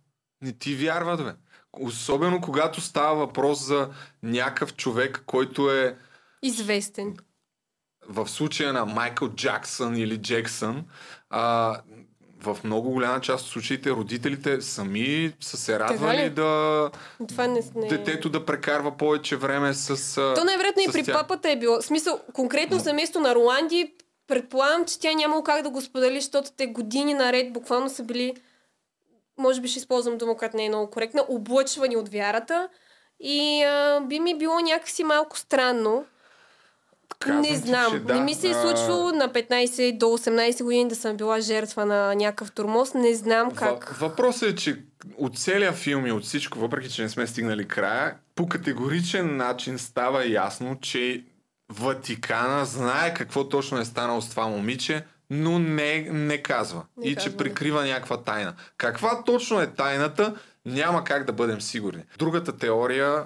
не 0.43 0.53
ти 0.53 0.75
вярва, 0.77 1.17
бе. 1.17 1.35
Особено 1.73 2.41
когато 2.41 2.81
става 2.81 3.15
въпрос 3.15 3.67
за 3.67 3.89
някакъв 4.23 4.75
човек, 4.75 5.23
който 5.27 5.71
е 5.71 5.97
Известен. 6.43 7.17
в 8.09 8.29
случая 8.29 8.73
на 8.73 8.85
Майкъл 8.85 9.29
Джаксън 9.29 9.97
или 9.97 10.19
Джексън, 10.19 10.85
а, 11.31 11.77
в 12.43 12.59
много 12.65 12.91
голяма 12.91 13.21
част 13.21 13.45
от 13.45 13.53
случаите 13.53 13.91
родителите 13.91 14.61
сами 14.61 15.33
са 15.41 15.57
се 15.57 15.79
радвали 15.79 16.25
ли? 16.25 16.31
да 16.31 16.91
Това 17.29 17.47
не, 17.47 17.63
не... 17.75 17.89
детето 17.89 18.29
да 18.29 18.47
прекарва 18.47 18.97
повече 18.97 19.37
време 19.37 19.75
с... 19.75 20.15
То 20.15 20.45
най-вероятно 20.45 20.83
и 20.83 20.93
при 20.93 21.05
тях. 21.05 21.17
папата 21.17 21.51
е 21.51 21.59
било. 21.59 21.81
В 21.81 21.85
смисъл, 21.85 22.21
конкретно 22.33 22.81
семейство 22.81 23.21
на 23.21 23.35
Роланди, 23.35 23.95
предполагам, 24.27 24.85
че 24.85 25.01
тя 25.01 25.13
нямало 25.13 25.43
как 25.43 25.63
да 25.63 25.71
го 25.71 25.81
сподели, 25.81 26.21
защото 26.21 26.51
те 26.57 26.67
години 26.67 27.15
наред 27.15 27.53
буквално 27.53 27.91
са 27.91 28.03
били, 28.03 28.35
може 29.41 29.61
би 29.61 29.69
ще 29.69 29.79
използвам 29.79 30.19
дума, 30.19 30.37
която 30.37 30.57
не 30.57 30.65
е 30.65 30.69
много 30.69 30.91
коректна, 30.91 31.25
облъчвани 31.29 31.97
от 31.97 32.09
вярата. 32.09 32.69
И 33.21 33.63
а, 33.63 34.01
би 34.01 34.21
ми 34.21 34.39
било 34.39 34.61
някакси 34.61 35.05
малко 35.05 35.39
странно. 35.39 36.05
Казвам 37.19 37.41
не 37.41 37.49
ти, 37.49 37.57
знам. 37.57 37.93
че 37.93 37.99
да, 37.99 38.15
не 38.15 38.21
ми 38.21 38.35
се 38.35 38.49
е 38.49 38.51
а, 38.51 38.63
случвало 38.63 39.13
на 39.13 39.29
15 39.29 39.99
до 39.99 40.07
18 40.07 40.63
години 40.63 40.89
да 40.89 40.97
съм 40.97 41.17
била 41.17 41.41
жертва 41.41 41.87
на 41.87 42.15
някакъв 42.15 42.53
турмоз. 42.53 42.95
Не 42.95 43.15
знам 43.15 43.51
как. 43.51 43.85
Въ- 43.85 44.09
Въпросът 44.09 44.51
е, 44.51 44.57
че 44.57 44.83
от 45.19 45.39
целия 45.39 45.73
филм 45.73 46.07
и 46.07 46.13
от 46.13 46.25
всичко, 46.25 46.59
въпреки 46.59 46.91
че 46.91 47.03
не 47.03 47.09
сме 47.09 47.27
стигнали 47.27 47.69
края, 47.69 48.17
по 48.35 48.49
категоричен 48.49 49.37
начин 49.37 49.79
става 49.79 50.29
ясно, 50.29 50.79
че 50.81 51.25
Ватикана 51.69 52.65
знае 52.65 53.15
какво 53.15 53.49
точно 53.49 53.79
е 53.79 53.85
станало 53.85 54.21
с 54.21 54.31
това 54.31 54.47
момиче, 54.47 55.05
но 55.31 55.59
не, 55.59 56.01
не 56.01 56.43
казва. 56.43 56.87
Не 56.97 57.09
и 57.09 57.15
казва, 57.15 57.31
че 57.31 57.37
прикрива 57.37 57.85
някаква 57.85 58.23
тайна. 58.23 58.55
Каква 58.77 59.25
точно 59.25 59.61
е 59.61 59.75
тайната, 59.75 60.37
няма 60.67 61.05
как 61.05 61.25
да 61.25 61.33
бъдем 61.33 61.61
сигурни. 61.61 62.03
Другата 62.19 62.57
теория, 62.57 63.25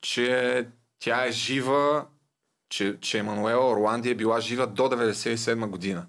че 0.00 0.66
тя 0.98 1.26
е 1.26 1.32
жива, 1.32 2.04
че, 2.68 2.96
че 3.00 3.18
Емануела 3.18 3.70
Орланди 3.70 4.10
е 4.10 4.14
била 4.14 4.40
жива 4.40 4.66
до 4.66 4.82
97 4.82 5.66
година. 5.66 6.06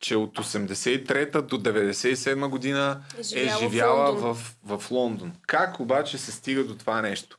Че 0.00 0.16
от 0.16 0.38
83-та 0.38 1.42
до 1.42 1.58
97 1.58 2.48
година 2.48 3.02
Е 3.34 3.48
живяла 3.60 4.12
в 4.12 4.22
Лондон. 4.22 4.34
в, 4.34 4.80
в 4.80 4.90
Лондон. 4.90 5.32
Как 5.46 5.80
обаче 5.80 6.18
се 6.18 6.32
стига 6.32 6.64
до 6.64 6.76
това 6.76 7.02
нещо? 7.02 7.38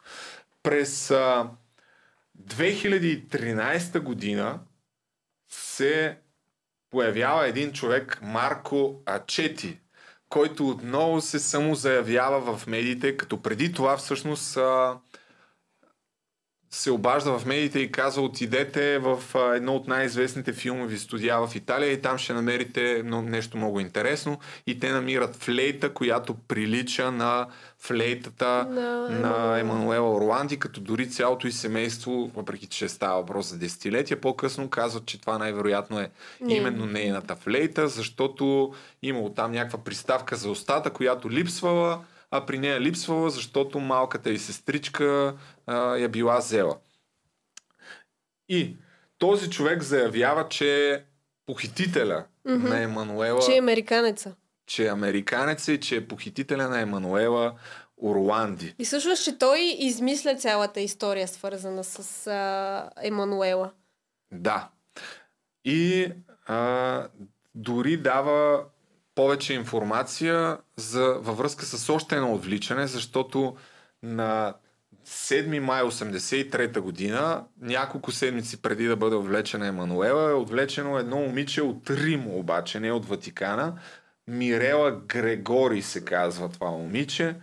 През 0.63 1.11
а, 1.11 1.49
2013 2.47 3.99
година 3.99 4.59
се 5.49 6.17
появява 6.91 7.47
един 7.47 7.71
човек, 7.73 8.19
Марко 8.21 9.01
Ачети, 9.05 9.79
който 10.29 10.69
отново 10.69 11.21
се 11.21 11.39
самозаявява 11.39 12.57
в 12.57 12.67
медиите, 12.67 13.17
като 13.17 13.41
преди 13.41 13.73
това 13.73 13.97
всъщност 13.97 14.57
а, 14.57 14.97
се 16.71 16.91
обажда 16.91 17.39
в 17.39 17.45
медиите 17.45 17.79
и 17.79 17.91
казва 17.91 18.23
отидете 18.23 18.99
в 18.99 19.23
а, 19.35 19.55
едно 19.55 19.75
от 19.75 19.87
най-известните 19.87 20.53
филмови 20.53 20.97
студия 20.97 21.47
в 21.47 21.55
Италия 21.55 21.91
и 21.91 22.01
там 22.01 22.17
ще 22.17 22.33
намерите 22.33 23.01
но, 23.05 23.21
нещо 23.21 23.57
много 23.57 23.79
интересно. 23.79 24.39
И 24.67 24.79
те 24.79 24.91
намират 24.91 25.35
флейта, 25.35 25.93
която 25.93 26.33
прилича 26.47 27.11
на 27.11 27.47
флейтата 27.79 28.67
На 28.69 29.09
на 29.09 29.59
Емануела. 29.59 30.15
Орланди, 30.15 30.59
като 30.59 30.81
дори 30.81 31.09
цялото 31.09 31.47
и 31.47 31.51
семейство, 31.51 32.31
въпреки 32.35 32.67
че 32.67 32.89
става 32.89 33.21
въпрос 33.21 33.49
за 33.49 33.57
десетилетия, 33.57 34.21
по-късно 34.21 34.69
казват, 34.69 35.05
че 35.05 35.21
това 35.21 35.37
най-вероятно 35.37 35.99
е 35.99 36.11
Не. 36.41 36.53
именно 36.53 36.85
нейната 36.85 37.35
флейта, 37.35 37.87
защото 37.87 38.73
имало 39.01 39.29
там 39.29 39.51
някаква 39.51 39.79
приставка 39.83 40.35
за 40.35 40.49
устата, 40.49 40.89
която 40.89 41.31
липсвала, 41.31 41.99
а 42.31 42.45
при 42.45 42.59
нея 42.59 42.81
липсвала, 42.81 43.29
защото 43.29 43.79
малката 43.79 44.29
и 44.29 44.37
сестричка 44.39 45.35
а, 45.65 45.95
я 45.97 46.09
била 46.09 46.37
взела. 46.37 46.77
И 48.49 48.75
този 49.17 49.49
човек 49.49 49.83
заявява, 49.83 50.49
че 50.49 50.93
е 50.93 51.03
похитителя 51.45 52.25
на 52.45 52.81
Емануела 52.81 53.41
Че 53.45 53.55
е 53.55 53.59
американеца. 53.59 54.35
че 54.67 54.85
е 54.85 54.89
американец 54.89 55.67
и 55.67 55.79
че 55.79 55.95
е 55.95 56.07
похитителя 56.07 56.67
на 56.67 56.81
Емануела 56.81 57.53
Орланди. 57.97 58.75
И 58.79 58.85
всъщност, 58.85 59.23
че 59.23 59.37
той 59.37 59.75
измисля 59.79 60.35
цялата 60.35 60.81
история, 60.81 61.27
свързана 61.27 61.83
с 61.83 62.27
а, 62.27 62.89
Емануела. 63.01 63.71
Да. 64.31 64.69
И 65.65 66.11
а, 66.45 67.07
дори 67.55 67.97
дава 67.97 68.63
повече 69.19 69.53
информация 69.53 70.57
за, 70.77 71.05
във 71.19 71.37
връзка 71.37 71.65
с 71.65 71.89
още 71.89 72.15
едно 72.15 72.33
отвличане, 72.33 72.87
защото 72.87 73.55
на 74.03 74.53
7 75.07 75.59
май 75.59 75.83
83 75.83 76.79
година, 76.79 77.43
няколко 77.61 78.11
седмици 78.11 78.61
преди 78.61 78.87
да 78.87 78.95
бъде 78.95 79.15
отвлечена 79.15 79.67
Емануела, 79.67 80.31
е 80.31 80.33
отвлечено 80.33 80.97
едно 80.97 81.17
момиче 81.17 81.61
от 81.61 81.89
Рим, 81.89 82.27
обаче 82.27 82.79
не 82.79 82.91
от 82.91 83.05
Ватикана. 83.05 83.79
Мирела 84.27 84.91
Грегори 84.91 85.81
се 85.81 86.05
казва 86.05 86.49
това 86.49 86.71
момиче. 86.71 87.35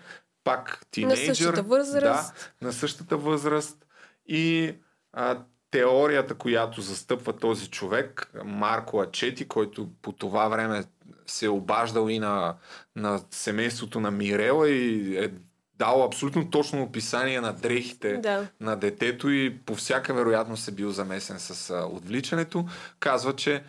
Пак 0.45 0.87
тинейджър. 0.91 1.35
същата 1.35 1.63
възраст. 1.63 2.55
Да, 2.61 2.67
на 2.67 2.73
същата 2.73 3.17
възраст. 3.17 3.87
И 4.27 4.75
а, 5.13 5.39
теорията, 5.71 6.35
която 6.35 6.81
застъпва 6.81 7.33
този 7.33 7.71
човек, 7.71 8.31
Марко 8.45 9.01
Ачети, 9.01 9.49
който 9.49 9.89
по 10.03 10.13
това 10.13 10.49
време 10.49 10.85
се 11.27 11.47
е 11.47 11.49
обаждал 11.49 12.09
и 12.09 12.19
на, 12.19 12.55
на 12.97 13.21
семейството 13.31 14.01
на 14.01 14.11
Мирела 14.11 14.69
и 14.69 15.17
е 15.25 15.31
дал 15.79 16.05
абсолютно 16.05 16.51
точно 16.51 16.83
описание 16.83 17.41
на 17.41 17.53
дрехите 17.53 18.17
Да. 18.17 18.47
на 18.61 18.77
детето 18.77 19.31
и 19.31 19.59
по 19.67 19.75
всяка 19.75 20.15
вероятност 20.15 20.69
е 20.69 20.73
бил 20.73 20.91
замесен 20.91 21.39
с 21.39 21.71
а, 21.71 21.87
отвличането, 21.87 22.65
казва, 23.01 23.37
че 23.37 23.63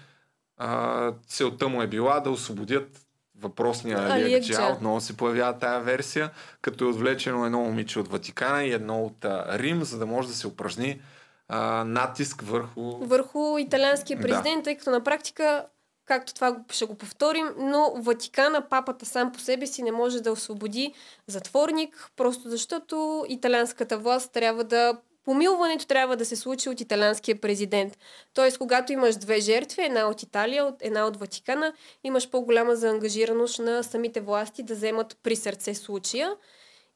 а, 0.58 1.12
целта 1.28 1.68
му 1.68 1.82
е 1.82 1.88
била 1.88 2.20
да 2.20 2.30
освободят 2.32 3.02
въпросния 3.40 3.98
Алия 3.98 4.14
Алия 4.26 4.42
Джа. 4.42 4.54
Джа. 4.54 4.74
Отново 4.74 5.02
се 5.02 5.18
появява 5.18 5.60
тая 5.60 5.80
версия, 5.80 6.30
като 6.62 6.86
е 6.86 6.88
отвлечено 6.88 7.46
едно 7.46 7.60
момиче 7.60 8.00
от 8.00 8.08
Ватикана 8.08 8.64
и 8.64 8.74
едно 8.74 9.04
от 9.04 9.26
а, 9.26 9.60
Рим, 9.60 9.84
за 9.84 9.98
да 10.00 10.06
може 10.06 10.28
да 10.28 10.34
се 10.34 10.48
упражни 10.48 11.02
а, 11.48 11.84
натиск 11.84 12.42
върху... 12.42 12.82
Върху 12.98 13.58
италианския 13.58 14.18
Да. 14.18 14.22
президент, 14.28 14.64
тъй 14.64 14.78
като 14.78 14.90
на 14.92 15.04
практика, 15.04 15.66
както 16.08 16.34
това 16.34 16.58
ще 16.72 16.86
го 16.86 16.96
повторим, 16.96 17.50
но 17.58 17.94
Ватикана, 17.96 18.70
папата 18.70 19.06
сам 19.06 19.32
по 19.32 19.40
себе 19.40 19.68
си 19.68 19.84
не 19.84 19.92
може 19.92 20.22
да 20.22 20.32
освободи 20.32 20.94
затворник, 21.28 22.12
просто 22.16 22.50
защото 22.50 23.26
италианската 23.30 23.98
власт 23.98 24.32
трябва 24.32 24.64
да 24.64 24.98
Помилването 25.28 25.88
трябва 25.88 26.18
да 26.18 26.26
се 26.26 26.36
случи 26.36 26.70
от 26.70 26.82
италианския 26.82 27.42
президент. 27.42 27.98
Тоест, 28.34 28.58
когато 28.58 28.94
имаш 28.94 29.16
две 29.16 29.40
жертви, 29.40 29.82
една 29.82 30.08
от 30.08 30.24
Италия, 30.24 30.74
една 30.82 31.06
от 31.06 31.18
Ватикана, 31.18 31.74
имаш 32.04 32.30
по-голяма 32.30 32.76
заангажираност 32.76 33.60
на 33.60 33.84
самите 33.84 34.22
власти 34.22 34.64
да 34.64 34.74
вземат 34.76 35.18
при 35.24 35.36
сърце 35.36 35.74
случая. 35.74 36.36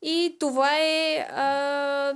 И 0.01 0.37
това 0.39 0.79
е 0.79 1.27
а, 1.31 2.13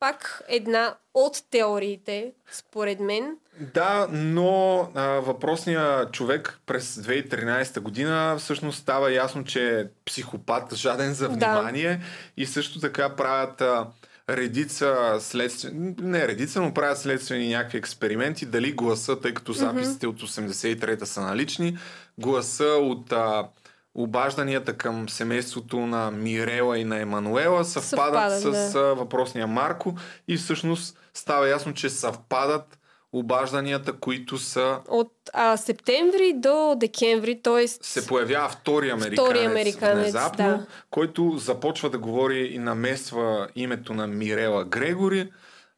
пак 0.00 0.42
една 0.48 0.94
от 1.14 1.42
теориите, 1.50 2.32
според 2.52 3.00
мен. 3.00 3.36
Да, 3.74 4.08
но 4.10 4.78
а, 4.94 5.02
въпросният 5.06 6.12
човек 6.12 6.60
през 6.66 6.94
2013 6.96 7.80
година 7.80 8.36
всъщност 8.38 8.78
става 8.78 9.12
ясно, 9.12 9.44
че 9.44 9.80
е 9.80 9.84
психопат, 10.04 10.74
жаден 10.74 11.14
за 11.14 11.28
Да. 11.28 11.34
внимание 11.34 12.00
и 12.36 12.46
също 12.46 12.80
така 12.80 13.08
правят 13.16 13.60
а, 13.60 13.86
редица 14.30 15.16
следствени, 15.20 15.94
не 15.98 16.28
редица, 16.28 16.60
но 16.60 16.74
правят 16.74 16.98
следствени 16.98 17.48
някакви 17.48 17.78
експерименти, 17.78 18.46
дали 18.46 18.72
гласа, 18.72 19.20
тъй 19.20 19.34
като 19.34 19.52
записите 19.52 20.06
от 20.06 20.22
83-та 20.22 21.06
са 21.06 21.20
налични, 21.20 21.78
гласа 22.18 22.64
от 22.64 23.12
а, 23.12 23.48
обажданията 23.94 24.76
към 24.76 25.08
семейството 25.08 25.78
на 25.78 26.10
Мирела 26.10 26.78
и 26.78 26.84
на 26.84 26.98
Емануела 26.98 27.64
съвпадат, 27.64 28.40
Съвпадат, 28.40 28.70
с 28.70 28.74
а, 28.74 28.80
въпросния 28.80 29.46
Марко 29.46 29.94
и 30.28 30.36
всъщност 30.36 30.98
става 31.14 31.48
ясно, 31.48 31.74
че 31.74 31.90
съвпадат 31.90 32.78
обажданията, 33.12 33.92
които 33.92 34.38
са 34.38 34.78
От 34.88 35.12
а, 35.32 35.56
септември 35.56 36.32
до 36.36 36.74
декември, 36.76 37.42
т.е. 37.42 37.68
се 37.68 38.06
появява 38.06 38.48
втори 38.48 38.90
американец, 38.90 39.20
Втори 39.20 39.44
американец, 39.44 40.02
внезапно, 40.02 40.44
да. 40.44 40.66
който 40.90 41.38
започва 41.38 41.90
да 41.90 41.98
говори 41.98 42.46
и 42.52 42.58
намесва 42.58 43.48
името 43.56 43.94
на 43.94 44.06
Мирела 44.06 44.64
Грегори 44.64 45.30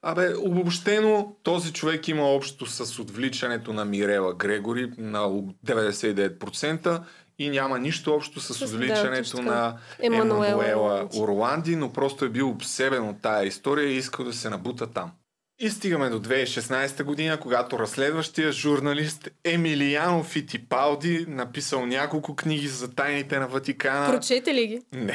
Абе, 0.05 0.35
обобщено, 0.39 1.37
този 1.43 1.73
човек 1.73 2.09
има 2.09 2.23
общо 2.23 2.67
с 2.67 2.99
отвличането 2.99 3.73
на 3.73 3.85
Мирела 3.85 4.35
Грегори 4.35 4.93
на 4.99 5.21
99% 5.67 7.03
и 7.39 7.51
няма 7.51 7.79
нищо 7.79 8.15
общо 8.15 8.41
с, 8.41 8.59
да, 8.59 8.65
отвличането 8.65 9.31
така. 9.31 9.43
на 9.43 9.77
Емануела 10.03 10.47
Емануела 10.47 11.09
Орланди. 11.17 11.77
Но 11.77 11.93
просто 11.93 12.25
е 12.25 12.29
бил 12.29 12.51
обсебен 12.51 13.09
от 13.09 13.23
тая 13.23 13.47
история 13.47 13.89
и 13.89 13.97
искал 13.97 14.25
да 14.25 14.33
се 14.33 14.51
набута 14.51 14.87
там. 14.87 15.11
И 15.59 15.71
стигаме 15.71 16.09
до 16.09 16.21
2016 16.21 17.03
година, 17.05 17.41
когато 17.41 17.79
разследващия 17.79 18.53
журналист 18.53 19.29
Емилиано 19.45 20.23
Фитипалди 20.25 21.27
написал 21.29 21.87
няколко 21.87 22.37
книги 22.37 22.69
за 22.69 22.95
тайните 22.95 23.39
на 23.39 23.49
Ватикана. 23.49 24.11
Прочете 24.13 24.55
ли 24.55 24.67
ги? 24.67 24.81
Не. 24.93 25.15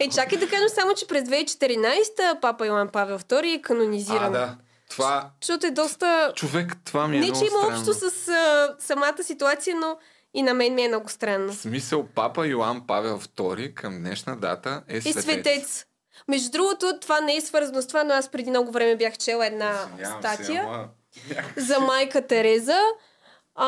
Е, 0.00 0.08
чакай 0.08 0.38
да 0.38 0.48
кажем 0.48 0.68
само, 0.68 0.94
че 0.94 1.06
през 1.06 1.24
2014 1.24 2.40
папа 2.40 2.66
Йоан 2.66 2.88
Павел 2.88 3.18
II 3.18 3.58
е 3.58 3.62
канонизиран. 3.62 4.24
а, 4.24 4.30
да. 4.30 4.56
Това, 4.90 5.30
Защото 5.40 5.66
е 5.66 5.70
доста... 5.70 6.32
човек, 6.36 6.76
това 6.84 7.08
ми 7.08 7.16
е 7.16 7.20
Не, 7.20 7.26
че 7.26 7.44
има 7.44 7.58
странно. 7.58 7.76
общо 7.78 7.94
с 7.94 8.28
а, 8.28 8.74
самата 8.78 9.22
ситуация, 9.22 9.76
но 9.76 9.96
и 10.34 10.42
на 10.42 10.54
мен 10.54 10.74
ми 10.74 10.82
е 10.82 10.88
много 10.88 11.08
странно. 11.08 11.52
В 11.52 11.56
смисъл, 11.56 12.06
папа 12.06 12.46
Йоан 12.46 12.86
Павел 12.86 13.20
II 13.20 13.74
към 13.74 13.98
днешна 13.98 14.36
дата 14.36 14.82
е 14.88 14.96
И 14.96 15.00
светец. 15.00 15.22
светец. 15.22 15.86
Между 16.28 16.50
другото, 16.50 16.98
това 17.00 17.20
не 17.20 17.36
е 17.36 17.40
свързано 17.40 17.82
с 17.82 17.86
това, 17.86 18.04
но 18.04 18.14
аз 18.14 18.28
преди 18.28 18.50
много 18.50 18.72
време 18.72 18.96
бях 18.96 19.18
чела 19.18 19.46
една 19.46 19.72
Извинявам 19.90 20.22
се, 20.22 20.28
статия 20.28 20.62
ама- 20.62 20.88
за 21.56 21.80
майка 21.80 22.26
Тереза. 22.26 22.80
А, 23.54 23.66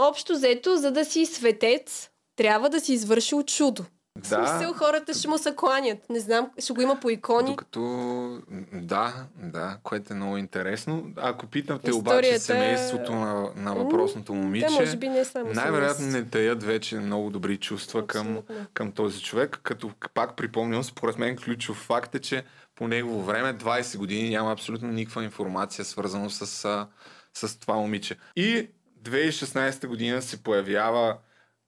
общо 0.00 0.32
взето, 0.32 0.76
за 0.76 0.90
да 0.90 1.04
си 1.04 1.26
светец, 1.26 2.10
трябва 2.36 2.68
да 2.68 2.80
си 2.80 2.92
извършил 2.92 3.42
чудо. 3.42 3.84
В 4.22 4.26
смисъл, 4.26 4.72
хората 4.72 5.14
ще 5.14 5.28
му 5.28 5.38
се 5.38 5.56
кланят. 5.56 5.98
Не 6.10 6.20
знам, 6.20 6.50
ще 6.58 6.72
го 6.72 6.80
има 6.82 7.00
по 7.00 7.10
икони. 7.10 7.50
докато... 7.50 8.40
Да, 8.72 9.14
да, 9.36 9.78
което 9.82 10.12
е 10.12 10.16
много 10.16 10.36
интересно. 10.36 11.10
Ако 11.16 11.46
питате 11.46 11.90
Историята 11.90 12.28
обаче 12.28 12.38
семейството 12.38 13.12
на, 13.12 13.50
на 13.56 13.74
въпросното 13.74 14.34
момиче, 14.34 14.66
Да, 14.66 14.72
може 14.72 14.96
би 14.96 15.08
не 15.08 15.18
е 15.18 15.24
само 15.24 15.52
най-вероятно 15.54 16.06
не 16.06 16.24
таят 16.24 16.62
вече 16.62 16.96
много 16.96 17.30
добри 17.30 17.56
чувства 17.56 18.06
към, 18.06 18.26
Абсолютно. 18.26 18.66
към 18.74 18.92
този 18.92 19.22
човек, 19.22 19.60
като 19.62 19.90
пак 20.14 20.36
припомням, 20.36 20.84
според 20.84 21.18
мен 21.18 21.36
ключов 21.36 21.76
факт 21.76 22.14
е, 22.14 22.18
че 22.18 22.44
по 22.74 22.88
негово 22.88 23.22
време, 23.22 23.58
20 23.58 23.98
години, 23.98 24.30
няма 24.30 24.52
абсолютно 24.52 24.88
никаква 24.88 25.24
информация 25.24 25.84
свързано 25.84 26.30
с, 26.30 26.46
с 27.34 27.60
това 27.60 27.74
момиче. 27.74 28.16
И 28.36 28.68
2016 29.02 29.86
година 29.86 30.22
се 30.22 30.42
появява 30.42 31.16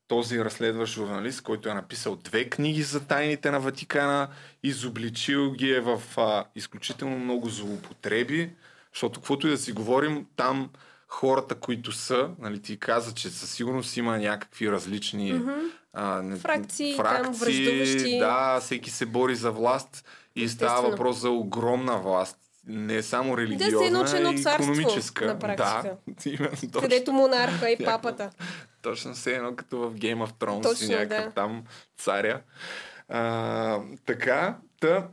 този 0.09 0.45
разследващ 0.45 0.95
журналист, 0.95 1.43
който 1.43 1.69
е 1.69 1.75
написал 1.75 2.17
две 2.17 2.45
книги 2.45 2.83
за 2.83 3.01
тайните 3.01 3.51
на 3.51 3.61
Ватикана, 3.61 4.29
изобличил 4.63 5.53
ги 5.53 5.71
е 5.71 5.81
в 5.81 6.03
а, 6.17 6.45
изключително 6.55 7.19
много 7.19 7.49
злоупотреби, 7.49 8.51
защото 8.95 9.21
каквото 9.21 9.47
и 9.47 9.51
да 9.51 9.59
си 9.59 9.73
говорим, 9.73 10.27
там 10.37 10.71
хората, 11.09 11.55
които 11.55 11.93
са, 11.93 12.31
нали, 12.39 12.63
ти 12.63 12.79
каза, 12.79 13.15
че 13.15 13.31
със 13.31 13.51
сигурност 13.51 13.97
има 13.97 14.19
някакви 14.19 14.71
различни 14.71 15.33
Мгм. 15.33 15.51
а, 15.93 16.23
не- 16.23 16.37
Фракции, 16.37 16.97
там, 16.97 17.33
връждуващи. 17.33 18.19
Да, 18.19 18.61
всеки 18.61 18.91
се 18.91 19.07
бори 19.07 19.35
за 19.37 19.51
власт 19.51 20.05
и 20.37 20.49
става 20.49 20.91
въпрос 20.91 21.17
за 21.17 21.31
огромна 21.31 21.99
власт. 21.99 22.39
Не 22.69 22.97
е 22.97 23.03
само 23.03 23.37
Да, 23.37 23.43
религиозна, 23.43 23.79
се 23.79 23.87
едно, 23.87 24.05
че 24.05 24.17
едно 24.17 24.33
и 24.33 24.43
царство, 24.43 24.73
економическа. 24.73 25.27
на 25.27 25.39
практика. 25.39 25.97
Да, 26.07 26.31
именно 26.31 26.57
точно. 26.57 26.81
Където 26.81 27.13
монарха 27.13 27.71
и 27.71 27.85
папата. 27.85 28.31
Точно 28.83 29.15
се 29.15 29.35
едно 29.35 29.57
като 29.57 29.79
в 29.79 29.95
Game 29.95 30.27
of 30.27 30.33
Thrones 30.33 30.63
Точно, 30.63 30.87
и 30.87 30.91
някакъв 30.91 31.25
да. 31.25 31.31
там 31.31 31.65
царя. 31.99 32.41
А, 33.09 33.81
така, 34.07 34.57
та, 34.81 35.09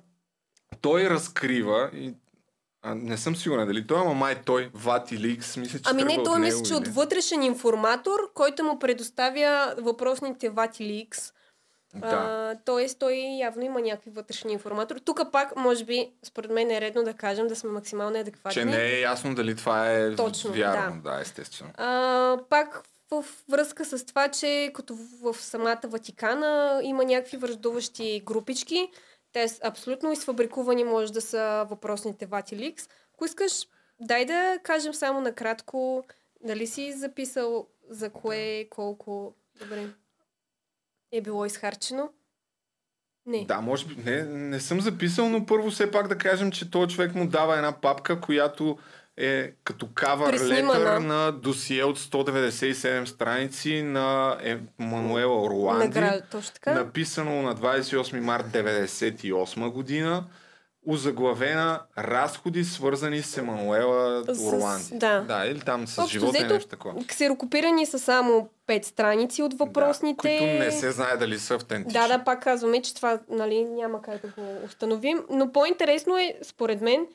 той 0.82 1.10
разкрива 1.10 1.90
и 1.94 2.14
а, 2.82 2.96
не 2.96 3.18
съм 3.18 3.36
сигурен 3.36 3.68
дали 3.68 3.88
той, 3.88 4.00
ама 4.02 4.14
май 4.14 4.42
той, 4.46 4.70
Вати 4.74 5.18
Ликс, 5.18 5.58
мисля, 5.58 5.80
че 5.80 5.90
Ами 5.92 6.04
не, 6.04 6.24
той 6.24 6.40
мисля, 6.40 6.64
че 6.64 6.74
от 6.74 6.88
вътрешен 6.88 7.44
информатор, 7.44 8.20
който 8.34 8.64
му 8.64 8.80
предоставя 8.80 9.76
въпросните 9.78 10.50
Ватиликс. 10.50 11.32
Да. 11.96 12.08
А, 12.08 12.56
тоест, 12.66 13.00
той 13.00 13.14
явно 13.40 13.64
има 13.64 13.82
някакви 13.82 14.12
вътрешни 14.12 14.54
информатори. 14.54 15.00
Тук 15.00 15.32
пак, 15.32 15.56
може 15.56 15.86
би, 15.86 16.12
според 16.24 16.52
мен 16.52 16.72
е 16.72 16.82
редно 16.82 17.04
да 17.04 17.14
кажем 17.14 17.48
да 17.48 17.56
сме 17.56 17.70
максимално 17.70 18.20
адекватни. 18.20 18.62
Че 18.62 18.66
не 18.66 18.84
е 18.84 19.00
ясно 19.00 19.36
дали 19.36 19.56
това 19.56 19.92
е 19.92 20.16
Точно, 20.16 20.52
вярно. 20.52 21.02
Да, 21.02 21.20
естествено. 21.22 21.72
А, 21.78 22.38
пак 22.50 22.84
в 23.12 23.26
връзка 23.50 23.86
с 23.86 24.06
това, 24.06 24.28
че 24.28 24.72
като 24.74 24.96
в 25.22 25.34
самата 25.34 25.82
Ватикана 25.84 26.82
има 26.84 27.06
някакви 27.06 27.38
връждуващи 27.38 28.22
групички. 28.26 28.92
Те 29.34 29.48
са 29.48 29.60
абсолютно 29.64 30.12
изфабрикувани, 30.12 30.84
може 30.84 31.14
да 31.14 31.22
са 31.22 31.66
въпросните 31.70 32.26
Ватиликс. 32.26 32.90
Ако 33.14 33.26
искаш, 33.26 33.68
дай 34.00 34.26
да 34.26 34.60
кажем 34.64 34.94
само 34.94 35.22
накратко, 35.22 36.04
дали 36.44 36.68
си 36.68 36.94
записал 36.94 37.68
за 37.90 38.10
кое, 38.10 38.68
колко, 38.70 39.34
добре, 39.60 39.88
е 41.12 41.22
било 41.22 41.46
изхарчено? 41.46 42.10
Не. 43.26 43.46
Да, 43.46 43.62
може 43.62 43.86
би. 43.86 43.96
Не, 44.06 44.24
не 44.24 44.60
съм 44.60 44.82
записал, 44.82 45.30
но 45.30 45.46
първо 45.46 45.70
все 45.72 45.92
пак 45.92 46.08
да 46.08 46.18
кажем, 46.18 46.52
че 46.52 46.72
този 46.72 46.96
човек 46.96 47.16
му 47.16 47.28
дава 47.28 47.56
една 47.56 47.82
папка, 47.82 48.22
която 48.22 48.78
е 49.18 49.52
като 49.64 49.88
кавър 49.94 50.34
летър 50.34 50.98
на 51.00 51.32
досие 51.32 51.84
от 51.84 52.00
197 52.00 53.06
страници 53.06 53.84
на 53.84 54.38
Емануела 54.80 55.42
Орланди. 55.42 55.94
Така. 56.54 56.74
Написано 56.74 57.42
на 57.42 57.56
28 57.56 58.20
март 58.20 58.46
1998 58.46 59.72
година. 59.72 60.26
Озаглавена 60.88 61.80
разходи, 61.98 62.64
свързани 62.64 63.22
с 63.22 63.38
Емануела 63.38 64.24
Орланди. 64.44 64.84
да. 64.92 65.20
да, 65.20 65.46
или 65.46 65.60
там 65.60 65.88
с 65.88 65.98
Общо 65.98 66.12
живота 66.12 66.38
и 66.38 66.44
нещо 66.44 66.70
такова. 66.70 67.06
Ксерокопирани 67.08 67.86
са 67.86 68.00
само 68.00 68.50
5 68.68 68.86
страници 68.86 69.44
от 69.44 69.54
въпросните. 69.54 70.34
Да, 70.34 70.38
които 70.40 70.64
не 70.64 70.72
се 70.72 70.92
знае 70.92 71.18
дали 71.18 71.40
са 71.40 71.56
автентични. 71.56 72.00
Да, 72.00 72.08
да, 72.08 72.24
пак 72.24 72.44
казваме, 72.44 72.82
че 72.82 72.96
това 72.96 73.20
нали, 73.30 73.66
няма 73.66 74.02
как 74.02 74.22
да 74.22 74.28
го 74.28 74.66
установим. 74.66 75.24
Но 75.30 75.52
по-интересно 75.52 76.18
е, 76.18 76.36
според 76.44 76.82
мен, 76.82 77.08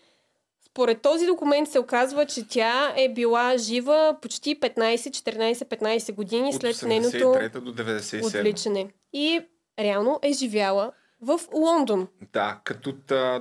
според 0.67 1.03
този 1.03 1.27
документ 1.27 1.69
се 1.69 1.79
оказва, 1.79 2.27
че 2.27 2.49
тя 2.49 2.93
е 2.97 3.09
била 3.09 3.57
жива 3.59 4.17
почти 4.23 4.61
15, 4.61 4.97
14, 4.97 5.55
15 5.55 6.15
години 6.15 6.49
От 6.49 6.61
след 6.61 6.83
нейното 6.83 7.17
83 7.17 7.61
до 7.61 7.75
97. 7.75 8.27
отвличане. 8.27 8.87
И 9.13 9.41
реално 9.79 10.19
е 10.23 10.33
живяла 10.33 10.93
в 11.21 11.41
Лондон. 11.55 12.09
Да, 12.33 12.61
като 12.65 12.95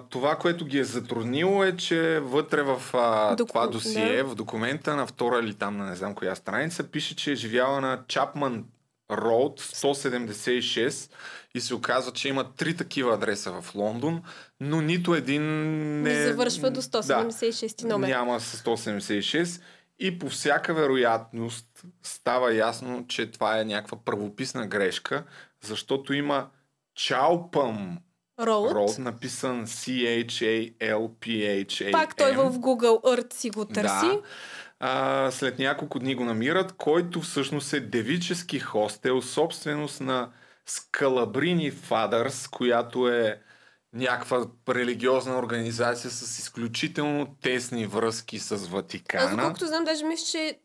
това, 0.09 0.35
което 0.35 0.65
ги 0.65 0.79
е 0.79 0.83
затруднило 0.83 1.63
е, 1.63 1.77
че 1.77 2.19
вътре 2.19 2.61
в 2.63 2.81
а, 2.93 3.35
Доку- 3.35 3.47
това 3.47 3.67
досие, 3.67 4.17
да. 4.17 4.23
в 4.23 4.35
документа 4.35 4.95
на 4.95 5.07
втора 5.07 5.39
или 5.39 5.53
там 5.53 5.77
на 5.77 5.85
не 5.85 5.95
знам 5.95 6.15
коя 6.15 6.35
страница, 6.35 6.83
пише, 6.83 7.15
че 7.15 7.31
е 7.31 7.35
живяла 7.35 7.81
на 7.81 8.03
Чапман 8.07 8.65
Роуд 9.11 9.61
176 9.61 11.11
и 11.55 11.61
се 11.61 11.75
оказва, 11.75 12.11
че 12.13 12.29
има 12.29 12.53
три 12.53 12.77
такива 12.77 13.13
адреса 13.13 13.51
в 13.51 13.75
Лондон, 13.75 14.21
но 14.59 14.81
нито 14.81 15.15
един 15.15 15.43
не... 16.01 16.13
Не 16.13 16.27
завършва 16.27 16.71
до 16.71 16.81
Да, 16.81 17.03
176 17.03 17.83
номер. 17.83 18.07
няма 18.07 18.39
с 18.39 18.63
176 18.63 19.61
и 19.99 20.19
по 20.19 20.29
всяка 20.29 20.73
вероятност 20.73 21.65
става 22.03 22.53
ясно, 22.53 23.05
че 23.07 23.31
това 23.31 23.59
е 23.59 23.65
някаква 23.65 23.97
правописна 24.05 24.67
грешка, 24.67 25.23
защото 25.61 26.13
има 26.13 26.47
Чалпъм 26.99 27.97
Роуд. 28.39 28.71
Роуд, 28.71 28.97
написан 28.97 29.65
C-H-A-L-P-H-A-M. 29.65 31.91
Пак 31.91 32.15
той 32.15 32.31
в 32.31 32.51
Google 32.51 33.03
Earth 33.03 33.33
си 33.33 33.49
го 33.49 33.65
търси. 33.65 34.05
Да. 34.05 34.21
А, 34.79 35.31
след 35.31 35.59
няколко 35.59 35.99
дни 35.99 36.15
го 36.15 36.25
намират, 36.25 36.71
който 36.71 37.21
всъщност 37.21 37.73
е 37.73 37.79
девически 37.79 38.59
хостел, 38.59 39.21
собственост 39.21 40.01
на 40.01 40.31
Скалабрини 40.65 41.71
Fathers, 41.71 42.49
която 42.49 43.09
е 43.09 43.41
някаква 43.93 44.45
религиозна 44.69 45.37
организация 45.37 46.11
с 46.11 46.39
изключително 46.39 47.35
тесни 47.41 47.85
връзки 47.85 48.39
с 48.39 48.51
Аз 48.51 48.67
Ватикана. 48.67 49.35
доколкото 49.35 49.67
знам, 49.67 49.83
даже 49.83 50.05
мисля, 50.05 50.25
че 50.31 50.39
е 50.39 50.59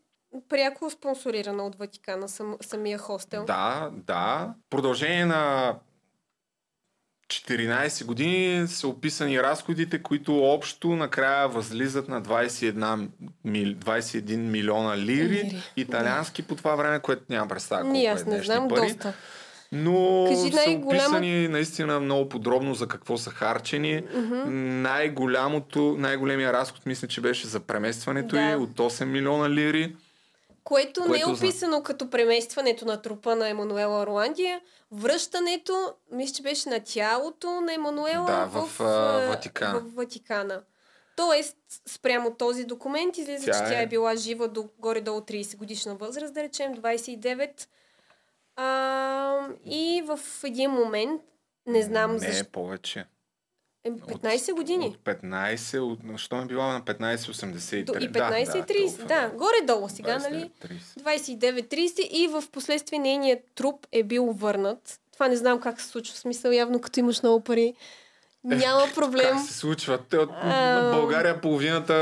пряко 0.49 0.89
спонсорирана 0.89 1.65
от 1.65 1.75
Ватикана 1.75 2.29
сам, 2.29 2.57
самия 2.61 2.97
хостел. 2.97 3.45
Да, 3.45 3.91
да. 3.93 4.53
Продължение 4.69 5.25
на 5.25 5.75
14 7.29 8.05
години 8.05 8.67
са 8.67 8.87
описани 8.87 9.39
разходите, 9.39 10.01
които 10.01 10.43
общо 10.43 10.87
накрая 10.89 11.47
възлизат 11.47 12.07
на 12.07 12.21
21, 12.21 13.07
мил, 13.45 13.65
21 13.65 14.35
милиона 14.37 14.97
лири, 14.97 15.23
Лири, 15.25 15.63
италиански 15.77 16.41
по 16.41 16.55
това 16.55 16.75
време, 16.75 16.99
което 16.99 17.23
нямам 17.29 17.47
представа 17.47 17.81
колко 17.81 17.93
Ни 17.93 18.05
е 18.05 18.07
аз 18.07 18.19
не 18.19 18.31
днешни 18.31 18.45
знам, 18.45 18.67
пари. 18.67 18.81
доста. 18.81 19.13
Но 19.71 20.25
Кажи 20.29 20.51
са 20.51 20.55
най-голямо- 20.57 20.85
описани 20.87 21.47
наистина 21.47 21.99
много 21.99 22.29
подробно 22.29 22.73
за 22.73 22.87
какво 22.87 23.17
са 23.17 23.29
харчени. 23.29 24.03
Най-голямото, 24.75 25.95
най-големия 25.99 26.53
разход 26.53 26.85
мисля, 26.85 27.07
че 27.07 27.21
беше 27.21 27.47
за 27.47 27.59
преместването 27.59 28.35
Да. 28.35 28.41
и 28.43 28.55
от 28.55 28.69
8 28.71 29.05
милиона 29.05 29.49
лири. 29.49 29.95
Което, 30.65 30.99
не 31.01 31.05
е 31.07 31.21
Което 31.21 31.25
зна- 31.27 31.47
описано 31.47 31.83
като 31.83 32.09
преместването 32.09 32.85
на 32.85 33.01
трупа 33.01 33.35
на 33.35 33.49
Емануела 33.49 34.01
Орландия. 34.01 34.61
Връщането, 34.91 35.73
мисля, 36.11 36.33
че 36.33 36.43
беше 36.43 36.69
на 36.69 36.79
тялото 36.81 37.61
на 37.61 37.73
Емануела 37.73 38.25
Да, 38.25 38.45
в, 38.45 38.67
в, 38.67 38.81
а, 38.81 39.27
Ватикана. 39.27 39.79
в 39.79 39.95
Ватикана. 39.95 40.61
Тоест, 41.15 41.57
спрямо 41.87 42.31
този 42.31 42.63
документ 42.63 43.17
излиза, 43.17 43.45
Тя 43.45 43.51
че 43.53 43.59
тя 43.59 43.79
е- 43.79 43.83
е 43.83 43.87
била 43.87 44.15
жива 44.15 44.47
до 44.47 44.69
горе-долу 44.79 45.21
30 45.21 45.57
годишна 45.57 45.95
възраст, 45.95 46.33
да 46.33 46.43
речем 46.43 46.73
29. 46.73 47.67
А, 48.55 49.39
и 49.65 50.03
в 50.05 50.19
един 50.43 50.71
момент, 50.71 51.21
не 51.65 51.81
знам 51.81 52.11
не 52.11 52.19
защо, 52.19 52.45
повече. 52.45 53.05
Е, 53.85 53.91
15 53.91 54.53
години. 54.53 54.85
От 54.85 54.97
15, 54.97 55.79
от, 55.79 56.19
що 56.19 56.41
е 56.41 56.45
била 56.45 56.73
на 56.73 56.81
15,83. 56.81 57.83
До, 57.83 57.93
и 57.99 58.07
Да, 58.07 58.19
15 58.19 58.51
да, 58.51 58.57
и 58.57 58.61
30. 58.61 58.87
толкова, 58.87 59.07
Да, 59.07 59.29
горе-долу 59.29 59.89
сега, 59.89 60.17
нали? 60.17 60.51
29, 60.99 61.67
30. 61.67 61.97
29-30 61.97 61.99
и 62.01 62.27
в 62.27 62.43
последствие 62.51 62.99
нейният 62.99 63.39
труп 63.55 63.87
е 63.91 64.03
бил 64.03 64.25
върнат. 64.25 64.99
Това 65.13 65.27
не 65.27 65.35
знам 65.35 65.59
как 65.59 65.81
се 65.81 65.87
случва. 65.87 66.15
В 66.15 66.17
смисъл, 66.17 66.51
явно 66.51 66.81
като 66.81 66.99
имаш 66.99 67.23
много 67.23 67.43
пари, 67.43 67.73
няма 68.45 68.87
проблем. 68.95 69.31
Как 69.31 69.41
се 69.41 69.53
случва? 69.53 69.99
Те 69.99 70.17
от 70.17 70.29
А, 70.33 70.91
България 70.91 71.41
половината 71.41 71.95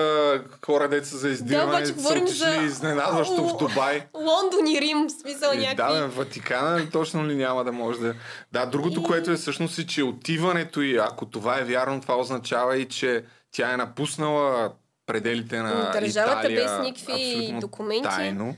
хора 0.65 0.89
деца 0.89 1.17
за 1.17 1.29
издирване 1.29 1.69
обаче 1.69 1.85
са 1.87 2.13
отишли 2.13 2.35
за- 2.35 2.55
изненадващо 2.57 3.47
в 3.47 3.57
Дубай. 3.57 4.03
Лондон 4.15 4.67
и 4.67 4.81
Рим, 4.81 5.07
в 5.07 5.11
смисъл 5.11 5.51
Е, 5.51 5.55
някакви... 5.55 5.75
Да, 5.93 6.07
Ватикана 6.07 6.89
точно 6.89 7.27
ли 7.27 7.35
няма 7.35 7.63
да 7.63 7.71
може 7.71 7.99
да... 7.99 8.13
Да, 8.51 8.65
другото, 8.65 8.99
И- 8.99 9.03
което 9.03 9.31
е 9.31 9.35
всъщност 9.35 9.79
е, 9.79 9.87
че 9.87 10.03
отиването 10.03 10.81
и 10.81 10.97
ако 10.97 11.25
това 11.25 11.59
е 11.59 11.63
вярно, 11.63 12.01
това 12.01 12.15
означава 12.15 12.77
и, 12.77 12.85
че 12.85 13.23
тя 13.51 13.73
е 13.73 13.77
напуснала 13.77 14.71
пределите 15.05 15.57
на 15.57 15.91
Държавата 15.91 16.39
Италия, 16.41 16.63
без 16.63 16.79
никакви 16.81 17.55
документи. 17.61 18.03
Тайно. 18.03 18.55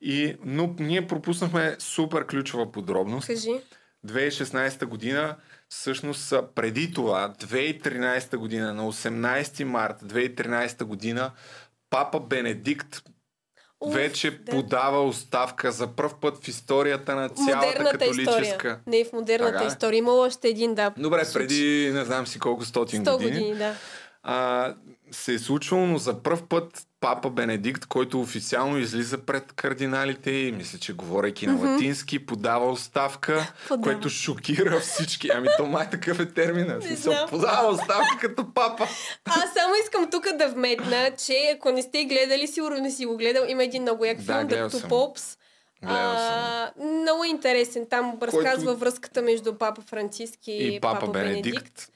И, 0.00 0.36
но 0.44 0.74
ние 0.78 1.06
пропуснахме 1.06 1.76
супер 1.78 2.26
ключова 2.26 2.72
подробност. 2.72 3.26
Кажи. 3.26 3.60
2016 4.06 4.84
година, 4.84 5.36
всъщност 5.68 6.34
преди 6.54 6.92
това, 6.92 7.34
2013 7.40 8.36
година, 8.36 8.74
на 8.74 8.92
18 8.92 9.64
март 9.64 9.96
2013 10.02 10.84
година, 10.84 11.30
Папа 11.90 12.20
Бенедикт 12.20 13.02
Уф, 13.80 13.94
вече 13.94 14.30
да. 14.30 14.52
подава 14.52 15.02
оставка 15.04 15.72
за 15.72 15.86
първ 15.86 16.10
път 16.20 16.44
в 16.44 16.48
историята 16.48 17.14
на 17.14 17.28
цялата 17.28 17.66
Модерната 17.66 17.98
католическа. 17.98 18.42
история. 18.42 18.80
Не 18.86 19.04
в 19.04 19.12
модерната 19.12 19.52
Така 19.52 19.64
история. 19.64 19.98
Имало 19.98 20.20
още 20.20 20.48
един, 20.48 20.74
да. 20.74 20.92
Добре, 20.96 21.22
преди 21.32 21.90
не 21.94 22.04
знам 22.04 22.26
си 22.26 22.38
колко 22.38 22.64
стотин 22.64 23.04
100 23.04 23.12
години, 23.12 23.30
години, 23.30 23.54
да. 23.54 23.74
А, 24.22 24.74
се 25.10 25.34
е 25.34 25.38
случвало, 25.38 25.86
но 25.86 25.98
за 25.98 26.22
първ 26.22 26.42
път 26.48 26.86
Папа 27.00 27.30
Бенедикт, 27.30 27.86
който 27.86 28.20
официално 28.20 28.78
излиза 28.78 29.18
пред 29.18 29.52
кардиналите 29.52 30.30
и 30.30 30.52
мисля, 30.52 30.78
че 30.78 30.92
говорейки 30.92 31.46
на 31.46 31.70
латински, 31.70 32.26
подава 32.26 32.70
оставка, 32.70 33.52
Подава. 33.68 33.82
което 33.82 34.10
шокира 34.10 34.80
всички. 34.80 35.28
Ами 35.34 35.48
то 35.56 35.66
май 35.66 35.90
такъв 35.90 36.20
е 36.20 36.26
термина. 36.26 36.82
Смисъл, 36.82 37.12
знам. 37.12 37.28
подава 37.28 37.68
оставка 37.68 38.18
като 38.20 38.54
папа. 38.54 38.84
Аз 39.24 39.52
само 39.54 39.74
искам 39.84 40.10
тук 40.10 40.26
да 40.32 40.48
вметна, 40.48 41.10
че 41.26 41.52
ако 41.56 41.70
не 41.70 41.82
сте 41.82 42.04
гледали, 42.04 42.46
сигурно 42.46 42.78
не 42.78 42.90
си 42.90 43.06
го 43.06 43.16
гледал, 43.16 43.44
има 43.48 43.64
един 43.64 43.82
много 43.82 44.04
як 44.04 44.18
Да, 44.20 44.46
филм. 44.48 44.70
Popes. 44.70 45.38
Гледал 45.82 46.12
А, 46.16 46.70
много 46.80 47.24
интересен. 47.24 47.86
Там 47.90 48.18
разказва 48.22 48.74
връзката 48.74 49.22
между 49.22 49.54
папа 49.54 49.82
Франциск 49.82 50.38
и, 50.46 50.74
И 50.74 50.80
Папа 50.80 51.06
Бенедикт. 51.06 51.44
Бенедикт. 51.44 51.88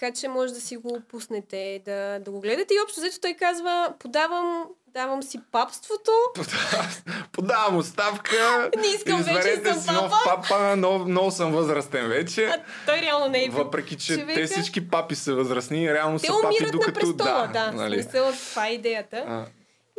Така 0.00 0.12
че 0.12 0.28
може 0.28 0.52
да 0.52 0.60
си 0.60 0.76
го 0.76 1.00
пуснете, 1.08 1.82
да, 1.84 2.18
да 2.18 2.30
го 2.30 2.40
гледате. 2.40 2.74
И 2.74 2.80
общо 2.84 3.00
взето 3.00 3.20
той 3.20 3.34
казва, 3.34 3.94
подавам, 3.98 4.64
давам 4.86 5.22
си 5.22 5.40
папството. 5.52 6.10
Подавам 7.32 7.76
оставка. 7.76 8.70
Не 8.76 8.86
искам 8.86 9.22
вече 9.22 9.56
да 9.56 9.74
съм 9.74 9.82
си 9.82 10.02
нов 10.02 10.12
папа. 10.24 10.76
Нов, 10.76 11.06
много 11.06 11.30
съм 11.30 11.52
възрастен 11.52 12.08
вече. 12.08 12.44
А 12.44 12.62
той 12.86 13.00
реално 13.00 13.28
не 13.28 13.44
е 13.44 13.48
Въпреки, 13.48 13.96
че 13.96 14.12
човека. 14.12 14.34
те 14.34 14.46
всички 14.46 14.88
папи 14.88 15.14
са 15.14 15.34
възрастни, 15.34 15.94
реално 15.94 16.18
Те 16.18 16.26
са 16.26 16.32
папи, 16.32 16.46
умират 16.46 16.74
на 16.74 16.78
докато 16.78 17.00
престола, 17.00 17.50
да. 17.52 17.72
нали. 17.72 17.98
В 17.98 18.02
смисъл, 18.02 18.32
това 18.32 18.66
е 18.66 18.70
идеята. 18.70 19.24
А, 19.28 19.46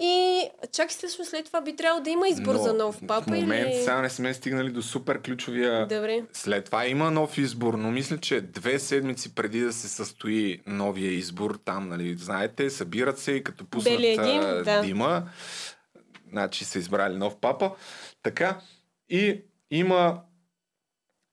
И 0.03 0.43
чак 0.71 0.89
всъщност 0.89 1.29
след 1.29 1.45
това 1.45 1.61
би 1.61 1.75
трябвало 1.75 2.03
да 2.03 2.09
има 2.09 2.27
избор 2.27 2.53
но 2.53 2.63
за 2.63 2.73
нов 2.73 2.99
папа 3.07 3.31
В 3.31 3.39
момент 3.39 3.67
или... 3.69 3.79
сега 3.79 4.01
не 4.01 4.09
сме 4.09 4.33
стигнали 4.33 4.69
до 4.69 4.81
супер 4.81 5.21
ключовия... 5.21 5.87
Добре. 5.87 6.23
След 6.33 6.65
това 6.65 6.87
има 6.87 7.11
нов 7.11 7.37
избор, 7.37 7.73
но 7.73 7.91
мисля, 7.91 8.17
че 8.17 8.41
две 8.41 8.79
седмици 8.79 9.35
преди 9.35 9.59
да 9.59 9.73
се 9.73 9.87
състои 9.87 10.61
новия 10.67 11.11
избор, 11.11 11.59
там, 11.65 11.89
нали, 11.89 12.15
знаете, 12.17 12.69
събират 12.69 13.19
се 13.19 13.31
и 13.31 13.43
като 13.43 13.65
пуснат 13.65 13.99
а, 14.17 14.63
да. 14.63 14.81
дима, 14.81 15.23
значи 16.29 16.65
са 16.65 16.79
избрали 16.79 17.17
нов 17.17 17.35
папа. 17.41 17.71
Така, 18.23 18.59
и 19.09 19.41
има 19.71 20.21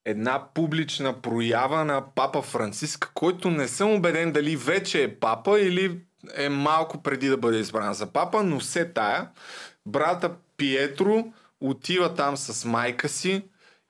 една 0.04 0.48
публична 0.54 1.20
проява 1.20 1.84
на 1.84 2.14
папа 2.14 2.42
Франциск, 2.42 3.10
който 3.14 3.50
не 3.50 3.68
съм 3.68 3.94
убеден 3.94 4.32
дали 4.32 4.56
вече 4.56 5.02
е 5.02 5.14
папа 5.14 5.60
или 5.60 6.00
е 6.34 6.48
малко 6.48 7.02
преди 7.02 7.28
да 7.28 7.36
бъде 7.36 7.58
избран 7.58 7.94
за 7.94 8.06
папа, 8.06 8.42
но 8.42 8.60
се 8.60 8.84
тая. 8.84 9.28
Брата 9.86 10.30
Пиетро 10.56 11.24
отива 11.60 12.14
там 12.14 12.36
с 12.36 12.64
майка 12.64 13.08
си 13.08 13.42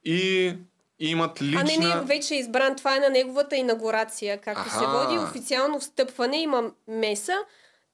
и 0.05 0.55
имат 0.98 1.42
лична... 1.42 1.60
А 1.60 1.64
не, 1.64 1.76
не, 1.76 2.00
вече 2.00 2.34
е 2.34 2.38
избран. 2.38 2.76
Това 2.76 2.96
е 2.96 3.00
на 3.00 3.10
неговата 3.10 3.56
инаугурация. 3.56 4.40
Както 4.40 4.70
се 4.70 4.86
води 4.86 5.18
официално 5.18 5.80
встъпване, 5.80 6.36
има 6.36 6.70
меса. 6.88 7.36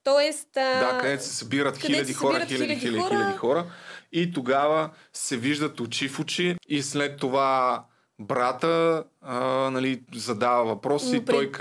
Тоест... 0.05 0.57
А... 0.57 0.93
Да, 0.93 0.99
където 1.01 1.25
се 1.25 1.37
събират 1.37 1.75
където 1.75 1.87
хиляди 1.87 2.13
се 2.13 2.19
хора, 2.19 2.33
събират 2.33 2.49
хиляди, 2.49 2.65
хиляди 2.65 2.81
хиляди, 2.81 2.99
хора. 2.99 3.15
хиляди 3.15 3.37
хора. 3.37 3.67
И 4.13 4.33
тогава 4.33 4.91
се 5.13 5.37
виждат 5.37 5.81
очи 5.81 6.09
в 6.09 6.21
очи 6.21 6.57
и 6.69 6.83
след 6.83 7.21
това 7.21 7.85
брата 8.19 9.05
а, 9.23 9.39
нали, 9.71 10.03
задава 10.15 10.65
въпроси 10.65 11.17
и 11.17 11.25
той. 11.25 11.53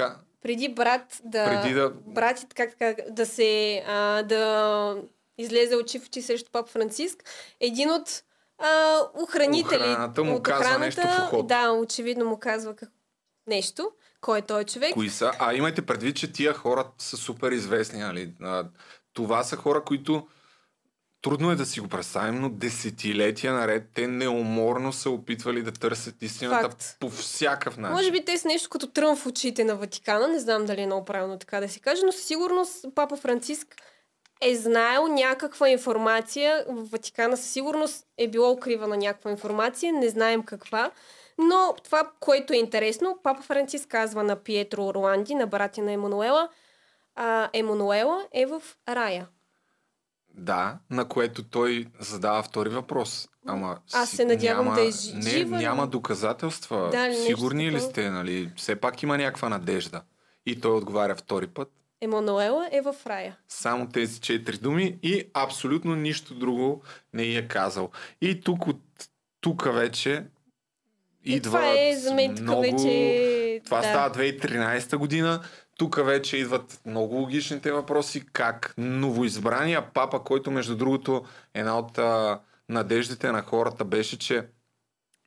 Преди 0.44 0.70
брат 0.70 1.22
да... 1.24 1.46
Преди 1.46 1.74
да- 1.74 1.90
Брат, 1.90 2.46
как, 2.56 2.78
как, 2.80 2.98
да 3.10 3.26
се... 3.26 3.84
А, 3.88 4.24
да 4.24 4.96
излезе 5.38 5.76
очи 5.76 6.00
в 6.00 6.06
очи 6.06 6.22
срещу 6.22 6.52
пап 6.52 6.70
Франциск. 6.70 7.24
Един 7.60 7.92
от 7.92 8.24
а, 8.58 9.02
охранители. 9.24 9.76
Охраната 9.76 10.24
му 10.24 10.36
от 10.36 10.44
казва 10.44 10.78
нещо 10.80 11.02
в 11.02 11.24
ухото. 11.28 11.44
Да, 11.44 11.72
очевидно 11.72 12.26
му 12.26 12.40
казва 12.40 12.76
как... 12.76 12.90
нещо. 13.48 13.92
Кой 14.22 14.40
е 14.40 14.42
той 14.42 14.64
човек? 14.64 14.94
Кои 14.94 15.10
са? 15.10 15.32
А 15.40 15.54
имайте 15.54 15.82
предвид, 15.82 16.16
че 16.16 16.32
тия 16.32 16.54
хора 16.54 16.88
са 16.98 17.18
супер 17.18 17.52
известни. 17.52 18.00
Нали? 18.00 18.34
А, 18.42 18.66
това 19.14 19.44
са 19.44 19.56
хора, 19.56 19.84
които 19.84 20.28
трудно 21.24 21.52
е 21.52 21.56
да 21.56 21.66
си 21.66 21.80
го 21.80 21.88
представим, 21.88 22.42
но 22.42 22.50
десетилетия 22.50 23.54
наред 23.54 23.84
те 23.94 24.08
неуморно 24.08 24.94
са 24.94 25.10
опитвали 25.10 25.62
да 25.62 25.72
търсят 25.72 26.22
истината 26.22 26.70
Факт. 26.70 26.98
по 27.00 27.10
всякакъв 27.10 27.78
начин. 27.78 27.96
Може 27.96 28.12
би 28.12 28.26
те 28.26 28.38
са 28.38 28.48
нещо 28.48 28.70
като 28.70 28.88
трън 28.88 29.16
в 29.16 29.26
очите 29.26 29.64
на 29.64 29.76
Ватикана. 29.76 30.28
Не 30.28 30.40
знам 30.40 30.66
дали 30.66 30.82
е 30.82 30.86
много 30.86 31.06
правилно 31.06 31.40
така 31.40 31.60
да 31.60 31.70
се 31.70 31.80
каже, 31.80 32.02
но 32.06 32.12
със 32.12 32.24
сигурност 32.24 32.86
папа 32.96 33.18
Франциск 33.18 33.68
е 34.42 34.56
знаел 34.56 35.08
някаква 35.08 35.70
информация. 35.70 36.66
В 36.68 36.92
Ватикана 36.92 37.38
със 37.38 37.50
сигурност 37.50 38.06
е 38.18 38.28
било 38.28 38.52
укривана 38.52 38.98
някаква 38.98 39.32
информация. 39.32 39.94
Не 39.94 40.10
знаем 40.10 40.44
каква. 40.44 40.92
Но 41.38 41.76
това, 41.84 42.12
което 42.20 42.54
е 42.54 42.58
интересно, 42.58 43.20
папа 43.24 43.42
Франциск 43.42 43.90
казва 43.90 44.24
на 44.24 44.36
Пиетро 44.36 44.86
Орланди, 44.86 45.36
на 45.36 45.48
братя 45.48 45.82
на 45.82 45.92
Емануела, 45.92 46.50
а, 47.16 47.50
Емануела 47.54 48.28
е 48.32 48.46
в 48.46 48.62
рая. 48.90 49.28
Да, 50.34 50.78
на 50.90 51.06
което 51.06 51.44
той 51.44 51.88
задава 52.00 52.44
втори 52.44 52.70
въпрос. 52.70 53.28
Ама 53.48 53.78
Аз 53.94 54.10
си- 54.10 54.16
се 54.16 54.26
надявам 54.26 54.66
няма, 54.66 54.76
да 54.76 54.88
е 54.88 54.92
жи- 54.92 55.14
не, 55.14 55.30
жива, 55.30 55.50
но- 55.50 55.58
Няма 55.58 55.88
доказателства. 55.88 56.90
Да, 56.92 57.14
Сигурни 57.16 57.72
ли 57.72 57.80
сте, 57.80 58.10
нали? 58.10 58.52
Все 58.56 58.76
пак 58.76 59.04
има 59.04 59.18
някаква 59.18 59.50
надежда. 59.50 60.02
И 60.46 60.62
той 60.62 60.72
отговаря 60.72 61.16
втори 61.16 61.48
път. 61.48 61.72
Емануела 62.02 62.70
е 62.72 62.82
в 62.82 62.96
рая. 63.08 63.38
Само 63.48 63.90
тези 63.90 64.20
четири 64.20 64.58
думи 64.58 65.00
и 65.04 65.24
абсолютно 65.34 65.96
нищо 65.96 66.34
друго 66.34 66.82
не 67.14 67.24
е 67.24 67.48
казал. 67.48 67.90
И 68.22 68.42
тук 68.42 68.68
от 68.68 68.82
тук 69.42 69.74
вече 69.74 70.26
И 71.26 71.34
идва 71.34 71.50
това 71.52 71.80
е 71.80 71.96
за 71.96 72.14
мен 72.14 72.36
тук 72.36 72.44
много... 72.44 72.62
вече... 72.62 73.62
Това 73.66 73.78
да. 73.78 73.84
става 73.84 74.16
2013 74.16 74.96
година. 74.98 75.44
Тук 75.84 76.06
вече 76.06 76.38
идват 76.38 76.82
много 76.86 77.16
логичните 77.16 77.72
въпроси, 77.72 78.26
как 78.34 78.74
новоизбрания 78.78 79.94
папа, 79.94 80.24
който 80.24 80.52
между 80.52 80.76
другото 80.76 81.26
една 81.54 81.78
от 81.78 81.98
а, 81.98 82.40
надеждите 82.70 83.32
на 83.32 83.42
хората 83.42 83.86
беше, 83.86 84.20
че 84.20 84.48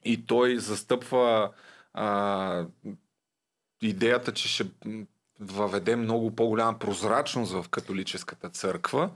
и 0.04 0.26
той 0.26 0.58
застъпва 0.58 1.50
а, 1.94 2.64
идеята, 3.82 4.32
че 4.32 4.48
ще 4.48 4.66
въведе 5.40 5.96
много 5.96 6.36
по-голяма 6.36 6.78
прозрачност 6.78 7.52
в 7.52 7.68
католическата 7.70 8.50
църква, 8.50 9.10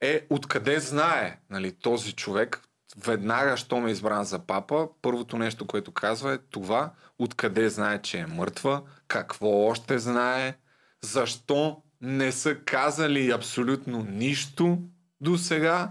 е 0.00 0.26
откъде 0.30 0.80
знае 0.80 1.38
нали, 1.50 1.72
този 1.72 2.12
човек, 2.12 2.60
веднага, 2.96 3.56
щом 3.56 3.86
е 3.86 3.90
избран 3.90 4.24
за 4.24 4.38
папа, 4.38 4.88
първото 5.02 5.38
нещо, 5.38 5.66
което 5.66 5.92
казва 5.92 6.34
е 6.34 6.38
това, 6.38 6.90
откъде 7.18 7.68
знае, 7.68 8.02
че 8.02 8.18
е 8.18 8.26
мъртва, 8.26 8.82
какво 9.08 9.66
още 9.66 9.98
знае, 9.98 10.54
защо 11.02 11.76
не 12.00 12.32
са 12.32 12.54
казали 12.54 13.30
абсолютно 13.30 14.06
нищо 14.08 14.78
до 15.20 15.38
сега. 15.38 15.90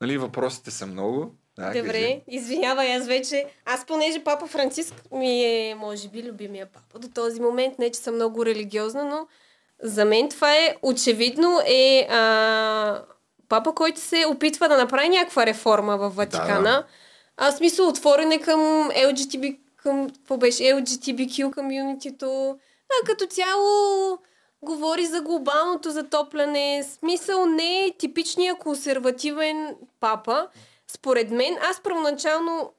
Нали, 0.00 0.18
въпросите 0.18 0.70
са 0.70 0.86
много. 0.86 1.34
Да, 1.58 1.66
Добре, 1.66 1.92
кажи. 1.92 2.22
извинявай, 2.28 2.96
аз 2.96 3.06
вече... 3.06 3.46
Аз 3.64 3.86
понеже 3.86 4.24
папа 4.24 4.46
Франциск 4.46 4.94
ми 5.12 5.44
е, 5.44 5.74
може 5.74 6.08
би, 6.08 6.22
любимия 6.22 6.66
папа 6.66 6.98
до 6.98 7.08
този 7.08 7.40
момент. 7.40 7.78
Не, 7.78 7.90
че 7.90 8.00
съм 8.00 8.14
много 8.14 8.46
религиозна, 8.46 9.04
но 9.04 9.26
За 9.82 10.04
мен 10.04 10.28
това 10.28 10.56
е 10.56 10.76
очевидно 10.82 11.60
е 11.66 12.06
а, 12.10 13.02
папа, 13.48 13.74
който 13.74 14.00
се 14.00 14.24
опитва 14.26 14.68
да 14.68 14.76
направи 14.76 15.08
някаква 15.08 15.46
реформа 15.46 15.98
в 15.98 16.10
Ватикана. 16.10 16.62
Да, 16.62 16.62
да. 16.62 16.84
А 17.36 17.52
смисъл 17.52 17.88
отворен 17.88 18.32
е 18.32 18.38
към 18.40 18.60
LGTB, 18.90 19.58
към, 19.82 20.10
какво 20.10 20.36
беше, 20.36 20.62
LGTBQ 20.62 21.54
комьюнитито. 21.54 22.58
А 22.90 23.06
като 23.06 23.26
цяло 23.26 24.18
говори 24.62 25.06
за 25.06 25.20
глобалното 25.20 25.90
затопляне. 25.90 26.82
Смисъл 26.82 27.46
не 27.46 27.84
е 27.84 27.92
типичния 27.98 28.54
консервативен 28.54 29.76
папа. 30.00 30.48
Според 30.88 31.30
мен, 31.30 31.56
аз 31.70 31.80
първоначално 31.82 32.72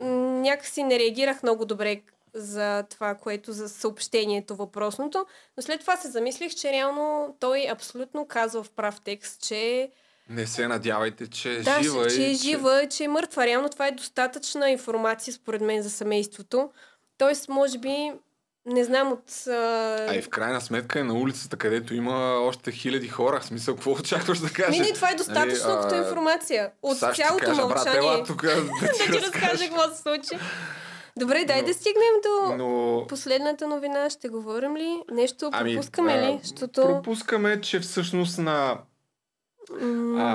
някакси 0.00 0.82
не 0.82 0.98
реагирах 0.98 1.42
много 1.42 1.64
добре 1.64 2.02
за 2.34 2.84
това, 2.90 3.14
което 3.14 3.52
за 3.52 3.68
съобщението 3.68 4.56
въпросното, 4.56 5.26
но 5.56 5.62
след 5.62 5.80
това 5.80 5.96
се 5.96 6.10
замислих, 6.10 6.54
че 6.54 6.72
реално 6.72 7.36
той 7.40 7.68
абсолютно 7.70 8.26
казва 8.26 8.62
в 8.62 8.70
прав 8.70 9.00
текст, 9.04 9.42
че 9.42 9.90
Не 10.28 10.46
се 10.46 10.68
надявайте, 10.68 11.26
че 11.26 11.52
е 11.52 11.60
да, 11.62 11.82
жива. 11.82 12.06
че 12.10 12.22
и 12.22 12.30
е 12.30 12.34
жива, 12.34 12.86
че 12.90 13.04
е 13.04 13.08
мъртва. 13.08 13.46
Реално 13.46 13.68
това 13.68 13.86
е 13.86 13.92
достатъчна 13.92 14.70
информация 14.70 15.34
според 15.34 15.60
мен 15.60 15.82
за 15.82 15.90
семейството. 15.90 16.70
Тоест, 17.18 17.48
може 17.48 17.78
би, 17.78 18.12
не 18.66 18.84
знам 18.84 19.12
от... 19.12 19.46
А... 19.46 19.52
А 20.08 20.14
и 20.14 20.22
в 20.22 20.28
крайна 20.28 20.60
сметка 20.60 21.00
е 21.00 21.04
на 21.04 21.14
улицата, 21.14 21.56
където 21.56 21.94
има 21.94 22.38
още 22.40 22.72
хиляди 22.72 23.08
хора. 23.08 23.40
В 23.40 23.44
смисъл, 23.44 23.74
какво 23.74 23.92
очакваш 23.92 24.38
да 24.38 24.50
кажеш? 24.50 24.78
Не, 24.86 24.92
това 24.92 25.10
е 25.10 25.14
достатъчно 25.14 25.68
Нали, 25.68 25.82
като 25.82 25.94
а, 25.94 25.98
информация. 25.98 26.70
От 26.82 26.98
Сега 26.98 27.12
ти 27.12 27.22
цялото 27.22 27.44
кажа, 27.44 27.66
брат, 27.66 27.84
мълчание. 27.84 28.08
ела 28.08 28.24
тук 28.24 28.42
да 28.42 28.54
да 28.80 28.92
ти 28.92 29.12
ти 29.12 29.20
разкажа 29.20 29.68
какво 29.68 29.94
се 29.94 30.02
случи. 30.02 30.44
Добре, 31.16 31.44
дай 31.44 31.60
Но- 31.60 31.66
да 31.66 31.74
стигнем 31.74 32.14
до 32.22 32.56
Но 32.56 33.06
последната 33.08 33.68
новина. 33.68 34.10
Ще 34.10 34.28
говорим 34.28 34.76
ли? 34.76 35.02
Нещо 35.12 35.50
Ами, 35.52 35.74
пропускаме 35.74 36.12
а, 36.12 36.22
ли? 36.22 36.40
Защото... 36.42 36.82
пропускаме, 36.82 37.60
че 37.60 37.80
всъщност 37.80 38.38
на 38.38 38.78
а, 39.72 39.74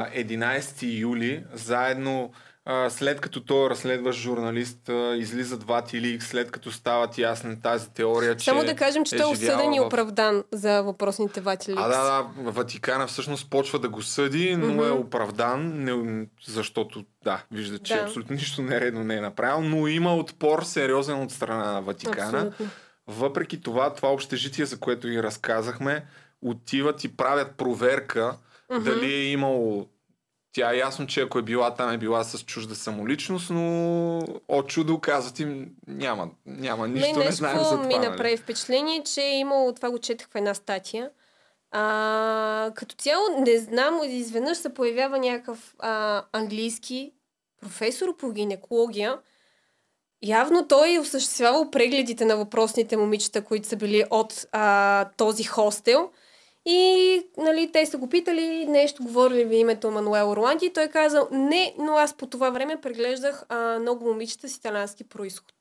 11 0.09 0.99
юли, 0.99 1.43
заедно 1.53 2.31
а, 2.65 2.89
след 2.89 3.21
като 3.21 3.41
той 3.41 3.69
разследващ 3.69 4.19
журналист 4.19 4.89
а, 4.89 5.15
излизат 5.17 5.63
Вати 5.63 6.17
след 6.21 6.51
като 6.51 6.71
стават 6.71 7.17
ясна 7.17 7.61
тази 7.61 7.89
теория, 7.89 8.35
че 8.37 8.45
Само 8.45 8.63
да 8.63 8.75
кажем, 8.75 9.05
че 9.05 9.15
е 9.15 9.17
той 9.17 9.29
е 9.29 9.33
осъден 9.33 9.73
и 9.73 9.79
в- 9.79 9.83
оправдан 9.83 10.43
за 10.51 10.81
въпросните 10.81 11.41
ватили. 11.41 11.75
А, 11.79 11.87
да, 11.87 12.03
да, 12.03 12.51
Ватикана 12.51 13.07
всъщност 13.07 13.49
почва 13.49 13.79
да 13.79 13.89
го 13.89 14.01
съди, 14.01 14.55
но 14.55 14.67
Мгм. 14.67 14.79
е 14.79 14.91
оправдан, 14.91 15.71
не, 15.75 16.25
защото, 16.45 17.05
да, 17.23 17.43
вижда, 17.51 17.79
че 17.79 17.95
Да. 17.95 18.01
абсолютно 18.01 18.35
нищо 18.35 18.61
нередно 18.61 19.03
не 19.03 19.15
е 19.15 19.21
направил, 19.21 19.61
но 19.61 19.87
има 19.87 20.15
отпор 20.15 20.63
сериозен 20.63 21.21
от 21.21 21.31
страна 21.31 21.71
на 21.71 21.81
Ватикана. 21.81 22.37
Абсолютно. 22.37 22.65
Въпреки 23.07 23.61
това, 23.61 23.93
това 23.93 24.09
общежитие, 24.09 24.65
за 24.65 24.79
което 24.79 25.07
ви 25.07 25.23
разказахме, 25.23 26.05
отиват 26.41 27.03
и 27.03 27.15
правят 27.17 27.51
проверка 27.51 28.35
Мгм. 28.73 28.83
дали 28.83 29.13
е 29.13 29.31
имало... 29.31 29.87
Тя 30.55 30.73
е 30.73 30.77
ясно, 30.77 31.07
че 31.07 31.21
ако 31.21 31.39
е 31.39 31.41
била 31.41 31.75
там, 31.75 31.91
е 31.91 31.97
била 31.97 32.23
с 32.23 32.45
чужда 32.45 32.75
самоличност, 32.75 33.49
но 33.49 34.19
от 34.47 34.67
чудо 34.67 34.99
казват 34.99 35.39
им 35.39 35.69
няма, 35.87 36.29
няма 36.45 36.87
нищо, 36.87 37.19
не 37.19 37.25
нещо 37.25 37.35
знаем 37.35 37.57
за 37.57 37.69
това. 37.69 37.83
ми 37.83 37.95
нали? 37.95 38.07
направи 38.07 38.37
впечатление, 38.37 39.03
че 39.03 39.21
е 39.21 39.39
имало, 39.39 39.73
това 39.73 39.91
го 39.91 39.99
четах 39.99 40.27
в 40.29 40.35
една 40.35 40.53
статия, 40.53 41.09
а, 41.71 42.71
като 42.75 42.95
цяло 42.95 43.23
не 43.39 43.57
знам, 43.57 43.99
изведнъж 44.03 44.57
се 44.57 44.73
появява 44.73 45.19
някакъв 45.19 45.75
а, 45.79 46.23
английски 46.31 47.11
професор 47.61 48.17
по 48.17 48.31
гинекология. 48.31 49.19
Явно 50.23 50.67
той 50.67 50.93
е 50.93 50.99
осъществявал 50.99 51.71
прегледите 51.71 52.25
на 52.25 52.37
въпросните 52.37 52.97
момичета, 52.97 53.43
които 53.43 53.67
са 53.67 53.75
били 53.75 54.03
от 54.09 54.45
а, 54.51 55.09
този 55.17 55.43
хостел. 55.43 56.09
И 56.65 57.21
нали, 57.37 57.71
те 57.71 57.85
са 57.85 57.97
го 57.97 58.09
питали 58.09 58.65
нещо, 58.65 59.03
говорили 59.03 59.45
ви 59.45 59.55
името 59.55 59.91
Мануел 59.91 60.31
Орланди 60.31 60.65
и 60.65 60.73
той 60.73 60.87
казал, 60.87 61.27
не, 61.31 61.75
но 61.77 61.95
аз 61.95 62.13
по 62.13 62.27
това 62.27 62.49
време 62.49 62.81
преглеждах 62.81 63.45
а, 63.49 63.79
много 63.79 64.05
момичета 64.05 64.49
с 64.49 64.55
италянски 64.55 65.03
происход. 65.03 65.53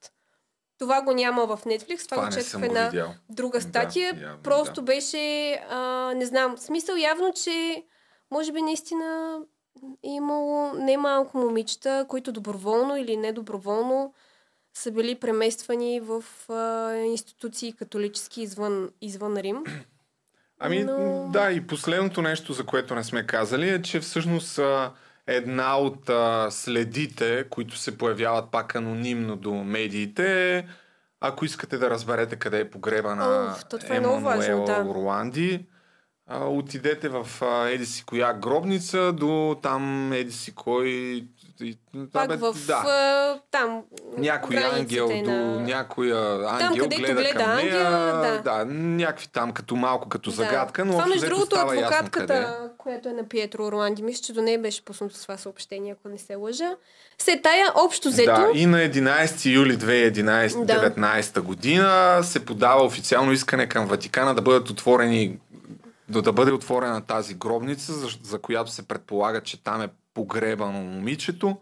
Това 0.79 1.03
го 1.03 1.13
няма 1.13 1.47
в 1.47 1.61
Netflix, 1.65 2.05
това, 2.05 2.17
Това 2.17 2.27
го 2.27 2.43
съм 2.43 2.61
в 2.61 2.65
една 2.65 2.89
видял. 2.89 3.15
друга 3.31 3.61
статия. 3.61 4.13
Да, 4.13 4.21
явно, 4.23 4.43
Просто 4.43 4.75
да. 4.75 4.83
беше, 4.83 5.53
а, 5.71 6.13
не 6.17 6.27
знам, 6.27 6.59
смисъл 6.59 6.97
явно, 6.97 7.33
че 7.33 7.85
може 8.31 8.53
би 8.53 8.63
наистина 8.63 9.39
е 10.05 10.09
имало 10.09 10.73
немалко 10.73 11.39
момичета, 11.39 12.07
които 12.09 12.33
доброволно 12.33 12.97
или 12.97 13.17
недоброволно 13.17 14.15
са 14.75 14.91
били 14.91 15.15
премествани 15.15 16.01
в 16.01 16.25
а, 16.49 16.95
институции 16.97 17.73
католически 17.73 18.43
извън, 18.43 18.91
извън 19.01 19.37
Рим. 19.37 19.65
Ами 20.65 20.85
Но- 20.85 21.29
да, 21.33 21.51
и 21.51 21.67
последното 21.67 22.23
нещо, 22.23 22.53
за 22.53 22.65
което 22.65 22.95
не 22.95 23.05
сме 23.05 23.27
казали, 23.27 23.69
е, 23.69 23.83
че 23.83 24.01
всъщност 24.01 24.61
една 25.27 25.79
от 25.79 26.11
а, 26.11 26.51
следите, 26.51 27.45
които 27.51 27.77
се 27.77 27.99
появяват 27.99 28.51
пак 28.51 28.77
анонимно 28.77 29.37
до 29.37 29.55
медиите, 29.55 30.57
е, 30.59 30.65
ако 31.21 31.45
искате 31.45 31.79
да 31.79 31.91
разберете 31.91 32.37
къде 32.37 32.61
е 32.61 32.71
то 33.69 33.79
това 33.79 33.95
е 33.97 34.01
да. 34.65 34.85
Орланди, 34.91 35.67
а, 36.27 36.45
отидете 36.45 37.09
в 37.09 37.27
а, 37.43 37.69
еди 37.69 37.87
си 37.87 38.05
коя 38.05 38.33
гробница 38.33 39.13
до 39.13 39.57
там 39.63 40.13
еди 40.13 40.33
си 40.33 40.55
кой... 40.55 41.25
и- 41.61 41.79
Пак 42.13 42.25
абе, 42.25 42.37
в 42.37 42.57
да. 42.67 43.41
там. 43.51 43.83
Някой 44.19 44.57
ангел 44.57 45.09
на... 45.09 45.23
до 45.23 45.61
някоя 45.61 46.49
ангел 46.49 46.83
където 46.85 47.03
гледа, 47.03 47.15
гледа 47.15 47.35
към 47.35 47.57
нея, 47.57 47.87
ангела, 47.87 48.41
да. 48.45 48.65
да, 48.65 48.65
някакви 48.75 49.29
там 49.29 49.53
като 49.53 49.77
малко 49.77 50.09
като 50.09 50.31
Да. 50.31 50.37
загадка, 50.37 50.85
но 50.85 50.93
Това, 50.93 51.07
между 51.07 51.27
другото, 51.27 51.57
ясно 51.57 51.71
адвокатката, 51.71 52.71
която 52.79 53.09
е 53.09 53.13
на 53.13 53.29
Пиетро 53.29 53.67
Орланди, 53.67 54.03
мисля, 54.03 54.23
че 54.23 54.33
до 54.33 54.43
нея 54.43 54.59
беше 54.59 54.85
пуснато 54.85 55.23
това 55.23 55.37
съобщение, 55.37 55.93
ако 55.93 56.09
не 56.09 56.19
се 56.19 56.35
лъжа. 56.35 56.71
Се 57.19 57.41
тая 57.41 57.67
общо 57.75 58.09
взето. 58.09 58.31
Да, 58.33 58.51
и 58.55 58.67
на 58.67 58.79
11 58.79 59.53
юли 59.53 59.79
2019 59.79 61.41
година 61.41 62.21
се 62.23 62.45
подава 62.45 62.85
официално 62.85 63.33
искане 63.33 63.67
към 63.67 63.87
Ватикана 63.87 64.35
да 64.35 64.43
бъдат 64.43 64.71
отворени 64.71 65.39
да, 66.09 66.23
да 66.23 66.33
бъде 66.33 66.53
отворена 66.53 67.01
тази 67.01 67.35
гробница, 67.35 67.93
за, 67.93 68.09
за 68.23 68.39
която 68.39 68.71
се 68.71 68.83
предполага, 68.83 69.41
че 69.41 69.65
там 69.65 69.83
е 69.83 69.89
погребано 70.15 70.81
момичето. 70.83 71.57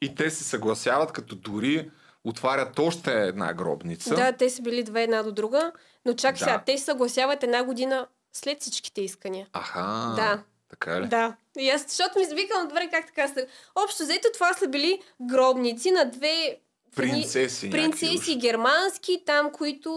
И 0.00 0.14
те 0.14 0.30
се 0.30 0.44
съгласяват, 0.44 1.12
като 1.12 1.34
дори 1.36 1.90
отварят 2.24 2.78
още 2.78 3.12
една 3.12 3.52
гробница. 3.54 4.14
Да, 4.14 4.32
те 4.32 4.50
са 4.50 4.62
били 4.62 4.82
две 4.82 5.02
една 5.02 5.22
до 5.22 5.32
друга, 5.32 5.72
но 6.06 6.14
чак 6.14 6.34
Да. 6.34 6.38
сега, 6.38 6.62
те 6.66 6.78
се 6.78 6.84
съгласяват 6.84 7.42
една 7.42 7.64
година 7.64 8.06
след 8.32 8.60
всичките 8.60 9.00
искания. 9.00 9.46
Аха. 9.52 10.12
Да. 10.16 10.42
Така 10.70 11.00
ли? 11.00 11.06
Да. 11.08 11.36
И 11.58 11.70
аз, 11.70 11.84
защото 11.88 12.18
ми 12.18 12.24
викам, 12.34 12.68
добре, 12.68 12.88
как 12.90 13.06
така 13.06 13.28
са. 13.28 13.46
Общо 13.84 14.02
взето 14.02 14.28
това 14.34 14.52
са 14.54 14.68
били 14.68 15.00
гробници 15.20 15.90
на 15.90 16.10
две 16.10 16.58
Принцеси. 16.96 17.70
принцеси 17.70 18.36
германски, 18.36 19.22
там, 19.26 19.52
които 19.52 19.90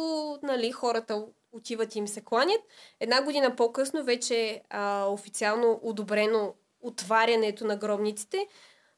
нали, 0.43 0.72
хората 0.72 1.26
отиват 1.51 1.95
и 1.95 1.99
им 1.99 2.07
се 2.07 2.22
кланят. 2.22 2.61
Една 2.99 3.22
година 3.22 3.55
по-късно 3.55 4.03
вече 4.03 4.35
е 4.35 4.61
а, 4.69 5.05
официално 5.05 5.80
одобрено 5.84 6.53
отварянето 6.86 7.66
на 7.66 7.76
гробниците. 7.76 8.48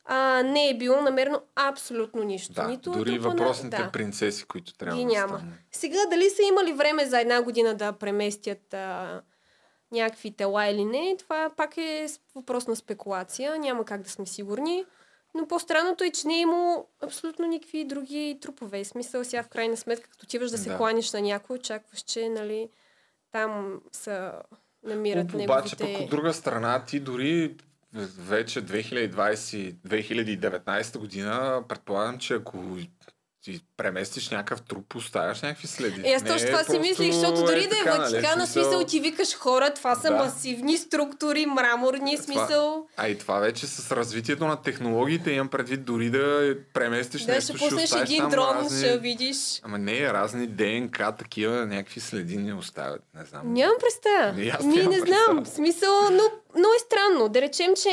А, 0.05 0.43
не 0.43 0.69
е 0.69 0.77
било 0.77 1.01
намерено 1.01 1.41
абсолютно 1.55 2.23
нищо. 2.23 2.53
Да, 2.53 2.67
Нито 2.67 2.91
дори 2.91 3.19
въпросните 3.19 3.77
да. 3.77 3.91
принцеси, 3.91 4.45
които 4.45 4.73
трябва 4.73 4.97
Ги 4.97 5.05
да 5.05 5.11
няма. 5.11 5.37
стане. 5.37 5.51
Сега 5.71 5.97
дали 6.09 6.29
са 6.29 6.41
имали 6.43 6.73
време 6.73 7.05
за 7.05 7.19
една 7.19 7.41
година 7.41 7.75
да 7.75 7.91
преместят 7.93 8.73
а, 8.73 9.21
някакви 9.91 10.31
тела 10.31 10.65
или 10.65 10.85
не, 10.85 11.15
това 11.19 11.49
пак 11.57 11.77
е 11.77 12.07
въпрос 12.35 12.67
на 12.67 12.75
спекулация. 12.75 13.59
Няма 13.59 13.85
как 13.85 14.01
да 14.01 14.09
сме 14.09 14.25
сигурни. 14.25 14.85
Но 15.35 15.47
по-странното 15.47 16.03
е, 16.03 16.11
че 16.11 16.27
не 16.27 16.35
е 16.35 16.41
имало 16.41 16.87
абсолютно 17.01 17.45
никакви 17.47 17.85
други 17.85 18.37
трупове. 18.41 18.83
Смисъл 18.83 19.23
сега 19.23 19.43
в 19.43 19.49
крайна 19.49 19.77
сметка, 19.77 20.09
като 20.09 20.23
отиваш 20.23 20.51
да 20.51 20.57
се 20.57 20.69
Да. 20.69 20.77
кланиш 20.77 21.11
на 21.11 21.21
някой, 21.21 21.55
очакваш, 21.55 21.99
че 22.01 22.29
нали, 22.29 22.69
там 23.31 23.81
са 23.91 24.31
намират 24.83 25.25
Об- 25.25 25.35
Обаче 25.35 25.75
неговите... 25.75 25.93
пък 25.93 26.03
от 26.03 26.09
друга 26.09 26.33
страна 26.33 26.83
ти 26.85 26.99
дори 26.99 27.55
вече 27.93 28.61
2020, 28.61 29.75
2019 29.75 30.97
година 30.97 31.63
предполагам, 31.69 32.17
че 32.17 32.33
ако 32.33 32.77
ти 33.47 33.61
преместиш 33.77 34.29
някакъв 34.29 34.61
труп, 34.61 34.95
оставяш 34.95 35.41
някакви 35.41 35.67
следи. 35.67 36.01
Е, 36.05 36.13
аз 36.13 36.23
Не 36.23 36.29
точно 36.29 36.47
е 36.47 36.51
това 36.51 36.63
си 36.63 36.79
мислих, 36.79 37.13
защото 37.13 37.43
дори 37.45 37.63
е 37.63 37.67
да 37.67 37.75
е 37.75 37.79
така, 37.79 37.97
нали, 37.97 38.13
Ватикана, 38.13 38.47
смисъл 38.47 38.83
ти 38.83 38.99
викаш 38.99 39.35
хора, 39.35 39.73
това 39.73 39.95
са 39.95 40.09
Да. 40.09 40.15
масивни 40.15 40.77
структури, 40.77 41.45
мраморни, 41.45 42.17
Това- 42.17 42.23
смисъл... 42.23 42.87
А 42.97 43.07
и 43.07 43.17
това 43.17 43.39
вече 43.39 43.67
с 43.67 43.91
развитието 43.91 44.47
на 44.47 44.61
технологиите 44.61 45.31
имам 45.31 45.47
предвид 45.47 45.85
дори 45.85 46.09
да 46.09 46.55
преместиш 46.73 47.21
Да, 47.21 47.31
нещо, 47.31 47.57
ще 47.57 47.69
пуснеш 47.69 47.91
един 47.91 48.29
дрон, 48.29 48.57
разни... 48.57 48.79
ще 48.79 48.97
видиш. 48.97 49.59
Ама 49.63 49.77
не, 49.77 50.13
разни 50.13 50.47
ДНК, 50.47 51.11
такива 51.19 51.65
някакви 51.65 51.99
следи 51.99 52.37
не 52.37 52.53
оставят. 52.53 53.01
Не 53.15 53.25
знам. 53.25 53.53
Нямам 53.53 53.75
представа. 53.79 54.41
И 54.41 54.49
аз 54.49 54.63
Ми 54.63 54.75
не 54.75 54.99
знам. 54.99 55.43
В 55.43 55.47
смисъл, 55.47 56.09
но, 56.11 56.23
но 56.55 56.67
е 56.75 56.79
странно. 56.79 57.29
Да 57.29 57.41
речем, 57.41 57.73
че 57.83 57.91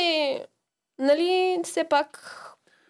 нали, 0.99 1.59
все 1.63 1.83
пак 1.83 2.41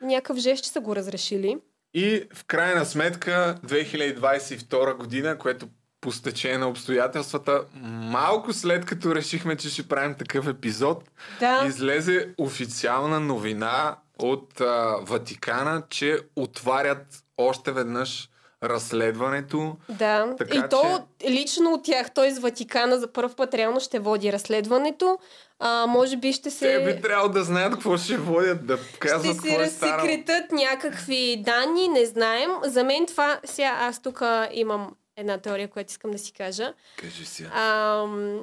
някакъв 0.02 0.38
жест, 0.38 0.64
че 0.64 0.70
са 0.70 0.80
го 0.80 0.96
разрешили. 0.96 1.58
И 1.98 2.24
в 2.34 2.46
крайна 2.46 2.86
сметка 2.86 3.56
2022 3.68 4.98
година, 4.98 5.38
което 5.38 5.68
по 6.02 6.12
стечение 6.12 6.58
на 6.58 6.70
обстоятелствата, 6.70 7.64
малко 8.12 8.54
след 8.54 8.86
като 8.86 9.16
решихме, 9.16 9.56
че 9.56 9.70
ще 9.70 9.88
правим 9.88 10.16
такъв 10.16 10.48
епизод, 10.48 11.04
Да. 11.40 11.66
излезе 11.68 12.34
официална 12.38 13.20
новина 13.20 13.96
от 14.20 14.62
а, 14.62 14.96
Ватикана, 15.02 15.84
че 15.90 16.20
отварят 16.36 17.24
още 17.38 17.72
веднъж 17.72 18.30
разследването. 18.64 19.78
Да, 19.90 20.36
Така 20.38 20.58
и 20.58 20.70
то 20.70 21.08
лично 21.30 21.74
от 21.74 21.86
тях, 21.86 22.14
т.е. 22.14 22.40
Ватикана 22.40 23.00
за 23.00 23.14
първ 23.14 23.36
път 23.36 23.54
реално 23.54 23.80
ще 23.80 24.00
води 24.00 24.34
разследването. 24.34 25.18
А, 25.60 25.86
може 25.86 26.18
би 26.18 26.34
ще 26.34 26.52
се... 26.52 26.78
Те 26.78 26.94
би 26.94 27.02
трябвало 27.02 27.30
да 27.30 27.44
знаят 27.44 27.74
какво 27.74 27.98
ще 27.98 28.18
водят, 28.18 28.66
да 28.66 28.80
казват 29.00 29.40
ще 29.40 29.48
е 29.50 29.70
станало. 29.70 29.98
разсекретат 30.00 30.52
някакви 30.52 31.44
данни, 31.46 31.88
не 31.88 32.06
знаем. 32.06 32.50
За 32.64 32.84
мен 32.84 33.06
това... 33.06 33.40
Сега 33.44 33.78
аз 33.80 34.02
тук 34.02 34.22
имам 34.52 34.96
една 35.18 35.38
теория, 35.38 35.68
която 35.68 35.92
искам 35.92 36.12
да 36.12 36.18
си 36.18 36.34
кажа. 36.34 36.74
Кажи 36.98 37.26
си. 37.26 37.44
Ам, 37.54 38.42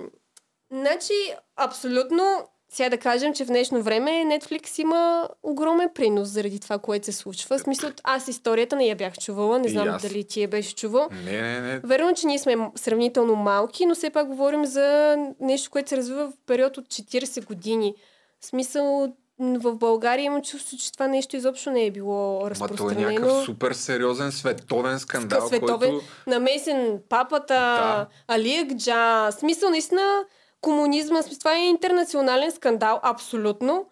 значи, 0.71 1.15
абсолютно, 1.57 2.49
сега 2.73 2.89
да 2.89 2.99
кажем, 2.99 3.35
че 3.35 3.45
в 3.45 3.49
днешно 3.49 3.83
време 3.83 4.11
Netflix 4.11 4.79
има 4.79 5.29
огромен 5.43 5.89
принос 5.95 6.29
заради 6.29 6.61
това, 6.61 6.79
което 6.79 7.05
се 7.07 7.13
случва. 7.13 7.59
В 7.59 7.61
смисъл, 7.61 7.91
аз 8.05 8.29
историята 8.29 8.77
не 8.77 8.87
я 8.87 8.97
бях 8.97 9.19
чувала, 9.19 9.59
не 9.59 9.69
знам 9.69 9.99
дали 10.03 10.25
ти 10.25 10.43
я 10.43 10.49
беше 10.49 10.75
чувал. 10.75 11.09
Не, 11.25 11.43
не, 11.43 11.61
не. 11.61 11.79
Верно, 11.85 12.15
че 12.15 12.27
ние 12.27 12.39
сме 12.39 12.57
сравнително 12.77 13.35
малки, 13.35 13.87
но 13.87 13.95
все 13.95 14.11
пак 14.11 14.27
говорим 14.27 14.65
за 14.67 15.17
нещо, 15.41 15.71
което 15.71 15.89
се 15.89 15.97
развива 15.97 16.27
в 16.27 16.33
период 16.47 16.77
от 16.77 16.85
40 16.85 17.47
години. 17.47 17.95
В 18.41 18.47
смисъл, 18.47 19.13
в 19.39 19.75
България 19.75 20.25
имам 20.25 20.43
чувство, 20.43 20.77
че 20.77 20.93
това 20.93 21.09
нещо 21.09 21.37
изобщо 21.37 21.71
не 21.71 21.87
е 21.87 21.91
било 21.91 22.41
Ма 22.41 22.47
е 22.47 22.51
разпространено. 22.51 23.11
някакъв 23.11 23.45
супер 23.45 23.73
сериозен 23.73 24.33
световен 24.33 24.99
скандал, 24.99 25.47
световен, 25.49 25.91
който... 25.91 26.05
намесен 26.27 27.01
папата, 27.09 27.55
Да. 27.55 28.07
Али 28.35 28.57
Акджа. 28.57 29.31
В 29.31 29.33
Смисъл, 29.33 29.71
наистина, 29.71 30.25
комунизма, 30.63 31.23
това 31.23 31.57
е 31.57 31.67
интернационален 31.67 32.53
скандал, 32.53 33.01
абсолютно. 33.03 33.87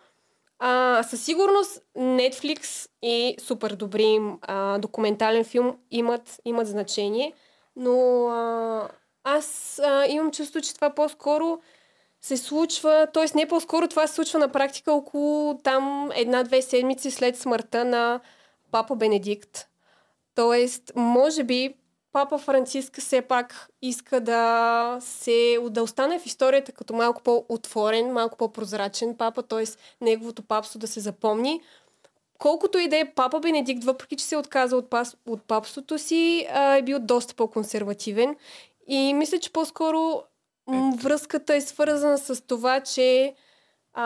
А, 0.58 1.02
със 1.02 1.24
сигурност 1.24 1.82
Netflix 1.98 2.88
и 3.02 3.36
супер 3.40 3.70
добри 3.70 4.20
а, 4.42 4.78
документален 4.78 5.44
филм 5.44 5.76
имат, 5.90 6.40
имат 6.44 6.66
значение, 6.66 7.32
но 7.76 8.26
а, 8.26 8.88
аз 9.24 9.78
а, 9.84 10.06
имам 10.06 10.30
чувство, 10.30 10.60
че 10.60 10.74
това 10.74 10.90
по-скоро 10.90 11.60
се 12.20 12.36
случва, 12.36 13.06
т.е. 13.14 13.24
не 13.34 13.48
по-скоро, 13.48 13.88
това 13.88 14.06
се 14.06 14.14
случва 14.14 14.38
на 14.38 14.48
практика 14.48 14.92
около 14.92 15.58
там 15.58 16.10
една-две 16.14 16.62
седмици 16.62 17.10
след 17.10 17.38
смъртта 17.38 17.84
на 17.84 18.20
папа 18.70 18.96
Бенедикт. 18.96 19.66
Тоест, 20.34 20.92
може 20.96 21.44
би 21.44 21.74
папа 22.12 22.38
Франциск 22.38 23.00
все 23.00 23.22
пак 23.22 23.68
иска 23.82 24.20
да 24.20 24.98
се 25.00 25.58
да 25.70 25.82
остане 25.82 26.18
в 26.18 26.26
историята 26.26 26.72
като 26.72 26.94
малко 26.94 27.22
по-отворен, 27.22 28.12
малко 28.12 28.38
по-прозрачен 28.38 29.16
папа, 29.16 29.42
т.е. 29.42 29.64
неговото 30.00 30.42
папство 30.42 30.78
да 30.78 30.86
се 30.86 31.00
запомни. 31.00 31.60
Колкото 32.38 32.78
и 32.78 32.88
да 32.88 32.96
е 32.96 33.12
папа 33.14 33.40
Бенедикт, 33.40 33.84
въпреки 33.84 34.16
че 34.16 34.24
се 34.24 34.36
отказа 34.36 34.76
от, 34.76 34.90
пас, 34.90 35.16
от 35.26 35.42
папството 35.42 35.98
си, 35.98 36.46
е 36.78 36.82
бил 36.82 36.98
доста 36.98 37.34
по-консервативен. 37.34 38.36
И 38.86 39.14
мисля, 39.14 39.38
че 39.38 39.52
по-скоро 39.52 40.22
м- 40.66 40.92
връзката 40.96 41.54
е 41.54 41.60
свързана 41.60 42.18
с 42.18 42.46
това, 42.46 42.80
че 42.80 43.34
а, 43.94 44.04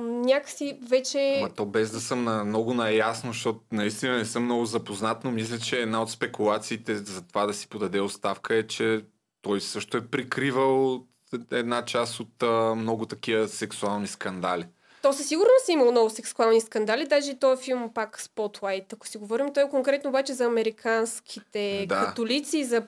някакси 0.00 0.78
вече... 0.88 1.38
Ма 1.42 1.50
то 1.50 1.66
без 1.66 1.90
да 1.90 2.00
съм 2.00 2.24
на, 2.24 2.44
много 2.44 2.74
наясно, 2.74 3.32
защото 3.32 3.60
наистина 3.72 4.16
не 4.16 4.24
съм 4.24 4.44
много 4.44 4.64
запознат, 4.64 5.24
но 5.24 5.30
мисля, 5.30 5.58
че 5.58 5.80
една 5.80 6.02
от 6.02 6.10
спекулациите 6.10 6.96
за 6.96 7.22
това 7.22 7.46
да 7.46 7.54
си 7.54 7.68
подаде 7.68 8.00
оставка 8.00 8.54
е, 8.54 8.66
че 8.66 9.04
той 9.42 9.60
също 9.60 9.96
е 9.96 10.06
прикривал 10.06 11.04
една 11.52 11.84
част 11.84 12.20
от 12.20 12.42
а, 12.42 12.74
много 12.74 13.06
такива 13.06 13.48
сексуални 13.48 14.06
скандали. 14.06 14.66
То 15.02 15.12
със 15.12 15.28
сигурност 15.28 15.68
е 15.68 15.72
имало 15.72 15.90
много 15.90 16.10
сексуални 16.10 16.60
скандали, 16.60 17.06
даже 17.06 17.30
и 17.30 17.38
този 17.38 17.64
филм 17.64 17.90
пак 17.94 18.20
Spotlight, 18.22 18.92
ако 18.92 19.06
си 19.06 19.18
говорим. 19.18 19.52
Той 19.54 19.62
е 19.62 19.70
конкретно 19.70 20.10
обаче 20.10 20.32
за 20.32 20.44
американските 20.44 21.86
Да. 21.88 22.04
католици, 22.04 22.64
за 22.64 22.82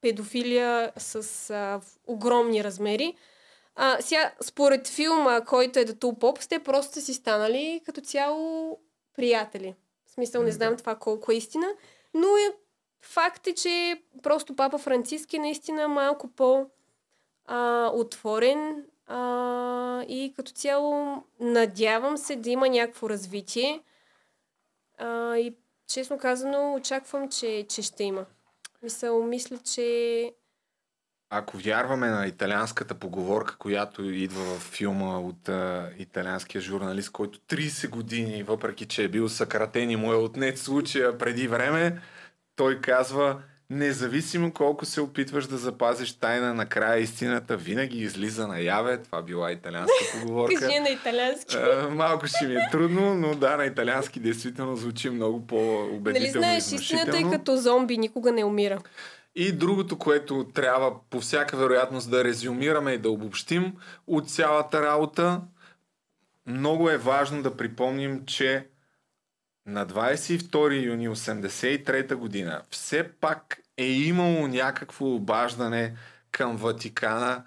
педофилия 0.00 0.92
с 0.96 1.50
а, 1.50 1.80
огромни 2.06 2.64
размери. 2.64 3.14
А, 3.74 4.00
сега, 4.00 4.32
според 4.42 4.88
филма, 4.88 5.40
който 5.40 5.78
е 5.78 5.84
The 5.84 5.94
Two 5.94 6.18
Pops, 6.18 6.48
те 6.48 6.58
просто 6.58 6.94
са 6.94 7.00
си 7.00 7.14
станали 7.14 7.82
като 7.86 8.00
цяло 8.00 8.78
приятели. 9.16 9.74
В 10.06 10.10
смисъл, 10.10 10.42
не 10.42 10.52
знам 10.52 10.76
това 10.76 10.94
колко 10.94 11.32
е 11.32 11.34
истина, 11.34 11.66
но 12.14 12.36
е, 12.36 12.56
факт 13.02 13.46
е, 13.46 13.54
че 13.54 14.02
просто 14.22 14.56
папа 14.56 14.78
Франциск 14.78 15.34
е 15.34 15.38
наистина 15.38 15.88
малко 15.88 16.28
по 16.28 16.66
а, 17.46 17.90
отворен 17.94 18.84
а, 19.06 20.04
и 20.08 20.32
като 20.36 20.52
цяло 20.52 21.22
надявам 21.40 22.16
се 22.16 22.36
да 22.36 22.50
има 22.50 22.68
някакво 22.68 23.10
развитие 23.10 23.82
а, 24.98 25.36
и 25.36 25.54
честно 25.88 26.18
казано 26.18 26.74
очаквам, 26.74 27.28
че, 27.28 27.66
че 27.68 27.82
ще 27.82 28.04
има. 28.04 28.26
Мисъл, 28.82 29.22
мисля, 29.22 29.58
че 29.58 30.32
Ако 31.32 31.56
вярваме 31.56 32.08
на 32.08 32.26
италианската 32.26 32.94
поговорка, 32.94 33.56
която 33.58 34.04
идва 34.04 34.42
в 34.44 34.58
филма 34.58 35.18
от 35.18 35.48
а, 35.48 35.90
италианския 35.98 36.60
журналист, 36.60 37.10
който 37.10 37.38
30 37.38 37.88
години, 37.88 38.42
въпреки 38.42 38.86
че 38.86 39.04
е 39.04 39.08
бил 39.08 39.28
съкратен 39.28 39.90
и 39.90 39.96
му 39.96 40.12
е 40.12 40.16
отнет 40.16 40.58
случая 40.58 41.18
преди 41.18 41.48
време, 41.48 42.00
той 42.56 42.80
казва, 42.80 43.36
независимо 43.70 44.52
колко 44.52 44.84
се 44.84 45.00
опитваш 45.00 45.46
да 45.46 45.58
запазиш 45.58 46.12
тайна, 46.12 46.54
накрая 46.54 47.00
истината 47.00 47.56
винаги 47.56 47.98
излиза 47.98 48.46
наяве. 48.46 49.02
Това 49.02 49.22
била 49.22 49.52
италианска 49.52 49.94
поговорка. 50.20 50.60
кажи 50.60 50.80
на 50.80 50.88
италиански. 50.88 51.56
А, 51.56 51.88
малко 51.90 52.26
ще 52.26 52.46
ми 52.46 52.54
е 52.54 52.68
трудно, 52.72 53.14
но 53.14 53.34
да, 53.34 53.56
на 53.56 53.64
италиански 53.64 54.20
действително 54.20 54.76
звучи 54.76 55.10
много 55.10 55.46
по-убедително 55.46 56.12
Нали 56.12 56.30
знаеш, 56.30 56.72
истината 56.72 57.18
е 57.18 57.30
като 57.30 57.56
зомби, 57.56 57.98
никога 57.98 58.32
не 58.32 58.44
умира. 58.44 58.78
И 59.34 59.52
другото, 59.52 59.98
което 59.98 60.50
трябва 60.54 61.08
по 61.10 61.20
всяка 61.20 61.56
вероятност 61.56 62.10
да 62.10 62.24
резюмираме 62.24 62.92
и 62.92 62.98
да 62.98 63.10
обобщим 63.10 63.76
от 64.06 64.30
цялата 64.30 64.82
работа, 64.82 65.40
много 66.46 66.90
е 66.90 66.98
важно 66.98 67.42
да 67.42 67.56
припомним, 67.56 68.26
че 68.26 68.66
на 69.66 69.86
22 69.86 70.84
юни 70.86 71.08
1983 71.08 72.14
година 72.14 72.62
все 72.70 73.12
пак 73.12 73.60
е 73.76 73.86
имало 73.86 74.46
някакво 74.46 75.14
обаждане 75.14 75.94
към 76.32 76.56
Ватикана. 76.56 77.44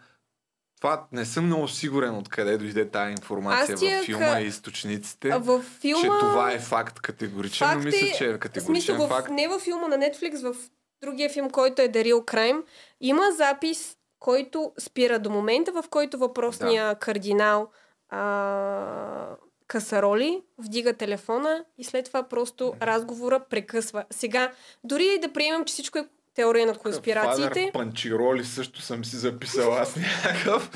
Това 0.81 1.07
не 1.11 1.25
съм 1.25 1.45
много 1.45 1.67
сигурен 1.67 2.15
откъде 2.15 2.57
дойде 2.57 2.89
тази 2.89 3.11
информация 3.11 3.73
Аз 3.73 3.79
ти 3.79 3.85
я 3.85 3.97
във 3.97 4.05
филма 4.05 4.39
и 4.39 4.45
източниците. 4.45 5.29
Във 5.29 5.65
филма... 5.65 6.01
Че 6.01 6.07
това 6.07 6.51
е 6.51 6.59
факт 6.59 6.99
категоричен, 6.99 7.67
но 7.67 7.73
Факт 7.73 7.85
мисля, 7.85 8.07
е- 8.07 8.17
че 8.17 8.25
е 8.25 8.33
В 8.33 8.39
категоричен 8.39 8.85
смисъл, 8.85 9.07
в, 9.07 9.09
факт. 9.09 9.29
не 9.29 9.47
във 9.47 9.61
филма 9.61 9.87
на 9.87 9.97
Netflix, 9.97 10.53
в 10.53 10.55
другия 11.03 11.29
филм, 11.29 11.49
който 11.49 11.81
е 11.81 11.89
The 11.89 12.05
Real 12.05 12.25
Crime, 12.25 12.63
има 13.01 13.31
запис, 13.37 13.97
който 14.19 14.71
спира 14.79 15.19
до 15.19 15.29
момента, 15.29 15.71
в 15.71 15.83
който 15.89 16.17
въпросния 16.17 16.87
да. 16.87 16.95
кардинал 16.95 17.69
а, 18.09 19.35
Касароли 19.67 20.41
вдига 20.57 20.93
телефона 20.93 21.65
и 21.77 21.83
след 21.83 22.05
това 22.05 22.23
просто 22.23 22.73
разговора 22.81 23.39
прекъсва. 23.49 24.03
Сега, 24.11 24.51
дори 24.83 25.05
и 25.05 25.19
да 25.19 25.33
приемем, 25.33 25.65
че 25.65 25.73
всичко 25.73 25.97
е 25.97 26.07
теория 26.35 26.65
на 26.65 26.75
конспирациите, 26.75 27.59
Фадър 27.59 27.71
Панчироли 27.71 28.45
също 28.45 28.81
съм 28.81 29.05
си 29.05 29.15
записал 29.15 29.73
аз 29.73 29.95
някакъв. 29.95 30.71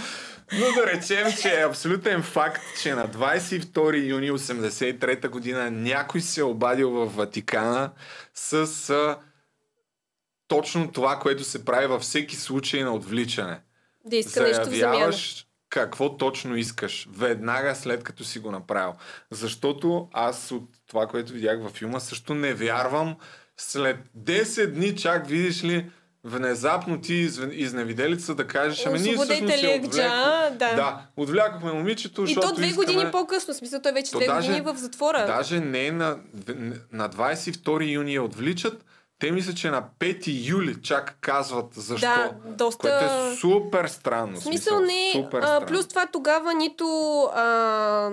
Но 0.54 0.66
да 0.72 0.88
речем, 0.88 1.28
че 1.42 1.60
е 1.60 1.66
абсолютен 1.66 2.24
факт, 2.24 2.62
че 2.82 2.96
на 2.96 3.08
22 3.08 4.08
юни 4.08 4.32
1983 4.32 5.30
година 5.30 5.72
някой 5.72 6.22
се 6.22 6.42
е 6.42 6.44
обадил 6.44 6.92
в 6.92 7.16
Ватикана 7.16 7.92
с 8.34 8.92
точно 10.48 10.92
това, 10.92 11.20
което 11.20 11.44
се 11.44 11.66
прави 11.66 11.88
във 11.88 12.02
всеки 12.02 12.36
случай 12.36 12.84
на 12.84 12.94
отвличане. 12.94 13.60
да 14.06 14.16
иска 14.16 14.44
нещо 14.44 14.62
в 14.62 14.64
замяна. 14.64 14.80
Заявяваш 14.80 15.48
какво 15.70 16.18
точно 16.18 16.56
искаш, 16.56 17.08
веднага 17.18 17.76
след 17.76 18.04
като 18.04 18.24
си 18.24 18.40
го 18.40 18.52
направил. 18.52 18.94
Защото 19.32 20.08
аз 20.14 20.52
от 20.52 20.70
това, 20.88 21.08
което 21.08 21.34
видях 21.34 21.62
във 21.62 21.72
филма, 21.72 22.00
също 22.00 22.34
не 22.34 22.54
вярвам 22.54 23.16
след 23.58 23.98
10 24.18 24.68
дни 24.68 24.96
чак 24.96 25.28
видиш 25.28 25.64
ли 25.64 25.90
внезапно 26.24 27.02
ти 27.02 27.14
из, 27.14 27.42
изневиделица 27.52 28.36
да 28.36 28.48
кажеш, 28.48 28.86
ами 28.86 29.00
ние 29.00 29.16
всъщност 29.16 29.42
Акджа? 29.42 29.68
отвлекохме. 29.78 30.58
Да. 30.58 30.76
да, 30.76 31.02
отвлякохме 31.18 31.72
момичето, 31.72 32.26
И 32.28 32.36
то 32.36 32.54
две 32.54 32.66
искаме... 32.66 32.86
години 32.86 33.12
по-късно, 33.12 33.54
в 33.54 33.58
смисъл 33.58 33.82
той 33.82 33.92
вече 33.92 34.12
две 34.12 34.28
години 34.28 34.62
в 34.62 34.76
затвора. 34.76 35.26
Даже 35.28 35.60
не 35.60 35.92
на, 35.92 36.18
на 36.92 37.10
22 37.10 37.92
юни 37.92 38.14
я 38.14 38.24
отвличат, 38.24 38.86
те 39.20 39.32
мисля, 39.32 39.54
че 39.54 39.70
на 39.70 39.84
5 40.00 40.48
юли 40.48 40.82
чак 40.82 41.18
казват 41.22 41.74
защо. 41.74 42.08
Да, 42.08 42.32
доста- 42.46 42.82
Което 42.82 43.06
е 43.06 43.36
супер 43.36 43.88
странно. 43.88 44.40
В 44.40 44.44
смисъл 44.44 44.80
не. 44.80 45.12
Супер 45.14 45.42
А, 45.42 45.66
плюс 45.66 45.88
това 45.88 46.06
тогава 46.06 46.54
нито 46.54 46.86
а, 47.36 48.12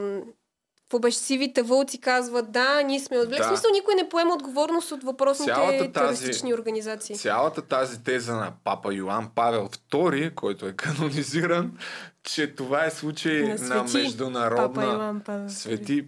беше 1.00 1.18
сивите 1.18 1.62
вълци 1.62 2.00
казват, 2.00 2.52
да, 2.52 2.82
ние 2.82 3.00
сме 3.00 3.18
отвлек. 3.18 3.38
Да. 3.38 3.44
В 3.44 3.48
смисъл 3.48 3.70
никой 3.72 3.94
не 3.94 4.08
поема 4.08 4.34
отговорност 4.34 4.92
от 4.92 5.02
въпросните 5.04 5.52
Цялата 5.52 5.78
тази- 5.78 5.92
терористични 5.92 6.54
организации. 6.54 7.16
Цялата 7.16 7.62
тази 7.62 8.02
теза 8.04 8.34
на 8.34 8.52
папа 8.64 8.94
Йоан 8.94 9.30
Павел 9.34 9.68
II, 9.90 10.34
който 10.34 10.66
е 10.66 10.72
канонизиран, 10.72 11.78
че 12.22 12.54
това 12.54 12.84
е 12.84 12.90
случай 12.90 13.42
На 13.42 13.48
на, 13.48 13.58
свети 13.88 13.96
международна... 13.96 14.74
Папа 14.74 14.84
Йоан 14.84 15.20
Павел 15.20 15.44
II. 15.44 15.50
Свети 15.50 16.06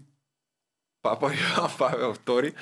папа 1.03 1.27
Йоан 1.27 1.71
Павел 1.79 2.15
II, 2.15 2.53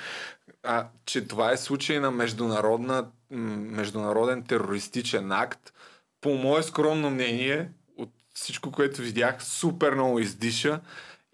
а, 0.67 0.87
че 1.05 1.27
това 1.27 1.51
е 1.51 1.57
случай 1.57 1.99
на 1.99 2.11
международна, 2.11 3.07
международен 3.29 4.43
терористичен 4.43 5.31
акт. 5.31 5.73
По 6.21 6.33
мое 6.33 6.63
скромно 6.63 7.09
мнение, 7.09 7.71
от 7.97 8.09
всичко, 8.33 8.71
което 8.71 9.01
видях, 9.01 9.43
супер 9.43 9.93
много 9.93 10.19
издиша. 10.19 10.79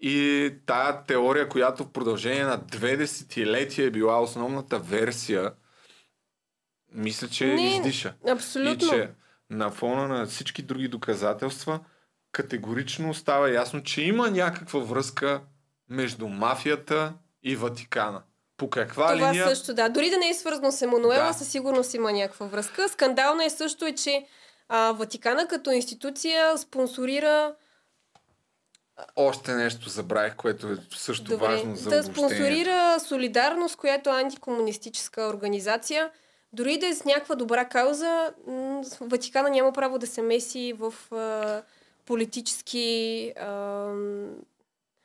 И 0.00 0.50
тая 0.66 1.04
теория, 1.04 1.48
която 1.48 1.84
в 1.84 1.92
продължение 1.92 2.44
на 2.44 2.56
две 2.56 2.96
десетилетия 2.96 3.86
е 3.86 3.90
била 3.90 4.22
основната 4.22 4.78
версия, 4.78 5.52
мисля, 6.92 7.28
че 7.28 7.46
Не, 7.46 7.76
издиша. 7.76 8.14
Абсолютно. 8.28 8.86
И 8.86 8.90
че 8.90 9.10
на 9.50 9.70
фона 9.70 10.08
на 10.08 10.26
всички 10.26 10.62
други 10.62 10.88
доказателства, 10.88 11.80
категорично 12.32 13.14
става 13.14 13.50
ясно, 13.50 13.82
че 13.82 14.02
има 14.02 14.30
някаква 14.30 14.80
връзка 14.80 15.40
между 15.88 16.28
мафията 16.28 17.14
и 17.42 17.56
Ватикана. 17.56 18.22
По 18.62 18.70
каква 18.70 19.14
Това 19.16 19.30
линия? 19.30 19.48
също, 19.48 19.74
да. 19.74 19.88
Дори 19.88 20.10
да 20.10 20.18
не 20.18 20.28
е 20.28 20.34
свързано 20.34 20.72
с 20.72 20.82
Емануела, 20.82 21.26
Да. 21.26 21.32
със 21.32 21.48
сигурност 21.48 21.94
има 21.94 22.12
някаква 22.12 22.46
връзка. 22.46 22.88
Скандално 22.88 23.42
е 23.42 23.50
също 23.50 23.86
е, 23.86 23.92
че 23.94 24.26
а, 24.68 24.92
Ватикана 24.92 25.48
като 25.48 25.70
институция 25.70 26.58
спонсорира 26.58 27.54
Още 29.16 29.54
нещо 29.54 29.88
забравих, 29.88 30.36
което 30.36 30.66
е 30.66 30.76
също 30.96 31.38
важно 31.38 31.76
за 31.76 31.90
да 31.90 31.96
обобщение. 31.96 32.14
спонсорира 32.14 33.00
Солидарност, 33.00 33.76
която 33.76 34.10
е 34.10 34.20
антикомунистическа 34.20 35.22
организация. 35.22 36.10
Дори 36.52 36.78
да 36.78 36.86
е 36.86 36.94
с 36.94 37.04
някаква 37.04 37.34
добра 37.34 37.64
кауза, 37.64 38.32
Ватикана 39.00 39.50
няма 39.50 39.72
право 39.72 39.98
да 39.98 40.06
се 40.06 40.22
меси 40.22 40.74
в 40.78 40.94
а, 41.12 41.62
политически 42.06 43.32
а, 43.40 43.92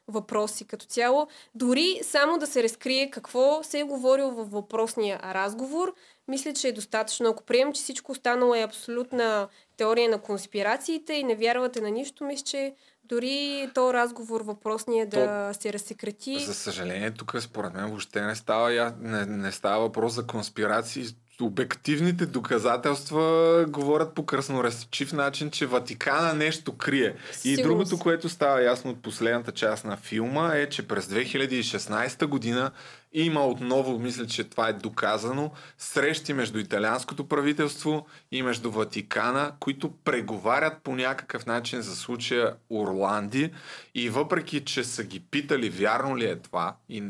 въпроси 0.08 0.66
като 0.66 0.86
цяло. 0.86 1.28
Дори 1.56 2.00
само 2.04 2.38
да 2.38 2.48
се 2.48 2.64
разкрие 2.64 3.10
какво 3.12 3.64
се 3.64 3.80
е 3.80 3.84
говорил 3.84 4.32
във 4.32 4.52
въпросния 4.52 5.20
разговор, 5.24 5.94
мисля, 6.28 6.54
че 6.54 6.68
е 6.68 6.72
достатъчно. 6.72 7.30
Ако 7.30 7.44
приемем, 7.44 7.74
че 7.74 7.82
всичко 7.82 8.12
останало 8.12 8.56
е 8.56 8.62
абсолютна 8.62 9.48
теория 9.78 10.10
на 10.10 10.22
конспирациите 10.22 11.14
и 11.14 11.24
не 11.24 11.36
вярвате 11.36 11.82
на 11.82 11.92
нищо, 11.92 12.24
мисля, 12.24 12.44
че 12.44 12.74
дори 13.04 13.70
то 13.74 13.94
разговор 13.94 14.42
въпросния 14.42 15.08
да 15.08 15.54
се 15.54 15.74
разсекрети. 15.74 16.40
За 16.40 16.54
съжаление, 16.54 17.12
тук 17.12 17.36
според 17.40 17.74
мен 17.74 17.88
въобще 17.88 18.22
не 18.22 18.36
става, 18.36 18.94
не, 19.00 19.26
не 19.26 19.52
става 19.52 19.80
въпрос 19.80 20.14
за 20.14 20.28
конспирации. 20.28 21.06
Обективните 21.42 22.26
доказателства 22.26 23.66
говорят 23.70 24.16
по 24.16 24.26
красноречив 24.26 25.14
начин, 25.14 25.52
че 25.52 25.66
Ватикана 25.66 26.34
нещо 26.34 26.78
крие. 26.78 27.16
И 27.32 27.56
Сигурно 27.56 27.64
другото, 27.64 27.90
си. 27.90 28.00
което 28.00 28.30
става 28.30 28.64
ясно 28.64 28.92
от 28.92 29.02
последната 29.02 29.52
част 29.52 29.86
на 29.86 29.98
филма 29.98 30.52
е, 30.56 30.70
че 30.70 30.88
през 30.88 31.08
2016 31.08 32.26
година 32.26 32.72
има 33.14 33.48
отново, 33.48 34.00
мисля, 34.00 34.28
че 34.28 34.44
това 34.44 34.68
е 34.68 34.74
доказано, 34.74 35.52
срещи 35.78 36.34
между 36.34 36.60
италианското 36.60 37.28
правителство 37.28 38.06
и 38.32 38.42
между 38.42 38.72
Ватикана, 38.72 39.52
които 39.60 39.92
преговарят 40.04 40.74
по 40.84 40.96
някакъв 40.96 41.46
начин 41.46 41.82
за 41.82 41.96
случая 41.96 42.56
Орланди. 42.70 43.52
И 43.96 44.10
въпреки, 44.10 44.66
че 44.66 44.84
са 44.84 45.04
ги 45.04 45.20
питали 45.20 45.70
вярно 45.70 46.18
ли 46.18 46.26
е 46.26 46.36
това 46.36 46.76
и 46.90 47.04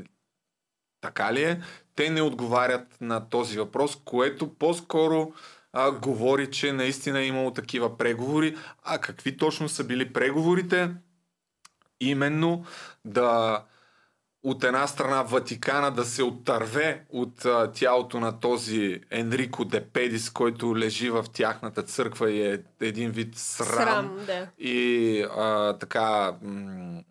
така 1.02 1.34
ли 1.34 1.44
е, 1.44 1.62
те 1.98 2.10
не 2.10 2.22
отговарят 2.22 2.88
на 3.02 3.30
този 3.30 3.60
въпрос, 3.60 3.98
което 4.06 4.54
по-скоро 4.54 5.34
а, 5.74 5.92
говори, 5.92 6.52
че 6.52 6.74
наистина 6.74 7.20
е 7.20 7.26
имало 7.26 7.54
такива 7.54 7.98
преговори. 7.98 8.56
А 8.84 8.98
какви 8.98 9.38
точно 9.38 9.70
са 9.70 9.84
били 9.84 10.14
преговорите? 10.14 10.90
Именно 12.00 12.66
да 13.06 13.64
от 14.44 14.64
една 14.64 14.88
страна 14.88 15.24
Ватикана 15.24 15.92
да 15.92 16.06
се 16.06 16.24
оттърве 16.24 17.06
от 17.10 17.46
а, 17.46 17.72
тялото 17.72 18.20
на 18.20 18.40
този 18.40 19.02
Енрико 19.12 19.66
де 19.66 19.82
Педис, 19.82 20.30
който 20.30 20.78
лежи 20.78 21.10
в 21.10 21.26
тяхната 21.34 21.84
църква 21.84 22.32
и 22.32 22.52
е 22.52 22.60
един 22.82 23.12
вид 23.12 23.36
срам, 23.36 23.68
Срам, 23.68 24.20
да. 24.26 24.48
и 24.58 25.22
а, 25.38 25.74
така 25.78 26.34
м- 26.42 27.02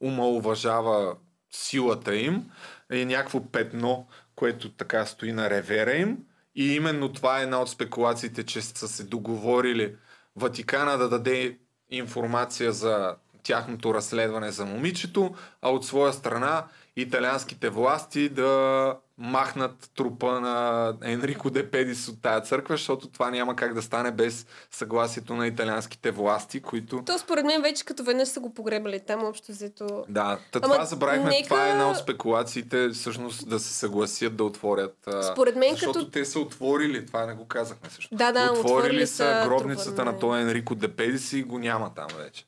умалуважава 0.00 1.16
силата 1.50 2.16
им 2.16 2.50
и 2.92 3.04
някакво 3.04 3.46
петно, 3.52 4.06
което 4.36 4.72
така 4.72 5.06
стои 5.06 5.32
на 5.32 5.50
ревера 5.50 5.92
им. 5.92 6.18
И 6.54 6.74
именно 6.74 7.12
това 7.12 7.40
е 7.40 7.42
една 7.42 7.60
от 7.60 7.70
спекулациите, 7.70 8.42
че 8.42 8.62
са 8.62 8.88
се 8.88 9.04
договорили 9.04 9.96
Ватикана 10.36 10.98
да 10.98 11.08
даде 11.08 11.58
информация 11.90 12.72
за 12.72 13.16
тяхното 13.42 13.94
разследване 13.94 14.50
за 14.50 14.64
момичето, 14.64 15.34
а 15.62 15.70
от 15.70 15.86
своя 15.86 16.12
страна 16.12 16.64
италианските 16.96 17.68
власти 17.68 18.28
да 18.28 18.96
махнат 19.18 19.90
трупа 19.94 20.40
на 20.40 20.56
Енрико 21.02 21.50
де 21.50 21.70
Педис 21.70 22.08
от 22.08 22.22
тая 22.22 22.40
църква, 22.40 22.74
защото 22.74 23.08
това 23.08 23.30
няма 23.30 23.56
как 23.56 23.74
да 23.74 23.82
стане 23.82 24.10
без 24.10 24.46
съгласието 24.70 25.34
на 25.34 25.46
италианските 25.46 26.10
власти, 26.10 26.60
които... 26.60 27.02
То 27.02 27.18
според 27.18 27.44
мен 27.44 27.62
вече 27.62 27.84
като 27.84 28.04
веднъж 28.04 28.28
са 28.28 28.40
го 28.40 28.54
погребали 28.54 29.00
там, 29.00 29.24
общо 29.24 29.52
взето. 29.52 30.04
Да, 30.08 30.38
та 30.52 30.60
Ама 30.62 30.74
това 30.74 30.84
забравихме, 30.84 31.30
нека- 31.30 31.44
това 31.44 31.66
е 31.66 31.70
една 31.70 31.90
от 31.90 31.96
спекулациите, 31.96 32.88
всъщност 32.88 33.48
да 33.48 33.58
се 33.58 33.72
съгласят 33.74 34.36
да 34.36 34.44
отворят. 34.44 35.08
Според 35.22 35.56
мен 35.56 35.70
защото 35.70 35.98
като- 35.98 36.10
те 36.10 36.24
са 36.24 36.40
отворили, 36.40 37.06
това 37.06 37.26
не 37.26 37.34
го 37.34 37.46
казахме 37.46 37.90
също. 37.90 38.14
Да, 38.14 38.32
да, 38.32 38.52
отворили 38.52 39.06
са 39.06 39.14
са 39.16 39.42
гробницата 39.46 39.90
трупа 39.90 40.04
на 40.04 40.12
на- 40.12 40.18
този 40.18 40.42
Енрико 40.42 40.74
де 40.74 40.88
Педис 40.88 41.32
и 41.32 41.42
го 41.42 41.58
няма 41.58 41.94
там 41.94 42.06
вече. 42.16 42.44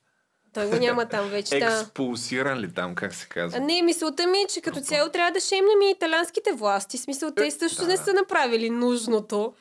Той 0.59 0.70
го 0.70 0.76
няма 0.76 1.06
там 1.06 1.28
вече. 1.28 1.59
да. 1.59 1.66
Експулсиран 1.66 2.59
ли 2.59 2.74
там, 2.74 2.94
как 2.94 3.14
се 3.14 3.28
казва? 3.28 3.59
А 3.59 3.60
не, 3.60 3.82
мисълта 3.82 4.26
ми 4.26 4.39
е, 4.39 4.47
че 4.47 4.60
като 4.60 4.80
цяло 4.80 5.10
трябва 5.10 5.30
да 5.32 5.40
шемнем 5.40 5.82
и 5.82 5.90
италианските 5.90 6.52
власти. 6.52 6.98
Смисъл, 6.98 7.30
те 7.30 7.47
Е, 7.47 7.51
също 7.51 7.82
да, 7.82 7.89
не 7.89 7.97
са 7.97 8.12
направили 8.12 8.70
нужното 8.70 9.55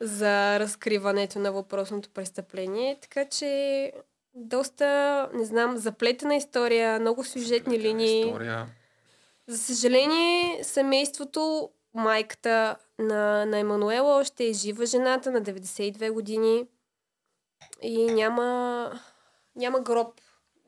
за 0.00 0.60
разкриването 0.60 1.38
на 1.38 1.52
въпросното 1.52 2.08
престъпление. 2.08 2.98
Така 3.00 3.24
че 3.24 3.92
доста, 4.34 5.28
не 5.34 5.44
знам, 5.44 5.76
заплетена 5.76 6.34
история, 6.34 7.00
много 7.00 7.24
сюжетни 7.24 7.78
линии. 7.78 8.20
История. 8.20 8.66
За 9.48 9.58
съжаление, 9.58 10.64
семейството, 10.64 11.70
майката 11.94 12.76
на, 12.98 13.46
на 13.46 13.58
Емануела 13.58 14.16
още 14.16 14.44
е 14.44 14.52
жива 14.52 14.86
жената 14.86 15.30
на 15.30 15.42
92 15.42 16.10
години 16.10 16.66
и 17.82 18.06
няма, 18.06 18.90
няма 19.56 19.80
гроб. 19.80 20.20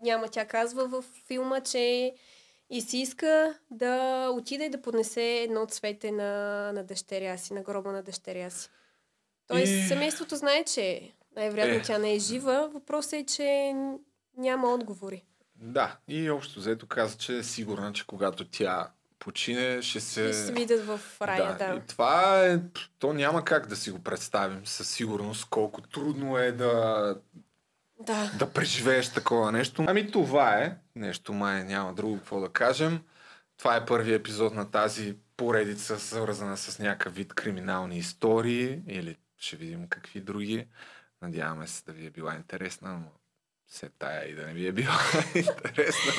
Няма, 0.02 0.28
тя 0.28 0.46
казва 0.46 0.88
в 0.88 1.04
филма, 1.26 1.60
че 1.60 2.14
и 2.70 2.80
си 2.80 2.98
иска 2.98 3.54
да 3.70 4.28
отиде 4.32 4.64
и 4.64 4.70
да 4.70 4.82
поднесе 4.82 5.22
едно 5.22 5.66
цвете 5.66 6.12
на, 6.12 6.32
на 6.72 6.84
дъщеря 6.84 7.36
си, 7.38 7.54
на 7.54 7.62
гроба 7.62 7.92
на 7.92 8.02
дъщеря 8.02 8.50
си. 8.50 8.68
Тоест, 9.46 9.72
И- 9.72 9.88
семейството 9.88 10.36
знае, 10.36 10.64
че 10.64 11.12
най-вероятно 11.36 11.74
Е. 11.74 11.82
тя 11.82 11.98
не 11.98 12.12
е 12.14 12.18
жива. 12.18 12.70
Въпросът 12.74 13.12
е, 13.12 13.26
че 13.26 13.74
няма 14.36 14.74
отговори. 14.74 15.24
Да, 15.54 15.96
и 16.08 16.30
общо 16.30 16.60
взето 16.60 16.86
каза, 16.86 17.16
че 17.16 17.36
е 17.36 17.42
сигурна, 17.42 17.92
че 17.92 18.06
когато 18.06 18.44
тя 18.48 18.90
почине, 19.18 19.82
ще 19.82 20.00
се... 20.00 20.22
И 20.22 20.34
се 20.34 20.52
видят 20.52 20.86
в 20.86 21.00
рая, 21.20 21.56
да. 21.58 21.74
И 21.76 21.86
това 21.86 22.46
е... 22.46 22.58
То 22.98 23.12
няма 23.12 23.44
как 23.44 23.66
да 23.66 23.76
си 23.76 23.90
го 23.90 24.02
представим 24.02 24.66
със 24.66 24.88
сигурност 24.90 25.44
колко 25.50 25.82
трудно 25.82 26.38
е 26.38 26.52
да, 26.52 27.16
Да. 28.00 28.30
да 28.38 28.52
преживееш 28.52 29.12
такова 29.12 29.52
нещо. 29.52 29.84
Ами 29.88 30.10
това 30.10 30.58
е. 30.58 30.76
Нещо 30.94 31.32
май 31.32 31.64
няма 31.64 31.94
друго 31.94 32.16
какво 32.16 32.40
да 32.40 32.48
кажем. 32.48 33.00
Това 33.58 33.76
е 33.76 33.86
първи 33.86 34.14
епизод 34.14 34.54
на 34.54 34.70
тази 34.70 35.16
поредица, 35.36 35.98
свързана 35.98 36.56
с 36.56 36.78
някакъв 36.78 37.14
вид 37.14 37.34
криминални 37.34 37.98
истории 37.98 38.82
или 38.88 39.16
ще 39.38 39.56
видим 39.56 39.88
какви 39.88 40.20
други. 40.20 40.68
Надяваме 41.22 41.66
се 41.66 41.84
да 41.84 41.92
ви 41.92 42.06
е 42.06 42.10
била 42.10 42.34
интересна, 42.34 42.92
но 42.92 43.10
се 43.68 43.88
тая 43.98 44.30
и 44.30 44.34
да 44.34 44.46
не 44.46 44.52
ви 44.52 44.66
е 44.66 44.72
била 44.72 44.98
интересна. 45.34 46.12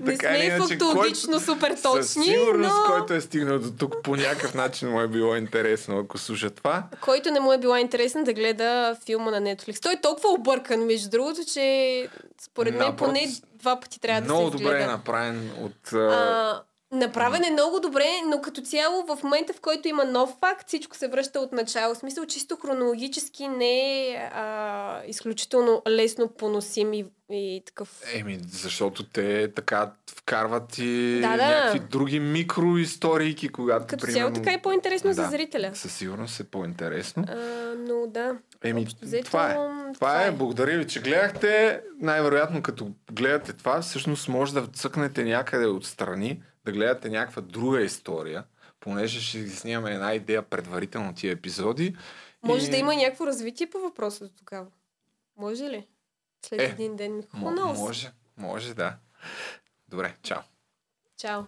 Не 0.00 0.16
Така 0.16 0.28
сме 0.28 0.38
иначе, 0.38 0.68
фактологично 0.68 1.40
супер 1.40 1.70
Със 1.70 1.82
точни, 1.82 2.24
сигурност, 2.24 2.74
но 2.76 2.94
който 2.94 3.14
е 3.14 3.20
стигнал 3.20 3.58
до 3.58 3.70
тук, 3.70 4.02
по 4.02 4.16
някакъв 4.16 4.54
начин 4.54 4.88
му 4.88 5.00
е 5.00 5.08
било 5.08 5.36
интересно, 5.36 5.98
ако 5.98 6.18
слуша 6.18 6.50
това. 6.50 6.82
който 7.00 7.30
не 7.30 7.40
му 7.40 7.52
е 7.52 7.58
била 7.58 7.80
интересен 7.80 8.24
да 8.24 8.32
гледа 8.32 8.96
филма 9.06 9.30
на 9.30 9.40
Netflix. 9.40 9.82
Той 9.82 9.92
е 9.92 10.00
толкова 10.00 10.28
объркан, 10.28 10.86
между 10.86 11.10
другото, 11.10 11.40
че 11.44 12.08
според 12.42 12.74
мен 12.74 12.96
поне 12.96 13.28
два 13.54 13.80
пъти 13.80 14.00
трябва 14.00 14.20
да 14.20 14.24
Много 14.24 14.50
се 14.50 14.56
добре 14.56 14.64
е 14.64 14.78
изгледа. 14.78 14.92
направен 14.92 15.50
от... 15.60 15.92
А, 15.92 16.62
Направен 16.92 17.44
е 17.44 17.50
много 17.50 17.80
добре, 17.80 18.04
но 18.28 18.40
като 18.40 18.60
цяло 18.62 19.04
в 19.06 19.22
момента, 19.22 19.52
в 19.52 19.60
който 19.60 19.88
има 19.88 20.04
нов 20.04 20.36
факт, 20.40 20.68
всичко 20.68 20.96
се 20.96 21.08
връща 21.08 21.40
от 21.40 21.52
начало. 21.52 21.94
В 21.94 21.98
смисъл, 21.98 22.26
чисто 22.26 22.56
хронологически 22.56 23.48
не 23.48 23.80
е 24.08 24.30
а, 24.34 25.02
изключително 25.06 25.82
лесно 25.88 26.28
поносим 26.28 26.92
и, 26.92 27.04
и 27.30 27.62
такъв. 27.66 28.02
Еми, 28.14 28.38
защото 28.48 29.04
те 29.04 29.52
така 29.52 29.92
вкарват 30.16 30.78
и 30.78 31.18
Да, 31.22 31.36
да. 31.36 31.48
някакви 31.48 31.78
други 31.80 32.20
микроисторийки, 32.20 33.48
когато 33.48 33.86
Като 33.86 34.06
примерно... 34.06 34.18
цяло 34.26 34.32
така 34.32 34.52
е 34.52 34.62
по-интересно 34.62 35.12
за 35.12 35.22
Да. 35.22 35.28
зрителя. 35.28 35.70
Със 35.74 35.92
сигурност 35.92 36.40
е 36.40 36.44
по-интересно. 36.44 37.24
А, 37.28 37.34
но 37.78 38.06
да. 38.06 38.36
Еми, 38.64 38.80
Общо 38.82 38.96
това 39.24 39.50
е. 39.50 39.56
Това 39.94 40.24
е. 40.24 40.32
Благодаря 40.32 40.78
ви, 40.78 40.86
че 40.86 41.00
гледахте. 41.00 41.80
Най-вероятно, 42.00 42.62
като 42.62 42.88
гледате 43.12 43.52
това, 43.52 43.80
всъщност 43.80 44.28
може 44.28 44.54
да 44.54 44.66
цъкнете 44.66 45.24
някъде 45.24 45.66
отстрани, 45.66 46.42
да 46.68 46.72
гледате 46.72 47.08
някаква 47.10 47.42
друга 47.42 47.80
история, 47.82 48.44
понеже 48.80 49.20
ще 49.20 49.38
си 49.48 49.56
снимаме 49.56 49.90
една 49.94 50.14
идея 50.14 50.42
предварително 50.42 51.14
тия 51.14 51.32
епизоди. 51.32 51.96
Може 52.42 52.66
И- 52.66 52.70
да 52.70 52.76
има 52.76 52.94
някакво 52.96 53.26
развитие 53.26 53.70
по 53.70 53.78
въпроса 53.78 54.24
до 54.24 54.30
тогава. 54.38 54.66
Може 55.36 55.64
ли? 55.64 55.86
След 56.46 56.60
Е, 56.60 56.64
един 56.64 56.96
ден. 56.96 57.22
Knows? 57.22 57.78
може, 57.78 58.12
може, 58.36 58.74
да. 58.74 58.96
Добре, 59.88 60.16
чао. 60.22 60.42
Чао. 61.16 61.42